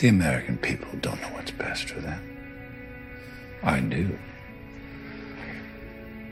The 0.00 0.08
American 0.08 0.56
people 0.56 0.88
don't 1.02 1.20
know 1.20 1.28
what's 1.28 1.50
best 1.50 1.90
for 1.90 2.00
them. 2.00 2.22
I 3.62 3.80
do. 3.80 4.18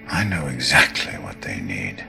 I 0.08 0.24
know 0.24 0.46
exactly 0.46 1.12
what 1.18 1.42
they 1.42 1.60
need. 1.60 2.02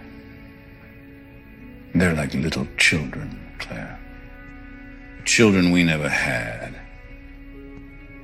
They're 1.93 2.13
like 2.13 2.33
little 2.33 2.65
children, 2.77 3.37
Claire. 3.59 3.99
Children 5.25 5.71
we 5.71 5.83
never 5.83 6.07
had. 6.07 6.79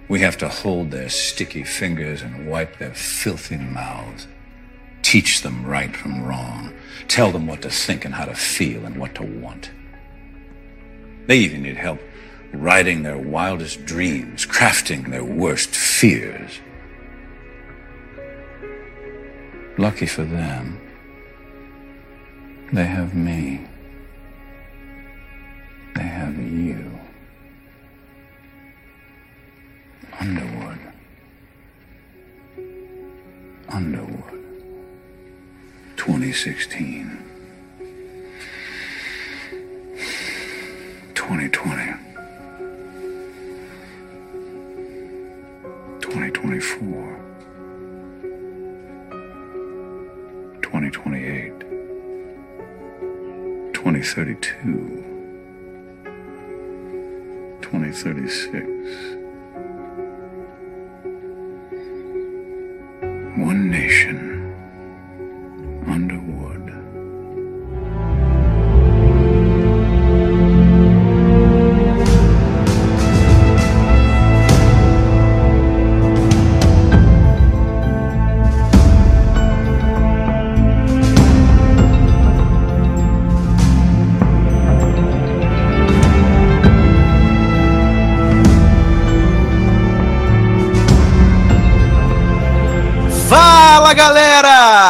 We 0.07 0.21
have 0.21 0.37
to 0.37 0.47
hold 0.47 0.91
their 0.91 1.09
sticky 1.09 1.65
fingers 1.65 2.21
and 2.21 2.47
wipe 2.47 2.77
their 2.77 2.93
filthy 2.93 3.57
mouths. 3.57 4.27
Teach 5.01 5.41
them 5.41 5.65
right 5.65 5.93
from 5.93 6.23
wrong. 6.23 6.73
Tell 7.09 7.33
them 7.33 7.47
what 7.47 7.63
to 7.63 7.69
think 7.69 8.05
and 8.05 8.15
how 8.15 8.23
to 8.23 8.33
feel 8.33 8.85
and 8.85 8.95
what 8.95 9.13
to 9.15 9.23
want. 9.23 9.71
They 11.27 11.39
even 11.39 11.63
need 11.63 11.75
help 11.75 11.99
writing 12.55 13.03
their 13.03 13.17
wildest 13.17 13.85
dreams, 13.85 14.45
crafting 14.45 15.09
their 15.11 15.23
worst 15.23 15.69
fears. 15.69 16.59
Lucky 19.77 20.05
for 20.05 20.23
them, 20.23 20.79
they 22.71 22.85
have 22.85 23.13
me. 23.13 23.67
They 25.95 26.03
have 26.03 26.37
you. 26.37 26.99
Underwood. 30.19 30.79
Underwood. 33.69 34.43
2016. 35.97 37.21
2020. 41.13 42.04
2024. 46.45 47.19
2028. 50.61 51.53
2032. 53.73 55.03
2036. 57.61 59.14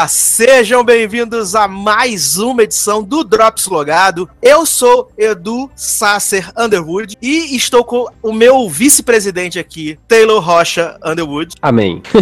Sejam 0.08 0.84
bem-vindos 0.84 1.56
a 1.56 1.68
mais 1.68 2.38
uma 2.38 2.64
edição 2.64 3.02
do 3.02 3.24
Drops 3.24 3.66
Logado. 3.66 4.30
Eu 4.42 4.66
sou 4.66 5.12
Edu 5.18 5.70
Sasser 5.76 6.52
Underwood 6.58 7.16
e 7.22 7.56
estou 7.56 7.84
com 7.84 8.08
o 8.22 8.34
meu 8.34 8.70
vice-presidente 8.70 9.58
aqui, 9.58 9.98
Taylor 10.08 10.44
Rocha 10.44 10.98
Underwood. 11.04 11.56
Amém. 11.62 12.04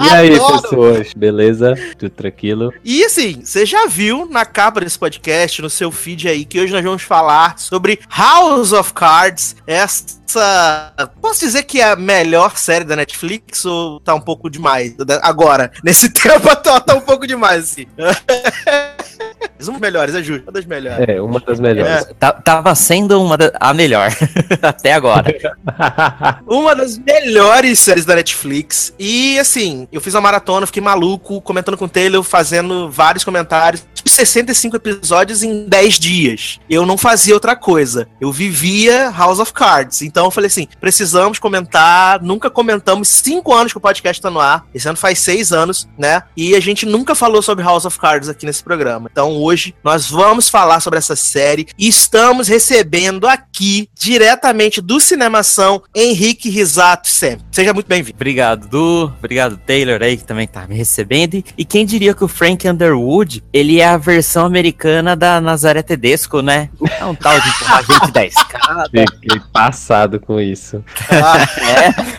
e 0.00 0.08
aí, 0.08 0.34
Adoro. 0.34 0.62
pessoas? 0.62 1.12
Beleza? 1.14 1.74
Tudo 1.98 2.10
tranquilo? 2.10 2.72
E 2.84 3.04
assim, 3.04 3.42
você 3.44 3.64
já 3.64 3.86
viu 3.86 4.26
na 4.26 4.44
capa 4.44 4.80
desse 4.80 4.98
podcast, 4.98 5.62
no 5.62 5.70
seu 5.70 5.92
feed 5.92 6.28
aí, 6.28 6.44
que 6.44 6.58
hoje 6.60 6.72
nós 6.72 6.84
vamos 6.84 7.02
falar 7.02 7.58
sobre 7.58 8.00
House 8.08 8.72
of 8.72 8.92
Cards, 8.92 9.56
essa. 9.66 10.92
Posso 11.20 11.40
dizer 11.40 11.62
que 11.62 11.80
é 11.80 11.92
a 11.92 11.96
melhor 11.96 12.56
série 12.56 12.84
da 12.84 12.96
Netflix 12.96 13.64
ou 13.64 14.00
tá 14.00 14.14
um 14.14 14.20
pouco 14.20 14.50
demais? 14.50 14.94
Agora, 15.36 15.70
nesse 15.84 16.08
tempo 16.08 16.56
tá, 16.56 16.80
tá 16.80 16.94
um 16.94 17.00
pouco 17.02 17.26
demais, 17.26 17.64
assim. 17.64 17.86
Uma 19.60 19.72
das 19.72 19.80
melhores, 19.80 20.14
é 20.14 20.22
justo, 20.22 20.42
uma 20.44 20.52
das 20.52 20.64
melhores. 20.64 21.08
É, 21.08 21.20
uma 21.20 21.40
das 21.40 21.60
melhores. 21.60 22.06
Tá- 22.18 22.32
tava 22.32 22.74
sendo 22.74 23.22
uma 23.22 23.36
da- 23.36 23.52
a 23.60 23.72
melhor 23.74 24.10
até 24.62 24.92
agora. 24.92 25.26
Uma 26.46 26.74
das 26.74 26.96
melhores 26.98 27.78
séries 27.78 28.04
da 28.04 28.14
Netflix. 28.14 28.92
E 28.98 29.38
assim, 29.38 29.86
eu 29.92 30.00
fiz 30.00 30.14
uma 30.14 30.20
maratona, 30.20 30.66
fiquei 30.66 30.82
maluco, 30.82 31.40
comentando 31.40 31.76
com 31.76 31.84
o 31.84 31.88
Taylor, 31.88 32.22
fazendo 32.22 32.90
vários 32.90 33.24
comentários. 33.24 33.84
65 34.04 34.76
episódios 34.76 35.42
em 35.42 35.66
10 35.68 35.98
dias. 35.98 36.60
Eu 36.70 36.86
não 36.86 36.96
fazia 36.96 37.34
outra 37.34 37.56
coisa. 37.56 38.06
Eu 38.20 38.30
vivia 38.32 39.10
House 39.10 39.40
of 39.40 39.52
Cards. 39.52 40.00
Então 40.02 40.24
eu 40.26 40.30
falei 40.30 40.46
assim: 40.46 40.68
precisamos 40.80 41.38
comentar. 41.38 42.22
Nunca 42.22 42.48
comentamos. 42.48 43.08
Cinco 43.08 43.52
anos 43.52 43.72
que 43.72 43.78
o 43.78 43.80
podcast 43.80 44.22
tá 44.22 44.30
no 44.30 44.40
ar. 44.40 44.64
Esse 44.72 44.88
ano 44.88 44.96
faz 44.96 45.18
seis 45.18 45.52
anos, 45.52 45.88
né? 45.98 46.22
E 46.36 46.54
a 46.54 46.60
gente 46.60 46.86
nunca 46.86 47.14
falou 47.14 47.42
sobre 47.42 47.64
House 47.64 47.84
of 47.84 47.98
Cards 47.98 48.28
aqui 48.28 48.46
nesse 48.46 48.62
programa. 48.62 49.08
Então 49.10 49.32
hoje 49.46 49.74
nós 49.82 50.10
vamos 50.10 50.48
falar 50.48 50.80
sobre 50.80 50.98
essa 50.98 51.14
série. 51.14 51.68
E 51.78 51.88
estamos 51.88 52.48
recebendo 52.48 53.26
aqui, 53.28 53.88
diretamente 53.94 54.80
do 54.80 54.98
Cinemação, 54.98 55.82
Henrique 55.94 56.50
Risato 56.50 57.08
sempre. 57.08 57.44
Seja 57.52 57.72
muito 57.72 57.86
bem-vindo. 57.86 58.16
Obrigado, 58.16 58.66
Du. 58.68 59.12
Obrigado, 59.18 59.56
Taylor 59.56 60.02
aí, 60.02 60.16
que 60.16 60.24
também 60.24 60.46
tá 60.46 60.66
me 60.66 60.74
recebendo. 60.74 61.42
E- 61.56 61.64
quem 61.64 61.84
diria 61.86 62.14
que 62.14 62.24
o 62.24 62.28
Frank 62.28 62.66
Underwood, 62.68 63.42
ele 63.52 63.80
é 63.80 63.86
a 63.86 63.96
versão 63.96 64.46
americana 64.46 65.14
da 65.16 65.40
Nazaré 65.40 65.82
Tedesco, 65.82 66.40
né? 66.40 66.70
É 66.98 67.04
um 67.04 67.14
tal 67.14 67.38
de 67.40 67.46
gente 67.46 68.12
da 68.12 68.24
escada. 68.24 68.90
Fiquei 69.20 69.40
passado 69.52 70.18
com 70.20 70.40
isso. 70.40 70.82
É. 71.10 72.16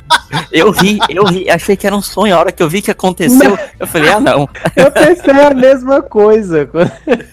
Eu 0.51 0.71
ri, 0.71 0.99
eu 1.09 1.23
ri. 1.25 1.49
Achei 1.49 1.75
que 1.75 1.87
era 1.87 1.95
um 1.95 2.01
sonho. 2.01 2.35
A 2.35 2.39
hora 2.39 2.51
que 2.51 2.61
eu 2.61 2.69
vi 2.69 2.81
que 2.81 2.91
aconteceu, 2.91 3.57
eu 3.79 3.87
falei, 3.87 4.11
ah, 4.11 4.19
não. 4.19 4.47
Eu 4.75 4.91
pensei 4.91 5.33
a 5.33 5.53
mesma 5.53 6.01
coisa. 6.01 6.69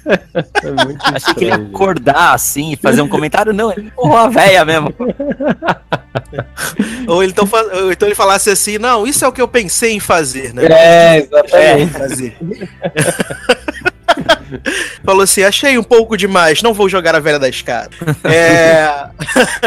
É 0.07 0.85
muito 0.85 1.03
Achei 1.05 1.35
que 1.35 1.45
ele 1.45 1.51
ia 1.51 1.57
acordar 1.57 2.35
assim 2.35 2.73
e 2.73 2.77
fazer 2.77 3.01
um 3.03 3.09
comentário. 3.09 3.53
Não, 3.53 3.73
ele 3.73 3.87
empurrou 3.89 4.17
a 4.17 4.29
véia 4.29 4.65
mesmo. 4.65 4.95
Ou, 7.07 7.23
ele 7.23 7.33
então, 7.33 7.49
ou 7.73 7.93
então 7.93 8.09
ele 8.09 8.15
falasse 8.15 8.51
assim: 8.51 8.79
não, 8.79 9.07
isso 9.07 9.25
é 9.25 9.29
o 9.29 9.33
que 9.33 9.43
eu 9.43 9.49
pensei 9.49 9.93
em 9.93 10.01
fazer, 10.01 10.53
né? 10.55 10.65
É, 10.67 11.17
É, 11.53 11.81
exatamente. 11.81 11.93
fazer. 11.93 12.37
Falou 15.05 15.23
assim: 15.23 15.43
achei 15.43 15.79
um 15.79 15.83
pouco 15.83 16.17
demais, 16.17 16.63
não 16.63 16.75
vou 16.75 16.89
jogar 16.89 17.15
a 17.15 17.21
velha 17.21 17.39
da 17.39 17.49
escada. 17.49 17.91
É... 18.25 19.09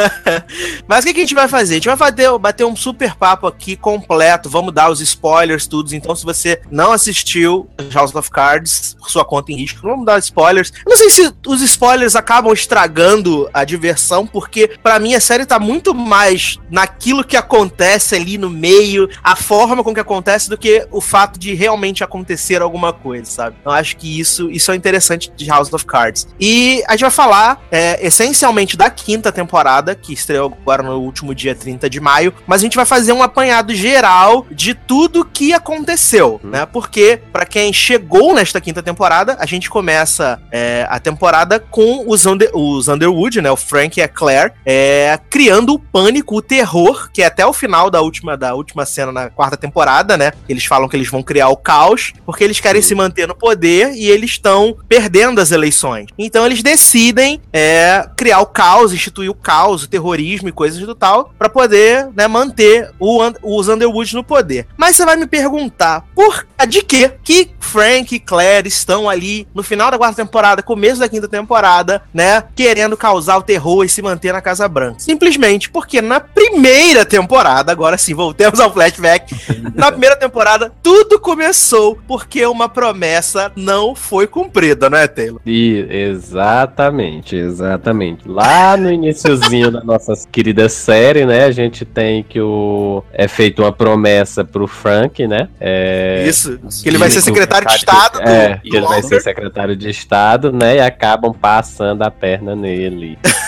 Mas 0.87 1.03
o 1.03 1.07
que, 1.07 1.13
que 1.13 1.19
a 1.19 1.23
gente 1.23 1.35
vai 1.35 1.47
fazer? 1.47 1.75
A 1.75 1.77
gente 1.77 1.87
vai 1.87 1.97
bater, 1.97 2.37
bater 2.37 2.65
um 2.65 2.75
super 2.75 3.15
papo 3.15 3.47
aqui 3.47 3.75
completo. 3.75 4.49
Vamos 4.49 4.73
dar 4.73 4.89
os 4.89 5.01
spoilers, 5.01 5.67
tudo. 5.67 5.93
Então, 5.93 6.15
se 6.15 6.23
você 6.23 6.61
não 6.71 6.91
assistiu 6.91 7.69
House 7.93 8.13
of 8.15 8.29
Cards, 8.29 8.95
por 8.99 9.09
sua 9.09 9.25
conta 9.25 9.51
em 9.51 9.55
risco, 9.55 9.81
vamos 9.81 10.05
dar 10.05 10.19
spoilers. 10.19 10.71
Eu 10.85 10.89
não 10.89 10.97
sei 10.97 11.09
se 11.09 11.33
os 11.45 11.61
spoilers 11.61 12.15
acabam 12.15 12.53
estragando 12.53 13.49
a 13.53 13.63
diversão, 13.63 14.25
porque 14.25 14.77
pra 14.81 14.99
mim 14.99 15.13
a 15.13 15.19
série 15.19 15.45
tá 15.45 15.59
muito 15.59 15.93
mais 15.93 16.59
naquilo 16.69 17.23
que 17.23 17.37
acontece 17.37 18.15
ali 18.15 18.37
no 18.37 18.49
meio, 18.49 19.09
a 19.23 19.35
forma 19.35 19.83
com 19.83 19.93
que 19.93 19.99
acontece, 19.99 20.49
do 20.49 20.57
que 20.57 20.87
o 20.91 21.01
fato 21.01 21.39
de 21.39 21.53
realmente 21.53 22.03
acontecer 22.03 22.61
alguma 22.61 22.93
coisa, 22.93 23.25
sabe? 23.25 23.57
Então 23.59 23.71
acho 23.71 23.97
que 23.97 24.19
isso, 24.19 24.49
isso 24.49 24.71
é 24.71 24.75
interessante 24.77 25.31
de 25.35 25.45
House 25.47 25.71
of 25.73 25.85
Cards. 25.85 26.27
E 26.39 26.83
a 26.87 26.91
gente 26.91 27.01
vai 27.01 27.11
falar 27.11 27.61
é, 27.71 28.05
essencialmente 28.05 28.77
da 28.77 28.89
quinta 28.89 29.31
temporada, 29.31 29.95
que 29.95 30.13
estreou 30.13 30.53
agora 30.61 30.83
no 30.83 30.97
último 30.99 31.33
dia 31.33 31.55
30 31.55 31.89
de 31.89 31.99
maio, 31.99 32.33
mas 32.45 32.61
a 32.61 32.63
gente 32.63 32.75
vai 32.75 32.85
fazer 32.85 33.11
um 33.11 33.23
apanhado 33.23 33.73
geral 33.73 34.45
de 34.51 34.73
tudo 34.73 35.25
que 35.25 35.53
aconteceu, 35.53 36.39
né? 36.43 36.65
Porque, 36.65 37.19
pra 37.31 37.45
quem 37.45 37.71
chegou 37.71 38.33
nesta 38.33 38.59
quinta 38.59 38.81
temporada, 38.83 39.37
a 39.39 39.45
gente 39.45 39.69
começa 39.69 40.39
é, 40.51 40.85
a 40.89 40.99
temporada 40.99 41.59
com 41.59 42.03
os, 42.07 42.25
Under- 42.25 42.51
os 42.53 42.87
Underwood, 42.87 43.41
né? 43.41 43.51
O 43.51 43.55
Frank 43.55 43.99
e 43.99 44.03
a 44.03 44.07
Claire, 44.07 44.53
é, 44.65 45.19
criando 45.29 45.73
o 45.73 45.79
pânico, 45.79 46.37
o 46.37 46.41
terror, 46.41 47.09
que 47.11 47.21
é 47.21 47.25
até 47.25 47.45
o 47.45 47.53
final 47.53 47.89
da 47.89 48.01
última, 48.01 48.35
da 48.37 48.53
última 48.53 48.85
cena 48.85 49.11
na 49.11 49.29
quarta 49.29 49.57
temporada, 49.57 50.17
né? 50.17 50.31
Eles 50.47 50.65
falam 50.65 50.87
que 50.87 50.95
eles 50.95 51.09
vão 51.09 51.23
criar 51.23 51.49
o 51.49 51.57
caos, 51.57 52.13
porque 52.25 52.43
eles 52.43 52.59
querem 52.59 52.81
se 52.81 52.95
manter 52.95 53.27
no 53.27 53.35
poder 53.35 53.93
e 53.93 54.09
eles 54.09 54.31
estão 54.31 54.66
estão 54.69 54.85
perdendo 54.87 55.39
as 55.39 55.51
eleições. 55.51 56.07
Então 56.17 56.45
eles 56.45 56.61
decidem 56.61 57.41
é, 57.51 58.07
criar 58.15 58.39
o 58.39 58.45
caos, 58.45 58.93
instituir 58.93 59.29
o 59.29 59.35
caos, 59.35 59.83
o 59.83 59.87
terrorismo 59.87 60.49
e 60.49 60.51
coisas 60.51 60.79
do 60.79 60.95
tal, 60.95 61.33
para 61.37 61.49
poder 61.49 62.09
né, 62.15 62.27
manter 62.27 62.91
o, 62.99 63.19
os 63.43 63.67
Underwood 63.67 64.15
no 64.15 64.23
poder. 64.23 64.67
Mas 64.77 64.95
você 64.95 65.05
vai 65.05 65.15
me 65.15 65.27
perguntar, 65.27 66.05
por 66.15 66.45
de 66.67 66.81
que 66.81 67.09
que 67.23 67.51
Frank 67.59 68.15
e 68.15 68.19
Claire 68.19 68.67
estão 68.67 69.09
ali 69.09 69.47
no 69.53 69.61
final 69.61 69.91
da 69.91 69.97
quarta 69.97 70.23
temporada, 70.23 70.63
começo 70.63 70.99
da 70.99 71.09
quinta 71.09 71.27
temporada, 71.27 72.01
né, 72.13 72.43
querendo 72.55 72.95
causar 72.95 73.37
o 73.37 73.43
terror 73.43 73.83
e 73.83 73.89
se 73.89 74.01
manter 74.01 74.31
na 74.33 74.41
Casa 74.41 74.67
Branca? 74.67 74.99
Simplesmente 74.99 75.69
porque 75.69 76.01
na 76.01 76.19
primeira 76.19 77.05
temporada, 77.05 77.71
agora 77.71 77.97
sim, 77.97 78.13
voltemos 78.13 78.59
ao 78.59 78.71
flashback, 78.71 79.35
na 79.75 79.91
primeira 79.91 80.15
temporada, 80.15 80.71
tudo 80.81 81.19
começou 81.19 81.99
porque 82.07 82.45
uma 82.45 82.69
promessa 82.69 83.51
não 83.55 83.95
foi 83.95 84.27
cumprida, 84.27 84.46
não 84.89 84.97
é, 84.97 85.07
Taylor? 85.07 85.41
E, 85.45 85.85
exatamente, 85.89 87.35
exatamente. 87.35 88.27
Lá 88.27 88.75
no 88.77 88.91
iníciozinho 88.91 89.71
da 89.71 89.83
nossa 89.83 90.13
querida 90.31 90.69
série, 90.69 91.25
né, 91.25 91.45
a 91.45 91.51
gente 91.51 91.85
tem 91.85 92.23
que 92.23 92.39
o 92.39 93.03
é 93.13 93.27
feito 93.27 93.61
uma 93.61 93.71
promessa 93.71 94.43
pro 94.43 94.67
Frank, 94.67 95.25
né? 95.27 95.49
É, 95.59 96.25
Isso, 96.27 96.59
que 96.83 96.89
ele 96.89 96.97
vai 96.97 97.09
ser 97.09 97.21
secretário 97.21 97.67
de 97.67 97.75
Estado. 97.75 98.19
Do, 98.19 98.29
é, 98.29 98.59
que 98.63 98.75
ele 98.75 98.85
vai 98.85 99.01
ser 99.03 99.21
secretário 99.21 99.75
de 99.75 99.89
Estado, 99.89 100.51
né? 100.51 100.77
E 100.77 100.79
acabam 100.79 101.33
passando 101.33 102.01
a 102.03 102.11
perna 102.11 102.55
nele. 102.55 103.17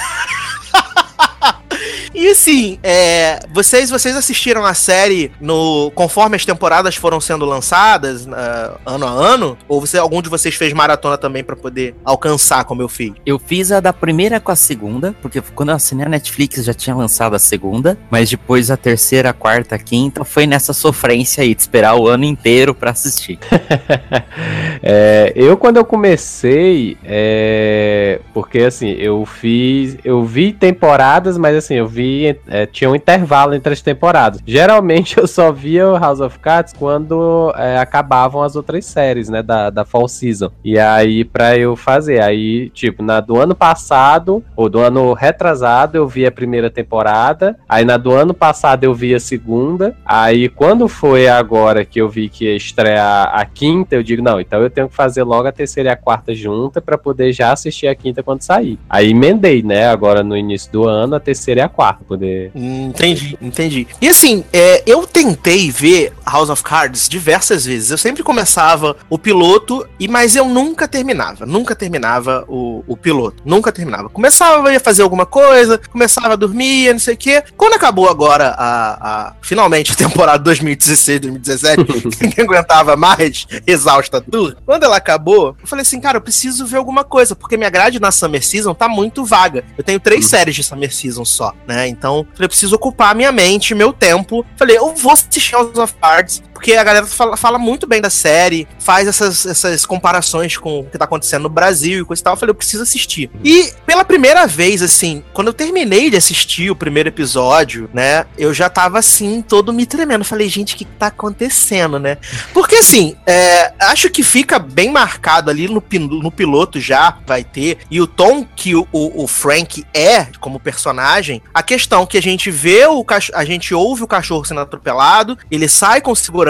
E 2.20 2.28
assim, 2.28 2.78
é, 2.84 3.40
vocês, 3.54 3.90
vocês 3.90 4.14
assistiram 4.14 4.66
a 4.66 4.74
série 4.74 5.32
no 5.40 5.90
conforme 5.96 6.36
as 6.36 6.44
temporadas 6.44 6.98
foram 6.98 7.22
sendo 7.22 7.46
lançadas, 7.46 8.26
uh, 8.26 8.78
ano 8.86 9.08
a 9.08 9.10
ano? 9.10 9.58
Ou 9.70 9.80
você, 9.80 9.98
algum 9.98 10.22
de 10.22 10.28
vocês 10.28 10.54
fez 10.54 10.74
maratona 10.74 11.18
também 11.18 11.46
para 11.46 11.56
poder 11.56 11.96
alcançar 12.04 12.66
como 12.66 12.82
eu 12.82 12.90
fiz? 12.90 13.14
Eu 13.26 13.40
fiz 13.40 13.72
a 13.72 13.80
da 13.80 13.94
primeira 13.94 14.38
com 14.38 14.52
a 14.52 14.56
segunda, 14.58 15.16
porque 15.22 15.40
quando 15.56 15.70
eu 15.70 15.76
assinei 15.76 16.08
a 16.08 16.10
Netflix 16.10 16.66
já 16.66 16.74
tinha 16.74 16.94
lançado 16.94 17.38
a 17.38 17.40
segunda, 17.40 17.98
mas 18.12 18.30
depois 18.30 18.70
a 18.70 18.76
terceira, 18.76 19.30
a 19.30 19.34
quarta, 19.34 19.76
a 19.76 19.80
quinta 19.80 20.26
foi 20.26 20.46
nessa 20.46 20.74
sofrência 20.74 21.42
aí 21.42 21.56
de 21.56 21.62
esperar 21.62 21.96
o 21.96 22.06
ano 22.06 22.26
inteiro 22.26 22.76
para 22.76 22.92
assistir. 22.92 23.40
é, 24.84 25.32
eu 25.38 25.56
quando 25.56 25.78
eu 25.78 25.86
comecei, 25.86 26.98
é, 27.02 28.20
porque 28.34 28.60
assim, 28.60 28.90
eu 28.90 29.26
fiz, 29.26 29.98
eu 30.04 30.26
vi 30.26 30.52
temporadas, 30.52 31.38
mas 31.38 31.56
assim, 31.56 31.76
eu 31.76 31.88
vi 31.88 32.09
é, 32.48 32.66
tinha 32.66 32.90
um 32.90 32.96
intervalo 32.96 33.54
entre 33.54 33.74
as 33.74 33.82
temporadas. 33.82 34.42
Geralmente 34.46 35.18
eu 35.20 35.28
só 35.28 35.52
via 35.52 35.88
o 35.88 35.98
House 35.98 36.20
of 36.20 36.40
Cards 36.40 36.74
quando 36.74 37.54
é, 37.56 37.78
acabavam 37.78 38.42
as 38.42 38.56
outras 38.56 38.86
séries, 38.86 39.30
né, 39.30 39.42
da, 39.42 39.70
da 39.70 39.86
Fall 39.86 40.08
Season. 40.08 40.52
E 40.64 40.78
aí, 40.78 41.24
pra 41.24 41.58
eu 41.58 41.76
fazer, 41.76 42.22
aí, 42.22 42.70
tipo, 42.70 43.04
na 43.04 43.20
do 43.20 43.40
ano 43.40 43.56
passado, 43.56 44.44
ou 44.56 44.70
do 44.70 44.80
ano 44.80 45.14
retrasado, 45.14 45.98
eu 45.98 46.08
vi 46.08 46.26
a 46.26 46.32
primeira 46.32 46.70
temporada, 46.70 47.58
aí 47.68 47.86
na 47.86 47.98
do 47.98 48.12
ano 48.12 48.34
passado 48.34 48.84
eu 48.84 48.94
vi 48.94 49.14
a 49.14 49.20
segunda, 49.20 49.96
aí 50.06 50.50
quando 50.50 50.88
foi 50.88 51.28
agora 51.28 51.86
que 51.86 52.00
eu 52.00 52.10
vi 52.10 52.30
que 52.30 52.46
ia 52.46 52.56
estrear 52.56 53.32
a 53.34 53.46
quinta, 53.46 53.96
eu 53.96 54.04
digo, 54.04 54.22
não, 54.22 54.40
então 54.40 54.62
eu 54.62 54.70
tenho 54.70 54.90
que 54.90 54.96
fazer 54.96 55.24
logo 55.24 55.48
a 55.48 55.52
terceira 55.52 55.90
e 55.90 55.92
a 55.92 55.96
quarta 55.96 56.34
junta 56.34 56.82
para 56.82 56.98
poder 56.98 57.32
já 57.34 57.52
assistir 57.52 57.88
a 57.88 57.96
quinta 57.96 58.24
quando 58.24 58.42
sair. 58.42 58.80
Aí 58.90 59.12
emendei, 59.12 59.62
né, 59.64 59.88
agora 59.88 60.24
no 60.24 60.36
início 60.36 60.72
do 60.72 60.88
ano, 60.88 61.16
a 61.16 61.20
terceira 61.20 61.62
e 61.62 61.64
a 61.64 61.70
quarta 61.70 61.99
poder. 62.04 62.52
Entendi, 62.56 63.38
entendi. 63.42 63.88
E 64.02 64.08
assim, 64.08 64.44
é, 64.52 64.84
eu 64.86 65.06
tentei 65.06 65.70
ver 65.72 66.14
House 66.26 66.50
of 66.50 66.64
Cards 66.64 67.08
diversas 67.08 67.66
vezes. 67.66 67.92
Eu 67.92 67.98
sempre 67.98 68.24
começava 68.24 68.96
o 69.10 69.18
piloto, 69.18 69.88
e 70.00 70.08
mas 70.08 70.36
eu 70.36 70.46
nunca 70.46 70.88
terminava. 70.88 71.46
Nunca 71.46 71.76
terminava 71.76 72.46
o, 72.48 72.84
o 72.88 72.96
piloto. 72.96 73.44
Nunca 73.46 73.72
terminava. 73.72 74.10
Começava, 74.10 74.72
ia 74.72 74.80
fazer 74.80 75.02
alguma 75.02 75.26
coisa, 75.26 75.78
começava 75.78 76.34
a 76.34 76.36
dormir, 76.36 76.92
não 76.92 77.00
sei 77.00 77.14
o 77.16 77.18
quê. 77.18 77.44
Quando 77.58 77.74
acabou 77.74 78.10
agora 78.10 78.56
a, 78.58 79.28
a 79.30 79.34
finalmente 79.42 79.92
a 79.92 79.96
temporada 79.96 80.40
2016, 80.40 81.22
2017, 81.22 81.84
ninguém 82.22 82.46
aguentava 82.46 82.96
mais, 82.96 83.46
exausta 83.66 84.22
tudo. 84.22 84.58
Quando 84.66 84.84
ela 84.84 84.98
acabou, 84.98 85.56
eu 85.62 85.68
falei 85.68 85.82
assim, 85.82 86.00
cara, 86.00 86.18
eu 86.18 86.22
preciso 86.22 86.66
ver 86.66 86.78
alguma 86.78 87.04
coisa, 87.04 87.36
porque 87.36 87.58
minha 87.58 87.70
grade 87.70 88.00
na 88.00 88.12
Summer 88.12 88.46
Season 88.46 88.74
tá 88.74 88.88
muito 88.88 89.26
vaga. 89.26 89.64
Eu 89.78 89.84
tenho 89.84 90.00
três 90.00 90.26
uhum. 90.26 90.30
séries 90.30 90.56
de 90.56 90.64
Summer 90.64 90.94
Season 90.94 91.26
só, 91.26 91.54
né? 91.68 91.89
Então, 91.90 92.26
eu 92.38 92.48
preciso 92.48 92.76
ocupar 92.76 93.16
minha 93.16 93.32
mente, 93.32 93.74
meu 93.76 93.92
tempo. 93.92 94.46
Falei, 94.56 94.78
eu 94.78 94.94
vou 94.96 95.12
assistir 95.12 95.52
House 95.54 95.78
of 95.78 95.94
Cards, 95.96 96.42
porque 96.60 96.74
a 96.74 96.84
galera 96.84 97.06
fala, 97.06 97.38
fala, 97.38 97.58
muito 97.58 97.88
bem 97.88 98.02
da 98.02 98.10
série, 98.10 98.68
faz 98.80 99.08
essas, 99.08 99.46
essas 99.46 99.86
comparações 99.86 100.58
com 100.58 100.82
o 100.82 100.84
que 100.84 100.98
tá 100.98 101.06
acontecendo 101.06 101.44
no 101.44 101.50
Brasil 101.50 102.02
e 102.02 102.06
coisa 102.06 102.22
e 102.22 102.24
tal. 102.24 102.34
Eu 102.34 102.38
falei, 102.38 102.52
eu 102.52 102.56
preciso 102.56 102.84
assistir. 102.84 103.32
E 103.42 103.72
pela 103.86 104.04
primeira 104.04 104.46
vez, 104.46 104.82
assim, 104.82 105.24
quando 105.32 105.48
eu 105.48 105.54
terminei 105.54 106.10
de 106.10 106.18
assistir 106.18 106.70
o 106.70 106.76
primeiro 106.76 107.08
episódio, 107.08 107.90
né, 107.94 108.26
eu 108.38 108.54
já 108.54 108.70
tava 108.70 109.00
assim, 109.00 109.42
todo 109.42 109.72
me 109.72 109.86
tremendo. 109.86 110.26
Falei, 110.26 110.50
gente, 110.50 110.76
o 110.76 110.78
que 110.78 110.84
tá 110.84 111.08
acontecendo, 111.08 111.98
né? 111.98 112.18
Porque 112.54 112.76
assim, 112.76 113.16
é, 113.26 113.72
acho 113.80 114.10
que 114.10 114.22
fica 114.22 114.60
bem 114.60 114.92
marcado 114.92 115.50
ali 115.50 115.70
no, 115.70 115.82
no 116.22 116.30
piloto 116.30 116.78
já, 116.78 117.20
vai 117.26 117.42
ter, 117.42 117.78
e 117.90 118.02
o 118.02 118.08
tom 118.08 118.46
que 118.54 118.76
o, 118.76 118.86
o, 118.92 119.24
o 119.24 119.28
Frank 119.28 119.86
é 119.94 120.26
como 120.42 120.60
personagem, 120.60 121.42
a 121.54 121.64
questão 121.64 122.06
que 122.06 122.18
a 122.18 122.22
gente 122.22 122.52
vê 122.52 122.86
o 122.86 123.06
a 123.34 123.46
gente 123.46 123.74
ouve 123.74 124.04
o 124.04 124.08
cachorro 124.08 124.44
sendo 124.44 124.60
atropelado, 124.60 125.38
ele 125.50 125.70
sai 125.70 126.02
com 126.02 126.14
segurança, 126.14 126.49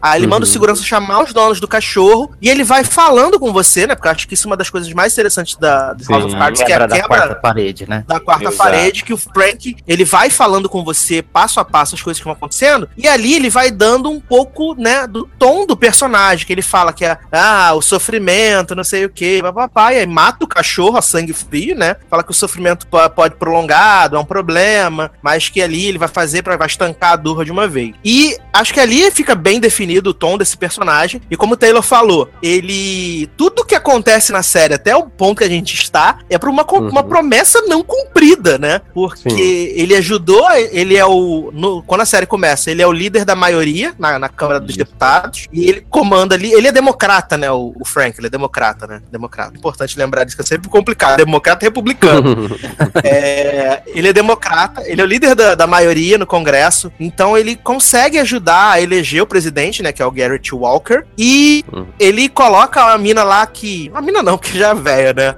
aí 0.00 0.18
ele 0.18 0.26
uhum. 0.26 0.30
manda 0.30 0.44
o 0.44 0.48
uhum. 0.48 0.52
segurança 0.52 0.82
chamar 0.82 1.22
os 1.22 1.32
donos 1.32 1.60
do 1.60 1.68
cachorro 1.68 2.32
e 2.40 2.48
ele 2.48 2.64
vai 2.64 2.84
falando 2.84 3.38
com 3.38 3.52
você, 3.52 3.86
né? 3.86 3.94
Porque 3.94 4.08
eu 4.08 4.12
acho 4.12 4.28
que 4.28 4.34
isso 4.34 4.46
é 4.46 4.50
uma 4.50 4.56
das 4.56 4.70
coisas 4.70 4.92
mais 4.92 5.12
interessantes 5.12 5.56
da, 5.56 5.92
do 5.92 6.04
House 6.10 6.24
of 6.24 6.36
Cards, 6.36 6.62
que 6.62 6.72
é 6.72 6.74
a 6.74 6.78
quebra 6.78 6.88
da 6.88 7.06
quarta 7.06 7.34
parede, 7.34 7.88
né? 7.88 8.04
Da 8.06 8.20
quarta 8.20 8.44
Exato. 8.44 8.56
parede, 8.56 9.04
que 9.04 9.12
o 9.12 9.16
Frank, 9.16 9.76
ele 9.86 10.04
vai 10.04 10.30
falando 10.30 10.68
com 10.68 10.84
você 10.84 11.22
passo 11.22 11.60
a 11.60 11.64
passo 11.64 11.94
as 11.94 12.02
coisas 12.02 12.20
que 12.20 12.24
vão 12.24 12.34
acontecendo, 12.34 12.88
e 12.96 13.06
ali 13.06 13.34
ele 13.34 13.50
vai 13.50 13.70
dando 13.70 14.10
um 14.10 14.20
pouco, 14.20 14.74
né, 14.74 15.06
do 15.06 15.28
tom 15.38 15.66
do 15.66 15.76
personagem, 15.76 16.46
que 16.46 16.52
ele 16.52 16.62
fala 16.62 16.92
que 16.92 17.04
é, 17.04 17.18
ah, 17.32 17.72
o 17.74 17.82
sofrimento, 17.82 18.74
não 18.74 18.84
sei 18.84 19.04
o 19.04 19.10
que, 19.10 19.42
papapá, 19.42 19.92
e 19.92 19.98
aí 19.98 20.06
mata 20.06 20.44
o 20.44 20.48
cachorro 20.48 20.96
a 20.96 21.02
sangue 21.02 21.32
frio, 21.32 21.76
né? 21.76 21.96
Fala 22.08 22.22
que 22.22 22.30
o 22.30 22.34
sofrimento 22.34 22.86
pode 23.14 23.36
prolongado, 23.36 24.16
é 24.16 24.18
um 24.18 24.24
problema 24.24 25.10
mas 25.22 25.48
que 25.48 25.60
ali 25.60 25.86
ele 25.86 25.98
vai 25.98 26.08
fazer 26.08 26.42
para 26.42 26.64
estancar 26.66 27.12
a 27.12 27.16
Durra 27.16 27.44
de 27.44 27.52
uma 27.52 27.68
vez. 27.68 27.94
E 28.04 28.36
acho 28.52 28.72
que 28.72 28.80
ali 28.80 29.10
fica 29.10 29.27
bem 29.34 29.60
definido 29.60 30.10
o 30.10 30.14
tom 30.14 30.38
desse 30.38 30.56
personagem. 30.56 31.20
E 31.30 31.36
como 31.36 31.54
o 31.54 31.56
Taylor 31.56 31.82
falou, 31.82 32.28
ele. 32.42 33.28
Tudo 33.36 33.64
que 33.64 33.74
acontece 33.74 34.32
na 34.32 34.42
série, 34.42 34.74
até 34.74 34.94
o 34.96 35.04
ponto 35.04 35.38
que 35.38 35.44
a 35.44 35.48
gente 35.48 35.74
está, 35.74 36.18
é 36.30 36.38
por 36.38 36.48
uma, 36.48 36.64
uhum. 36.70 36.88
uma 36.88 37.02
promessa 37.02 37.60
não 37.62 37.82
cumprida, 37.82 38.58
né? 38.58 38.80
Porque 38.94 39.30
Sim. 39.30 39.40
ele 39.40 39.94
ajudou, 39.96 40.50
ele 40.52 40.96
é 40.96 41.04
o. 41.04 41.50
No, 41.52 41.82
quando 41.82 42.02
a 42.02 42.06
série 42.06 42.26
começa, 42.26 42.70
ele 42.70 42.82
é 42.82 42.86
o 42.86 42.92
líder 42.92 43.24
da 43.24 43.34
maioria 43.34 43.94
na, 43.98 44.18
na 44.18 44.28
Câmara 44.28 44.60
dos 44.60 44.76
Deputados. 44.76 45.46
E 45.52 45.68
ele 45.68 45.84
comanda 45.88 46.34
ali. 46.34 46.52
Ele 46.52 46.68
é 46.68 46.72
democrata, 46.72 47.36
né? 47.36 47.50
O, 47.50 47.74
o 47.78 47.84
Frank, 47.84 48.18
ele 48.18 48.28
é 48.28 48.30
democrata, 48.30 48.86
né? 48.86 49.02
Democrata. 49.10 49.56
Importante 49.56 49.98
lembrar 49.98 50.24
disso, 50.24 50.36
que 50.36 50.42
é 50.42 50.46
sempre 50.46 50.68
complicado. 50.68 51.16
Democrata 51.18 51.64
e 51.64 51.68
republicano. 51.68 52.48
é, 53.04 53.82
ele 53.86 54.08
é 54.08 54.12
democrata 54.12 54.38
democrata, 54.38 54.82
ele 54.86 55.00
é 55.00 55.04
o 55.04 55.06
líder 55.06 55.34
da, 55.34 55.54
da 55.54 55.66
maioria 55.66 56.18
no 56.18 56.26
Congresso, 56.26 56.92
então 56.98 57.36
ele 57.36 57.56
consegue 57.56 58.18
ajudar 58.18 58.72
a 58.72 58.80
eleger 58.80 59.17
o 59.22 59.26
presidente, 59.26 59.82
né, 59.82 59.92
que 59.92 60.02
é 60.02 60.06
o 60.06 60.10
Garrett 60.10 60.54
Walker, 60.54 61.04
e 61.16 61.64
uhum. 61.72 61.86
ele 61.98 62.28
coloca 62.28 62.84
uma 62.84 62.98
mina 62.98 63.24
lá 63.24 63.46
que... 63.46 63.88
Uma 63.90 64.02
mina 64.02 64.22
não, 64.22 64.38
que 64.38 64.58
já 64.58 64.70
é 64.70 64.74
velha, 64.74 65.12
né? 65.12 65.36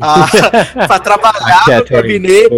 Ah, 0.00 0.26
pra 0.86 0.98
trabalhar 0.98 1.64
no 1.66 1.84
gabinete, 1.84 2.48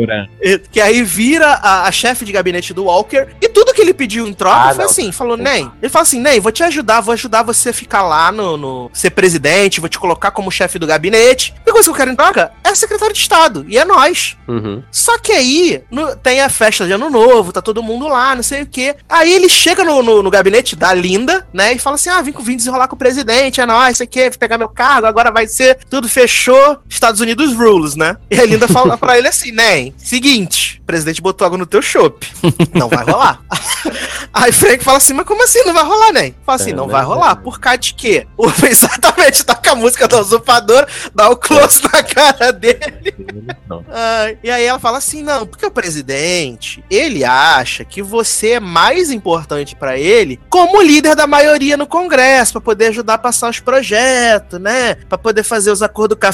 que 0.71 0.81
aí 0.81 1.03
vira 1.03 1.55
a, 1.55 1.87
a 1.87 1.93
chefe 1.93 2.25
de 2.25 2.33
gabinete 2.33 2.73
do 2.73 2.85
Walker, 2.85 3.29
e 3.41 3.49
tudo 3.49 3.73
que 3.73 3.81
ele 3.81 3.95
pediu 3.95 4.27
em 4.27 4.33
troca 4.33 4.57
ah, 4.57 4.75
foi 4.75 4.85
não. 4.85 4.91
assim, 4.91 5.13
falou, 5.13 5.37
Ney, 5.37 5.69
ele 5.81 5.91
fala 5.91 6.03
assim, 6.03 6.21
Ney, 6.21 6.41
vou 6.41 6.53
te 6.53 6.63
ajudar, 6.63 7.01
vou 7.01 7.13
ajudar 7.13 7.43
você 7.43 7.71
a 7.71 7.75
ficar 7.75 8.03
lá 8.03 8.31
no, 8.31 8.57
no 8.57 8.91
ser 8.93 9.11
presidente, 9.11 9.81
vou 9.81 9.89
te 9.89 9.99
colocar 9.99 10.31
como 10.31 10.51
chefe 10.51 10.79
do 10.79 10.87
gabinete, 10.87 11.55
e 11.67 11.73
coisa 11.73 11.87
que 11.87 11.91
eu 11.91 11.97
quero 11.97 12.11
em 12.11 12.17
troca 12.17 12.53
é 12.63 12.75
secretário 12.75 13.15
de 13.15 13.21
Estado, 13.21 13.65
e 13.69 13.79
é 13.79 13.85
nós. 13.85 14.37
Uhum. 14.49 14.83
Só 14.91 15.19
que 15.19 15.33
aí, 15.33 15.83
no, 15.91 16.17
tem 16.17 16.41
a 16.41 16.49
festa 16.49 16.87
de 16.87 16.93
ano 16.93 17.11
novo, 17.11 17.53
tá 17.53 17.63
todo 17.63 17.83
mundo 17.83 18.09
lá, 18.09 18.35
não 18.35 18.43
sei 18.43 18.63
o 18.63 18.67
quê, 18.67 18.97
aí 19.09 19.33
ele 19.33 19.49
chega 19.49 19.85
no, 19.85 20.03
no, 20.03 20.23
no 20.23 20.31
gabinete 20.31 20.77
da 20.77 20.93
Linda, 20.93 21.47
né, 21.53 21.73
e 21.75 21.79
fala 21.79 21.97
assim, 21.97 22.11
ah, 22.11 22.21
vim, 22.21 22.33
vim 22.41 22.57
desenrolar 22.57 22.89
com 22.89 22.97
o 22.97 22.99
presidente, 22.99 23.61
é 23.61 23.67
nóis, 23.67 23.97
sei 23.97 24.07
o 24.07 24.11
quê, 24.11 24.31
pegar 24.39 24.59
meu 24.59 24.69
cargo, 24.69 25.07
agora 25.07 25.31
vai 25.31 25.47
ser, 25.47 25.79
tudo 25.89 26.09
fechou, 26.09 26.79
Estados 26.89 27.12
Estados 27.13 27.21
Unidos 27.21 27.55
rules, 27.55 27.95
né? 27.95 28.17
E 28.31 28.39
a 28.41 28.45
Linda 28.47 28.67
fala 28.67 28.97
pra 28.99 29.19
ele 29.19 29.29
assim, 29.29 29.53
né? 29.53 29.93
Seguinte, 29.99 30.79
o 30.83 30.87
presidente 30.87 31.21
botou 31.21 31.45
água 31.47 31.59
no 31.59 31.67
teu 31.67 31.83
chopp. 31.83 32.27
Não 32.75 32.89
vai 32.89 33.05
rolar. 33.05 33.41
Aí 34.33 34.51
Frank 34.51 34.83
fala 34.83 34.97
assim, 34.97 35.13
mas 35.13 35.27
como 35.27 35.45
assim 35.45 35.63
não 35.65 35.75
vai 35.75 35.85
rolar, 35.85 36.11
né? 36.13 36.33
Fala 36.47 36.57
assim, 36.57 36.71
É, 36.71 36.75
não 36.75 36.87
né? 36.87 36.93
vai 36.93 37.05
rolar. 37.05 37.37
Por 37.37 37.61
causa 37.61 37.79
de 37.79 37.95
quê? 37.95 38.27
O- 38.37 38.47
Exatamente, 38.67 39.45
tá 39.45 39.55
com 39.55 39.71
a 39.71 39.75
música 39.75 40.09
da 40.09 40.19
usurpadora, 40.21 40.89
dá 41.15 41.29
o 41.29 41.37
close 41.37 41.83
na 41.93 42.03
cara 42.03 42.51
dele. 42.53 43.15
Ai, 43.91 44.39
e 44.43 44.51
aí 44.51 44.65
ela 44.65 44.79
fala 44.79 44.99
assim: 44.99 45.23
não, 45.23 45.47
porque 45.47 45.67
o 45.67 45.71
presidente, 45.71 46.83
ele 46.91 47.25
acha 47.25 47.85
que 47.85 48.03
você 48.03 48.53
é 48.53 48.61
mais 48.61 49.11
importante 49.11 49.77
pra 49.77 49.99
ele 49.99 50.41
como 50.49 50.81
líder 50.81 51.15
da 51.15 51.27
maioria 51.27 51.77
no 51.77 51.87
Congresso, 51.87 52.53
pra 52.53 52.61
poder 52.61 52.87
ajudar 52.87 53.15
a 53.15 53.19
passar 53.19 53.51
os 53.51 53.61
projetos, 53.61 54.59
né? 54.61 54.95
Pra 55.09 55.19
poder 55.19 55.43
fazer 55.43 55.71
os 55.71 55.83
acordos 55.83 56.17
com 56.19 56.27
a 56.27 56.33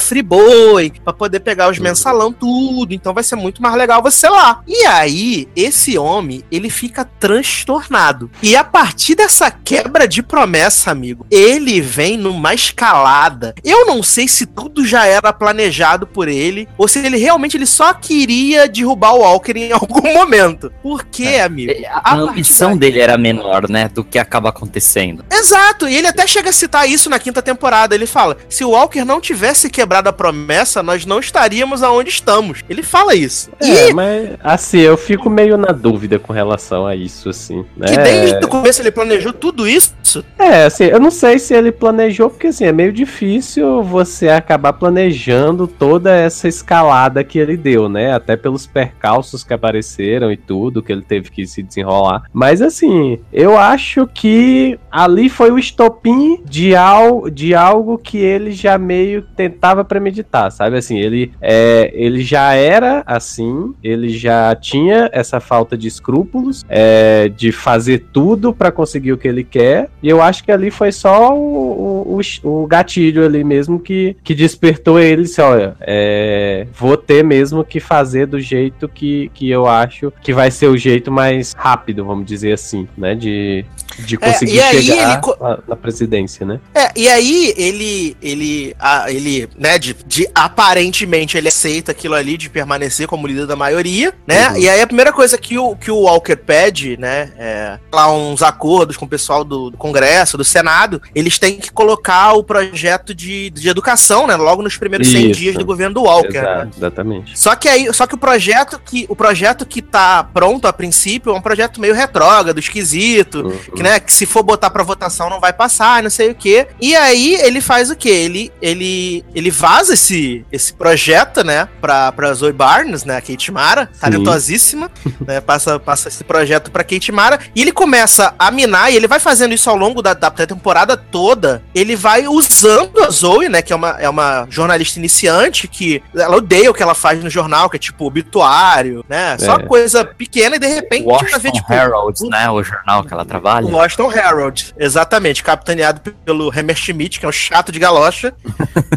Friboi, 0.69 0.93
pra 1.03 1.13
poder 1.13 1.39
pegar 1.39 1.69
os 1.69 1.77
Uhum. 1.77 1.83
mensalão, 1.83 2.31
tudo. 2.33 2.93
Então 2.93 3.13
vai 3.13 3.23
ser 3.23 3.35
muito 3.35 3.61
mais 3.61 3.75
legal 3.75 4.01
você 4.01 4.27
lá. 4.29 4.61
E 4.67 4.85
aí, 4.85 5.47
esse 5.55 5.97
homem, 5.97 6.43
ele 6.51 6.69
fica 6.69 7.03
transtornado. 7.05 8.29
E 8.41 8.55
a 8.55 8.63
partir 8.63 9.15
dessa 9.15 9.49
quebra 9.51 10.07
de 10.07 10.21
promessa, 10.21 10.91
amigo, 10.91 11.25
ele 11.31 11.81
vem 11.81 12.17
numa 12.17 12.53
escalada. 12.53 13.53
Eu 13.63 13.85
não 13.85 14.01
sei 14.03 14.27
se 14.27 14.45
tudo 14.45 14.85
já 14.85 15.05
era 15.05 15.31
planejado 15.33 16.05
por 16.07 16.27
ele 16.27 16.67
ou 16.77 16.87
se 16.87 16.99
ele 16.99 17.17
realmente 17.17 17.57
ele 17.57 17.65
só 17.65 17.93
queria 17.93 18.67
derrubar 18.67 19.13
o 19.13 19.19
Walker 19.19 19.53
em 19.57 19.71
algum 19.73 20.13
momento. 20.13 20.71
Por 20.81 21.05
quê, 21.05 21.39
amigo? 21.43 21.71
É, 21.71 21.87
A, 21.87 22.13
a 22.13 22.15
ambição 22.15 22.69
daí- 22.71 22.79
dele 22.91 22.99
era 22.99 23.17
menor, 23.17 23.69
né? 23.69 23.89
Do 23.93 24.03
que 24.03 24.17
acaba 24.19 24.49
acontecendo. 24.49 25.23
Exato, 25.31 25.87
e 25.87 25.95
ele 25.95 26.07
até 26.07 26.25
chega 26.27 26.49
a 26.49 26.53
citar 26.53 26.87
isso 26.89 27.09
na 27.09 27.19
quinta 27.19 27.41
temporada. 27.41 27.95
Ele 27.95 28.05
fala: 28.05 28.37
se 28.49 28.63
o 28.63 28.69
Walker 28.71 29.03
não 29.05 29.19
tivesse 29.21 29.69
quebrado 29.69 30.09
a 30.09 30.13
promessa, 30.13 30.58
nós 30.83 31.05
não 31.05 31.19
estaríamos 31.19 31.83
aonde 31.83 32.09
estamos. 32.09 32.63
Ele 32.69 32.83
fala 32.83 33.15
isso. 33.15 33.49
É, 33.59 33.89
e 33.89 33.93
mas 33.93 34.29
assim, 34.43 34.79
eu 34.79 34.97
fico 34.97 35.29
meio 35.29 35.57
na 35.57 35.71
dúvida 35.71 36.19
com 36.19 36.33
relação 36.33 36.85
a 36.85 36.95
isso, 36.95 37.29
assim. 37.29 37.65
Né? 37.75 37.87
que 37.87 37.97
desde 37.97 38.45
o 38.45 38.47
começo 38.47 38.81
ele 38.81 38.91
planejou 38.91 39.33
tudo 39.33 39.67
isso. 39.67 40.23
É, 40.37 40.65
assim, 40.65 40.85
eu 40.85 40.99
não 40.99 41.11
sei 41.11 41.37
se 41.39 41.53
ele 41.53 41.71
planejou, 41.71 42.29
porque 42.29 42.47
assim, 42.47 42.65
é 42.65 42.71
meio 42.71 42.91
difícil 42.91 43.83
você 43.83 44.29
acabar 44.29 44.73
planejando 44.73 45.67
toda 45.67 46.15
essa 46.15 46.47
escalada 46.47 47.23
que 47.23 47.37
ele 47.37 47.55
deu, 47.55 47.87
né? 47.87 48.13
Até 48.13 48.35
pelos 48.35 48.65
percalços 48.65 49.43
que 49.43 49.53
apareceram 49.53 50.31
e 50.31 50.37
tudo, 50.37 50.81
que 50.81 50.91
ele 50.91 51.01
teve 51.01 51.29
que 51.29 51.45
se 51.45 51.61
desenrolar. 51.61 52.23
Mas 52.33 52.61
assim, 52.61 53.19
eu 53.31 53.57
acho 53.57 54.07
que 54.07 54.79
ali 54.91 55.29
foi 55.29 55.51
o 55.51 55.59
estopim 55.59 56.41
de, 56.45 56.75
al 56.75 57.29
de 57.29 57.53
algo 57.53 57.97
que 57.97 58.17
ele 58.17 58.51
já 58.51 58.77
meio 58.77 59.21
tentava 59.21 59.83
premeditar, 59.83 60.48
sabe? 60.49 60.77
Assim, 60.77 60.97
ele, 60.99 61.31
é, 61.41 61.91
ele 61.93 62.21
já 62.23 62.53
era 62.53 63.03
assim, 63.05 63.73
ele 63.83 64.09
já 64.09 64.55
tinha 64.55 65.09
essa 65.13 65.39
falta 65.39 65.77
de 65.77 65.87
escrúpulos, 65.87 66.63
é, 66.69 67.29
de 67.29 67.51
fazer 67.51 68.05
tudo 68.13 68.53
pra 68.53 68.71
conseguir 68.71 69.13
o 69.13 69.17
que 69.17 69.27
ele 69.27 69.43
quer. 69.43 69.89
E 70.01 70.09
eu 70.09 70.21
acho 70.21 70.43
que 70.43 70.51
ali 70.51 70.69
foi 70.71 70.91
só 70.91 71.35
o, 71.35 72.15
o, 72.17 72.19
o- 72.43 72.63
o 72.63 72.67
gatilho 72.67 73.25
ali 73.25 73.43
mesmo 73.43 73.79
que, 73.79 74.15
que 74.23 74.33
despertou 74.35 74.99
ele. 74.99 75.23
Disse, 75.23 75.41
olha, 75.41 75.75
é, 75.81 76.67
vou 76.73 76.95
ter 76.97 77.23
mesmo 77.23 77.63
que 77.63 77.79
fazer 77.79 78.25
do 78.27 78.39
jeito 78.39 78.87
que, 78.87 79.29
que 79.33 79.49
eu 79.49 79.67
acho 79.67 80.11
que 80.21 80.33
vai 80.33 80.51
ser 80.51 80.67
o 80.67 80.77
jeito 80.77 81.11
mais 81.11 81.53
rápido, 81.53 82.05
vamos 82.05 82.25
dizer 82.25 82.53
assim, 82.53 82.87
né? 82.97 83.15
De, 83.15 83.65
de 84.05 84.17
conseguir 84.17 84.55
e 84.55 84.61
aí 84.61 84.81
chegar 84.81 85.13
ele 85.13 85.35
na, 85.39 85.59
na 85.67 85.75
presidência, 85.75 86.45
né? 86.45 86.59
É, 86.73 86.91
e 86.95 87.07
aí 87.07 87.53
ele, 87.57 88.17
ele, 88.21 88.75
ah, 88.79 89.05
ele, 89.11 89.47
né, 89.57 89.77
de, 89.77 89.95
de 90.05 90.27
aparentemente 90.33 91.37
ele 91.37 91.47
aceita 91.47 91.91
aquilo 91.91 92.15
ali 92.15 92.37
de 92.37 92.49
permanecer 92.49 93.07
como 93.07 93.27
líder 93.27 93.45
da 93.45 93.55
maioria, 93.55 94.13
né? 94.27 94.49
Uhum. 94.49 94.57
E 94.57 94.69
aí 94.69 94.81
a 94.81 94.87
primeira 94.87 95.11
coisa 95.11 95.37
que 95.37 95.57
o, 95.57 95.75
que 95.75 95.91
o 95.91 96.01
Walker 96.01 96.35
pede, 96.35 96.97
né, 96.97 97.31
é 97.37 97.79
lá 97.91 98.11
uns 98.11 98.41
acordos 98.41 98.97
com 98.97 99.05
o 99.05 99.09
pessoal 99.09 99.43
do, 99.43 99.69
do 99.69 99.77
Congresso, 99.77 100.37
do 100.37 100.43
Senado, 100.43 101.01
eles 101.13 101.39
têm 101.39 101.57
que 101.57 101.71
colocar 101.71 102.33
o 102.33 102.43
projeto 102.43 103.13
de, 103.13 103.49
de 103.49 103.69
educação, 103.69 104.27
né, 104.27 104.35
logo 104.35 104.61
nos 104.61 104.77
primeiros 104.77 105.07
100 105.07 105.31
Isso. 105.31 105.39
dias 105.39 105.55
do 105.55 105.65
governo 105.65 105.95
do 105.95 106.03
Walker, 106.03 106.41
né? 106.41 106.53
Exato, 106.53 106.77
exatamente. 106.77 107.39
Só 107.39 107.55
que 107.55 107.67
aí, 107.67 107.93
só 107.93 108.05
que 108.05 108.15
o 108.15 108.17
projeto 108.17 108.79
que 108.83 109.05
o 109.09 109.15
projeto 109.15 109.65
que 109.65 109.81
tá 109.81 110.23
pronto 110.23 110.67
a 110.67 110.73
princípio 110.73 111.31
é 111.31 111.35
um 111.35 111.41
projeto 111.41 111.79
meio 111.81 111.93
retrógrado, 111.93 112.59
esquisito, 112.59 113.39
Uhum. 113.39 113.75
que, 113.75 113.83
né, 113.83 113.88
que 113.97 114.11
se 114.11 114.25
for 114.25 114.43
botar 114.43 114.69
pra 114.69 114.83
votação 114.83 115.29
não 115.29 115.39
vai 115.39 115.53
passar, 115.53 116.03
não 116.03 116.09
sei 116.09 116.31
o 116.31 116.35
quê. 116.35 116.67
E 116.81 116.93
aí 116.93 117.35
ele 117.35 117.61
faz 117.61 117.89
o 117.89 117.95
quê? 117.95 118.09
Ele 118.09 118.51
ele 118.61 119.23
ele 119.33 119.49
vaza 119.49 119.93
esse 119.93 120.45
esse 120.51 120.73
projeto, 120.73 121.45
né, 121.45 121.69
pra, 121.79 122.11
pra 122.11 122.33
Zoe 122.33 122.51
Barnes, 122.51 123.05
né, 123.05 123.15
a 123.15 123.21
Kate 123.21 123.51
Mara, 123.51 123.89
talentosíssima, 123.99 124.91
né, 125.25 125.39
passa 125.39 125.79
passa 125.79 126.09
esse 126.09 126.23
projeto 126.23 126.69
pra 126.71 126.83
Kate 126.83 127.11
Mara 127.11 127.39
e 127.55 127.61
ele 127.61 127.71
começa 127.71 128.33
a 128.37 128.51
minar 128.51 128.91
e 128.91 128.95
ele 128.97 129.07
vai 129.07 129.19
fazendo 129.19 129.53
isso 129.53 129.69
ao 129.69 129.75
longo 129.77 130.01
da, 130.01 130.13
da 130.13 130.29
temporada 130.31 130.97
toda. 130.97 131.63
Ele 131.73 131.95
vai 131.95 132.27
usando 132.27 132.99
a 133.01 133.09
Zoe, 133.09 133.47
né, 133.47 133.61
que 133.61 133.71
é 133.71 133.75
uma, 133.75 133.89
é 133.99 134.09
uma 134.09 134.45
jornalista 134.49 134.99
iniciante 134.99 135.67
que 135.67 136.01
ela 136.15 136.35
odeia 136.35 136.69
o 136.69 136.73
que 136.73 136.83
ela 136.83 136.95
faz 136.95 137.23
no 137.23 137.29
jornal, 137.29 137.69
que 137.69 137.77
é 137.77 137.79
tipo 137.79 138.05
obituário, 138.05 139.05
né, 139.07 139.37
só 139.37 139.55
É. 139.55 139.63
coisa 139.63 140.03
pequena 140.03 140.55
e 140.55 140.59
de 140.59 140.67
repente 140.67 141.07
a 141.09 141.13
gente 141.13 141.21
vai 141.21 141.21
Washington 141.23 141.39
ver 141.39 141.51
tipo 141.51 141.73
Herald, 141.73 142.19
né? 142.29 142.49
O 142.49 142.63
jornal 142.63 143.03
que 143.03 143.13
ela 143.13 143.23
trabalha. 143.25 143.65
o 143.65 143.71
Washington 143.79 144.11
Herald, 144.11 144.73
exatamente, 144.77 145.43
capitaneado 145.43 146.01
pelo 146.25 146.49
Hammer 146.49 146.75
Schmidt, 146.75 147.19
que 147.19 147.25
é 147.25 147.29
um 147.29 147.31
chato 147.31 147.71
de 147.71 147.79
galocha, 147.79 148.33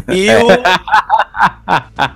e 0.09 0.27
o 0.43 0.47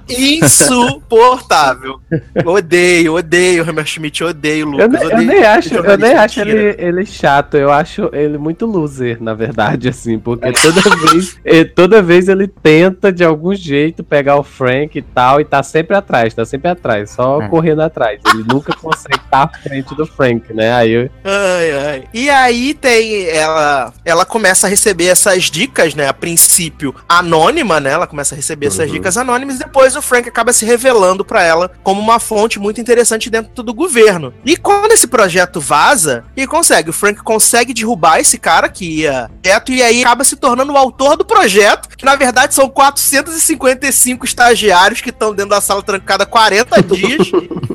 insuportável. 0.10 2.00
Odeio, 2.46 3.16
odeio 3.16 3.64
o 3.64 3.70
Hammer 3.70 3.86
Schmidt, 3.86 4.24
odeio 4.24 4.70
o 4.70 4.80
Eu, 4.80 4.88
Lucas. 4.88 5.02
eu 5.02 5.08
odeio 5.08 5.28
nem 5.28 5.44
acho, 5.46 5.74
eu 5.76 5.98
nem 5.98 6.14
acho 6.14 6.40
ele, 6.42 6.76
ele 6.78 7.06
chato, 7.06 7.56
eu 7.58 7.72
acho 7.72 8.10
ele 8.14 8.38
muito 8.38 8.66
loser, 8.66 9.18
na 9.22 9.34
verdade, 9.34 9.90
assim, 9.90 10.18
porque 10.20 10.52
toda 10.52 10.82
vez, 11.12 11.40
toda 11.76 12.02
vez 12.02 12.28
ele 12.28 12.48
tenta 12.48 13.12
de 13.12 13.24
algum 13.24 13.54
jeito 13.56 14.04
pegar 14.04 14.38
o 14.38 14.44
Frank 14.44 14.98
e 14.98 15.02
tal, 15.02 15.40
e 15.42 15.46
tá 15.46 15.62
sempre 15.64 15.96
atrás, 15.96 16.34
tá 16.34 16.46
sempre 16.46 16.70
atrás, 16.70 17.12
só 17.12 17.42
É. 17.42 17.48
correndo 17.48 17.82
atrás. 17.82 18.20
Ele 18.34 18.44
nunca 18.48 18.74
consegue 18.76 19.18
estar 19.18 19.44
à 19.44 19.48
frente 19.48 19.94
do 19.96 20.06
Frank, 20.06 20.54
né? 20.54 20.74
Aí 20.74 20.92
eu- 20.92 21.10
Ai, 21.24 21.72
ai. 21.72 22.04
E 22.14 22.30
aí 22.30 22.47
tem 22.74 23.28
ela, 23.30 23.94
ela 24.06 24.26
começa 24.26 24.68
a 24.68 24.70
receber 24.70 25.06
essas 25.08 25.46
dicas, 25.46 25.94
né? 25.96 26.08
A 26.08 26.14
princípio 26.14 26.94
anônima, 27.08 27.80
né? 27.80 27.92
Ela 27.92 28.08
começa 28.08 28.34
a 28.34 28.38
receber 28.38 28.68
essas 28.68 28.88
Uhum. 28.88 28.94
dicas 28.96 29.18
anônimas 29.18 29.56
e 29.56 29.60
depois 29.60 29.96
o 29.96 30.02
Frank 30.02 30.28
acaba 30.28 30.54
se 30.54 30.66
revelando 30.66 31.24
pra 31.26 31.44
ela 31.44 31.72
como 31.84 32.02
uma 32.02 32.20
fonte 32.20 32.60
muito 32.60 32.80
interessante 32.82 33.30
dentro 33.30 33.64
do 33.64 33.74
governo. 33.74 34.34
E 34.46 34.56
quando 34.58 34.92
esse 34.92 35.08
projeto 35.08 35.60
vaza, 35.60 36.24
ele 36.36 36.48
consegue, 36.48 36.90
o 36.90 36.94
Frank 36.94 37.22
consegue 37.24 37.74
derrubar 37.74 38.20
esse 38.20 38.38
cara 38.38 38.70
que 38.70 39.02
ia 39.02 39.30
quieto 39.42 39.72
e 39.72 39.82
aí 39.82 40.02
acaba 40.02 40.24
se 40.24 40.36
tornando 40.36 40.72
o 40.74 40.78
autor 40.78 41.16
do 41.18 41.26
projeto, 41.26 41.90
que 41.98 42.06
na 42.06 42.16
verdade 42.16 42.54
são 42.54 42.70
455 42.70 44.26
estagiários 44.26 45.02
que 45.02 45.10
estão 45.10 45.34
dentro 45.34 45.52
da 45.52 45.62
sala 45.62 45.82
trancada 45.82 46.24
há 46.24 46.28
40 46.28 46.82
dias 46.84 47.28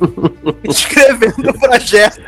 escrevendo 0.63 1.49
o 1.49 1.59
projeto. 1.59 2.21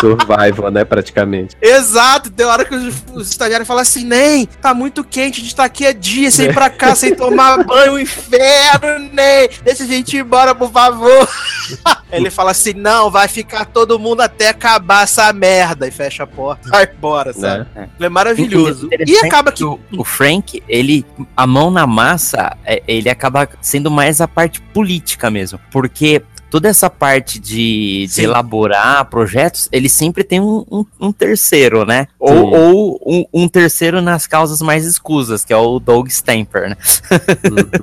survival, 0.00 0.70
né, 0.70 0.84
praticamente. 0.84 1.47
Exato, 1.60 2.30
tem 2.30 2.46
hora 2.46 2.64
que 2.64 2.74
os, 2.74 2.94
os 3.12 3.30
estagiários 3.30 3.66
falam 3.66 3.82
assim, 3.82 4.04
nem, 4.04 4.46
tá 4.46 4.72
muito 4.72 5.02
quente, 5.02 5.40
a 5.40 5.42
gente 5.42 5.54
tá 5.54 5.64
aqui 5.64 5.86
há 5.86 5.92
dias 5.92 6.34
sem 6.34 6.46
ir 6.46 6.54
pra 6.54 6.70
cá, 6.70 6.94
sem 6.94 7.14
tomar 7.14 7.62
banho, 7.64 7.94
um 7.94 7.98
inferno, 7.98 9.10
nem, 9.12 9.48
deixa 9.62 9.84
a 9.84 9.86
gente 9.86 10.16
ir 10.16 10.20
embora, 10.20 10.54
por 10.54 10.70
favor. 10.70 11.28
Ele 12.10 12.30
fala 12.30 12.52
assim, 12.52 12.72
não, 12.72 13.10
vai 13.10 13.28
ficar 13.28 13.66
todo 13.66 13.98
mundo 13.98 14.20
até 14.20 14.48
acabar 14.48 15.04
essa 15.04 15.32
merda, 15.32 15.86
e 15.86 15.90
fecha 15.90 16.22
a 16.22 16.26
porta, 16.26 16.68
vai 16.70 16.88
embora, 16.90 17.32
sabe? 17.32 17.66
Né? 17.74 17.88
Ele 17.98 18.06
é 18.06 18.08
maravilhoso. 18.08 18.88
E 19.06 19.16
acaba 19.18 19.52
que... 19.52 19.64
o, 19.64 19.78
o 19.96 20.04
Frank, 20.04 20.62
ele, 20.68 21.04
a 21.36 21.46
mão 21.46 21.70
na 21.70 21.86
massa, 21.86 22.56
é, 22.64 22.82
ele 22.86 23.10
acaba 23.10 23.48
sendo 23.60 23.90
mais 23.90 24.20
a 24.20 24.28
parte 24.28 24.60
política 24.60 25.30
mesmo, 25.30 25.60
porque 25.70 26.22
toda 26.50 26.68
essa 26.68 26.88
parte 26.88 27.38
de, 27.38 28.06
de 28.12 28.22
elaborar 28.22 29.04
projetos, 29.06 29.68
ele 29.72 29.88
sempre 29.88 30.24
tem 30.24 30.40
um, 30.40 30.64
um- 30.70 30.84
um 31.00 31.12
terceiro, 31.12 31.84
né? 31.84 32.06
Ou, 32.18 32.28
Sim. 32.30 32.56
ou 32.56 33.00
um, 33.06 33.24
um 33.44 33.48
terceiro 33.48 34.00
nas 34.00 34.26
causas 34.26 34.60
mais 34.62 34.84
escusas, 34.86 35.44
que 35.44 35.52
é 35.52 35.56
o 35.56 35.78
Doug 35.78 36.08
Stamper, 36.08 36.70
né? 36.70 36.76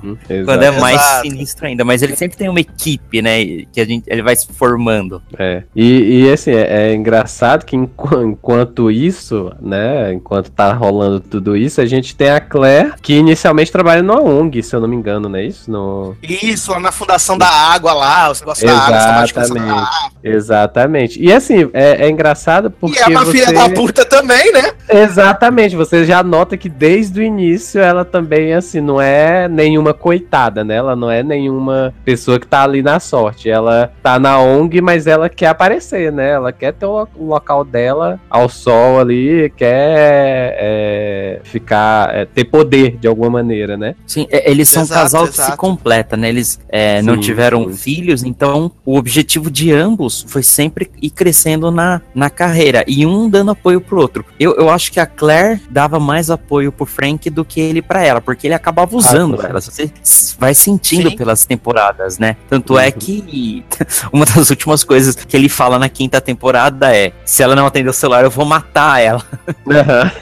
Uhum, 0.02 0.16
Quando 0.44 0.62
é 0.62 0.70
mais 0.72 1.00
Exato. 1.00 1.28
sinistro 1.28 1.66
ainda, 1.66 1.84
mas 1.84 2.02
ele 2.02 2.16
sempre 2.16 2.36
tem 2.36 2.48
uma 2.48 2.60
equipe, 2.60 3.22
né? 3.22 3.44
Que 3.72 3.80
a 3.80 3.84
gente, 3.84 4.04
ele 4.06 4.22
vai 4.22 4.34
se 4.36 4.46
formando. 4.52 5.22
É. 5.38 5.62
E, 5.74 6.22
e, 6.24 6.32
assim, 6.32 6.50
é, 6.52 6.90
é 6.90 6.94
engraçado 6.94 7.64
que 7.64 7.76
enqu- 7.76 8.22
enquanto 8.22 8.90
isso, 8.90 9.52
né, 9.60 10.12
enquanto 10.12 10.50
tá 10.50 10.72
rolando 10.72 11.20
tudo 11.20 11.56
isso, 11.56 11.80
a 11.80 11.86
gente 11.86 12.14
tem 12.14 12.30
a 12.30 12.40
Claire, 12.40 12.94
que 13.00 13.14
inicialmente 13.14 13.70
trabalha 13.72 14.02
numa 14.02 14.20
ONG, 14.22 14.62
se 14.62 14.74
eu 14.74 14.80
não 14.80 14.88
me 14.88 14.96
engano, 14.96 15.28
não 15.28 15.38
é 15.38 15.44
isso? 15.44 15.70
No... 15.70 16.16
Isso, 16.22 16.70
lá 16.72 16.80
na 16.80 16.92
fundação 16.92 17.36
da 17.38 17.48
água 17.48 17.92
lá, 17.92 18.30
os 18.30 18.40
pensando 18.60 19.56
Exatamente. 19.56 19.66
na- 19.66 19.90
Exatamente. 20.22 21.22
E 21.22 21.32
assim, 21.32 21.68
é, 21.72 22.06
é 22.06 22.10
engraçado 22.10 22.70
porque. 22.70 22.98
E 22.98 23.02
é 23.02 23.06
uma 23.08 23.24
você... 23.24 23.38
filha 23.38 23.52
da 23.52 23.68
puta 23.70 24.04
também, 24.04 24.52
né? 24.52 24.72
Exatamente, 24.88 25.76
você 25.76 26.04
já 26.04 26.22
nota 26.22 26.56
que 26.56 26.68
desde 26.68 27.20
o 27.20 27.22
início 27.22 27.80
ela 27.80 28.04
também, 28.04 28.52
assim, 28.52 28.80
não 28.80 29.00
é 29.00 29.48
nenhuma 29.48 29.94
coitada, 29.94 30.64
né? 30.64 30.76
Ela 30.76 30.96
não 30.96 31.10
é 31.10 31.22
nenhuma 31.22 31.94
pessoa 32.04 32.38
que 32.40 32.46
tá 32.46 32.62
ali 32.62 32.82
na 32.82 32.98
sorte. 32.98 33.48
Ela 33.48 33.92
tá 34.02 34.18
na 34.18 34.40
ONG, 34.40 34.80
mas 34.80 35.06
ela 35.06 35.28
quer 35.28 35.48
aparecer, 35.48 36.12
né? 36.12 36.30
Ela 36.30 36.52
quer 36.52 36.72
ter 36.72 36.86
o 36.86 37.06
local 37.18 37.64
dela 37.64 38.20
ao 38.28 38.48
sol 38.48 39.00
ali, 39.00 39.52
quer 39.56 40.56
é, 40.58 41.40
ficar, 41.44 42.14
é, 42.14 42.24
ter 42.24 42.44
poder 42.44 42.96
de 42.96 43.06
alguma 43.06 43.30
maneira, 43.30 43.76
né? 43.76 43.94
Sim, 44.06 44.26
é, 44.30 44.50
eles 44.50 44.68
são 44.68 44.82
Exato, 44.82 45.00
um 45.00 45.02
casal 45.02 45.26
que 45.28 45.34
se 45.34 45.40
exato. 45.40 45.56
completa, 45.56 46.16
né? 46.16 46.28
Eles 46.28 46.60
é, 46.68 47.02
não 47.02 47.14
Sim, 47.14 47.20
tiveram 47.20 47.64
sim. 47.68 47.74
filhos, 47.74 48.22
então 48.22 48.45
o 48.84 48.96
objetivo 48.96 49.50
de 49.50 49.72
ambos 49.72 50.24
foi 50.28 50.42
sempre 50.42 50.90
ir 51.00 51.10
crescendo 51.10 51.70
na, 51.70 52.00
na 52.14 52.30
carreira 52.30 52.84
e 52.86 53.04
um 53.06 53.28
dando 53.28 53.50
apoio 53.50 53.80
pro 53.80 54.00
outro. 54.00 54.24
Eu, 54.38 54.54
eu 54.56 54.70
acho 54.70 54.90
que 54.90 55.00
a 55.00 55.06
Claire 55.06 55.60
dava 55.70 55.98
mais 56.00 56.30
apoio 56.30 56.72
pro 56.72 56.86
Frank 56.86 57.28
do 57.30 57.44
que 57.44 57.60
ele 57.60 57.82
pra 57.82 58.04
ela, 58.04 58.20
porque 58.20 58.46
ele 58.46 58.54
acabava 58.54 58.96
usando 58.96 59.34
claro. 59.36 59.50
ela. 59.50 59.60
Você 59.60 59.90
vai 60.38 60.54
sentindo 60.54 61.10
Sim. 61.10 61.16
pelas 61.16 61.44
temporadas, 61.44 62.18
né? 62.18 62.36
Tanto 62.48 62.78
é 62.78 62.86
Uhum. 62.86 62.92
que 62.92 63.64
uma 64.12 64.24
das 64.24 64.50
últimas 64.50 64.84
coisas 64.84 65.14
que 65.14 65.36
ele 65.36 65.48
fala 65.48 65.78
na 65.78 65.88
quinta 65.88 66.20
temporada 66.20 66.94
é: 66.94 67.12
se 67.24 67.42
ela 67.42 67.54
não 67.56 67.66
atender 67.66 67.88
o 67.90 67.92
celular, 67.92 68.24
eu 68.24 68.30
vou 68.30 68.44
matar 68.44 69.00
ela. 69.00 69.24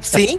Sim, 0.00 0.36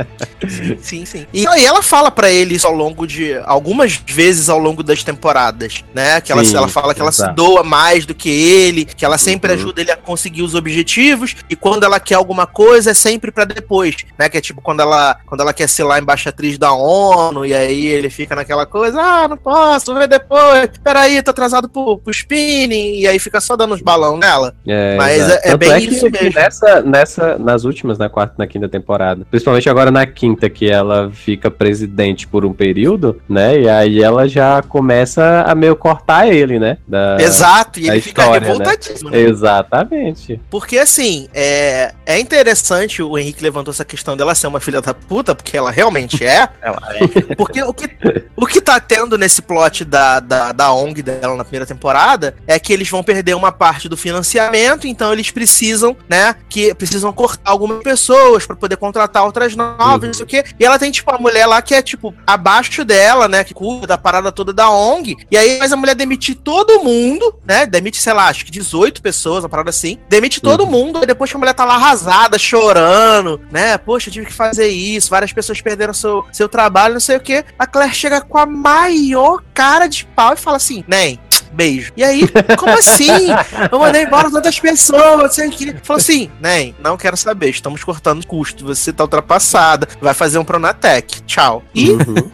sim, 0.82 1.06
sim. 1.06 1.26
E, 1.32 1.46
ela 1.46 1.84
fala 1.84 2.10
pra 2.10 2.32
ele 2.32 2.56
isso 2.56 2.66
ao 2.66 2.74
longo 2.74 3.06
de. 3.06 3.36
algumas 3.46 4.02
vezes 4.08 4.50
ao 4.50 4.58
longo 4.58 4.82
das 4.82 5.04
temporadas, 5.04 5.84
né? 5.94 6.20
Que 6.22 6.32
ela, 6.32 6.42
Sim, 6.52 6.58
ela 6.58 6.68
fala 6.68 6.94
que 6.94 7.02
ela 7.02 7.12
se 7.12 7.22
exato. 7.22 7.36
doa 7.36 7.64
mais 7.64 8.06
do 8.06 8.14
que 8.14 8.30
ele, 8.30 8.86
que 8.86 9.04
ela 9.06 9.18
sempre 9.18 9.52
Uhum. 9.52 9.58
ajuda 9.58 9.82
ele 9.82 9.92
a 9.92 9.98
conseguir 9.98 10.42
os 10.42 10.56
objetivos, 10.56 11.36
e 11.50 11.56
quando 11.56 11.84
ela 11.84 12.00
quer 12.00 12.16
alguma 12.16 12.46
coisa 12.48 12.92
é 12.92 12.94
sempre 12.94 13.32
pra 13.32 13.46
depois, 13.46 13.96
né? 14.18 14.30
Que 14.30 14.38
é 14.38 14.42
tipo 14.42 14.62
quando 14.62 14.80
ela, 14.82 15.18
quando 15.26 15.42
ela 15.42 15.54
quer 15.54 15.68
ser 15.68 15.84
lá 15.84 16.00
embaixatriz 16.00 16.58
da 16.58 16.72
ONU, 16.74 17.46
e 17.46 17.54
aí 17.54 17.86
ele 17.86 18.10
fica 18.10 18.36
naquela 18.36 18.66
coisa, 18.66 19.00
ah, 19.02 19.28
não 19.28 19.38
posso, 19.38 19.88
vou 19.88 19.96
ver 19.96 20.08
depois, 20.08 20.70
peraí, 20.84 21.22
tô 21.22 21.32
atrasado 21.32 21.68
pro, 21.70 21.98
pro 21.98 22.12
spinning, 22.12 23.00
e 23.00 23.08
aí 23.08 23.20
fica 23.20 23.40
só 23.42 23.56
dando 23.56 23.74
os 23.74 23.82
balão 23.82 24.18
nela. 24.18 24.54
É, 24.68 24.96
Mas 24.98 25.22
exato. 25.22 25.48
é- 25.48 25.52
é 25.52 25.58
bem 25.58 25.80
que- 25.88 25.96
isso 25.96 26.10
mesmo. 26.10 26.32
Nessa, 26.36 26.82
nessa, 26.82 27.38
nas 27.38 27.64
últimas, 27.64 27.98
na 27.98 28.10
quarta 28.10 28.36
e 28.38 28.40
na 28.40 28.48
quinta 28.48 28.68
temporada, 28.70 29.26
principalmente 29.30 29.70
agora 29.70 29.92
na 29.92 30.06
quinta, 30.06 30.50
que 30.50 30.70
ela 30.70 31.12
fica 31.14 31.50
presidente 31.52 32.28
por 32.28 32.46
um 32.46 32.54
período, 32.54 33.22
né? 33.30 33.62
E 33.62 33.70
aí 33.70 34.02
ela 34.02 34.28
já 34.28 34.62
começa 34.62 35.44
a 35.48 35.54
meio 35.56 35.76
cortar 35.76 36.28
ele, 36.28 36.41
né? 36.60 36.78
Da... 36.88 37.18
Exato, 37.20 37.80
e 37.80 37.90
ele 37.90 38.02
fica 38.02 38.22
história, 38.22 38.42
né? 38.42 38.48
revoltadíssimo, 38.48 39.10
né? 39.10 39.20
Exatamente. 39.20 40.42
Porque 40.50 40.78
assim, 40.78 41.28
é, 41.34 41.94
é 42.06 42.20
interessante 42.20 43.02
o 43.02 43.18
Henrique 43.18 43.44
levantou 43.44 43.72
essa 43.72 43.86
questão 43.86 44.16
dela 44.18 44.36
ser 44.36 44.48
uma 44.48 44.60
filha 44.60 44.82
da 44.82 44.94
puta, 44.94 45.36
porque 45.36 45.58
ela 45.58 45.72
realmente 45.72 46.26
é. 46.26 46.50
Ela 46.62 46.82
é. 46.94 47.36
Porque 47.36 47.62
o 47.64 47.74
que, 47.74 47.90
o 48.36 48.46
que 48.46 48.62
tá 48.62 48.80
tendo 48.80 49.18
nesse 49.18 49.42
plot 49.42 49.84
da, 49.84 50.20
da, 50.20 50.52
da 50.52 50.74
ONG 50.74 51.02
dela 51.02 51.36
na 51.36 51.44
primeira 51.44 51.66
temporada 51.66 52.36
é 52.46 52.60
que 52.60 52.72
eles 52.72 52.90
vão 52.90 53.04
perder 53.04 53.36
uma 53.36 53.52
parte 53.52 53.90
do 53.90 53.98
financiamento, 53.98 54.88
então 54.88 55.12
eles 55.12 55.32
precisam, 55.32 55.96
né, 56.10 56.36
que 56.50 56.74
precisam 56.76 57.12
cortar 57.12 57.52
algumas 57.52 57.84
pessoas 57.84 58.46
pra 58.46 58.56
poder 58.56 58.78
contratar 58.78 59.24
outras 59.24 59.56
novas, 59.56 60.08
não 60.08 60.14
sei 60.14 60.24
o 60.24 60.28
quê. 60.28 60.44
E 60.60 60.66
ela 60.66 60.78
tem, 60.78 60.92
tipo, 60.92 61.14
a 61.14 61.18
mulher 61.18 61.46
lá 61.46 61.62
que 61.62 61.74
é, 61.74 61.82
tipo, 61.82 62.14
abaixo 62.26 62.86
dela, 62.86 63.28
né, 63.28 63.44
que 63.44 63.54
cuida 63.54 63.88
da 63.88 63.98
parada 63.98 64.32
toda 64.32 64.54
da 64.54 64.70
ONG. 64.70 65.18
E 65.30 65.38
aí 65.38 65.58
faz 65.58 65.72
a 65.72 65.78
mulher 65.78 65.96
demitir 66.32 66.36
todo 66.36 66.84
mundo, 66.84 67.36
né, 67.46 67.66
demite, 67.66 68.02
sei 68.02 68.14
lá, 68.14 68.28
acho 68.28 68.46
que 68.46 68.52
18 68.52 69.02
pessoas, 69.02 69.44
uma 69.44 69.50
parada 69.50 69.70
assim. 69.70 69.98
Demite 70.10 70.42
todo 70.42 70.66
mundo, 70.66 71.04
e 71.04 71.06
depois 71.06 71.30
que 71.30 71.36
a 71.36 71.40
mulher 71.40 71.54
tá 71.54 71.66
lá 71.66 71.76
arrasada, 71.76 72.38
chorando, 72.38 73.40
né, 73.52 73.78
poxa, 73.78 74.10
eu 74.10 74.14
tive 74.14 74.26
que 74.26 74.34
fazer 74.34 74.68
isso, 74.68 75.10
várias 75.10 75.34
pessoas 75.34 75.62
perderam 75.62 75.94
seu, 75.94 76.26
seu 76.32 76.48
trabalho, 76.50 76.94
não 76.94 77.02
sei 77.02 77.18
o 77.18 77.22
quê. 77.22 77.44
A 77.58 77.66
Claire 77.68 77.94
chega 77.94 78.22
com 78.22 78.38
a 78.38 78.46
maior 78.46 79.42
cara 79.54 79.88
de 79.88 80.06
pau 80.06 80.34
e 80.34 80.38
fala 80.38 80.58
assim, 80.58 80.84
nem, 80.88 81.20
beijo. 81.52 81.92
E 81.96 82.04
aí, 82.04 82.28
como 82.58 82.74
assim? 82.74 83.28
Eu 83.72 83.80
mandei 83.80 84.04
embora 84.04 84.32
tantas 84.32 84.60
pessoas, 84.60 85.36
você 85.36 85.50
queria... 85.50 85.80
Falou 85.84 86.00
assim, 86.00 86.30
nem, 86.40 86.76
não 86.80 86.98
quero 86.98 87.18
saber, 87.18 87.50
estamos 87.50 87.84
cortando 87.84 88.26
custo, 88.26 88.66
você 88.66 88.92
tá 88.94 89.04
ultrapassada, 89.04 89.88
vai 90.02 90.14
fazer 90.14 90.38
um 90.40 90.46
Pronatec, 90.46 91.22
tchau. 91.24 91.64
E, 91.74 91.92
Uhum, 91.92 92.32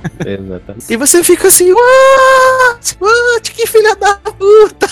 e 0.90 0.96
você 0.96 1.24
fica 1.24 1.48
assim, 1.48 1.72
what? 1.72 2.98
What? 3.00 3.52
Que 3.52 3.68
filha 3.68 3.96
da 3.96 4.16
puta! 4.16 4.88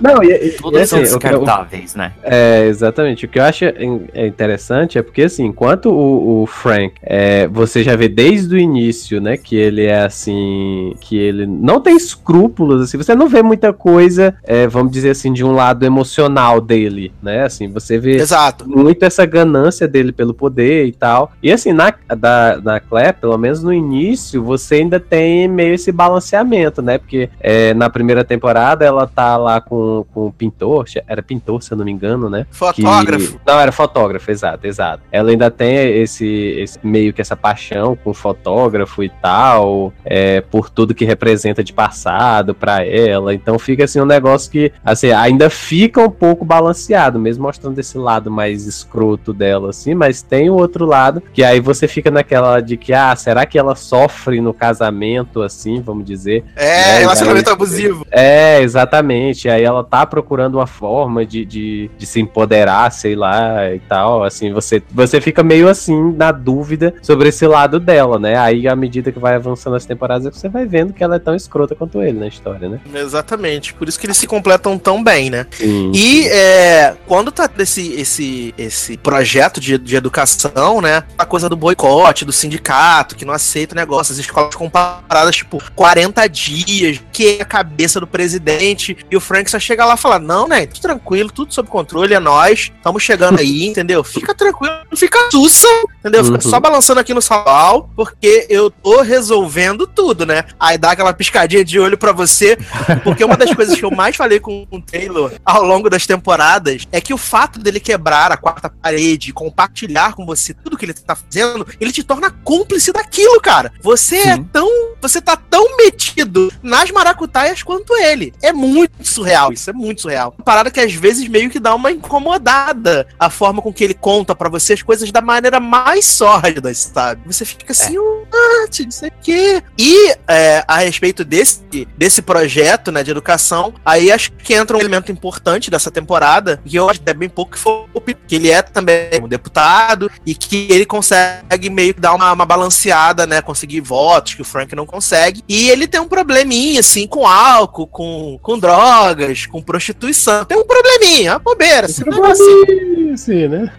Não, 0.00 0.22
e, 0.22 0.28
e- 0.28 0.46
e 0.48 0.50
Todos 0.52 0.88
são 0.88 1.00
assim, 1.00 1.14
o 1.14 1.18
que 1.18 1.26
eu- 1.26 1.38
descartáveis, 1.40 1.94
né? 1.94 2.12
É, 2.22 2.66
exatamente. 2.66 3.24
O 3.24 3.28
que 3.28 3.38
eu 3.38 3.44
acho 3.44 3.64
é 3.64 4.26
interessante 4.26 4.98
é 4.98 5.02
porque, 5.02 5.22
assim, 5.22 5.46
enquanto 5.46 5.86
o, 5.90 6.42
o 6.42 6.46
Frank, 6.46 6.94
é, 7.02 7.46
você 7.48 7.82
já 7.82 7.96
vê 7.96 8.08
desde 8.08 8.54
o 8.54 8.58
início, 8.58 9.20
né, 9.20 9.36
que 9.36 9.56
ele 9.56 9.84
é 9.84 10.02
assim, 10.04 10.94
que 11.00 11.16
ele 11.18 11.46
não 11.46 11.80
tem 11.80 11.96
escrúpulos, 11.96 12.82
assim, 12.82 12.96
você 12.96 13.14
não 13.14 13.28
vê 13.28 13.42
muita 13.42 13.72
coisa, 13.72 14.34
é, 14.44 14.66
vamos 14.66 14.92
dizer 14.92 15.10
assim, 15.10 15.32
de 15.32 15.44
um 15.44 15.52
lado 15.52 15.84
emocional 15.84 16.60
dele, 16.60 17.12
né, 17.22 17.44
assim, 17.44 17.68
você 17.68 17.98
vê 17.98 18.16
Exato. 18.16 18.68
muito 18.68 19.02
essa 19.04 19.24
ganância 19.26 19.86
dele 19.88 20.12
pelo 20.12 20.34
poder 20.34 20.86
e 20.86 20.92
tal. 20.92 21.32
E 21.42 21.50
assim, 21.52 21.72
na, 21.72 21.92
da, 22.16 22.56
da 22.56 22.80
Claire, 22.80 23.16
pelo 23.20 23.36
menos 23.38 23.62
no 23.62 23.72
início, 23.72 24.42
você 24.42 24.76
ainda 24.76 25.00
tem 25.00 25.48
meio 25.48 25.74
esse 25.74 25.90
balanceamento, 25.92 26.82
né? 26.82 26.98
Porque 26.98 27.28
é, 27.40 27.72
na 27.74 27.88
primeira 27.90 28.24
temporada 28.24 28.84
ela 28.84 29.06
tá 29.06 29.36
lá 29.36 29.60
com, 29.60 29.79
com 30.12 30.26
o 30.26 30.32
pintor, 30.32 30.84
era 31.06 31.22
pintor, 31.22 31.62
se 31.62 31.72
eu 31.72 31.78
não 31.78 31.84
me 31.84 31.90
engano, 31.92 32.28
né? 32.30 32.46
Que- 32.50 32.56
Fotógrafo. 32.56 33.40
Não, 33.46 33.58
era 33.60 33.72
fotógrafo, 33.72 34.30
exato, 34.30 34.66
exato. 34.66 35.02
Ela 35.10 35.30
ainda 35.30 35.50
tem 35.50 35.74
esse, 36.00 36.26
esse 36.26 36.78
meio 36.82 37.12
que 37.12 37.20
essa 37.20 37.36
paixão 37.36 37.96
com 37.96 38.12
fotógrafo 38.14 39.02
e 39.02 39.08
tal, 39.08 39.92
é, 40.04 40.40
por 40.40 40.70
tudo 40.70 40.94
que 40.94 41.04
representa 41.04 41.62
de 41.64 41.72
passado 41.72 42.54
pra 42.54 42.84
ela. 42.84 43.34
Então 43.34 43.58
fica 43.58 43.84
assim 43.84 44.00
um 44.00 44.04
negócio 44.06 44.50
que, 44.50 44.72
assim, 44.84 45.10
ainda 45.12 45.48
fica 45.50 46.00
um 46.00 46.10
pouco 46.10 46.44
balanceado, 46.44 47.18
mesmo 47.18 47.42
mostrando 47.44 47.78
esse 47.78 47.96
lado 47.98 48.30
mais 48.30 48.66
escroto 48.66 49.32
dela, 49.32 49.70
assim, 49.70 49.94
mas 49.94 50.22
tem 50.22 50.50
o 50.50 50.54
outro 50.54 50.84
lado 50.86 51.22
que 51.32 51.42
aí 51.42 51.60
você 51.60 51.86
fica 51.88 52.10
naquela 52.10 52.60
de 52.60 52.76
que, 52.76 52.92
ah, 52.92 53.14
será 53.16 53.46
que 53.46 53.58
ela 53.58 53.74
sofre 53.74 54.40
no 54.40 54.52
casamento, 54.54 55.42
assim, 55.42 55.80
vamos 55.80 56.04
dizer? 56.04 56.44
É, 56.56 56.96
É, 56.96 56.98
relacionamento 57.00 57.44
cara. 57.44 57.54
abusivo. 57.54 58.06
É, 58.10 58.60
exatamente. 58.62 59.48
Aí 59.48 59.64
ela 59.70 59.84
tá 59.84 60.04
procurando 60.06 60.56
uma 60.56 60.66
forma 60.66 61.24
de, 61.24 61.44
de, 61.44 61.90
de 61.96 62.06
se 62.06 62.20
empoderar, 62.20 62.90
sei 62.90 63.14
lá, 63.14 63.72
e 63.72 63.80
tal. 63.80 64.24
Assim, 64.24 64.52
você, 64.52 64.82
você 64.90 65.20
fica 65.20 65.42
meio 65.42 65.68
assim 65.68 66.12
na 66.12 66.32
dúvida 66.32 66.94
sobre 67.02 67.28
esse 67.28 67.46
lado 67.46 67.78
dela, 67.80 68.18
né? 68.18 68.36
Aí, 68.36 68.68
à 68.68 68.76
medida 68.76 69.12
que 69.12 69.18
vai 69.18 69.34
avançando 69.34 69.76
as 69.76 69.84
temporadas, 69.84 70.34
você 70.34 70.48
vai 70.48 70.66
vendo 70.66 70.92
que 70.92 71.02
ela 71.02 71.16
é 71.16 71.18
tão 71.18 71.34
escrota 71.34 71.74
quanto 71.74 72.02
ele 72.02 72.18
na 72.18 72.26
história, 72.26 72.68
né? 72.68 72.80
Exatamente. 72.94 73.74
Por 73.74 73.88
isso 73.88 73.98
que 73.98 74.06
eles 74.06 74.16
se 74.16 74.26
completam 74.26 74.78
tão 74.78 75.02
bem, 75.02 75.30
né? 75.30 75.46
Sim. 75.50 75.92
E 75.94 76.26
é, 76.28 76.96
quando 77.06 77.30
tá 77.30 77.48
esse, 77.58 77.92
esse, 77.92 78.54
esse 78.56 78.96
projeto 78.96 79.60
de, 79.60 79.78
de 79.78 79.96
educação, 79.96 80.80
né? 80.80 81.04
A 81.16 81.24
coisa 81.24 81.48
do 81.48 81.56
boicote, 81.56 82.24
do 82.24 82.32
sindicato, 82.32 83.14
que 83.14 83.24
não 83.24 83.34
aceita 83.34 83.74
o 83.74 83.76
negócio, 83.76 84.12
as 84.12 84.18
escolas 84.18 84.52
ficam 84.52 84.68
paradas, 84.68 85.36
tipo, 85.36 85.62
40 85.74 86.26
dias, 86.28 87.00
que 87.12 87.38
é 87.38 87.42
a 87.42 87.44
cabeça 87.44 88.00
do 88.00 88.06
presidente, 88.06 88.96
e 89.10 89.16
o 89.16 89.20
Frank 89.20 89.50
só 89.50 89.59
chega 89.60 89.84
lá 89.84 89.94
e 89.94 89.98
fala: 89.98 90.18
Não, 90.18 90.48
né? 90.48 90.66
Tudo 90.66 90.80
tranquilo, 90.82 91.30
tudo 91.30 91.52
sob 91.54 91.68
controle, 91.68 92.14
é 92.14 92.20
nós, 92.20 92.72
estamos 92.76 93.02
chegando 93.02 93.38
aí, 93.38 93.66
entendeu? 93.68 94.02
Fica 94.02 94.34
tranquilo, 94.34 94.74
não 94.90 94.96
fica 94.96 95.18
sussa, 95.30 95.66
entendeu? 96.00 96.24
Fica 96.24 96.36
Uhum. 96.42 96.50
só 96.50 96.58
balançando 96.60 97.00
aqui 97.00 97.12
no 97.14 97.20
salão, 97.22 97.88
porque 97.94 98.46
eu 98.48 98.70
tô 98.70 99.02
resolvendo 99.02 99.86
tudo, 99.86 100.24
né? 100.26 100.44
Aí 100.58 100.78
dá 100.78 100.92
aquela 100.92 101.12
piscadinha 101.12 101.64
de 101.64 101.78
olho 101.78 101.98
pra 101.98 102.12
você, 102.12 102.56
porque 103.04 103.24
uma 103.24 103.36
das 103.36 103.54
coisas 103.54 103.78
que 103.78 103.84
eu 103.84 103.90
mais 103.90 104.16
falei 104.16 104.40
com 104.40 104.66
o 104.70 104.80
Taylor 104.80 105.32
ao 105.44 105.62
longo 105.64 105.90
das 105.90 106.06
temporadas 106.06 106.86
é 106.90 107.00
que 107.00 107.12
o 107.12 107.18
fato 107.18 107.58
dele 107.58 107.78
quebrar 107.80 108.32
a 108.32 108.36
quarta 108.36 108.68
parede, 108.70 109.32
compartilhar 109.32 110.14
com 110.14 110.24
você 110.24 110.54
tudo 110.54 110.76
que 110.76 110.84
ele 110.84 110.94
tá 110.94 111.14
fazendo, 111.14 111.66
ele 111.80 111.92
te 111.92 112.02
torna 112.02 112.30
cúmplice 112.30 112.92
daquilo, 112.92 113.40
cara. 113.40 113.72
Você 113.82 114.16
é 114.16 114.34
Sim. 114.36 114.44
tão. 114.44 114.68
Você 115.00 115.20
tá 115.20 115.36
tão 115.36 115.76
metido 115.76 116.52
nas 116.62 116.90
maracutaias 116.90 117.62
quanto 117.62 117.94
ele. 117.96 118.32
É 118.42 118.52
muito 118.52 118.92
surreal, 119.06 119.49
isso 119.52 119.70
é 119.70 119.72
muito 119.72 120.02
surreal. 120.02 120.34
Uma 120.38 120.44
parada 120.44 120.70
que 120.70 120.80
às 120.80 120.92
vezes 120.92 121.28
meio 121.28 121.50
que 121.50 121.60
dá 121.60 121.74
uma 121.74 121.90
incomodada 121.90 123.06
a 123.18 123.30
forma 123.30 123.62
com 123.62 123.72
que 123.72 123.84
ele 123.84 123.94
conta 123.94 124.34
pra 124.34 124.48
você 124.48 124.72
as 124.72 124.82
coisas 124.82 125.10
da 125.10 125.20
maneira 125.20 125.60
mais 125.60 126.04
sórdida, 126.04 126.72
sabe? 126.74 127.22
Você 127.26 127.44
fica 127.44 127.72
assim, 127.72 127.98
what? 127.98 128.84
Não 128.84 128.90
sei 128.90 129.08
o 129.08 129.12
quê. 129.20 129.62
E 129.78 130.14
é, 130.28 130.64
a 130.66 130.78
respeito 130.78 131.24
desse, 131.24 131.86
desse 131.96 132.22
projeto 132.22 132.92
né, 132.92 133.02
de 133.02 133.10
educação, 133.10 133.74
aí 133.84 134.10
acho 134.10 134.32
que 134.32 134.54
entra 134.54 134.76
um 134.76 134.80
elemento 134.80 135.12
importante 135.12 135.70
dessa 135.70 135.90
temporada, 135.90 136.60
que 136.64 136.76
eu 136.76 136.88
acho 136.88 137.00
que 137.00 137.10
é 137.10 137.14
bem 137.14 137.28
pouco 137.28 137.52
que 137.52 137.58
foi 137.58 137.80
que 138.26 138.34
ele 138.34 138.50
é 138.50 138.62
também 138.62 139.08
um 139.22 139.28
deputado 139.28 140.10
e 140.24 140.34
que 140.34 140.68
ele 140.70 140.86
consegue 140.86 141.70
meio 141.70 141.94
que 141.94 142.00
dar 142.00 142.14
uma, 142.14 142.32
uma 142.32 142.46
balanceada, 142.46 143.26
né? 143.26 143.42
Conseguir 143.42 143.80
votos 143.80 144.34
que 144.34 144.42
o 144.42 144.44
Frank 144.44 144.74
não 144.74 144.86
consegue. 144.86 145.42
E 145.48 145.68
ele 145.70 145.86
tem 145.86 146.00
um 146.00 146.08
probleminha, 146.08 146.80
assim 146.80 147.06
com 147.06 147.26
álcool, 147.26 147.86
com, 147.86 148.38
com 148.42 148.58
drogas, 148.58 149.39
com 149.46 149.62
prostituição. 149.62 150.44
Tem 150.44 150.58
um 150.58 150.64
probleminha, 150.64 151.32
uma 151.32 151.38
bobeira. 151.38 151.86
Assim, 151.86 152.02
um 152.06 152.10
negocinho. 152.10 153.16
Sim, 153.16 153.48
né? 153.48 153.72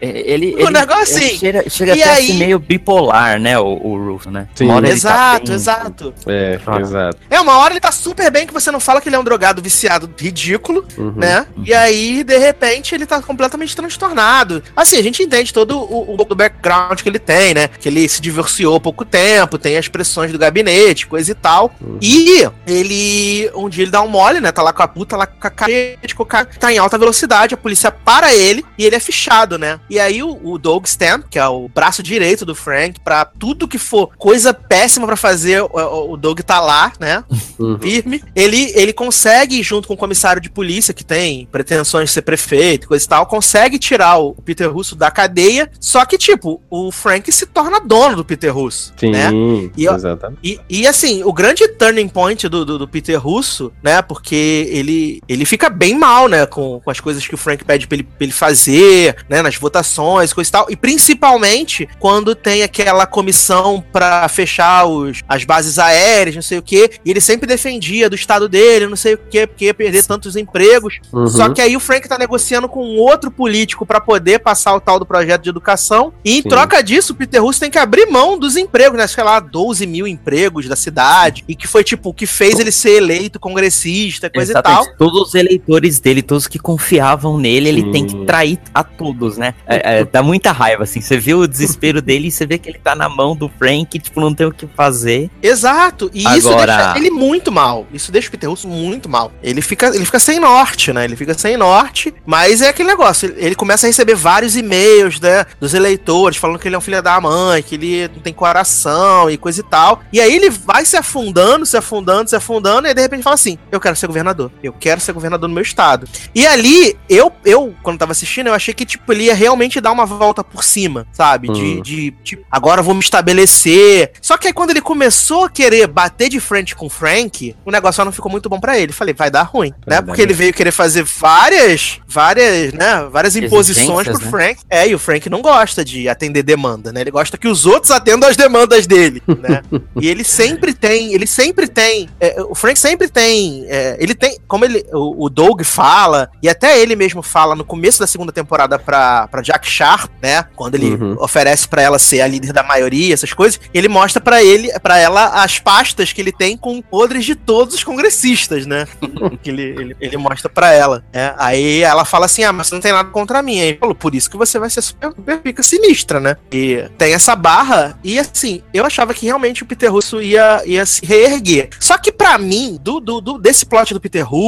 É, 0.00 0.32
Ele, 0.32 0.54
Um 0.54 0.60
ele, 0.60 0.70
negócio 0.70 1.16
ele 1.16 1.26
assim. 1.26 1.38
chega, 1.38 1.68
chega 1.70 1.96
E 1.96 2.02
até 2.02 2.12
aí- 2.12 2.32
meio 2.34 2.58
bipolar, 2.58 3.40
né, 3.40 3.58
o, 3.58 3.64
o 3.66 4.20
né? 4.30 4.46
Sim. 4.54 4.70
Ele 4.70 4.82
tá 4.86 4.92
Exato, 4.92 5.46
bem- 5.46 5.54
exato. 5.54 6.14
É, 6.26 6.60
Ah. 6.66 6.80
exato. 6.80 7.18
É, 7.28 7.40
uma 7.40 7.58
hora 7.58 7.72
ele 7.72 7.80
tá 7.80 7.90
super 7.90 8.30
bem 8.30 8.46
que 8.46 8.52
você 8.52 8.70
não 8.70 8.78
fala 8.78 9.00
que 9.00 9.08
ele 9.08 9.16
é 9.16 9.18
um 9.18 9.24
drogado 9.24 9.60
viciado 9.60 10.08
ridículo, 10.18 10.84
Uhum. 10.96 11.12
né? 11.16 11.46
E 11.64 11.74
aí, 11.74 12.22
de 12.22 12.38
repente, 12.38 12.94
ele 12.94 13.06
tá 13.06 13.20
completamente 13.20 13.74
transtornado. 13.74 14.62
Assim, 14.76 14.96
a 14.98 15.02
gente 15.02 15.22
entende 15.22 15.52
todo 15.52 15.78
o, 15.78 16.14
o, 16.14 16.16
o 16.20 16.34
background 16.34 17.00
que 17.00 17.08
ele 17.08 17.18
tem, 17.18 17.54
né? 17.54 17.68
Que 17.68 17.88
ele 17.88 18.08
se 18.08 18.20
divorciou 18.20 18.76
há 18.76 18.80
pouco 18.80 19.04
tempo, 19.04 19.58
tem 19.58 19.76
as 19.76 19.88
pressões 19.88 20.30
do 20.30 20.38
gabinete, 20.38 21.06
coisa 21.06 21.30
e 21.32 21.34
tal. 21.34 21.74
Uhum. 21.80 21.98
E 22.00 22.46
ele, 22.66 23.50
um 23.54 23.68
dia 23.68 23.82
ele 23.84 23.90
dá 23.90 24.00
um 24.02 24.08
mole, 24.08 24.40
né? 24.40 24.52
Tá 24.52 24.62
lá 24.62 24.72
com 24.72 24.82
a 24.82 24.88
puta, 24.96 25.14
lá 25.14 25.26
com 25.26 25.46
a 25.46 25.50
cadeia 25.50 25.98
de 26.02 26.14
cocaína, 26.14 26.48
tá 26.58 26.72
em 26.72 26.78
alta 26.78 26.96
velocidade, 26.96 27.52
a 27.52 27.58
polícia 27.58 27.90
para 27.92 28.34
ele 28.34 28.64
e 28.78 28.84
ele 28.86 28.96
é 28.96 29.00
fichado, 29.00 29.58
né? 29.58 29.78
E 29.90 30.00
aí 30.00 30.22
o, 30.22 30.40
o 30.42 30.56
Doug 30.58 30.86
Stan, 30.86 31.20
que 31.20 31.38
é 31.38 31.46
o 31.46 31.68
braço 31.68 32.02
direito 32.02 32.46
do 32.46 32.54
Frank, 32.54 32.98
pra 33.00 33.26
tudo 33.26 33.68
que 33.68 33.76
for 33.76 34.08
coisa 34.16 34.54
péssima 34.54 35.06
pra 35.06 35.16
fazer, 35.16 35.60
o, 35.60 35.66
o- 35.74 36.12
o 36.12 36.16
Doug 36.16 36.40
tá 36.40 36.60
lá, 36.60 36.92
né? 36.98 37.22
Uhum. 37.58 37.78
firme. 37.78 38.22
Ele, 38.34 38.70
ele 38.74 38.92
consegue, 38.92 39.62
junto 39.62 39.88
com 39.88 39.94
o 39.94 39.96
comissário 39.96 40.42
de 40.42 40.50
polícia, 40.50 40.92
que 40.92 41.02
tem 41.02 41.46
pretensões 41.50 42.10
de 42.10 42.12
ser 42.12 42.20
prefeito, 42.20 42.84
e 42.84 42.88
coisa 42.88 43.02
e 43.02 43.08
tal, 43.08 43.24
consegue 43.24 43.78
tirar 43.78 44.18
o 44.18 44.34
Peter 44.34 44.70
Russo 44.70 44.94
da 44.94 45.10
cadeia. 45.10 45.70
Só 45.80 46.04
que, 46.04 46.18
tipo, 46.18 46.60
o 46.68 46.92
Frank 46.92 47.32
se 47.32 47.46
torna 47.46 47.80
dono 47.80 48.14
do 48.16 48.24
Peter 48.26 48.54
Russo. 48.54 48.92
Sim, 48.98 49.10
né? 49.10 49.30
E 49.74 49.86
exatamente. 49.86 50.38
E, 50.44 50.60
e, 50.68 50.86
assim, 50.86 51.22
o 51.24 51.32
grande 51.32 51.66
turning 51.66 52.08
point 52.10 52.46
do, 52.46 52.62
do, 52.62 52.78
do 52.78 52.86
Peter 52.86 53.18
Russo, 53.18 53.72
né? 53.82 54.02
Porque 54.02 54.68
ele, 54.70 54.85
ele 55.28 55.44
fica 55.44 55.68
bem 55.68 55.98
mal, 55.98 56.28
né? 56.28 56.46
Com, 56.46 56.80
com 56.80 56.90
as 56.90 57.00
coisas 57.00 57.26
que 57.26 57.34
o 57.34 57.38
Frank 57.38 57.64
pede 57.64 57.86
pra 57.86 57.96
ele, 57.96 58.04
pra 58.04 58.24
ele 58.24 58.32
fazer, 58.32 59.16
né? 59.28 59.42
Nas 59.42 59.56
votações, 59.56 60.32
coisa 60.32 60.48
e 60.48 60.52
tal. 60.52 60.66
E 60.70 60.76
principalmente 60.76 61.88
quando 61.98 62.34
tem 62.34 62.62
aquela 62.62 63.06
comissão 63.06 63.84
pra 63.92 64.28
fechar 64.28 64.86
os, 64.86 65.22
as 65.28 65.44
bases 65.44 65.78
aéreas, 65.78 66.34
não 66.34 66.42
sei 66.42 66.58
o 66.58 66.62
quê. 66.62 66.90
E 67.04 67.10
ele 67.10 67.20
sempre 67.20 67.46
defendia 67.46 68.08
do 68.08 68.16
estado 68.16 68.48
dele, 68.48 68.86
não 68.86 68.96
sei 68.96 69.14
o 69.14 69.18
quê, 69.18 69.46
porque 69.46 69.66
ia 69.66 69.74
perder 69.74 70.04
tantos 70.04 70.36
empregos. 70.36 71.00
Uhum. 71.12 71.26
Só 71.26 71.48
que 71.48 71.60
aí 71.60 71.76
o 71.76 71.80
Frank 71.80 72.08
tá 72.08 72.18
negociando 72.18 72.68
com 72.68 72.84
um 72.84 72.98
outro 72.98 73.30
político 73.30 73.86
pra 73.86 74.00
poder 74.00 74.40
passar 74.40 74.74
o 74.74 74.80
tal 74.80 74.98
do 74.98 75.06
projeto 75.06 75.42
de 75.42 75.50
educação. 75.50 76.12
E 76.24 76.38
em 76.38 76.42
Sim. 76.42 76.48
troca 76.48 76.82
disso, 76.82 77.12
o 77.12 77.16
Peter 77.16 77.42
Russo 77.42 77.60
tem 77.60 77.70
que 77.70 77.78
abrir 77.78 78.06
mão 78.06 78.38
dos 78.38 78.56
empregos, 78.56 78.98
né? 78.98 79.06
Sei 79.06 79.22
lá, 79.22 79.40
12 79.40 79.86
mil 79.86 80.06
empregos 80.06 80.68
da 80.68 80.76
cidade. 80.76 81.44
E 81.48 81.54
que 81.54 81.66
foi, 81.66 81.82
tipo, 81.82 82.10
o 82.10 82.14
que 82.14 82.26
fez 82.26 82.58
ele 82.58 82.72
ser 82.72 82.96
eleito 82.96 83.40
congressista, 83.40 84.30
coisa 84.30 84.58
e 84.58 84.62
tal. 84.62 84.75
Todos 84.98 85.28
os 85.28 85.34
eleitores 85.34 86.00
dele, 86.00 86.22
todos 86.22 86.46
que 86.46 86.58
confiavam 86.58 87.38
nele, 87.38 87.68
ele 87.68 87.82
Sim. 87.82 87.92
tem 87.92 88.06
que 88.06 88.24
trair 88.26 88.58
a 88.74 88.82
todos, 88.82 89.36
né? 89.36 89.54
É, 89.66 90.00
é, 90.00 90.04
dá 90.04 90.22
muita 90.22 90.52
raiva, 90.52 90.84
assim. 90.84 91.00
Você 91.00 91.16
vê 91.18 91.34
o 91.34 91.46
desespero 91.46 92.00
dele 92.02 92.28
e 92.28 92.30
você 92.30 92.46
vê 92.46 92.58
que 92.58 92.68
ele 92.68 92.78
tá 92.78 92.94
na 92.94 93.08
mão 93.08 93.34
do 93.36 93.48
Frank, 93.58 93.98
tipo, 93.98 94.20
não 94.20 94.34
tem 94.34 94.46
o 94.46 94.52
que 94.52 94.66
fazer. 94.66 95.30
Exato. 95.42 96.10
E 96.12 96.24
isso 96.36 96.48
Agora- 96.48 96.76
deixa 96.76 96.98
ele 96.98 97.10
muito 97.10 97.50
mal. 97.52 97.86
Isso 97.92 98.10
deixa 98.12 98.28
o 98.28 98.30
Peter 98.30 98.48
Russo 98.48 98.68
muito 98.68 99.08
mal. 99.08 99.32
Ele 99.42 99.60
fica, 99.60 99.88
ele 99.94 100.04
fica 100.04 100.18
sem 100.18 100.38
norte, 100.38 100.92
né? 100.92 101.04
Ele 101.04 101.16
fica 101.16 101.34
sem 101.34 101.56
norte. 101.56 102.12
Mas 102.24 102.62
é 102.62 102.68
aquele 102.68 102.88
negócio. 102.88 103.28
Ele, 103.28 103.46
ele 103.46 103.54
começa 103.54 103.86
a 103.86 103.88
receber 103.88 104.14
vários 104.14 104.56
e-mails, 104.56 105.20
né? 105.20 105.44
Dos 105.60 105.74
eleitores 105.74 106.36
falando 106.36 106.58
que 106.58 106.68
ele 106.68 106.74
é 106.74 106.78
um 106.78 106.82
filho 106.82 107.02
da 107.02 107.20
mãe, 107.20 107.62
que 107.62 107.74
ele 107.74 108.08
não 108.08 108.20
tem 108.20 108.32
coração 108.32 109.30
e 109.30 109.36
coisa 109.36 109.60
e 109.60 109.64
tal. 109.64 110.00
E 110.12 110.20
aí 110.20 110.34
ele 110.34 110.50
vai 110.50 110.84
se 110.84 110.96
afundando, 110.96 111.64
se 111.66 111.76
afundando, 111.76 112.28
se 112.30 112.36
afundando. 112.36 112.86
E 112.86 112.88
aí, 112.88 112.94
de 112.94 113.02
repente 113.02 113.22
fala 113.22 113.34
assim: 113.34 113.58
Eu 113.70 113.80
quero 113.80 113.96
ser 113.96 114.06
governador. 114.06 114.50
Eu 114.66 114.72
quero 114.72 115.00
ser 115.00 115.12
governador 115.12 115.48
no 115.48 115.54
meu 115.54 115.62
estado. 115.62 116.08
E 116.34 116.46
ali, 116.46 116.96
eu, 117.08 117.32
eu 117.44 117.74
quando 117.82 117.98
tava 117.98 118.12
assistindo, 118.12 118.48
eu 118.48 118.54
achei 118.54 118.74
que, 118.74 118.84
tipo, 118.84 119.12
ele 119.12 119.24
ia 119.24 119.34
realmente 119.34 119.80
dar 119.80 119.92
uma 119.92 120.06
volta 120.06 120.42
por 120.42 120.64
cima, 120.64 121.06
sabe? 121.12 121.48
De, 121.48 121.66
Hum. 121.66 121.82
de 121.82 122.10
tipo, 122.22 122.44
agora 122.50 122.80
eu 122.80 122.84
vou 122.84 122.94
me 122.94 123.00
estabelecer. 123.00 124.12
Só 124.20 124.36
que 124.36 124.48
aí 124.48 124.52
quando 124.52 124.70
ele 124.70 124.80
começou 124.80 125.44
a 125.44 125.50
querer 125.50 125.86
bater 125.86 126.28
de 126.28 126.40
frente 126.40 126.74
com 126.74 126.86
o 126.86 126.90
Frank, 126.90 127.54
o 127.64 127.70
negócio 127.70 128.04
não 128.04 128.12
ficou 128.12 128.30
muito 128.30 128.48
bom 128.48 128.60
pra 128.60 128.78
ele. 128.78 128.92
Falei, 128.92 129.14
vai 129.14 129.30
dar 129.30 129.42
ruim, 129.42 129.70
né? 129.86 129.96
dar 129.96 130.02
Porque 130.02 130.22
ele 130.22 130.32
veio 130.32 130.52
querer 130.52 130.70
fazer 130.70 131.02
várias, 131.02 132.00
várias, 132.06 132.72
né? 132.72 133.06
Várias 133.10 133.36
imposições 133.36 134.08
pro 134.08 134.18
né? 134.18 134.30
Frank. 134.30 134.60
É, 134.70 134.88
e 134.88 134.94
o 134.94 134.98
Frank 134.98 135.28
não 135.28 135.42
gosta 135.42 135.84
de 135.84 136.08
atender 136.08 136.42
demanda, 136.42 136.92
né? 136.92 137.00
Ele 137.00 137.10
gosta 137.10 137.36
que 137.36 137.48
os 137.48 137.66
outros 137.66 137.90
atendam 137.90 138.28
as 138.28 138.36
demandas 138.36 138.86
dele, 138.86 139.22
né? 139.26 139.62
e 140.00 140.08
ele 140.08 140.24
sempre 140.24 140.72
tem, 140.74 141.12
ele 141.12 141.26
sempre 141.26 141.66
tem, 141.66 142.08
é, 142.20 142.42
o 142.42 142.54
Frank 142.54 142.78
sempre 142.78 143.08
tem, 143.08 143.64
é, 143.68 143.96
ele 143.98 144.14
tem, 144.14 144.38
como 144.56 144.64
ele, 144.64 144.84
o, 144.92 145.26
o 145.26 145.28
Doug 145.28 145.62
fala, 145.62 146.30
e 146.42 146.48
até 146.48 146.80
ele 146.80 146.96
mesmo 146.96 147.22
fala 147.22 147.54
no 147.54 147.64
começo 147.64 147.98
da 148.00 148.06
segunda 148.06 148.32
temporada 148.32 148.78
pra, 148.78 149.28
pra 149.28 149.42
Jack 149.42 149.68
Sharp, 149.68 150.10
né? 150.22 150.44
Quando 150.56 150.74
ele 150.76 150.86
Uhum. 150.96 151.16
oferece 151.20 151.68
pra 151.68 151.82
ela 151.82 151.98
ser 151.98 152.20
a 152.22 152.26
líder 152.26 152.52
da 152.52 152.62
maioria, 152.62 153.12
essas 153.12 153.32
coisas, 153.34 153.60
ele 153.74 153.86
mostra 153.88 154.20
pra 154.22 154.42
ele, 154.42 154.70
para 154.80 154.98
ela 154.98 155.42
as 155.42 155.58
pastas 155.58 156.12
que 156.12 156.20
ele 156.22 156.32
tem 156.32 156.56
com 156.56 156.80
podres 156.80 157.24
de 157.24 157.34
todos 157.34 157.74
os 157.74 157.84
congressistas, 157.84 158.64
né? 158.66 158.86
que 159.42 159.50
ele, 159.50 159.62
ele, 159.62 159.96
ele 160.00 160.16
mostra 160.16 160.48
pra 160.48 160.72
ela. 160.72 161.04
né? 161.12 161.34
Aí 161.36 161.82
ela 161.82 162.04
fala 162.04 162.26
assim: 162.26 162.44
Ah, 162.44 162.52
mas 162.52 162.68
você 162.68 162.74
não 162.74 162.80
tem 162.82 162.92
nada 162.92 163.10
contra 163.10 163.42
mim. 163.42 163.60
Aí 163.60 163.68
ele 163.68 163.78
falou: 163.78 163.94
Por 163.94 164.14
isso 164.14 164.30
que 164.30 164.36
você 164.36 164.58
vai 164.58 164.70
ser 164.70 164.80
super, 164.82 165.10
super 165.10 165.38
pica 165.40 165.62
sinistra, 165.62 166.18
né? 166.20 166.36
E 166.52 166.88
tem 166.96 167.12
essa 167.12 167.34
barra. 167.36 167.98
E 168.02 168.18
assim, 168.18 168.62
eu 168.72 168.86
achava 168.86 169.12
que 169.12 169.26
realmente 169.26 169.62
o 169.62 169.66
Peter 169.66 169.92
Russo 169.92 170.22
ia, 170.22 170.62
ia 170.64 170.86
se 170.86 171.04
reerguer. 171.04 171.68
Só 171.80 171.98
que 171.98 172.10
pra 172.12 172.38
mim, 172.38 172.78
do, 172.80 173.00
do, 173.00 173.20
do- 173.20 173.38
desse 173.38 173.66
plot 173.66 173.92
do 173.92 174.00
Peter 174.00 174.24
Russo, 174.26 174.45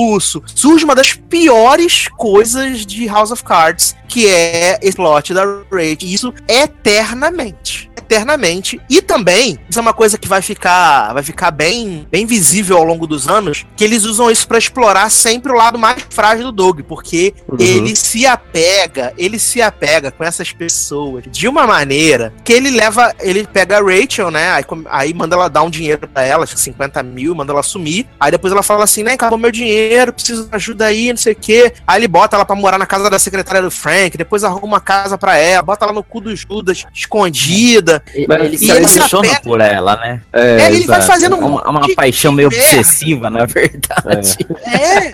surge 0.54 0.84
uma 0.84 0.94
das 0.94 1.12
piores 1.12 2.08
coisas 2.16 2.84
de 2.84 3.06
House 3.06 3.30
of 3.30 3.44
Cards, 3.44 3.96
que 4.08 4.26
é 4.26 4.78
esse 4.82 4.96
plot 4.96 5.34
da 5.34 5.44
Rachel. 5.44 5.96
E 6.02 6.14
Isso 6.14 6.32
eternamente. 6.46 7.87
Eternamente. 8.08 8.80
E 8.88 9.02
também, 9.02 9.58
isso 9.68 9.78
é 9.78 9.82
uma 9.82 9.92
coisa 9.92 10.16
que 10.16 10.26
vai 10.26 10.40
ficar, 10.40 11.12
vai 11.12 11.22
ficar 11.22 11.50
bem, 11.50 12.08
bem 12.10 12.24
visível 12.24 12.78
ao 12.78 12.84
longo 12.84 13.06
dos 13.06 13.28
anos, 13.28 13.66
que 13.76 13.84
eles 13.84 14.04
usam 14.04 14.30
isso 14.30 14.48
pra 14.48 14.56
explorar 14.56 15.10
sempre 15.10 15.52
o 15.52 15.54
lado 15.54 15.78
mais 15.78 16.02
frágil 16.08 16.46
do 16.46 16.52
Doug, 16.52 16.80
porque 16.88 17.34
Uhum. 17.46 17.56
ele 17.60 17.94
se 17.94 18.26
apega, 18.26 19.12
ele 19.18 19.38
se 19.38 19.60
apega 19.60 20.10
com 20.10 20.24
essas 20.24 20.52
pessoas 20.52 21.24
de 21.30 21.46
uma 21.46 21.66
maneira 21.66 22.32
que 22.42 22.52
ele 22.52 22.70
leva, 22.70 23.14
ele 23.20 23.46
pega 23.46 23.78
a 23.78 23.82
Rachel, 23.82 24.30
né? 24.30 24.52
Aí, 24.52 24.64
aí 24.88 25.12
manda 25.14 25.36
ela 25.36 25.48
dar 25.48 25.62
um 25.62 25.70
dinheiro 25.70 26.08
pra 26.08 26.22
ela, 26.22 26.44
acho 26.44 26.54
que 26.54 26.60
50 26.60 27.02
mil, 27.02 27.34
manda 27.34 27.52
ela 27.52 27.62
sumir. 27.62 28.06
Aí 28.18 28.30
depois 28.30 28.52
ela 28.52 28.62
fala 28.62 28.84
assim, 28.84 29.02
né? 29.02 29.12
Acabou 29.12 29.38
meu 29.38 29.50
dinheiro, 29.50 30.12
preciso 30.14 30.44
de 30.48 30.54
ajuda 30.56 30.86
aí, 30.86 31.10
não 31.10 31.16
sei 31.18 31.34
o 31.34 31.36
quê. 31.36 31.72
Aí 31.86 32.00
ele 32.00 32.08
bota 32.08 32.36
ela 32.36 32.44
pra 32.44 32.56
morar 32.56 32.78
na 32.78 32.86
casa 32.86 33.10
da 33.10 33.18
secretária 33.18 33.60
do 33.60 33.70
Frank, 33.70 34.16
depois 34.16 34.44
arruma 34.44 34.66
uma 34.66 34.80
casa 34.80 35.18
pra 35.18 35.36
ela, 35.36 35.62
bota 35.62 35.84
ela 35.84 35.92
no 35.92 36.02
cu 36.02 36.20
do 36.22 36.34
Judas, 36.34 36.84
escondida. 36.94 37.97
Mas- 38.28 38.40
ele 38.44 38.54
e 38.56 38.58
se 38.58 38.70
ele 38.70 38.88
se 38.88 38.98
apaixona 38.98 39.28
apega- 39.28 39.40
por 39.42 39.60
ela, 39.60 39.96
né? 39.96 40.20
É, 40.32 40.40
É, 40.40 40.66
ele 40.72 40.86
vai 40.86 40.98
exato. 40.98 41.06
fazendo 41.06 41.36
É 41.36 41.38
uma, 41.38 41.62
uma 41.62 41.80
monte 41.80 41.94
paixão 41.94 42.32
meio 42.32 42.48
obsessiva, 42.48 43.28
na 43.30 43.44
verdade. 43.46 44.36
É, 44.66 45.12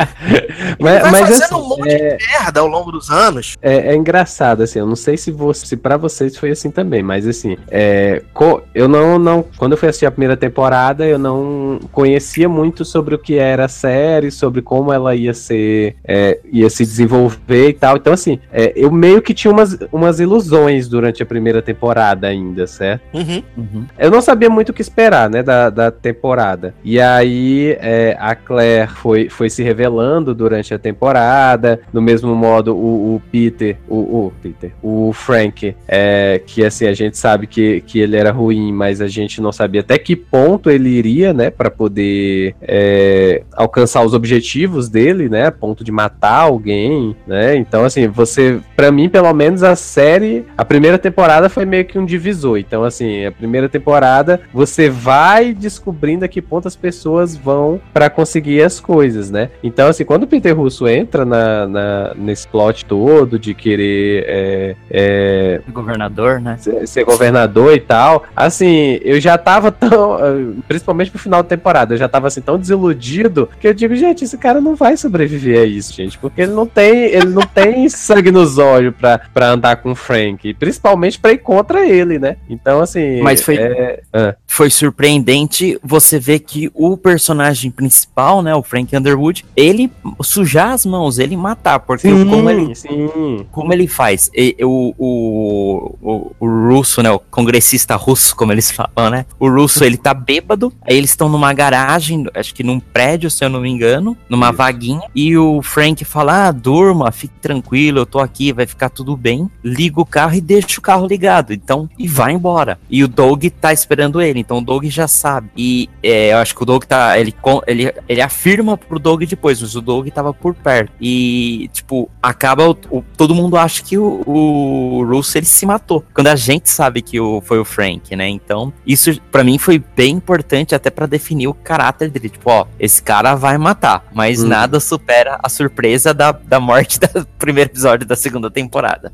Mas, 0.78 1.02
vai 1.02 1.10
mas 1.10 1.20
fazendo 1.20 1.42
assim, 1.42 1.54
um 1.54 1.68
monte 1.68 1.88
é, 1.90 2.16
merda 2.32 2.60
ao 2.60 2.66
longo 2.66 2.90
dos 2.92 3.10
anos. 3.10 3.56
é, 3.60 3.92
é 3.92 3.96
engraçado, 3.96 4.62
assim, 4.62 4.78
eu 4.78 4.86
não 4.86 4.96
sei 4.96 5.16
se, 5.16 5.30
você, 5.30 5.66
se 5.66 5.76
pra 5.76 5.96
vocês 5.96 6.36
foi 6.36 6.50
assim 6.50 6.70
também, 6.70 7.02
mas 7.02 7.26
assim, 7.26 7.56
é, 7.70 8.22
co- 8.32 8.62
eu 8.74 8.88
não, 8.88 9.18
não. 9.18 9.44
Quando 9.56 9.72
eu 9.72 9.78
fui 9.78 9.88
assistir 9.88 10.06
a 10.06 10.10
primeira 10.10 10.36
temporada, 10.36 11.04
eu 11.06 11.18
não 11.18 11.80
conhecia 11.92 12.48
muito 12.48 12.84
sobre 12.84 13.14
o 13.14 13.18
que 13.18 13.36
era 13.36 13.64
a 13.66 13.68
série, 13.68 14.30
sobre 14.30 14.62
como 14.62 14.92
ela 14.92 15.14
ia 15.14 15.34
ser, 15.34 15.96
é, 16.04 16.38
ia 16.52 16.70
se 16.70 16.84
desenvolver 16.84 17.68
e 17.68 17.74
tal. 17.74 17.96
Então, 17.96 18.12
assim, 18.12 18.38
é, 18.52 18.72
eu 18.76 18.90
meio 18.90 19.20
que 19.20 19.34
tinha 19.34 19.52
umas, 19.52 19.76
umas 19.92 20.20
ilusões 20.20 20.88
durante 20.88 21.22
a 21.22 21.26
primeira 21.26 21.60
temporada 21.60 22.26
ainda, 22.26 22.66
certo? 22.66 23.02
Uhum. 23.12 23.42
Uhum. 23.56 23.86
Eu 23.98 24.10
não 24.10 24.20
sabia 24.22 24.48
muito 24.48 24.70
o 24.70 24.72
que 24.72 24.82
esperar, 24.82 25.28
né, 25.28 25.42
da, 25.42 25.68
da 25.68 25.90
temporada. 25.90 26.74
E 26.82 27.00
aí 27.00 27.76
é, 27.80 28.16
a 28.18 28.34
Claire 28.34 28.88
foi, 28.90 29.28
foi 29.28 29.50
se 29.50 29.62
revelando 29.62 29.89
durante 30.34 30.72
a 30.74 30.78
temporada. 30.78 31.80
Do 31.92 32.00
mesmo 32.00 32.34
modo, 32.34 32.74
o, 32.74 33.16
o 33.16 33.22
Peter, 33.30 33.76
o, 33.88 33.96
o 33.96 34.32
Peter, 34.42 34.72
o 34.82 35.12
Frank, 35.12 35.74
é, 35.86 36.40
que 36.44 36.64
assim, 36.64 36.86
a 36.86 36.94
gente 36.94 37.16
sabe 37.16 37.46
que, 37.46 37.80
que 37.82 37.98
ele 37.98 38.16
era 38.16 38.30
ruim, 38.30 38.72
mas 38.72 39.00
a 39.00 39.08
gente 39.08 39.40
não 39.40 39.52
sabia 39.52 39.80
até 39.80 39.98
que 39.98 40.14
ponto 40.16 40.70
ele 40.70 40.88
iria, 40.88 41.32
né, 41.32 41.50
para 41.50 41.70
poder 41.70 42.54
é, 42.62 43.42
alcançar 43.52 44.04
os 44.04 44.14
objetivos 44.14 44.88
dele, 44.88 45.28
né, 45.28 45.46
a 45.46 45.52
ponto 45.52 45.84
de 45.84 45.92
matar 45.92 46.40
alguém, 46.40 47.16
né. 47.26 47.56
Então, 47.56 47.84
assim, 47.84 48.06
você, 48.08 48.60
pra 48.76 48.90
mim, 48.90 49.08
pelo 49.08 49.32
menos 49.32 49.62
a 49.62 49.76
série, 49.76 50.44
a 50.56 50.64
primeira 50.64 50.98
temporada 50.98 51.48
foi 51.48 51.64
meio 51.64 51.84
que 51.84 51.98
um 51.98 52.04
divisor. 52.04 52.58
Então, 52.58 52.84
assim, 52.84 53.24
a 53.24 53.32
primeira 53.32 53.68
temporada 53.68 54.40
você 54.52 54.88
vai 54.88 55.52
descobrindo 55.52 56.24
a 56.24 56.28
que 56.28 56.42
ponto 56.42 56.68
as 56.68 56.76
pessoas 56.76 57.36
vão 57.36 57.80
pra 57.92 58.10
conseguir 58.10 58.62
as 58.62 58.80
coisas, 58.80 59.30
né? 59.30 59.50
Então, 59.62 59.79
assim, 59.88 60.00
assim, 60.00 60.04
quando 60.04 60.24
o 60.24 60.26
Peter 60.26 60.56
Russo 60.56 60.88
entra 60.88 61.24
na, 61.24 61.66
na 61.66 62.14
nesse 62.16 62.46
plot 62.48 62.84
todo 62.84 63.38
de 63.38 63.54
querer 63.54 64.24
é, 64.26 64.76
é, 64.90 65.60
Governador, 65.68 66.40
né? 66.40 66.56
ser, 66.58 66.86
ser 66.86 67.04
governador 67.04 67.74
e 67.74 67.80
tal, 67.80 68.24
assim, 68.34 68.98
eu 69.02 69.20
já 69.20 69.36
tava 69.36 69.70
tão. 69.70 70.18
Principalmente 70.66 71.10
pro 71.10 71.20
final 71.20 71.42
da 71.42 71.48
temporada, 71.48 71.94
eu 71.94 71.98
já 71.98 72.08
tava 72.08 72.26
assim 72.26 72.40
tão 72.40 72.58
desiludido 72.58 73.48
que 73.60 73.68
eu 73.68 73.74
digo, 73.74 73.94
gente, 73.94 74.24
esse 74.24 74.38
cara 74.38 74.60
não 74.60 74.74
vai 74.74 74.96
sobreviver 74.96 75.60
a 75.60 75.64
isso, 75.64 75.92
gente, 75.92 76.18
porque 76.18 76.42
ele 76.42 76.52
não 76.52 76.66
tem, 76.66 77.06
ele 77.06 77.26
não 77.26 77.42
tem 77.42 77.88
sangue 77.90 78.30
nos 78.30 78.58
olhos 78.58 78.94
pra, 78.94 79.20
pra 79.32 79.50
andar 79.50 79.76
com 79.76 79.92
o 79.92 79.94
Frank, 79.94 80.54
principalmente 80.54 81.18
pra 81.18 81.32
ir 81.32 81.38
contra 81.38 81.86
ele, 81.86 82.18
né? 82.18 82.36
Então, 82.48 82.80
assim. 82.80 83.20
Mas 83.22 83.42
foi- 83.42 83.56
é, 83.56 84.00
ah, 84.12 84.34
Foi 84.46 84.70
surpreendente 84.70 85.78
você 85.82 86.18
ver 86.18 86.40
que 86.40 86.70
o 86.74 86.96
personagem 86.96 87.70
principal, 87.70 88.42
né, 88.42 88.54
o 88.54 88.62
Frank 88.62 88.96
Underwood, 88.96 89.44
ele 89.60 89.90
sujar 90.22 90.72
as 90.72 90.86
mãos, 90.86 91.18
ele 91.18 91.36
matar, 91.36 91.80
porque 91.80 92.08
sim, 92.08 92.28
como 92.28 92.48
ele 92.50 92.74
sim. 92.74 93.46
como 93.50 93.72
ele 93.72 93.86
faz? 93.86 94.30
E- 94.34 94.56
o, 94.62 94.94
o, 94.98 95.96
o, 96.00 96.32
o 96.40 96.68
russo, 96.68 97.02
né? 97.02 97.10
O 97.10 97.18
congressista 97.18 97.96
russo, 97.96 98.34
como 98.34 98.52
eles 98.52 98.70
falam, 98.70 99.10
né? 99.10 99.26
O 99.38 99.48
russo, 99.48 99.84
ele 99.84 99.96
tá 99.96 100.14
bêbado. 100.14 100.72
Aí 100.82 100.96
eles 100.96 101.10
estão 101.10 101.28
numa 101.28 101.52
garagem, 101.52 102.26
acho 102.34 102.54
que 102.54 102.62
num 102.62 102.80
prédio, 102.80 103.30
se 103.30 103.44
eu 103.44 103.48
não 103.48 103.60
me 103.60 103.70
engano, 103.70 104.16
numa 104.28 104.48
Isso. 104.48 104.56
vaguinha. 104.56 105.02
E 105.14 105.36
o 105.36 105.60
Frank 105.62 106.04
fala: 106.04 106.48
Ah, 106.48 106.52
durma, 106.52 107.10
fique 107.12 107.34
tranquilo, 107.40 107.98
eu 108.00 108.06
tô 108.06 108.18
aqui, 108.18 108.52
vai 108.52 108.66
ficar 108.66 108.88
tudo 108.90 109.16
bem. 109.16 109.50
Liga 109.62 110.00
o 110.00 110.06
carro 110.06 110.34
e 110.34 110.40
deixa 110.40 110.78
o 110.78 110.82
carro 110.82 111.06
ligado. 111.06 111.52
Então, 111.52 111.88
e 111.98 112.06
vai 112.08 112.32
embora. 112.32 112.78
E 112.88 113.02
o 113.04 113.08
Doug 113.08 113.44
tá 113.60 113.72
esperando 113.72 114.20
ele, 114.20 114.40
então 114.40 114.58
o 114.58 114.64
Doug 114.64 114.84
já 114.86 115.08
sabe. 115.08 115.50
E 115.56 115.88
é, 116.02 116.32
eu 116.32 116.38
acho 116.38 116.54
que 116.54 116.62
o 116.62 116.66
Doug 116.66 116.84
tá. 116.84 117.18
Ele, 117.18 117.34
ele, 117.66 117.92
ele 118.08 118.20
afirma 118.20 118.76
pro 118.76 118.98
Doug 118.98 119.22
depois, 119.24 119.49
mas 119.60 119.74
o 119.74 119.80
Doug 119.80 120.08
tava 120.08 120.32
por 120.32 120.54
perto. 120.54 120.92
E, 121.00 121.68
tipo, 121.72 122.08
acaba. 122.22 122.68
o- 122.70 122.76
o- 122.90 123.04
todo 123.16 123.34
mundo 123.34 123.56
acha 123.56 123.82
que 123.82 123.98
o, 123.98 124.22
o 124.26 125.04
Russo 125.04 125.36
ele 125.38 125.46
se 125.46 125.64
matou. 125.66 126.04
Quando 126.14 126.28
a 126.28 126.36
gente 126.36 126.68
sabe 126.70 127.02
que 127.02 127.18
o, 127.18 127.40
foi 127.40 127.58
o 127.58 127.64
Frank, 127.64 128.14
né? 128.14 128.28
Então, 128.28 128.72
isso 128.86 129.20
pra 129.32 129.42
mim 129.44 129.58
foi 129.58 129.78
bem 129.96 130.14
importante 130.16 130.74
até 130.74 130.90
pra 130.90 131.06
definir 131.06 131.48
o 131.48 131.54
caráter 131.54 132.10
dele. 132.10 132.28
Tipo, 132.28 132.50
ó, 132.50 132.66
esse 132.78 133.02
cara 133.02 133.34
vai 133.34 133.56
matar. 133.58 134.04
Mas 134.12 134.42
Hum. 134.42 134.48
nada 134.48 134.78
supera 134.80 135.38
a 135.42 135.48
surpresa 135.48 136.12
da, 136.14 136.32
da 136.32 136.60
morte 136.60 136.98
do 137.00 137.26
primeiro 137.38 137.70
episódio 137.70 138.06
da 138.06 138.16
segunda 138.16 138.50
temporada. 138.50 139.12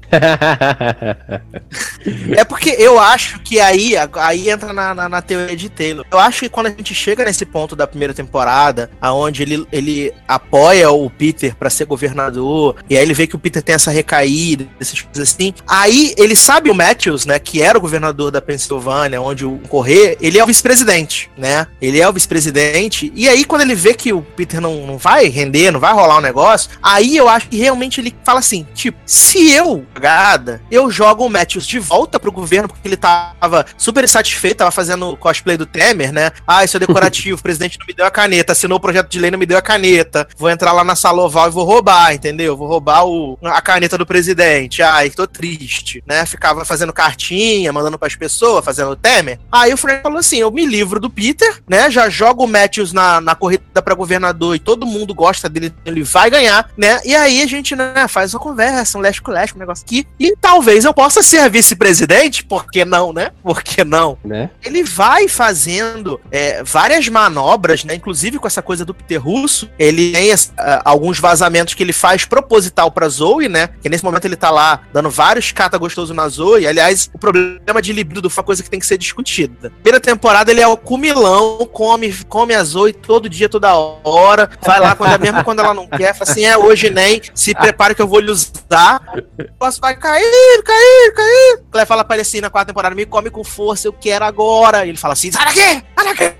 É 2.37 2.45
porque 2.45 2.71
eu 2.79 2.99
acho 2.99 3.41
que 3.41 3.59
aí, 3.61 3.95
aí 4.15 4.51
entra 4.51 4.73
na, 4.73 4.95
na, 4.95 5.09
na 5.09 5.23
teoria 5.23 5.57
de 5.57 5.69
Taylor. 5.69 6.05
Eu 6.11 6.19
acho 6.19 6.41
que 6.41 6.49
quando 6.49 6.67
a 6.67 6.71
gente 6.71 6.95
chega 6.95 7.25
nesse 7.25 7.45
ponto 7.45 7.75
da 7.77 7.87
primeira 7.87 8.15
temporada, 8.15 8.91
aonde 9.01 9.43
ele, 9.43 9.67
ele 9.73 10.13
apoia 10.27 10.91
o 10.91 11.09
Peter 11.11 11.55
pra 11.55 11.71
ser 11.71 11.85
governador, 11.85 12.77
e 12.89 12.97
aí 12.97 13.03
ele 13.03 13.15
vê 13.15 13.27
que 13.27 13.37
o 13.37 13.39
Peter 13.39 13.63
tem 13.63 13.75
essa 13.75 13.91
recaída, 13.91 14.67
essas 14.81 15.01
coisas 15.01 15.29
assim. 15.29 15.53
Aí 15.67 16.15
ele 16.17 16.37
sabe 16.37 16.71
o 16.71 16.75
Matthews, 16.75 17.27
né, 17.27 17.39
que 17.39 17.63
era 17.63 17.79
o 17.79 17.81
governador 17.81 18.31
da 18.31 18.41
Pensilvânia, 18.41 19.21
onde 19.21 19.45
o 19.45 19.59
correr, 19.69 20.17
ele 20.21 20.39
é 20.39 20.45
o 20.45 20.47
vice-presidente, 20.47 21.31
né? 21.37 21.67
Ele 21.81 22.01
é 22.01 22.09
o 22.09 22.13
vice-presidente. 22.13 23.13
E 23.15 23.29
aí, 23.29 23.45
quando 23.45 23.63
ele 23.63 23.75
vê 23.75 23.95
que 23.95 24.13
o 24.13 24.23
Peter 24.23 24.61
não, 24.61 24.87
não 24.87 24.99
vai 24.99 25.29
render, 25.29 25.71
não 25.71 25.81
vai 25.81 25.93
rolar 25.93 26.17
o 26.17 26.21
negócio, 26.21 26.71
aí 26.83 27.17
eu 27.17 27.29
acho 27.29 27.49
que 27.49 27.57
realmente 27.57 28.01
ele 28.01 28.15
fala 28.25 28.41
assim: 28.41 28.67
tipo, 28.75 28.99
se 29.05 29.53
eu, 29.53 29.85
cagada, 29.95 30.61
eu 30.71 30.91
jogo 30.91 31.25
o 31.25 31.31
Matthews 31.31 31.67
de 31.67 31.79
volta 31.79 32.19
pro 32.19 32.33
governo, 32.33 32.69
porque 32.69 32.87
ele 32.87 32.97
tava 32.97 33.67
super 33.77 34.09
satisfeito, 34.09 34.59
tava 34.59 34.71
fazendo 34.71 35.17
cosplay 35.17 35.57
do 35.57 35.67
Temer, 35.67 36.13
né? 36.13 36.31
Ah, 36.47 36.65
isso 36.65 36.77
é 36.77 36.81
decorativo, 36.81 37.37
o 37.39 37.43
presidente 37.43 37.79
não 37.79 37.87
me 37.87 37.95
deu 37.95 38.07
a 38.07 38.11
caneta, 38.11 38.53
assinou 38.53 38.79
o 38.79 38.81
projeto 38.81 39.09
de 39.09 39.19
lei, 39.19 39.31
não 39.31 39.39
me 39.39 39.47
deu 39.47 39.59
a 39.59 39.63
caneta. 39.63 40.16
Vou 40.37 40.51
entrar 40.51 40.73
lá 40.73 40.85
na 40.85 40.95
sala 40.95 41.23
oval 41.23 41.49
e 41.49 41.53
vou 41.53 41.65
roubar, 41.65 42.15
entendeu? 42.15 42.57
Vou 42.57 42.69
roubar 42.69 43.05
o, 43.07 43.39
a 43.43 43.61
caneta 43.61 43.99
do 43.99 44.07
presidente. 44.07 44.83
Ai, 44.83 45.11
tô 45.11 45.27
triste, 45.27 46.03
né? 46.07 46.25
Ficava 46.25 46.65
fazendo 46.65 46.93
cartinha, 46.93 47.73
mandando 47.73 47.99
pras 47.99 48.15
pessoas, 48.15 48.65
fazendo 48.65 48.95
Temer. 48.97 49.39
Aí 49.51 49.73
o 49.73 49.77
Frank 49.77 50.03
falou 50.03 50.19
assim: 50.19 50.39
eu 50.39 50.51
me 50.51 50.65
livro 50.65 51.01
do 51.01 51.11
Peter, 51.11 51.63
né? 51.69 51.91
Já 51.91 52.09
jogo 52.09 52.45
o 52.45 52.49
Matthews 52.49 52.93
na, 52.93 53.21
na 53.21 53.35
corrida 53.35 53.83
pra 53.83 53.95
governador 53.95 54.55
e 54.55 54.59
todo 54.59 54.87
mundo 54.87 55.15
gosta 55.15 55.49
dele, 55.49 55.73
ele 55.85 56.03
vai 56.03 56.31
ganhar, 56.31 56.71
né? 56.77 57.01
E 57.05 57.15
aí 57.15 57.43
a 57.43 57.47
gente, 57.47 57.75
né, 57.75 58.07
faz 58.09 58.35
uma 58.35 58.41
conversa, 58.41 58.99
um 58.99 59.01
leste 59.01 59.23
com 59.23 59.31
leste, 59.31 59.57
um 59.57 59.59
negócio 59.59 59.85
aqui. 59.85 60.07
E 60.19 60.37
talvez 60.37 60.85
eu 60.85 60.95
possa 60.95 61.23
ser 61.23 61.49
vice-presidente, 61.51 62.45
por 62.45 62.71
que 62.71 62.85
não, 62.85 63.13
né? 63.13 63.31
Por 63.43 63.63
que 63.63 63.85
não? 63.85 64.19
né? 64.25 64.51
ele 64.65 64.83
vai 64.83 65.29
fazendo 65.29 66.21
é, 66.31 66.63
várias 66.63 67.09
manobras, 67.09 67.85
né? 67.85 67.95
Inclusive 67.95 68.39
com 68.39 68.47
essa 68.47 68.63
coisa 68.63 68.85
do 68.85 68.95
Peter 68.95 69.23
Russo, 69.23 69.71
ele 69.79 70.06
tem 70.13 70.33
ah, 70.59 70.83
alguns 70.85 71.19
vazamentos 71.19 71.75
que 71.75 71.83
ele 71.83 71.93
faz 71.93 72.25
proposital 72.25 72.91
pra 72.91 73.09
Zoe, 73.09 73.49
né? 73.49 73.69
Que 73.81 73.89
nesse 73.89 74.05
momento 74.05 74.25
ele 74.25 74.37
tá 74.37 74.51
lá 74.51 74.81
dando 74.93 75.11
vários 75.11 75.53
cata 75.53 75.79
gostoso 75.79 76.13
na 76.15 76.29
Zoe. 76.29 76.67
Aliás, 76.67 77.11
o 77.13 77.19
problema 77.19 77.81
de 77.81 77.93
libido 77.93 78.29
foi 78.29 78.43
uma 78.43 78.47
coisa 78.47 78.63
que 78.63 78.71
tem 78.71 78.81
que 78.81 78.87
ser 78.87 78.99
discutida. 78.99 79.71
Primeira 79.83 80.01
temporada 80.01 80.51
ele 80.51 80.61
é 80.61 80.67
o 80.67 80.77
cumilão, 80.77 81.69
come, 81.73 82.13
come 82.29 82.55
a 82.55 82.63
Zoe 82.65 82.93
todo 82.93 83.29
dia, 83.29 83.49
toda 83.49 83.75
hora. 83.75 84.51
Vai 84.63 84.81
lá 84.81 84.95
quando, 84.95 85.21
mesmo 85.21 85.45
quando 85.45 85.61
ela 85.61 85.75
não 85.75 85.87
quer, 85.87 86.15
fala 86.15 86.31
assim: 86.31 86.45
é 86.45 86.57
hoje 86.57 86.91
nem, 86.91 87.21
se 87.35 87.55
prepare 87.55 87.95
que 87.95 88.03
eu 88.03 88.09
vou 88.09 88.21
lhe 88.21 88.31
usar. 88.31 89.01
O 89.39 89.43
negócio 89.43 89.81
vai 89.81 89.97
cair, 89.97 90.63
cair, 90.63 91.13
cair. 91.15 91.61
Claire 91.71 91.89
fala 91.89 92.05
pra 92.05 92.17
ele 92.17 92.23
assim 92.23 92.41
na 92.41 92.51
quarta 92.51 92.73
temporada: 92.73 92.95
me 92.95 93.07
come 93.07 93.31
com 93.31 93.45
força, 93.45 93.89
eu 93.89 93.93
quero 93.93 94.25
agora. 94.25 94.85
E 94.85 94.91
ele 94.91 94.99
fala 94.99 95.13
assim: 95.13 95.31
sai 95.31 95.45
daqui, 95.45 95.85
sai 95.97 96.05
daqui, 96.05 96.35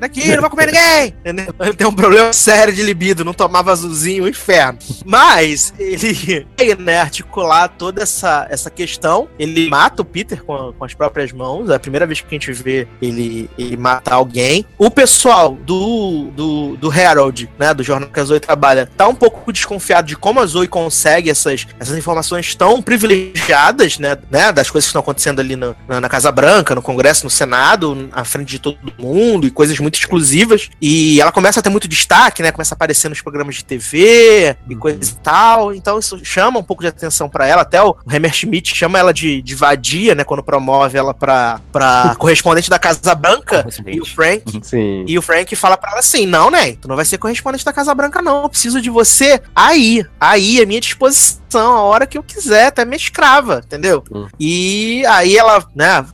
daqui, 0.00 0.28
não 0.34 0.40
vai 0.40 0.50
comer 0.50 0.66
ninguém. 0.66 1.14
Ele 1.24 1.74
tem 1.74 1.86
um 1.86 1.92
problema 1.92 2.32
sério 2.32 2.72
de 2.74 2.82
libido, 2.82 3.24
não 3.24 3.32
tomava 3.32 3.72
azulzinho, 3.72 4.24
um 4.24 4.28
inferno. 4.28 4.78
Mas 5.04 5.72
ele, 5.78 6.46
né, 6.78 7.00
articular 7.00 7.68
toda 7.68 8.02
essa, 8.02 8.46
essa 8.50 8.70
questão, 8.70 9.28
ele 9.38 9.68
mata 9.68 10.02
o 10.02 10.04
Peter 10.04 10.42
com, 10.42 10.72
com 10.72 10.84
as 10.84 10.94
próprias 10.94 11.32
mãos. 11.32 11.70
É 11.70 11.74
a 11.74 11.78
primeira 11.78 12.06
vez 12.06 12.20
que 12.20 12.26
a 12.28 12.38
gente 12.38 12.52
vê 12.52 12.86
ele, 13.00 13.48
ele 13.58 13.76
matar 13.76 14.14
alguém. 14.14 14.64
O 14.78 14.90
pessoal 14.90 15.54
do, 15.54 16.30
do, 16.34 16.76
do 16.76 16.92
Herald, 16.92 17.48
né, 17.58 17.72
do 17.74 17.82
jornal 17.82 18.08
que 18.08 18.20
a 18.20 18.24
Zoe 18.24 18.40
trabalha, 18.40 18.90
tá 18.96 19.06
um 19.08 19.14
pouco 19.14 19.52
desconfiado 19.52 20.06
de 20.08 20.16
como 20.16 20.40
a 20.40 20.46
Zoe 20.46 20.68
consegue 20.68 21.30
essas, 21.30 21.66
essas 21.78 21.96
informações 21.96 22.54
tão 22.54 22.80
privilegiadas, 22.82 23.98
né, 23.98 24.16
né, 24.30 24.52
das 24.52 24.70
coisas 24.70 24.86
que 24.86 24.90
estão 24.90 25.00
acontecendo 25.00 25.40
ali 25.40 25.56
no- 25.56 25.76
na, 25.88 26.00
na 26.00 26.08
Casa 26.08 26.30
Branca, 26.32 26.74
no 26.74 26.82
Congresso, 26.82 27.24
no 27.24 27.30
Senado, 27.30 28.08
à 28.12 28.24
frente 28.24 28.48
de 28.50 28.58
todo 28.58 28.78
mundo 28.98 29.46
e 29.46 29.50
coisas 29.50 29.78
muito 29.90 29.98
exclusivas. 29.98 30.70
E 30.80 31.20
ela 31.20 31.32
começa 31.32 31.58
a 31.58 31.62
ter 31.62 31.68
muito 31.68 31.88
destaque, 31.88 32.42
né, 32.42 32.52
começa 32.52 32.74
a 32.74 32.76
aparecer 32.76 33.08
nos 33.08 33.20
programas 33.20 33.56
de 33.56 33.64
TV 33.64 34.56
e 34.68 34.76
coisa 34.76 34.98
e 34.98 35.14
tal. 35.16 35.74
Então 35.74 35.98
isso 35.98 36.24
chama 36.24 36.60
um 36.60 36.62
pouco 36.62 36.82
de 36.82 36.88
atenção 36.88 37.28
pra 37.28 37.46
ela. 37.46 37.62
Até 37.62 37.82
o 37.82 37.96
Hammer 38.06 38.32
Schmidt 38.32 38.74
chama 38.74 38.98
ela 38.98 39.12
de, 39.12 39.42
de 39.42 39.54
vadia, 39.54 40.14
né, 40.14 40.22
quando 40.22 40.42
promove 40.42 40.96
ela 40.96 41.12
pra, 41.12 41.60
pra 41.72 42.14
correspondente 42.18 42.70
da 42.70 42.78
Casa 42.78 43.14
Branca. 43.14 43.66
E 43.86 44.00
o 44.00 44.06
Frank 44.06 44.60
Sim. 44.62 45.04
e 45.06 45.18
o 45.18 45.22
Frank 45.22 45.54
fala 45.56 45.76
pra 45.76 45.90
ela 45.90 46.00
assim: 46.00 46.26
Não, 46.26 46.50
né? 46.50 46.72
Tu 46.72 46.86
não 46.86 46.96
vai 46.96 47.04
ser 47.04 47.18
correspondente 47.18 47.64
da 47.64 47.72
Casa 47.72 47.94
Branca, 47.94 48.22
não. 48.22 48.42
Eu 48.42 48.48
preciso 48.48 48.80
de 48.80 48.90
você 48.90 49.40
aí, 49.54 50.04
aí, 50.20 50.62
à 50.62 50.66
minha 50.66 50.80
disposição, 50.80 51.39
a 51.58 51.82
hora 51.82 52.06
que 52.06 52.18
eu 52.18 52.22
quiser, 52.22 52.66
até 52.66 52.84
minha 52.84 52.96
escrava, 52.96 53.62
entendeu? 53.64 54.04
Hum. 54.10 54.26
E 54.38 55.04
aí 55.06 55.36
ela, 55.36 55.64
né, 55.74 56.04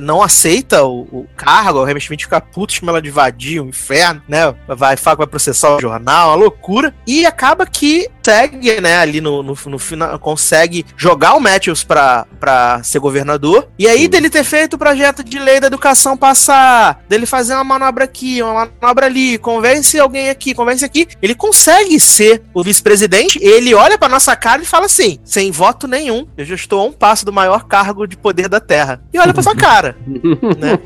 não 0.00 0.22
aceita 0.22 0.84
o, 0.84 1.02
o 1.12 1.26
cargo, 1.36 1.82
o 1.82 2.00
Schmidt 2.00 2.24
fica 2.24 2.40
puto, 2.40 2.72
chama 2.72 2.92
ela 2.92 3.02
de 3.02 3.10
vadia, 3.10 3.62
um 3.62 3.68
inferno, 3.68 4.22
né? 4.28 4.54
Vai, 4.66 4.96
fala 4.96 5.16
vai 5.16 5.26
processar 5.26 5.76
o 5.76 5.80
jornal, 5.80 6.30
uma 6.30 6.36
loucura. 6.36 6.94
E 7.06 7.26
acaba 7.26 7.66
que 7.66 8.08
segue, 8.22 8.80
né, 8.80 8.98
ali 8.98 9.20
no, 9.20 9.42
no, 9.42 9.56
no 9.66 9.78
final, 9.78 10.18
consegue 10.18 10.84
jogar 10.96 11.34
o 11.34 11.40
Matthews 11.40 11.82
pra, 11.82 12.26
pra 12.38 12.82
ser 12.82 12.98
governador. 12.98 13.68
E 13.78 13.88
aí, 13.88 14.02
Sim. 14.02 14.08
dele 14.08 14.30
ter 14.30 14.44
feito 14.44 14.74
o 14.74 14.78
projeto 14.78 15.24
de 15.24 15.38
lei 15.38 15.58
da 15.60 15.66
educação 15.66 16.16
passar, 16.16 17.02
dele 17.08 17.26
fazer 17.26 17.54
uma 17.54 17.64
manobra 17.64 18.04
aqui, 18.04 18.42
uma 18.42 18.68
manobra 18.80 19.06
ali, 19.06 19.38
convence 19.38 19.98
alguém 19.98 20.30
aqui, 20.30 20.54
convence 20.54 20.84
aqui, 20.84 21.08
ele 21.20 21.34
consegue 21.34 21.98
ser 21.98 22.42
o 22.54 22.62
vice-presidente. 22.62 23.38
Ele 23.42 23.74
olha 23.74 23.98
pra 23.98 24.08
nossa 24.08 24.34
cara 24.36 24.62
e 24.62 24.66
fala 24.66 24.79
assim: 24.84 25.18
sem 25.24 25.50
voto 25.50 25.86
nenhum, 25.86 26.26
eu 26.36 26.44
já 26.44 26.54
estou 26.54 26.80
a 26.80 26.84
um 26.84 26.92
passo 26.92 27.24
do 27.24 27.32
maior 27.32 27.64
cargo 27.64 28.06
de 28.06 28.16
poder 28.16 28.48
da 28.48 28.60
Terra. 28.60 29.02
E 29.12 29.18
olha 29.18 29.32
pra 29.32 29.42
sua 29.42 29.54
cara. 29.54 29.96
né? 30.06 30.78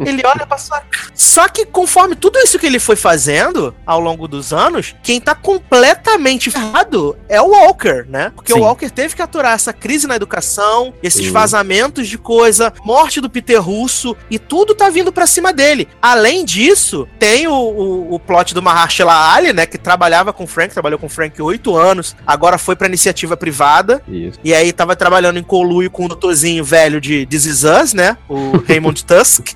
Ele 0.00 0.22
olha 0.24 0.46
pra 0.46 0.58
sua 0.58 0.80
cara. 0.80 1.10
Só 1.14 1.48
que 1.48 1.64
conforme 1.64 2.14
tudo 2.14 2.38
isso 2.38 2.58
que 2.58 2.66
ele 2.66 2.78
foi 2.78 2.96
fazendo 2.96 3.74
ao 3.86 4.00
longo 4.00 4.26
dos 4.26 4.52
anos, 4.52 4.94
quem 5.02 5.20
tá 5.20 5.34
completamente 5.34 6.50
ferrado 6.50 7.16
é 7.28 7.40
o 7.40 7.48
Walker, 7.48 8.06
né? 8.08 8.32
Porque 8.34 8.52
Sim. 8.52 8.60
o 8.60 8.62
Walker 8.62 8.90
teve 8.90 9.14
que 9.14 9.22
aturar 9.22 9.54
essa 9.54 9.72
crise 9.72 10.06
na 10.06 10.16
educação, 10.16 10.92
esses 11.02 11.28
vazamentos 11.28 12.08
de 12.08 12.18
coisa, 12.18 12.72
morte 12.84 13.20
do 13.20 13.30
Peter 13.30 13.60
Russo, 13.60 14.16
e 14.30 14.38
tudo 14.38 14.74
tá 14.74 14.88
vindo 14.90 15.12
pra 15.12 15.26
cima 15.26 15.52
dele. 15.52 15.88
Além 16.00 16.44
disso, 16.44 17.08
tem 17.18 17.46
o, 17.46 17.52
o, 17.52 18.14
o 18.14 18.20
plot 18.20 18.54
do 18.54 18.62
Mahershala 18.62 19.34
Ali, 19.34 19.52
né? 19.52 19.66
Que 19.66 19.78
trabalhava 19.78 20.32
com 20.32 20.44
o 20.44 20.46
Frank, 20.46 20.72
trabalhou 20.72 20.98
com 20.98 21.06
o 21.06 21.10
Frank 21.10 21.40
oito 21.40 21.76
anos, 21.76 22.16
agora 22.26 22.58
foi 22.58 22.76
pra 22.76 22.88
iniciativa 22.88 23.29
detetiva 23.30 23.36
privada. 23.36 24.02
Isso. 24.08 24.38
E 24.44 24.54
aí 24.54 24.72
tava 24.72 24.94
trabalhando 24.96 25.38
em 25.38 25.42
conluio 25.42 25.90
com 25.90 26.04
o 26.04 26.08
doutorzinho 26.08 26.64
velho 26.64 27.00
de 27.00 27.26
This 27.26 27.44
Is 27.46 27.64
Us, 27.64 27.94
né? 27.94 28.16
O 28.28 28.58
Raymond 28.66 29.04
Tusk. 29.04 29.48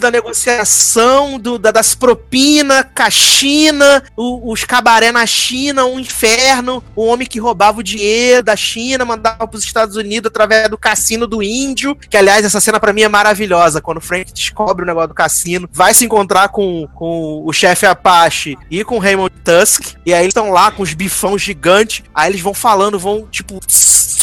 da 0.00 0.10
negociação, 0.10 1.38
do, 1.38 1.58
da- 1.58 1.70
das 1.70 1.94
propinas, 1.94 2.84
caixina, 2.94 4.02
o- 4.16 4.52
os 4.52 4.64
cabaré 4.64 5.10
na 5.12 5.26
China, 5.26 5.84
um 5.86 5.98
inferno, 5.98 6.82
o 6.94 7.04
homem 7.06 7.26
que 7.26 7.38
roubava 7.38 7.80
o 7.80 7.82
dinheiro 7.82 8.42
da 8.42 8.56
China, 8.56 9.04
mandava 9.04 9.46
pros 9.46 9.64
Estados 9.64 9.96
Unidos 9.96 10.28
através 10.28 10.68
do 10.68 10.78
cassino 10.78 11.26
do 11.26 11.42
índio. 11.42 11.96
Que, 12.08 12.16
aliás, 12.16 12.44
essa 12.44 12.60
cena 12.60 12.78
pra 12.80 12.92
mim 12.92 13.02
é 13.02 13.08
maravilhosa. 13.08 13.80
Quando 13.80 13.98
o 13.98 14.00
Frank 14.00 14.32
descobre 14.32 14.84
o 14.84 14.86
negócio 14.86 15.08
do 15.08 15.14
cassino, 15.14 15.68
vai 15.72 15.94
se 15.94 16.04
encontrar 16.04 16.48
com, 16.48 16.86
com 16.94 17.42
o 17.44 17.52
chefe 17.52 17.86
Apache 17.86 18.56
e 18.70 18.84
com 18.84 18.96
o 18.96 19.00
Raymond 19.00 19.32
Tusk. 19.44 19.94
E 20.06 20.12
aí 20.12 20.20
eles 20.20 20.28
estão 20.30 20.50
lá 20.50 20.70
com 20.70 20.82
os 20.82 20.92
bifão 20.94 21.36
gigantes. 21.38 22.02
Aí 22.14 22.30
eles 22.30 22.40
vão 22.40 22.54
falando, 22.54 22.98
vão, 22.98 23.13
tipo, 23.30 23.60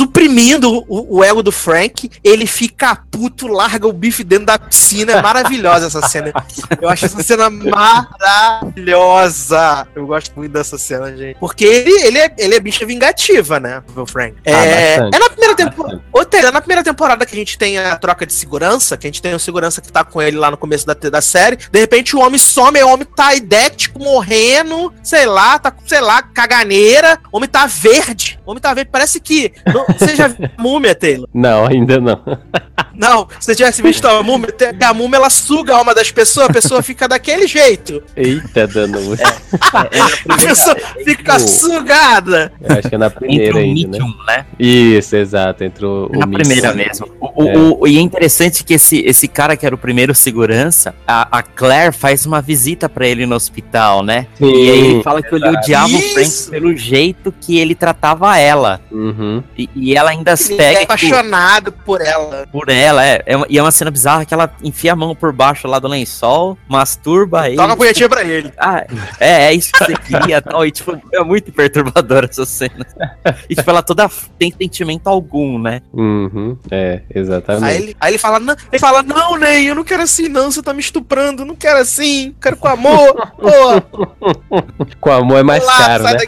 suprimindo 0.01 0.83
o, 0.87 1.17
o 1.17 1.23
ego 1.23 1.43
do 1.43 1.51
Frank. 1.51 2.09
Ele 2.23 2.47
fica 2.47 2.95
puto, 2.95 3.47
larga 3.47 3.85
o 3.87 3.93
bife 3.93 4.23
dentro 4.23 4.45
da 4.45 4.57
piscina. 4.57 5.11
É 5.13 5.21
maravilhosa 5.21 5.85
essa 5.87 6.01
cena. 6.07 6.31
Eu 6.81 6.87
acho 6.89 7.05
essa 7.05 7.21
cena 7.21 7.49
maravilhosa. 7.49 9.87
Eu 9.95 10.07
gosto 10.07 10.33
muito 10.35 10.51
dessa 10.51 10.77
cena, 10.77 11.15
gente. 11.15 11.37
Porque 11.39 11.63
ele, 11.65 11.91
ele, 12.01 12.19
é, 12.19 12.33
ele 12.37 12.55
é 12.55 12.59
bicha 12.59 12.85
vingativa, 12.85 13.59
né? 13.59 13.83
O 13.95 14.05
Frank. 14.05 14.35
É, 14.43 14.97
bastante. 14.97 15.15
é 15.15 15.19
na 15.19 15.29
primeira 15.29 15.55
temporada. 15.55 16.01
É 16.33 16.51
na 16.51 16.61
primeira 16.61 16.83
temporada 16.83 17.25
que 17.25 17.35
a 17.35 17.37
gente 17.37 17.57
tem 17.57 17.77
a 17.77 17.97
troca 17.97 18.25
de 18.25 18.31
segurança, 18.33 18.97
que 18.97 19.05
a 19.05 19.09
gente 19.09 19.21
tem 19.21 19.35
o 19.35 19.39
segurança 19.39 19.81
que 19.81 19.91
tá 19.91 20.01
com 20.03 20.21
ele 20.21 20.37
lá 20.37 20.49
no 20.49 20.57
começo 20.57 20.85
da, 20.85 20.93
da 20.93 21.21
série. 21.21 21.57
De 21.57 21.79
repente 21.79 22.15
o 22.15 22.19
homem 22.19 22.39
some, 22.39 22.81
o 22.81 22.87
homem 22.87 23.05
tá 23.05 23.35
idético, 23.35 23.99
morrendo, 23.99 24.93
sei 25.03 25.25
lá, 25.25 25.59
tá, 25.59 25.69
com, 25.69 25.85
sei 25.87 25.99
lá, 26.01 26.23
caganeira. 26.23 27.19
O 27.31 27.37
homem 27.37 27.49
tá 27.49 27.67
verde. 27.67 28.39
O 28.45 28.51
homem 28.51 28.61
tá 28.61 28.73
verde. 28.73 28.80
Parece 28.85 29.19
que. 29.19 29.51
Não, 29.73 29.85
você 29.85 30.15
já 30.15 30.27
viu 30.27 30.49
a 30.57 30.61
múmia, 30.61 30.95
Taylor? 30.95 31.27
Não, 31.33 31.65
ainda 31.65 31.99
não. 31.99 32.21
Não, 32.95 33.27
se 33.39 33.45
você 33.47 33.55
tivesse 33.55 33.81
visto 33.81 34.05
a 34.07 34.21
múmia, 34.23 34.49
a 34.83 34.93
múmia 34.93 35.17
ela 35.17 35.29
suga 35.29 35.73
a 35.73 35.77
alma 35.77 35.93
das 35.95 36.11
pessoas, 36.11 36.49
a 36.49 36.53
pessoa 36.53 36.81
fica 36.81 37.07
daquele 37.07 37.47
jeito. 37.47 38.01
Eita, 38.15 38.67
dano. 38.67 38.99
A 40.29 40.37
pessoa 40.37 40.75
fica 41.03 41.39
sugada. 41.39 42.51
Eu 42.61 42.75
acho 42.77 42.89
que 42.89 42.95
é 42.95 42.97
na 42.97 43.09
primeira 43.09 43.45
Entre 43.45 43.53
o 43.59 43.61
ainda, 43.61 43.97
né? 43.97 44.03
Medium, 44.05 44.25
né? 44.27 44.45
Isso, 44.59 45.15
exato. 45.15 45.63
Entrou 45.63 46.09
o 46.13 46.19
Na 46.19 46.27
primeira 46.27 46.73
mesmo. 46.73 47.07
O, 47.19 47.43
o- 47.43 47.49
É. 47.49 47.57
o- 47.57 47.87
e 47.87 47.97
é 47.97 48.01
interessante 48.01 48.63
que 48.63 48.73
esse, 48.73 48.99
esse 48.99 49.27
cara 49.27 49.55
que 49.55 49.65
era 49.65 49.73
o 49.75 49.77
primeiro 49.77 50.13
segurança, 50.13 50.93
a, 51.07 51.39
a 51.39 51.43
Claire 51.43 51.93
faz 51.93 52.25
uma 52.25 52.41
visita 52.41 52.87
pra 52.89 53.07
ele 53.07 53.25
no 53.25 53.35
hospital, 53.35 54.03
né? 54.03 54.27
Sim. 54.37 54.45
E 54.45 54.69
aí 54.71 54.79
ele 54.79 55.03
fala 55.03 55.21
que 55.21 55.33
odiava 55.33 55.87
o 55.95 56.01
Frank 56.01 56.21
Isso. 56.27 56.49
pelo 56.51 56.75
jeito 56.75 57.33
que 57.39 57.57
ele 57.59 57.75
tratava 57.75 58.37
ela. 58.37 58.81
Uhum. 58.91 59.43
E, 59.57 59.69
e 59.75 59.95
ela 59.95 60.11
ainda 60.11 60.35
se 60.35 60.53
Ele 60.53 60.61
é 60.61 60.83
apaixonado 60.83 61.71
por 61.71 62.01
ela. 62.01 62.47
por 62.51 62.69
ela, 62.69 62.80
é. 62.83 63.21
É 63.25 63.35
uma- 63.37 63.45
e 63.49 63.57
é 63.57 63.61
uma 63.61 63.71
cena 63.71 63.91
bizarra 63.91 64.25
que 64.25 64.33
ela 64.33 64.51
enfia 64.63 64.93
a 64.93 64.95
mão 64.95 65.15
por 65.15 65.31
baixo 65.33 65.67
lá 65.67 65.77
do 65.79 65.87
lençol, 65.87 66.57
masturba 66.67 67.47
ele. 67.47 67.57
Toca 67.57 67.73
a 67.73 67.75
punhetinha 67.77 68.09
pra 68.09 68.23
ele. 68.23 68.51
Ah, 68.57 68.85
é, 69.19 69.45
é 69.45 69.53
isso 69.53 69.71
que 69.71 69.79
você 69.83 69.93
queria 69.93 70.41
tal. 70.41 70.65
E, 70.65 70.71
tipo, 70.71 70.99
é 71.13 71.23
muito 71.23 71.51
perturbadora 71.51 72.27
essa 72.29 72.45
cena. 72.45 72.85
E, 73.49 73.55
tipo, 73.55 73.69
ela 73.69 73.81
toda 73.81 74.09
tem 74.37 74.53
sentimento 74.55 75.07
algum, 75.07 75.59
né? 75.59 75.81
Uhum. 75.91 76.57
É, 76.69 77.01
exatamente. 77.13 77.63
Aí 77.65 77.75
ele, 77.81 77.97
aí 77.99 78.11
ele 78.11 78.17
fala, 78.17 78.39
não, 78.39 78.55
ele 78.71 78.79
fala, 78.79 79.01
não, 79.03 79.35
Ney, 79.37 79.69
eu 79.69 79.75
não 79.75 79.83
quero 79.83 80.03
assim, 80.03 80.27
não, 80.29 80.51
você 80.51 80.61
tá 80.61 80.73
me 80.73 80.79
estuprando, 80.79 81.43
não 81.45 81.55
quero 81.55 81.79
assim, 81.79 82.35
quero 82.41 82.55
com 82.57 82.67
amor. 82.67 83.31
Pô, 83.37 83.81
Com 85.01 85.11
amor 85.11 85.39
é 85.39 85.43
mais 85.43 85.63
lá, 85.65 85.77
caro, 85.77 86.03
sai 86.03 86.13
né? 86.15 86.21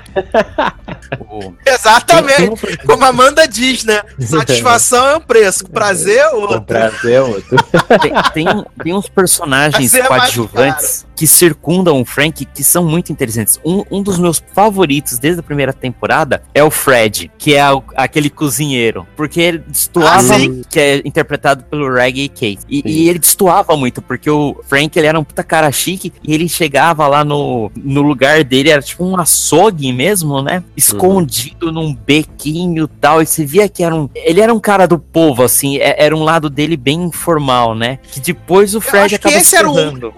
Exatamente. 1.66 2.78
Como 2.86 3.04
a 3.04 3.08
Amanda 3.10 3.48
diz, 3.48 3.84
né? 3.84 4.02
Satisfação 4.20 5.08
é 5.08 5.16
um 5.18 5.22
preço, 5.22 5.70
prazer 5.70 6.18
é 6.18 6.30
O 6.30 6.43
outro. 6.44 6.62
prazer 6.62 7.14
é 7.14 7.22
outro. 7.22 7.58
Tem, 8.02 8.14
tem, 8.34 8.66
tem 8.84 8.94
uns 8.94 9.08
personagens 9.08 9.94
é 9.94 10.02
coadjuvantes 10.04 11.06
que 11.15 11.28
circundam 11.28 12.02
o 12.02 12.06
Frank 12.06 12.45
que 12.45 12.63
são 12.63 12.84
muito 12.86 13.12
interessantes. 13.12 13.60
Um, 13.63 13.84
um 13.91 14.02
dos 14.02 14.17
meus 14.17 14.43
favoritos 14.54 15.17
desde 15.19 15.39
a 15.39 15.43
primeira 15.43 15.71
temporada 15.73 16.41
é 16.54 16.63
o 16.63 16.71
Fred, 16.71 17.32
que 17.38 17.56
é 17.56 17.71
o- 17.71 17.84
aquele 17.95 18.30
cozinheiro. 18.30 19.06
Porque 19.15 19.39
ele 19.41 19.60
destoava, 19.60 20.36
Ah, 20.36 20.63
que 20.69 20.80
é 20.80 20.97
interpretado 21.06 21.63
pelo 21.65 21.91
Reggie 21.93 22.30
Kate. 22.30 22.60
E, 22.69 22.82
e 22.86 23.10
ele 23.10 23.19
destoava 23.19 23.76
muito, 23.78 24.02
porque 24.02 24.30
o 24.30 24.56
Frank 24.67 24.97
ele 24.97 25.08
era 25.08 25.19
um 25.19 25.23
puta 25.23 25.43
cara 25.43 25.71
chique 25.71 26.12
e 26.23 26.34
ele 26.34 26.47
chegava 26.49 27.08
lá 27.08 27.23
no, 27.23 27.71
no 27.76 28.02
lugar 28.02 28.43
dele, 28.43 28.69
era 28.69 28.82
tipo 28.82 29.04
um 29.06 29.17
açougue 29.17 29.91
mesmo, 29.93 30.41
né? 30.41 30.63
Escondido 30.76 31.71
num 31.71 31.93
bequinho 31.93 32.86
e 32.86 32.99
tal. 32.99 33.21
E 33.21 33.26
você 33.26 33.45
via 33.45 33.67
que 33.69 33.84
era 33.84 33.93
um. 33.95 34.10
Ele 34.15 34.41
era 34.41 34.54
um 34.54 34.60
cara 34.60 34.88
do 34.88 34.97
povo, 34.99 35.43
assim, 35.43 35.78
é- 35.78 35.95
era 36.04 36.15
um 36.15 36.23
lado 36.23 36.49
dele 36.49 36.76
bem 36.78 37.04
informal, 37.04 37.76
né? 37.76 37.99
Que 38.12 38.19
depois 38.19 38.76
o 38.76 38.82
Fred 38.82 39.10
que 39.10 39.15
acaba 39.15 39.36
esse 39.36 39.49
se 39.52 39.56
era 39.56 39.69
o 39.69 39.73
momento 39.73 40.13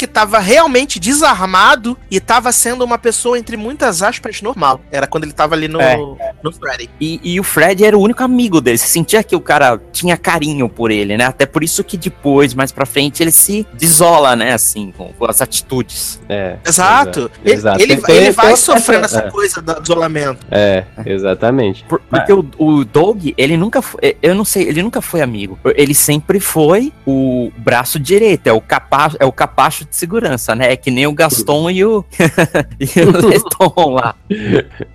que 0.00 0.06
tava 0.06 0.38
realmente 0.38 0.98
desarmado 0.98 1.94
e 2.10 2.18
tava 2.18 2.50
sendo 2.52 2.82
uma 2.82 2.96
pessoa, 2.96 3.38
entre 3.38 3.54
muitas 3.54 4.00
aspas, 4.02 4.40
normal. 4.40 4.80
Era 4.90 5.06
quando 5.06 5.24
ele 5.24 5.32
tava 5.34 5.54
ali 5.54 5.68
no, 5.68 5.78
É. 5.78 5.98
no 6.42 6.50
Freddy. 6.50 6.88
E, 6.98 7.20
e 7.22 7.38
o 7.38 7.42
Fred 7.44 7.84
era 7.84 7.98
o 7.98 8.00
único 8.00 8.22
amigo 8.24 8.62
dele. 8.62 8.78
Você 8.78 8.86
sentia 8.86 9.22
que 9.22 9.36
o 9.36 9.40
cara 9.42 9.78
tinha 9.92 10.16
carinho 10.16 10.70
por 10.70 10.90
ele, 10.90 11.18
né? 11.18 11.26
Até 11.26 11.44
por 11.44 11.62
isso 11.62 11.84
que 11.84 11.98
depois, 11.98 12.54
mais 12.54 12.72
pra 12.72 12.86
frente, 12.86 13.22
ele 13.22 13.30
se 13.30 13.66
desola, 13.74 14.34
né? 14.34 14.54
Assim, 14.54 14.90
com, 14.96 15.12
com 15.12 15.26
as 15.26 15.42
atitudes. 15.42 16.18
É, 16.30 16.56
Exato. 16.66 17.30
Ele, 17.44 17.54
exato. 17.54 17.82
ele, 17.82 18.00
ele 18.08 18.30
vai 18.30 18.56
sofrendo 18.56 19.04
essa 19.04 19.18
é. 19.20 19.30
coisa 19.30 19.60
do 19.60 19.82
isolamento. 19.82 20.46
É, 20.50 20.84
exatamente. 21.04 21.84
Por- 21.84 22.00
porque 22.08 22.32
o, 22.32 22.48
o 22.56 22.84
Doug, 22.86 23.28
ele 23.36 23.58
nunca 23.58 23.82
foi. 23.82 24.16
Eu 24.22 24.34
não 24.34 24.46
sei, 24.46 24.62
ele 24.66 24.82
nunca 24.82 25.02
foi 25.02 25.20
amigo. 25.20 25.58
Ele 25.76 25.94
sempre 25.94 26.40
foi 26.40 26.90
o 27.06 27.52
braço 27.58 27.98
direito, 28.00 28.46
é 28.46 28.52
o 28.52 28.62
capacho, 28.62 29.16
é 29.20 29.26
o 29.26 29.32
capacho 29.32 29.84
de 29.90 29.96
segurança, 29.96 30.54
né? 30.54 30.72
É 30.72 30.76
que 30.76 30.90
nem 30.90 31.06
o 31.06 31.12
Gaston 31.12 31.70
e 31.70 31.84
o. 31.84 32.04
e 32.80 33.00
o 33.00 33.10
Leston 33.28 33.90
lá. 33.94 34.14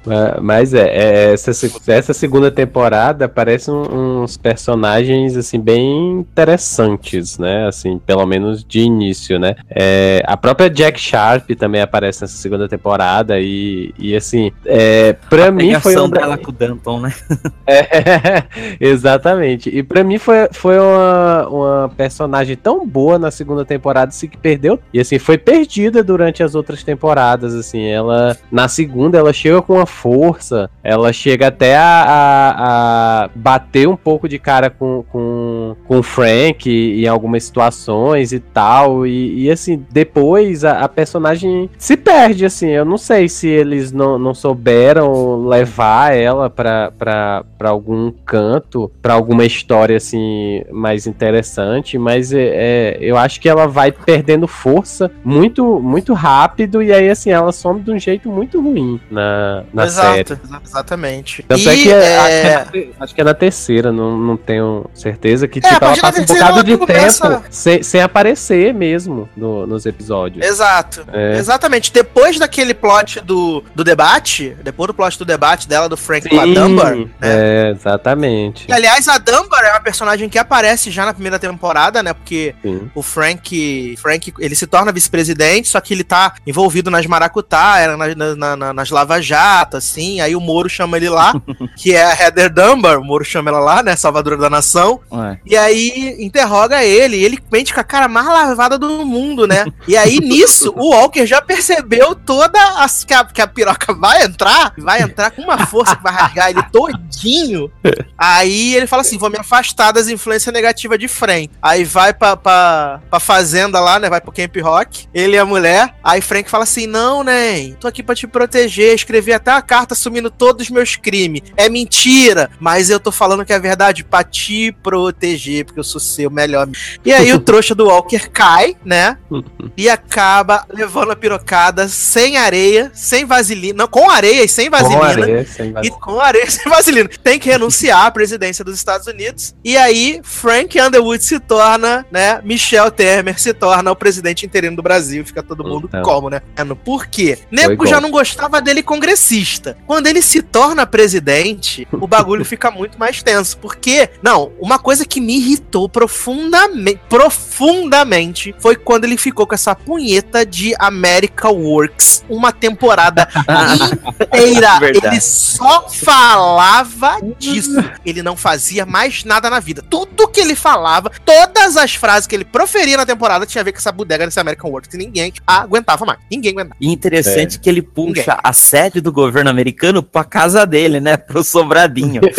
Ma- 0.05 0.37
Mas 0.41 0.73
é, 0.73 0.87
é, 0.87 1.33
essa, 1.33 1.51
essa 1.87 2.13
segunda 2.13 2.49
temporada 2.49 3.27
parece 3.29 3.69
um- 3.69 4.23
uns 4.23 4.37
personagens 4.37 5.35
assim 5.37 5.59
bem 5.59 6.19
interessantes, 6.19 7.37
né? 7.37 7.67
Assim, 7.67 7.99
pelo 7.99 8.25
menos 8.25 8.63
de 8.63 8.79
início, 8.79 9.37
né? 9.39 9.55
É, 9.69 10.21
a 10.25 10.37
própria 10.37 10.69
Jack 10.69 10.99
Sharp 10.99 11.49
também 11.51 11.81
aparece 11.81 12.21
nessa 12.21 12.37
segunda 12.37 12.67
temporada 12.67 13.39
e, 13.39 13.93
e 13.99 14.15
assim, 14.15 14.51
é, 14.65 15.13
pra 15.29 15.47
A 15.47 15.51
mim 15.51 15.77
foi 15.79 15.97
um 15.97 16.09
dela 16.09 16.37
com 16.37 16.49
o 16.49 16.53
Danton, 16.53 16.99
né? 17.01 17.13
É, 17.67 18.43
exatamente. 18.79 19.69
E 19.69 19.81
pra 19.81 20.03
mim 20.03 20.17
foi, 20.19 20.47
foi 20.51 20.77
uma, 20.79 21.47
uma 21.47 21.89
personagem 21.97 22.55
tão 22.55 22.85
boa 22.87 23.17
na 23.17 23.31
segunda 23.31 23.65
temporada 23.65 24.09
assim, 24.09 24.27
que 24.27 24.37
perdeu. 24.37 24.79
E 24.95 24.99
assim, 25.01 25.19
foi 25.19 25.37
perdida 25.37 26.01
durante 26.01 26.41
as 26.41 26.55
outras 26.55 26.81
temporadas. 26.81 27.53
Assim, 27.53 27.85
ela. 27.85 28.37
Na 28.49 28.69
segunda, 28.69 29.17
ela 29.17 29.33
chega 29.33 29.61
com 29.61 29.73
uma 29.73 29.85
força. 29.85 30.69
Ela 30.81 31.11
chega 31.11 31.47
até 31.47 31.75
a, 31.75 32.05
a, 32.07 33.25
a 33.25 33.29
bater 33.35 33.89
um 33.89 33.95
pouco 33.97 34.29
de 34.29 34.39
cara 34.39 34.69
com, 34.69 35.03
com, 35.11 35.75
com 35.85 35.99
o 35.99 36.03
Frank 36.03 36.69
em 36.69 37.05
algumas 37.07 37.43
situações 37.43 38.31
e 38.31 38.39
tal. 38.39 39.05
E, 39.05 39.43
e, 39.43 39.51
assim, 39.51 39.85
depois 39.91 40.63
a, 40.63 40.79
a 40.79 40.87
personagem 40.87 41.69
se 41.77 41.97
perde, 41.97 42.45
assim. 42.45 42.69
Eu 42.69 42.85
não 42.85 42.97
sei 42.97 43.27
se 43.27 43.49
eles 43.49 43.91
não, 43.91 44.17
não 44.17 44.33
souberam 44.33 45.45
levar 45.45 46.15
ela 46.15 46.49
pra 46.49 47.43
algum 47.65 48.13
canto, 48.25 48.89
pra 49.01 49.13
alguma 49.13 49.43
história, 49.43 49.97
assim, 49.97 50.63
mais 50.71 51.05
interessante. 51.05 51.97
Mas 51.97 52.31
é, 52.31 52.43
é, 52.43 52.97
eu 53.01 53.17
acho 53.17 53.41
que 53.41 53.49
ela 53.49 53.67
vai 53.67 53.91
perdendo 53.91 54.47
força 54.47 54.74
muito, 55.23 55.79
muito 55.79 56.13
rápido. 56.13 56.81
E 56.81 56.91
aí, 56.91 57.09
assim, 57.09 57.31
ela 57.31 57.51
some 57.51 57.81
de 57.81 57.91
um 57.91 57.99
jeito 57.99 58.29
muito 58.29 58.61
ruim 58.61 58.99
na, 59.09 59.63
na 59.73 59.87
série. 59.89 60.21
Exato, 60.21 60.39
exa- 60.45 60.61
exatamente. 60.65 61.43
Tanto 61.47 61.61
E, 61.61 61.67
é 61.69 61.75
que 61.75 61.91
é- 61.91 61.95
é, 61.95 62.17
acho, 62.17 62.71
que 62.71 62.77
é, 62.77 62.85
na- 62.85 62.95
acho 63.05 63.15
que 63.15 63.21
é 63.21 63.23
na 63.23 63.33
terceira, 63.33 63.91
não, 63.91 64.17
não 64.17 64.37
tenho 64.37 64.85
certeza. 64.93 65.47
Que 65.47 65.59
É, 65.59 65.61
tipo, 65.61 65.83
ela 65.85 65.97
passa 65.97 66.21
um 66.21 66.25
bocado 66.25 66.63
de 66.63 66.77
começa- 66.77 67.29
tempo 67.29 67.43
sem, 67.49 67.83
sem 67.83 68.01
aparecer 68.01 68.73
mesmo 68.73 69.29
no- 69.35 69.65
nos 69.67 69.85
episódios. 69.85 70.45
Exato. 70.45 71.05
É. 71.13 71.37
Exatamente. 71.37 71.91
Depois 71.91 72.37
daquele 72.39 72.73
plot 72.73 73.21
do, 73.21 73.63
do 73.73 73.83
debate, 73.83 74.55
depois 74.63 74.87
do 74.87 74.93
plot 74.93 75.17
do 75.17 75.25
debate 75.25 75.67
dela, 75.67 75.87
do 75.89 75.97
Frank 75.97 76.27
com 76.29 76.39
a 76.39 76.43
Sim, 76.43 76.53
Dunbar, 76.53 76.95
né? 76.95 77.05
É, 77.21 77.73
exatamente. 77.75 78.65
E, 78.67 78.73
aliás, 78.73 79.07
a 79.07 79.17
Dunbar 79.17 79.63
é 79.63 79.71
uma 79.71 79.79
personagem 79.79 80.27
que 80.29 80.37
aparece 80.37 80.91
já 80.91 81.05
na 81.05 81.13
primeira 81.13 81.39
temporada, 81.39 82.01
né? 82.03 82.13
Porque 82.13 82.55
Sim. 82.61 82.89
o 82.93 83.01
Frank, 83.01 83.95
Frank, 83.97 84.33
ele 84.39 84.55
se 84.55 84.64
torna 84.67 84.91
vice-presidente, 84.91 85.67
só 85.67 85.79
que 85.79 85.93
ele 85.93 86.03
tá 86.03 86.33
envolvido 86.45 86.89
nas 86.91 87.05
maracutá, 87.05 87.79
era 87.79 87.97
na- 87.97 88.35
na- 88.35 88.55
na- 88.55 88.73
nas 88.73 88.89
lava-jato, 88.89 89.77
assim, 89.77 90.21
aí 90.21 90.35
o 90.35 90.41
Moro 90.41 90.69
chama 90.69 90.97
ele 90.97 91.09
lá, 91.09 91.33
que 91.77 91.93
é 91.93 92.03
a 92.03 92.13
Heather 92.13 92.51
Dunbar, 92.53 92.99
o 92.99 93.03
Moro 93.03 93.23
chama 93.25 93.49
ela 93.49 93.59
lá, 93.59 93.83
né? 93.83 93.95
Salvadora 93.95 94.37
da 94.37 94.49
nação. 94.49 94.99
Ué. 95.11 95.39
E 95.45 95.55
aí 95.57 96.15
interroga 96.19 96.83
ele, 96.83 97.17
e 97.17 97.23
ele 97.25 97.39
mente 97.51 97.73
com 97.73 97.79
a 97.79 97.83
cara 97.83 98.07
mais 98.07 98.25
lavada 98.27 98.77
do 98.77 99.05
mundo, 99.05 99.47
né? 99.47 99.65
E 99.87 99.95
aí 99.97 100.19
nisso, 100.19 100.73
o 100.75 100.89
Walker 100.91 101.25
já 101.25 101.41
percebeu 101.41 102.15
toda 102.15 102.59
as 102.83 103.03
que 103.03 103.13
a, 103.13 103.23
que 103.25 103.41
a 103.41 103.47
piroca 103.47 103.93
vai 103.93 104.23
entrar, 104.23 104.73
vai 104.77 105.01
entrar 105.01 105.31
com 105.31 105.41
uma 105.41 105.65
força 105.65 105.95
que 105.95 106.03
vai 106.03 106.13
rasgar 106.13 106.49
ele 106.49 106.63
todinho. 106.71 107.71
Aí 108.17 108.75
ele 108.75 108.87
fala 108.87 109.01
assim: 109.01 109.17
vou 109.17 109.29
me 109.29 109.37
afastar 109.37 109.91
das 109.91 110.07
influências 110.07 110.53
negativas 110.53 110.97
de 110.99 111.07
Frank. 111.07 111.49
Aí 111.61 111.83
vai 111.83 112.13
pra, 112.13 112.35
pra, 112.35 113.01
pra 113.09 113.19
fazenda 113.19 113.79
lá, 113.79 113.99
né? 113.99 114.09
Vai 114.09 114.21
pro 114.21 114.31
Camp 114.31 114.54
Rock, 114.59 115.07
ele 115.13 115.35
e 115.35 115.39
a 115.39 115.45
mulher. 115.45 115.95
Aí 116.03 116.21
Frank 116.21 116.49
fala 116.49 116.63
assim: 116.63 116.87
não, 116.87 117.23
né? 117.23 117.73
Tô 117.79 117.87
aqui 117.87 118.01
pra 118.03 118.15
te 118.15 118.27
proteger. 118.27 118.93
Escrevi 118.93 119.33
até 119.33 119.51
a 119.51 119.61
carta 119.61 119.93
assumindo 119.93 120.29
todos 120.29 120.65
os 120.65 120.69
meus 120.69 120.95
crimes. 120.95 121.41
É 121.57 121.69
mentira, 121.69 122.49
mas 122.59 122.89
eu 122.89 122.99
tô 122.99 123.11
falando 123.11 123.45
que 123.45 123.53
é 123.53 123.59
verdade 123.59 124.03
pra 124.03 124.23
te 124.23 124.71
proteger, 124.83 125.65
porque 125.65 125.79
eu 125.79 125.83
sou 125.83 125.99
seu 126.01 126.29
melhor 126.29 126.63
amigo. 126.63 126.77
E 127.03 127.13
aí 127.13 127.31
o 127.33 127.39
trouxa 127.45 127.75
do 127.75 127.85
Walker 127.87 128.29
cai, 128.29 128.75
né? 128.83 129.17
E 129.77 129.89
acaba 129.89 130.65
levando 130.69 131.11
a 131.11 131.15
pirocada 131.15 131.87
sem 131.89 132.37
areia, 132.37 132.91
sem 132.93 133.25
vaselina. 133.25 133.79
Não, 133.79 133.87
com 133.87 134.09
areia 134.09 134.43
e 134.43 134.47
sem 134.47 134.69
vaselina. 134.69 134.99
Com 134.99 135.05
areia, 135.05 135.45
sem 135.45 135.67
E 135.69 135.71
vaselina. 135.73 135.97
com 135.99 136.19
areia 136.21 136.49
sem 136.51 136.71
vaselina. 136.71 137.09
Tem 137.21 137.39
que 137.39 137.49
renunciar 137.49 138.05
à 138.05 138.11
presidência 138.11 138.63
dos 138.63 138.75
Estados 138.75 139.05
Unidos. 139.07 139.53
E 139.65 139.75
aí, 139.75 140.21
Frank 140.23 140.79
Underwood 140.79 141.23
se 141.23 141.39
torna, 141.39 142.05
né? 142.09 142.39
Michel 142.43 142.89
Temer 142.89 143.37
se 143.39 143.53
torna 143.53 143.91
o 143.91 143.95
presidente 143.95 144.44
interino 144.45 144.75
do 144.75 144.83
Brasil. 144.83 145.25
Fica 145.25 145.41
todo 145.43 145.63
mundo 145.63 145.87
Então. 145.87 146.03
como, 146.03 146.29
né? 146.29 146.41
Por 146.83 147.07
quê? 147.07 147.37
Nego 147.51 147.85
já 147.85 147.99
não 147.99 148.11
gostava 148.11 148.61
dele 148.61 148.81
congressista. 148.83 149.77
Quando 149.87 150.07
ele 150.07 150.21
se 150.21 150.41
torna 150.41 150.85
presidente, 150.85 151.87
o 151.91 152.07
bagulho 152.07 152.43
fica 152.45 152.69
muito 152.71 152.97
mais 152.99 153.21
tenso. 153.23 153.57
Porque, 153.57 154.09
não, 154.21 154.51
uma 154.59 154.77
coisa 154.79 155.05
que 155.05 155.19
me 155.21 155.37
irritou 155.37 155.87
profundamente, 155.89 156.99
profundamente 157.09 158.55
foi 158.59 158.75
quando 158.75 159.05
ele 159.05 159.17
ficou 159.17 159.47
com 159.47 159.55
essa 159.55 159.75
punheta 159.75 160.45
de 160.45 160.73
America 160.79 161.49
Works 161.49 162.23
uma 162.29 162.51
temporada 162.51 163.27
inteira. 164.33 164.79
Verdade. 164.79 165.07
Ele 165.07 165.21
só 165.21 165.87
falava 165.89 167.17
disso. 167.37 167.83
Ele 168.05 168.21
não 168.21 168.35
fazia 168.35 168.85
mais 168.85 169.23
nada 169.23 169.49
na 169.49 169.59
vida. 169.59 169.81
Tudo 169.81 170.27
que 170.27 170.39
ele 170.39 170.55
falava, 170.55 171.11
todas 171.23 171.77
as 171.77 171.95
frases 171.95 172.27
que 172.27 172.35
ele 172.35 172.45
proferia 172.45 172.97
na 172.97 173.05
temporada 173.05 173.45
tinha 173.45 173.61
a 173.61 173.63
ver 173.65 173.71
com 173.71 173.77
essa 173.77 173.91
bodega 173.91 174.25
desse 174.35 174.39
American 174.39 174.69
Works. 174.69 174.93
E 174.93 174.97
ninguém 174.97 175.33
aguentava 175.47 176.05
mais. 176.05 176.19
Ninguém 176.29 176.51
aguentava. 176.51 176.75
E 176.79 176.91
interessante 176.91 177.59
que 177.59 177.69
ele 177.69 177.81
puxa 177.81 178.37
a 178.43 178.51
sede 178.51 178.99
do 178.99 179.11
governo 179.11 179.49
americano 179.49 180.03
pra 180.03 180.23
casa 180.23 180.65
dele, 180.65 180.99
né? 180.99 181.15
Pro 181.17 181.43
sobradinho. 181.43 182.21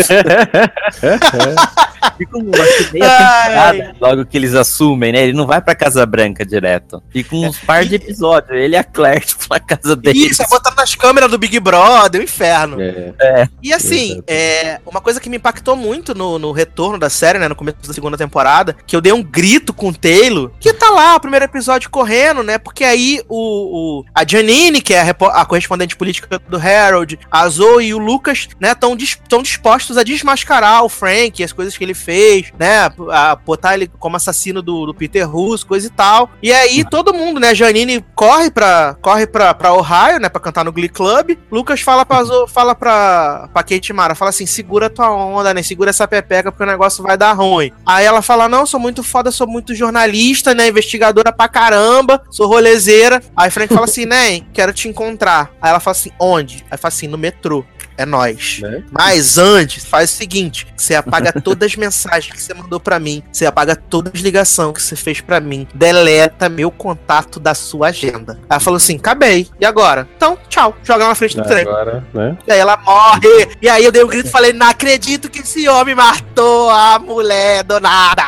Fica 2.16 2.38
uma 2.38 2.50
meia 2.92 3.94
logo 4.00 4.24
que 4.26 4.36
eles 4.36 4.54
assumem, 4.54 5.12
né? 5.12 5.22
Ele 5.24 5.32
não 5.32 5.46
vai 5.46 5.60
pra 5.60 5.74
Casa 5.74 6.04
Branca 6.06 6.44
direto. 6.44 7.02
Fica 7.10 7.34
uns 7.34 7.58
par 7.58 7.84
de 7.84 7.96
episódios. 7.96 8.58
Ele 8.58 8.74
e 8.74 8.78
a 8.78 8.84
Claire 8.84 9.24
tipo, 9.26 9.46
na 9.50 9.60
casa 9.60 9.94
dele. 9.96 10.26
Isso, 10.26 10.42
é 10.42 10.46
botando 10.48 10.76
nas 10.76 10.94
câmeras 10.94 11.30
do 11.30 11.38
Big 11.38 11.58
Brother, 11.60 12.20
o 12.20 12.24
inferno. 12.24 12.76
É. 12.80 13.48
E 13.62 13.72
assim, 13.72 14.22
é, 14.26 14.80
uma 14.86 15.00
coisa 15.00 15.20
que 15.20 15.28
me 15.28 15.36
impactou 15.36 15.76
muito 15.76 16.14
no, 16.14 16.38
no 16.38 16.52
retorno 16.52 16.98
da 16.98 17.10
série, 17.10 17.38
né, 17.38 17.48
no 17.48 17.54
começo 17.54 17.78
da 17.86 17.92
segunda 17.92 18.16
temporada, 18.16 18.76
que 18.86 18.94
eu 18.94 19.00
dei 19.00 19.12
um 19.12 19.22
grito 19.22 19.72
com 19.72 19.88
o 19.88 19.94
Taylor, 19.94 20.50
que 20.58 20.72
tá 20.72 20.90
lá, 20.90 21.16
o 21.16 21.20
primeiro 21.20 21.44
episódio 21.44 21.75
correndo, 21.84 22.42
né, 22.42 22.56
porque 22.58 22.84
aí 22.84 23.20
o, 23.28 24.00
o- 24.00 24.04
a 24.14 24.26
Janine, 24.26 24.80
que 24.80 24.94
é 24.94 25.02
a, 25.02 25.10
a 25.40 25.44
correspondente 25.44 25.96
política 25.96 26.40
do 26.48 26.56
Harold, 26.56 27.18
a 27.30 27.48
Zoe 27.48 27.86
e 27.88 27.94
o 27.94 27.98
Lucas, 27.98 28.48
né, 28.60 28.72
estão 28.72 28.96
dispostos 29.42 29.98
a 29.98 30.02
desmascarar 30.02 30.84
o 30.84 30.88
Frank 30.88 31.42
as 31.42 31.52
coisas 31.52 31.76
que 31.76 31.84
ele 31.84 31.94
fez, 31.94 32.52
né, 32.58 32.90
a 33.10 33.36
botar 33.36 33.74
ele 33.74 33.90
como 33.98 34.16
assassino 34.16 34.62
do, 34.62 34.86
do 34.86 34.94
Peter 34.94 35.28
Russo, 35.28 35.66
coisa 35.66 35.86
e 35.86 35.90
tal. 35.90 36.30
E 36.42 36.52
aí 36.52 36.84
todo 36.88 37.12
mundo, 37.12 37.38
né, 37.40 37.54
Janine 37.54 38.04
corre 38.14 38.50
pra, 38.50 38.96
corre 39.02 39.26
pra, 39.26 39.52
pra 39.54 39.74
Ohio, 39.74 40.18
né, 40.20 40.28
pra 40.28 40.40
cantar 40.40 40.64
no 40.64 40.72
Glee 40.72 40.88
Club, 40.88 41.36
Lucas 41.50 41.80
fala 41.80 42.04
pra, 42.06 42.22
Zo, 42.24 42.46
fala 42.46 42.74
pra, 42.74 43.48
pra 43.52 43.62
Kate 43.62 43.92
Mara, 43.92 44.14
fala 44.14 44.30
assim, 44.30 44.46
segura 44.46 44.88
tua 44.88 45.10
onda, 45.10 45.52
né, 45.52 45.62
segura 45.62 45.90
essa 45.90 46.06
pepeca 46.08 46.50
porque 46.50 46.64
o 46.64 46.66
negócio 46.66 47.02
vai 47.02 47.16
dar 47.16 47.32
ruim. 47.32 47.72
Aí 47.84 48.04
ela 48.04 48.22
fala, 48.22 48.48
não, 48.48 48.64
sou 48.66 48.80
muito 48.80 49.02
foda, 49.02 49.30
sou 49.30 49.46
muito 49.46 49.74
jornalista, 49.74 50.54
né, 50.54 50.68
investigadora 50.68 51.32
pra 51.32 51.48
caramba, 51.66 52.22
sou 52.30 52.46
rolezeira. 52.46 53.20
Aí 53.36 53.50
Frank 53.50 53.74
fala 53.74 53.86
assim, 53.86 54.06
né, 54.06 54.40
quero 54.52 54.72
te 54.72 54.88
encontrar. 54.88 55.50
Aí 55.60 55.70
ela 55.70 55.80
fala 55.80 55.96
assim, 55.96 56.10
onde? 56.18 56.64
Aí 56.70 56.78
fala 56.78 56.88
assim, 56.88 57.08
no 57.08 57.18
metrô. 57.18 57.64
É 57.98 58.04
nós. 58.04 58.58
Né? 58.60 58.82
Mas 58.90 59.38
antes, 59.38 59.84
faz 59.84 60.10
o 60.10 60.14
seguinte: 60.14 60.66
você 60.76 60.94
apaga 60.94 61.32
todas 61.40 61.70
as 61.72 61.76
mensagens 61.76 62.32
que 62.32 62.40
você 62.42 62.52
mandou 62.54 62.78
pra 62.78 62.98
mim, 62.98 63.22
você 63.32 63.46
apaga 63.46 63.74
todas 63.76 64.12
as 64.14 64.20
ligações 64.20 64.72
que 64.74 64.82
você 64.82 64.96
fez 64.96 65.20
pra 65.20 65.40
mim, 65.40 65.66
deleta 65.74 66.48
meu 66.48 66.70
contato 66.70 67.38
da 67.40 67.54
sua 67.54 67.88
agenda. 67.88 68.38
Ela 68.48 68.60
falou 68.60 68.76
assim: 68.76 68.96
acabei. 68.96 69.48
E 69.60 69.64
agora? 69.64 70.08
Então, 70.16 70.36
tchau. 70.48 70.76
Joga 70.82 71.06
na 71.08 71.14
frente 71.14 71.36
do 71.36 71.42
trem. 71.44 71.62
Agora, 71.62 72.04
né? 72.12 72.36
E 72.46 72.52
aí 72.52 72.58
ela 72.58 72.76
morre. 72.76 73.48
E 73.62 73.68
aí 73.68 73.84
eu 73.84 73.92
dei 73.92 74.04
um 74.04 74.08
grito 74.08 74.28
e 74.28 74.30
falei: 74.30 74.52
não 74.52 74.66
acredito 74.68 75.30
que 75.30 75.40
esse 75.40 75.68
homem 75.68 75.94
matou 75.94 76.70
a 76.70 76.98
mulher 76.98 77.62
do 77.64 77.80
nada. 77.80 78.22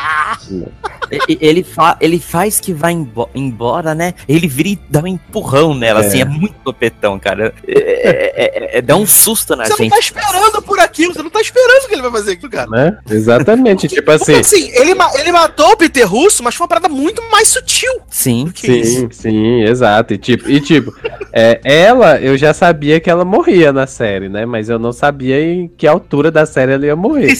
Ele, 1.27 1.63
fa 1.63 1.97
ele 1.99 2.19
faz 2.19 2.59
que 2.59 2.71
vai 2.73 2.91
embo- 2.91 3.29
embora, 3.33 3.95
né? 3.95 4.13
Ele 4.27 4.47
vira 4.47 4.69
e 4.69 4.79
dá 4.89 4.99
um 5.01 5.07
empurrão 5.07 5.73
nela, 5.73 6.03
É. 6.03 6.07
assim, 6.07 6.21
é 6.21 6.25
muito 6.25 6.53
topetão, 6.63 7.17
cara. 7.19 7.53
É, 7.67 7.73
é- 7.79 8.33
é- 8.75 8.77
é- 8.77 8.81
dá 8.81 8.95
um 8.95 9.07
susto 9.07 9.55
na 9.59 9.65
Você 9.65 9.71
não 9.71 9.77
gente. 9.77 9.91
tá 9.91 9.99
esperando 9.99 10.61
por 10.61 10.79
aquilo, 10.79 11.13
você 11.13 11.21
não 11.23 11.29
tá 11.29 11.41
esperando 11.41 11.87
que 11.87 11.93
ele 11.93 12.01
vai 12.01 12.11
fazer 12.11 12.31
aquilo, 12.33 12.49
cara. 12.51 12.69
Né? 12.69 12.97
Exatamente, 13.09 13.87
tipo 13.87 14.09
assim. 14.11 14.33
Porque 14.33 14.39
assim, 14.55 14.71
ele, 14.73 14.93
ma- 14.95 15.11
ele 15.15 15.31
matou 15.31 15.71
o 15.71 15.77
Peter 15.77 16.07
Russo, 16.07 16.43
mas 16.43 16.55
foi 16.55 16.63
uma 16.63 16.69
parada 16.69 16.89
muito 16.89 17.21
mais 17.31 17.47
sutil 17.49 17.91
Sim. 18.09 18.51
que 18.53 18.71
isso. 18.71 18.99
Sim, 18.99 19.09
sim, 19.11 19.61
exato. 19.63 20.13
E 20.13 20.17
tipo, 20.17 20.49
e, 20.49 20.59
tipo 20.61 20.93
é, 21.33 21.59
ela, 21.63 22.19
eu 22.19 22.37
já 22.37 22.53
sabia 22.53 22.99
que 22.99 23.09
ela 23.09 23.25
morria 23.25 23.71
na 23.73 23.85
série, 23.87 24.29
né? 24.29 24.45
Mas 24.45 24.69
eu 24.69 24.79
não 24.79 24.91
sabia 24.91 25.41
em 25.41 25.67
que 25.67 25.85
altura 25.87 26.31
da 26.31 26.45
série 26.45 26.73
ela 26.73 26.85
ia 26.85 26.95
morrer. 26.95 27.33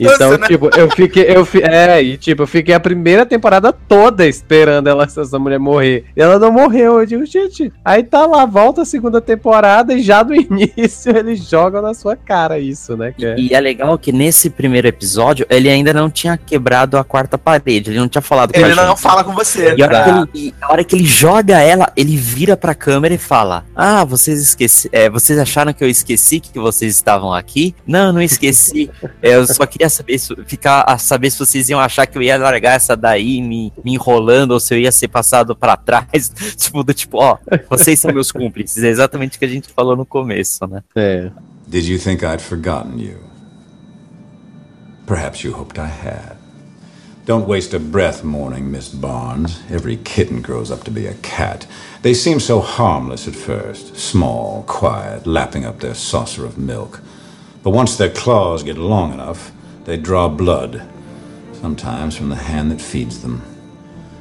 Então, 0.00 0.38
né? 0.38 0.46
tipo, 0.46 0.70
eu 0.76 0.90
fiquei, 0.90 1.24
eu 1.28 1.44
fi- 1.44 1.62
é, 1.62 2.02
e 2.02 2.16
tipo, 2.16 2.42
eu 2.42 2.46
fiquei 2.46 2.74
a 2.74 2.80
primeira 2.80 3.26
temporada 3.26 3.72
toda 3.72 4.26
esperando 4.26 4.88
ela, 4.88 5.04
essa 5.04 5.38
mulher 5.38 5.58
morrer. 5.58 6.04
E 6.16 6.22
ela 6.22 6.38
não 6.38 6.52
morreu. 6.52 7.00
Eu 7.00 7.06
digo, 7.06 7.26
gente, 7.26 7.72
aí 7.84 8.02
tá 8.02 8.26
lá, 8.26 8.44
volta 8.46 8.82
a 8.82 8.84
segunda 8.84 9.20
temporada 9.20 9.94
e 9.94 10.00
já 10.02 10.22
do 10.22 10.34
início 10.34 11.16
eles 11.16 11.48
jogam 11.64 11.82
na 11.82 11.94
sua 11.94 12.14
cara 12.16 12.58
isso, 12.58 12.96
né? 12.96 13.12
Que 13.16 13.24
é- 13.24 13.38
E 13.38 13.54
é 13.54 13.60
legal 13.60 13.96
que 13.98 14.12
nesse 14.12 14.50
primeiro 14.50 14.86
episódio 14.86 15.46
ele 15.48 15.68
ainda 15.68 15.92
não 15.92 16.10
tinha 16.10 16.36
quebrado 16.36 16.96
a 16.98 17.04
quarta 17.04 17.38
parede, 17.38 17.90
ele 17.90 17.98
não 17.98 18.08
tinha 18.08 18.22
falado 18.22 18.52
com 18.52 18.58
a 18.58 18.62
Ele 18.62 18.74
gente. 18.74 18.84
não 18.84 18.96
fala 18.96 19.24
com 19.24 19.32
você. 19.34 19.74
E 19.76 19.82
a 19.82 19.86
hora, 19.86 20.04
que 20.04 20.10
ele, 20.10 20.48
e 20.48 20.54
a 20.60 20.72
hora 20.72 20.84
que 20.84 20.94
ele 20.96 21.04
joga 21.04 21.60
ela, 21.60 21.92
ele 21.96 22.16
vira 22.16 22.56
pra 22.56 22.74
câmera 22.74 23.14
e 23.14 23.18
fala: 23.18 23.64
Ah, 23.74 24.04
vocês 24.04 24.40
esqueci, 24.40 24.88
é, 24.92 25.08
vocês 25.08 25.38
acharam 25.38 25.72
que 25.72 25.82
eu 25.82 25.88
esqueci 25.88 26.40
que 26.40 26.58
vocês 26.58 26.94
estavam 26.94 27.32
aqui? 27.32 27.74
Não, 27.86 28.12
não 28.12 28.22
esqueci. 28.22 28.90
É, 29.22 29.36
eu 29.36 29.46
só 29.46 29.64
queria 29.66 29.88
saber 29.88 30.18
se, 30.18 30.34
ficar 30.46 30.84
a 30.86 30.98
saber 30.98 31.30
se 31.30 31.38
vocês 31.38 31.68
iam 31.68 31.80
achar 31.80 32.06
que 32.06 32.16
eu 32.18 32.22
ia 32.22 32.36
largar 32.36 32.76
essa 32.76 32.96
daí 32.96 33.40
me, 33.40 33.72
me 33.84 33.94
enrolando 33.94 34.52
ou 34.52 34.60
se 34.60 34.74
eu 34.74 34.78
ia 34.78 34.92
ser 34.92 35.08
passado 35.08 35.54
pra 35.56 35.76
trás. 35.76 36.30
tipo, 36.56 36.82
do 36.84 36.92
tipo, 36.94 37.18
ó, 37.18 37.38
vocês 37.70 37.98
são 38.00 38.12
meus 38.12 38.30
cúmplices. 38.30 38.82
É 38.82 38.88
exatamente 38.88 39.36
o 39.36 39.38
que 39.38 39.44
a 39.44 39.48
gente 39.48 39.68
falou 39.74 39.96
no 39.96 40.04
começo, 40.04 40.66
né? 40.66 40.82
é. 40.94 41.30
Did 41.68 41.86
you 41.86 41.98
think 41.98 42.22
I'd 42.22 42.42
forgotten 42.42 42.98
you? 42.98 43.18
Perhaps 45.06 45.42
you 45.42 45.54
hoped 45.54 45.78
I 45.78 45.86
had. 45.86 46.36
Don't 47.24 47.48
waste 47.48 47.72
a 47.72 47.78
breath 47.78 48.22
mourning 48.22 48.70
Miss 48.70 48.90
Barnes. 48.90 49.62
Every 49.70 49.96
kitten 49.96 50.42
grows 50.42 50.70
up 50.70 50.84
to 50.84 50.90
be 50.90 51.06
a 51.06 51.14
cat. 51.14 51.66
They 52.02 52.12
seem 52.12 52.38
so 52.38 52.60
harmless 52.60 53.26
at 53.26 53.34
first 53.34 53.96
small, 53.96 54.62
quiet, 54.64 55.26
lapping 55.26 55.64
up 55.64 55.80
their 55.80 55.94
saucer 55.94 56.44
of 56.44 56.58
milk. 56.58 57.00
But 57.62 57.70
once 57.70 57.96
their 57.96 58.10
claws 58.10 58.62
get 58.62 58.76
long 58.76 59.14
enough, 59.14 59.50
they 59.84 59.96
draw 59.96 60.28
blood, 60.28 60.86
sometimes 61.54 62.14
from 62.14 62.28
the 62.28 62.36
hand 62.36 62.70
that 62.72 62.80
feeds 62.80 63.22
them. 63.22 63.42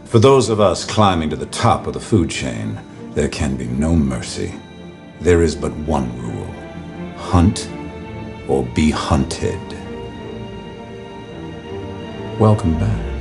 For 0.05 0.17
those 0.17 0.47
of 0.47 0.61
us 0.61 0.85
climbing 0.85 1.29
to 1.31 1.35
the 1.35 1.45
top 1.47 1.87
of 1.87 1.93
the 1.93 1.99
food 1.99 2.29
chain, 2.29 2.79
there 3.15 3.27
can 3.27 3.57
be 3.57 3.67
no 3.67 3.95
mercy. 3.95 4.53
There 5.19 5.41
is 5.41 5.55
but 5.55 5.73
one 5.73 6.17
rule 6.21 6.62
hunt 7.31 7.69
or 8.47 8.63
be 8.63 8.91
hunted. 8.91 9.59
Welcome 12.39 12.77
back. 12.77 13.13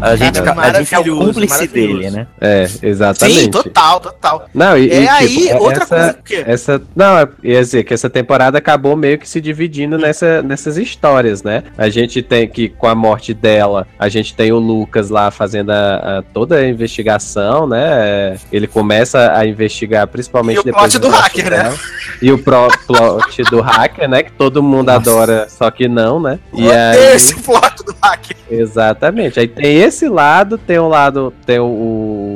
A 0.00 0.14
gente, 0.14 0.40
Cara, 0.40 0.60
a 0.60 0.72
gente 0.74 0.94
é 0.94 0.98
o 1.00 1.04
cúmplice 1.18 1.66
dele, 1.66 2.08
né? 2.10 2.26
É, 2.40 2.68
exatamente. 2.82 3.40
Sim, 3.40 3.50
total, 3.50 3.98
total. 3.98 4.48
Não, 4.54 4.78
e, 4.78 4.88
É 4.90 5.02
e, 5.02 5.08
aí, 5.08 5.28
tipo, 5.48 5.56
outra 5.58 5.82
essa, 5.82 5.86
coisa 5.96 6.18
que. 6.24 6.34
Essa, 6.36 6.82
não, 6.94 7.28
ia 7.42 7.60
dizer 7.60 7.82
que 7.82 7.92
essa 7.92 8.08
temporada 8.08 8.58
acabou 8.58 8.94
meio 8.96 9.18
que 9.18 9.28
se 9.28 9.40
dividindo 9.40 9.98
nessa, 9.98 10.40
nessas 10.40 10.76
histórias, 10.76 11.42
né? 11.42 11.64
A 11.76 11.88
gente 11.88 12.22
tem 12.22 12.46
que, 12.48 12.68
com 12.68 12.86
a 12.86 12.94
morte 12.94 13.34
dela, 13.34 13.88
a 13.98 14.08
gente 14.08 14.36
tem 14.36 14.52
o 14.52 14.58
Lucas 14.58 15.10
lá 15.10 15.32
fazendo 15.32 15.70
a, 15.70 16.18
a- 16.18 16.22
toda 16.32 16.56
a 16.56 16.68
investigação, 16.68 17.66
né? 17.66 18.36
Ele 18.52 18.68
começa 18.68 19.32
a 19.36 19.44
investigar, 19.46 20.06
principalmente 20.06 20.58
E 20.58 20.60
o 20.60 20.62
depois 20.64 20.92
plot 20.96 20.98
do 21.00 21.08
hacker, 21.08 21.50
né? 21.50 21.62
dela. 21.64 21.76
E 22.22 22.30
o 22.30 22.38
pro, 22.38 22.68
plot 22.86 23.42
do 23.50 23.60
hacker, 23.60 24.08
né? 24.08 24.22
Que 24.22 24.30
todo 24.32 24.62
mundo 24.62 24.86
Nossa. 24.92 25.10
adora, 25.10 25.48
só 25.48 25.68
que 25.72 25.88
não, 25.88 26.20
né? 26.20 26.38
E 26.54 26.70
aí, 26.70 27.14
esse 27.16 27.34
plot 27.34 27.82
do 27.84 27.96
hacker. 28.00 28.36
Exatamente. 28.50 29.38
Aí 29.38 29.46
tem 29.46 29.67
esse 29.70 30.08
lado, 30.08 30.58
tem 30.58 30.78
o 30.78 30.88
lado, 30.88 31.32
tem 31.44 31.58
o, 31.58 31.64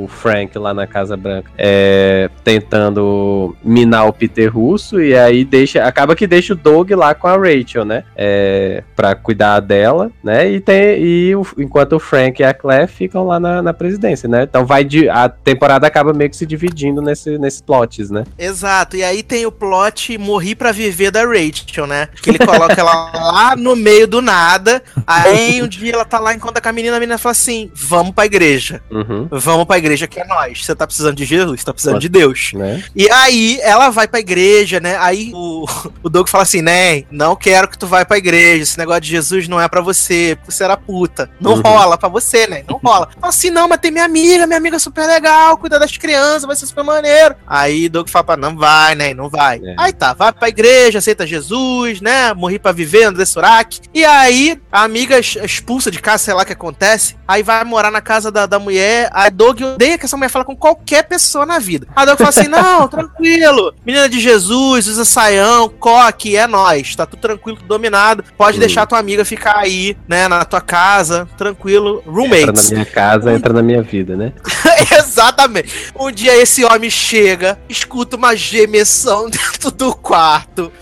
o 0.04 0.08
Frank 0.08 0.56
lá 0.58 0.72
na 0.74 0.86
Casa 0.86 1.16
Branca 1.16 1.50
é, 1.58 2.28
tentando 2.76 3.54
minar 3.62 4.06
o 4.06 4.12
Peter 4.12 4.52
Russo, 4.52 5.00
e 5.00 5.16
aí 5.16 5.44
deixa. 5.44 5.84
Acaba 5.84 6.14
que 6.16 6.26
deixa 6.26 6.52
o 6.52 6.56
Doug 6.56 6.90
lá 6.92 7.14
com 7.14 7.26
a 7.28 7.36
Rachel, 7.36 7.84
né? 7.84 8.04
É, 8.16 8.82
pra 8.96 9.14
cuidar 9.14 9.60
dela, 9.60 10.10
né? 10.22 10.50
E 10.50 10.60
tem. 10.60 10.98
E 11.02 11.36
o- 11.36 11.46
enquanto 11.58 11.94
o 11.94 12.00
Frank 12.00 12.40
e 12.40 12.44
a 12.44 12.54
Claire 12.54 12.86
ficam 12.88 13.24
lá 13.26 13.38
na, 13.38 13.62
na 13.62 13.72
presidência, 13.72 14.28
né? 14.28 14.44
Então 14.44 14.64
vai 14.64 14.84
de. 14.84 15.08
A 15.08 15.28
temporada 15.28 15.86
acaba 15.86 16.12
meio 16.12 16.30
que 16.30 16.36
se 16.36 16.46
dividindo 16.46 17.02
nesse, 17.02 17.38
nesses 17.38 17.60
plots, 17.60 18.10
né? 18.10 18.24
Exato, 18.38 18.96
e 18.96 19.04
aí 19.04 19.22
tem 19.22 19.46
o 19.46 19.52
plot 19.52 20.16
Morri 20.18 20.54
pra 20.54 20.72
Viver 20.72 21.10
da 21.10 21.24
Rachel, 21.24 21.86
né? 21.86 22.08
Que 22.22 22.30
ele 22.30 22.38
coloca 22.38 22.74
ela 22.78 22.92
lá 23.12 23.56
no 23.56 23.76
meio 23.76 24.06
do 24.06 24.20
nada. 24.22 24.82
Aí 25.06 25.62
um 25.62 25.68
dia 25.68 25.92
ela 25.92 26.04
tá 26.04 26.18
lá 26.18 26.34
enquanto 26.34 26.60
com 26.62 26.68
a 26.68 26.72
menina, 26.72 26.96
a 26.96 27.00
menina 27.00 27.18
fala 27.18 27.32
assim: 27.32 27.70
Vamos 27.74 28.12
pra 28.14 28.26
igreja. 28.26 28.80
Uhum. 28.90 29.26
Vamos 29.30 29.64
pra 29.66 29.78
igreja 29.78 29.91
que 30.08 30.20
é 30.20 30.24
nós. 30.26 30.64
Você 30.64 30.74
tá 30.74 30.86
precisando 30.86 31.14
de 31.16 31.24
Jesus, 31.24 31.62
tá 31.64 31.72
precisando 31.72 31.94
Nossa. 31.94 32.02
de 32.02 32.08
Deus. 32.08 32.52
Né? 32.54 32.82
E 32.94 33.08
aí 33.10 33.58
ela 33.62 33.90
vai 33.90 34.06
pra 34.08 34.20
igreja, 34.20 34.80
né? 34.80 34.96
Aí 34.98 35.30
o, 35.34 35.66
o 36.02 36.08
Doug 36.08 36.28
fala 36.28 36.42
assim: 36.42 36.62
Né, 36.62 37.04
não 37.10 37.34
quero 37.36 37.68
que 37.68 37.78
tu 37.78 37.86
vai 37.86 38.04
pra 38.04 38.18
igreja. 38.18 38.62
Esse 38.62 38.78
negócio 38.78 39.02
de 39.02 39.08
Jesus 39.10 39.48
não 39.48 39.60
é 39.60 39.68
pra 39.68 39.80
você, 39.80 40.36
porque 40.36 40.52
você 40.52 40.64
era 40.64 40.76
puta. 40.76 41.30
Não 41.40 41.52
Uhum. 41.54 41.60
rola 41.62 41.98
pra 41.98 42.08
você, 42.08 42.46
né? 42.46 42.64
Não 42.68 42.80
rola. 42.82 43.08
Fala 43.20 43.28
assim: 43.28 43.50
não, 43.50 43.68
mas 43.68 43.78
tem 43.78 43.90
minha 43.90 44.04
amiga, 44.04 44.46
minha 44.46 44.58
amiga 44.58 44.76
é 44.76 44.78
super 44.78 45.06
legal, 45.06 45.56
cuida 45.58 45.78
das 45.78 45.96
crianças, 45.96 46.44
vai 46.44 46.56
ser 46.56 46.66
super 46.66 46.82
maneiro. 46.84 47.34
Aí 47.46 47.88
Doug 47.88 48.08
fala 48.08 48.24
pra 48.24 48.36
não 48.36 48.56
vai, 48.56 48.94
né? 48.94 49.12
Não 49.14 49.28
vai. 49.28 49.58
É. 49.62 49.74
Aí 49.78 49.92
tá, 49.92 50.12
vai 50.14 50.32
pra 50.32 50.48
igreja, 50.48 50.98
aceita 50.98 51.26
Jesus, 51.26 52.00
né? 52.00 52.32
Morri 52.34 52.58
pra 52.58 52.72
viver, 52.72 53.04
André 53.04 53.24
Surak. 53.24 53.80
E 53.92 54.04
aí 54.04 54.60
a 54.70 54.82
amiga 54.82 55.18
expulsa 55.18 55.90
de 55.90 56.00
casa, 56.00 56.24
sei 56.24 56.34
lá 56.34 56.42
o 56.42 56.46
que 56.46 56.52
acontece. 56.52 57.16
Aí 57.26 57.42
vai 57.42 57.62
morar 57.64 57.90
na 57.90 58.00
casa 58.00 58.30
da, 58.30 58.46
da 58.46 58.58
mulher. 58.58 59.08
A 59.12 59.28
Doug 59.28 59.60
odeia 59.82 59.98
que 59.98 60.04
essa 60.06 60.16
mulher 60.16 60.28
fala 60.28 60.44
com 60.44 60.56
qualquer 60.56 61.02
pessoa 61.04 61.44
na 61.44 61.58
vida. 61.58 61.86
A 61.94 62.04
Doug 62.04 62.16
fala 62.18 62.30
assim: 62.30 62.46
não, 62.48 62.86
tranquilo. 62.88 63.74
Menina 63.84 64.08
de 64.08 64.20
Jesus, 64.20 64.86
usa 64.86 65.04
saião, 65.04 65.68
coque, 65.68 66.36
é 66.36 66.46
nós. 66.46 66.94
Tá 66.94 67.04
tudo 67.04 67.20
tranquilo, 67.20 67.56
tudo 67.58 67.68
dominado. 67.68 68.24
Pode 68.36 68.56
Hum. 68.56 68.60
deixar 68.60 68.86
tua 68.86 68.98
amiga 68.98 69.24
ficar 69.24 69.56
aí, 69.58 69.96
né, 70.06 70.28
na 70.28 70.44
tua 70.44 70.60
casa, 70.60 71.26
tranquilo. 71.36 71.98
Entra 71.98 72.10
na 72.12 72.18
Roommates. 72.20 72.70
minha 72.70 72.84
casa, 72.84 73.32
entra 73.32 73.52
na 73.52 73.62
minha 73.62 73.82
vida, 73.82 74.16
né? 74.16 74.32
Exatamente. 74.98 75.92
Um 75.98 76.10
dia 76.10 76.36
esse 76.36 76.64
homem 76.64 76.90
chega, 76.90 77.58
escuta 77.68 78.16
uma 78.16 78.34
gemessão 78.36 79.28
dentro 79.30 79.70
do 79.70 79.94
quarto. 79.94 80.72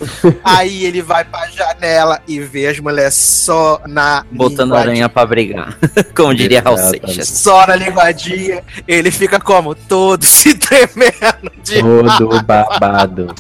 aí 0.45 0.85
ele 0.85 1.03
vai 1.03 1.25
pra 1.25 1.49
janela 1.49 2.21
e 2.27 2.41
vê 2.41 2.67
as 2.69 2.79
mulheres 2.79 3.15
só 3.15 3.81
na 3.87 4.25
Botando 4.31 4.69
linguadinha. 4.69 4.81
aranha 4.81 5.09
pra 5.09 5.27
brigar. 5.27 5.79
Como 6.15 6.35
diria 6.35 6.61
Raul. 6.63 6.79
Seixas. 6.79 7.29
Só 7.29 7.67
na 7.67 7.77
linguadinha. 7.77 8.63
Ele 8.87 9.11
fica 9.11 9.39
como? 9.41 9.75
Todo 9.75 10.25
se 10.25 10.55
tremendo 10.55 11.51
de 11.63 11.81
Todo 11.81 12.43
babado. 12.43 13.35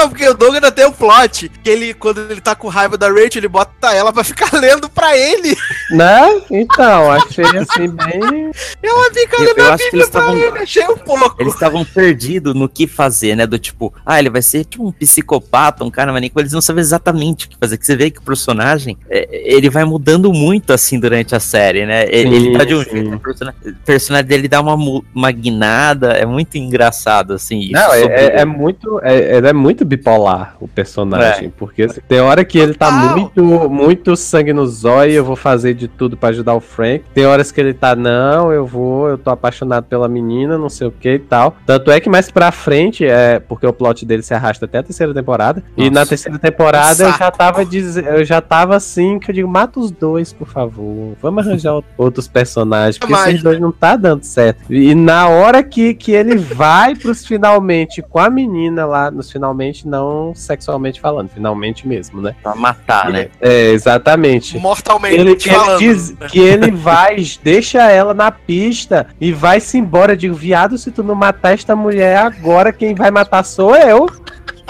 Não, 0.00 0.08
porque 0.08 0.26
o 0.26 0.32
Doug 0.34 0.54
ainda 0.54 0.72
tem 0.72 0.86
o 0.86 0.92
plot. 0.92 1.50
Que 1.62 1.68
ele, 1.68 1.92
quando 1.94 2.20
ele 2.30 2.40
tá 2.40 2.54
com 2.54 2.68
raiva 2.68 2.96
da 2.96 3.08
Rachel, 3.08 3.40
ele 3.40 3.48
bota 3.48 3.92
ela 3.94 4.12
pra 4.12 4.24
ficar 4.24 4.50
lendo 4.58 4.88
pra 4.88 5.14
ele. 5.16 5.54
Né? 5.90 6.40
Então, 6.50 7.10
achei 7.12 7.44
assim 7.44 7.88
bem. 7.90 8.50
Ela 8.82 9.10
fica 9.12 9.36
Eu- 9.36 9.44
lendo 9.44 9.58
eu 9.58 9.66
a 9.70 9.74
acho 9.74 9.78
que 9.78 9.84
Bíblia 9.90 10.02
eles 10.02 10.08
pra 10.10 10.20
estavam- 10.20 10.36
ele. 10.38 10.58
Achei 10.58 10.84
um 10.88 10.96
pouco. 10.96 11.36
Eles 11.38 11.52
estavam 11.52 11.84
perdidos 11.84 12.54
no 12.54 12.68
que 12.68 12.86
fazer, 12.86 13.36
né? 13.36 13.46
Do 13.46 13.58
tipo, 13.58 13.92
ah, 14.06 14.18
ele 14.18 14.30
vai 14.30 14.40
ser 14.42 14.64
tipo 14.64 14.86
um 14.86 14.92
psicopata, 14.92 15.84
um 15.84 15.90
cara 15.90 16.12
maníaco. 16.12 16.40
Eles 16.40 16.52
não 16.52 16.60
sabem 16.62 16.80
exatamente 16.80 17.46
o 17.46 17.48
que 17.50 17.56
fazer. 17.58 17.76
Que 17.76 17.84
você 17.84 17.94
vê 17.96 18.10
que 18.10 18.18
o 18.20 18.22
personagem, 18.22 18.96
é, 19.10 19.28
ele 19.30 19.68
vai 19.68 19.84
mudando 19.84 20.32
muito 20.32 20.72
assim 20.72 20.98
durante 20.98 21.34
a 21.34 21.40
série, 21.40 21.84
né? 21.84 22.06
Ele, 22.08 22.36
ele 22.36 22.56
tá 22.58 22.64
de 22.64 22.74
um 22.74 22.82
Sim, 22.82 22.90
jeito, 22.90 23.08
sim. 23.10 23.14
o 23.16 23.20
persona- 23.20 23.54
o 23.66 23.74
personagem 23.84 24.26
dele 24.26 24.48
dá 24.48 24.60
uma, 24.62 25.02
uma 25.14 25.30
guinada. 25.30 26.12
É 26.12 26.24
muito 26.24 26.56
engraçado, 26.56 27.34
assim. 27.34 27.58
isso 27.60 27.72
Não, 27.72 27.92
é, 27.92 28.02
é, 28.02 28.40
é 28.40 28.44
muito. 28.44 28.98
É, 29.02 29.36
ele 29.36 29.48
é 29.48 29.52
muito 29.52 29.84
bipolar, 29.90 30.56
o 30.60 30.68
personagem. 30.68 31.50
Porque 31.56 31.82
assim, 31.82 32.00
tem 32.06 32.20
hora 32.20 32.44
que 32.44 32.58
ele 32.58 32.74
tá 32.74 32.90
muito, 32.90 33.42
muito 33.68 34.14
sangue 34.16 34.52
no 34.52 34.64
zóio, 34.66 35.12
eu 35.12 35.24
vou 35.24 35.34
fazer 35.36 35.74
de 35.74 35.88
tudo 35.88 36.16
pra 36.16 36.28
ajudar 36.28 36.54
o 36.54 36.60
Frank. 36.60 37.04
Tem 37.12 37.26
horas 37.26 37.50
que 37.50 37.60
ele 37.60 37.74
tá, 37.74 37.96
não, 37.96 38.52
eu 38.52 38.64
vou, 38.64 39.08
eu 39.08 39.18
tô 39.18 39.30
apaixonado 39.30 39.84
pela 39.86 40.08
menina, 40.08 40.56
não 40.56 40.68
sei 40.68 40.86
o 40.86 40.92
que 40.92 41.14
e 41.14 41.18
tal. 41.18 41.56
Tanto 41.66 41.90
é 41.90 41.98
que 42.00 42.08
mais 42.08 42.30
pra 42.30 42.52
frente, 42.52 43.04
é 43.04 43.40
porque 43.40 43.66
o 43.66 43.72
plot 43.72 44.06
dele 44.06 44.22
se 44.22 44.32
arrasta 44.32 44.64
até 44.64 44.78
a 44.78 44.82
terceira 44.82 45.12
temporada. 45.12 45.62
E 45.76 45.82
Nossa. 45.90 45.90
na 45.90 46.06
terceira 46.06 46.38
temporada 46.38 47.02
eu 47.04 47.12
já 47.12 47.30
tava 47.30 47.64
diz- 47.64 47.96
eu 47.96 48.24
já 48.24 48.40
tava 48.40 48.76
assim, 48.76 49.18
que 49.18 49.30
eu 49.30 49.34
digo, 49.34 49.48
mata 49.48 49.80
os 49.80 49.90
dois, 49.90 50.32
por 50.32 50.46
favor. 50.46 51.14
Vamos 51.20 51.46
arranjar 51.46 51.70
out- 51.72 51.86
outros 51.98 52.28
personagens, 52.28 52.96
porque 52.98 53.12
esses 53.14 53.42
dois 53.42 53.56
né? 53.56 53.62
não 53.62 53.72
tá 53.72 53.96
dando 53.96 54.22
certo. 54.22 54.72
E 54.72 54.94
na 54.94 55.28
hora 55.28 55.62
que, 55.62 55.94
que 55.94 56.12
ele 56.12 56.36
vai 56.36 56.94
pros 56.94 57.26
finalmente 57.26 58.02
com 58.02 58.18
a 58.18 58.30
menina 58.30 58.86
lá, 58.86 59.10
nos 59.10 59.30
finalmente 59.30 59.79
não 59.86 60.34
sexualmente 60.34 61.00
falando, 61.00 61.28
finalmente 61.28 61.86
mesmo, 61.86 62.20
né? 62.20 62.34
Pra 62.42 62.54
matar, 62.54 63.10
né? 63.10 63.28
É, 63.40 63.70
exatamente. 63.70 64.58
Mortalmente 64.58 65.14
Ele, 65.14 65.30
ele 65.32 65.40
falando. 65.40 65.78
diz 65.78 66.14
que 66.28 66.38
ele 66.38 66.70
vai, 66.70 67.16
deixa 67.42 67.90
ela 67.90 68.14
na 68.14 68.30
pista 68.30 69.06
e 69.20 69.32
vai-se 69.32 69.78
embora. 69.78 70.12
Eu 70.12 70.16
digo, 70.16 70.34
viado, 70.34 70.78
se 70.78 70.90
tu 70.90 71.02
não 71.02 71.14
matar 71.14 71.54
esta 71.54 71.74
mulher 71.76 72.16
agora, 72.18 72.72
quem 72.72 72.94
vai 72.94 73.10
matar 73.10 73.44
sou 73.44 73.74
eu. 73.76 74.08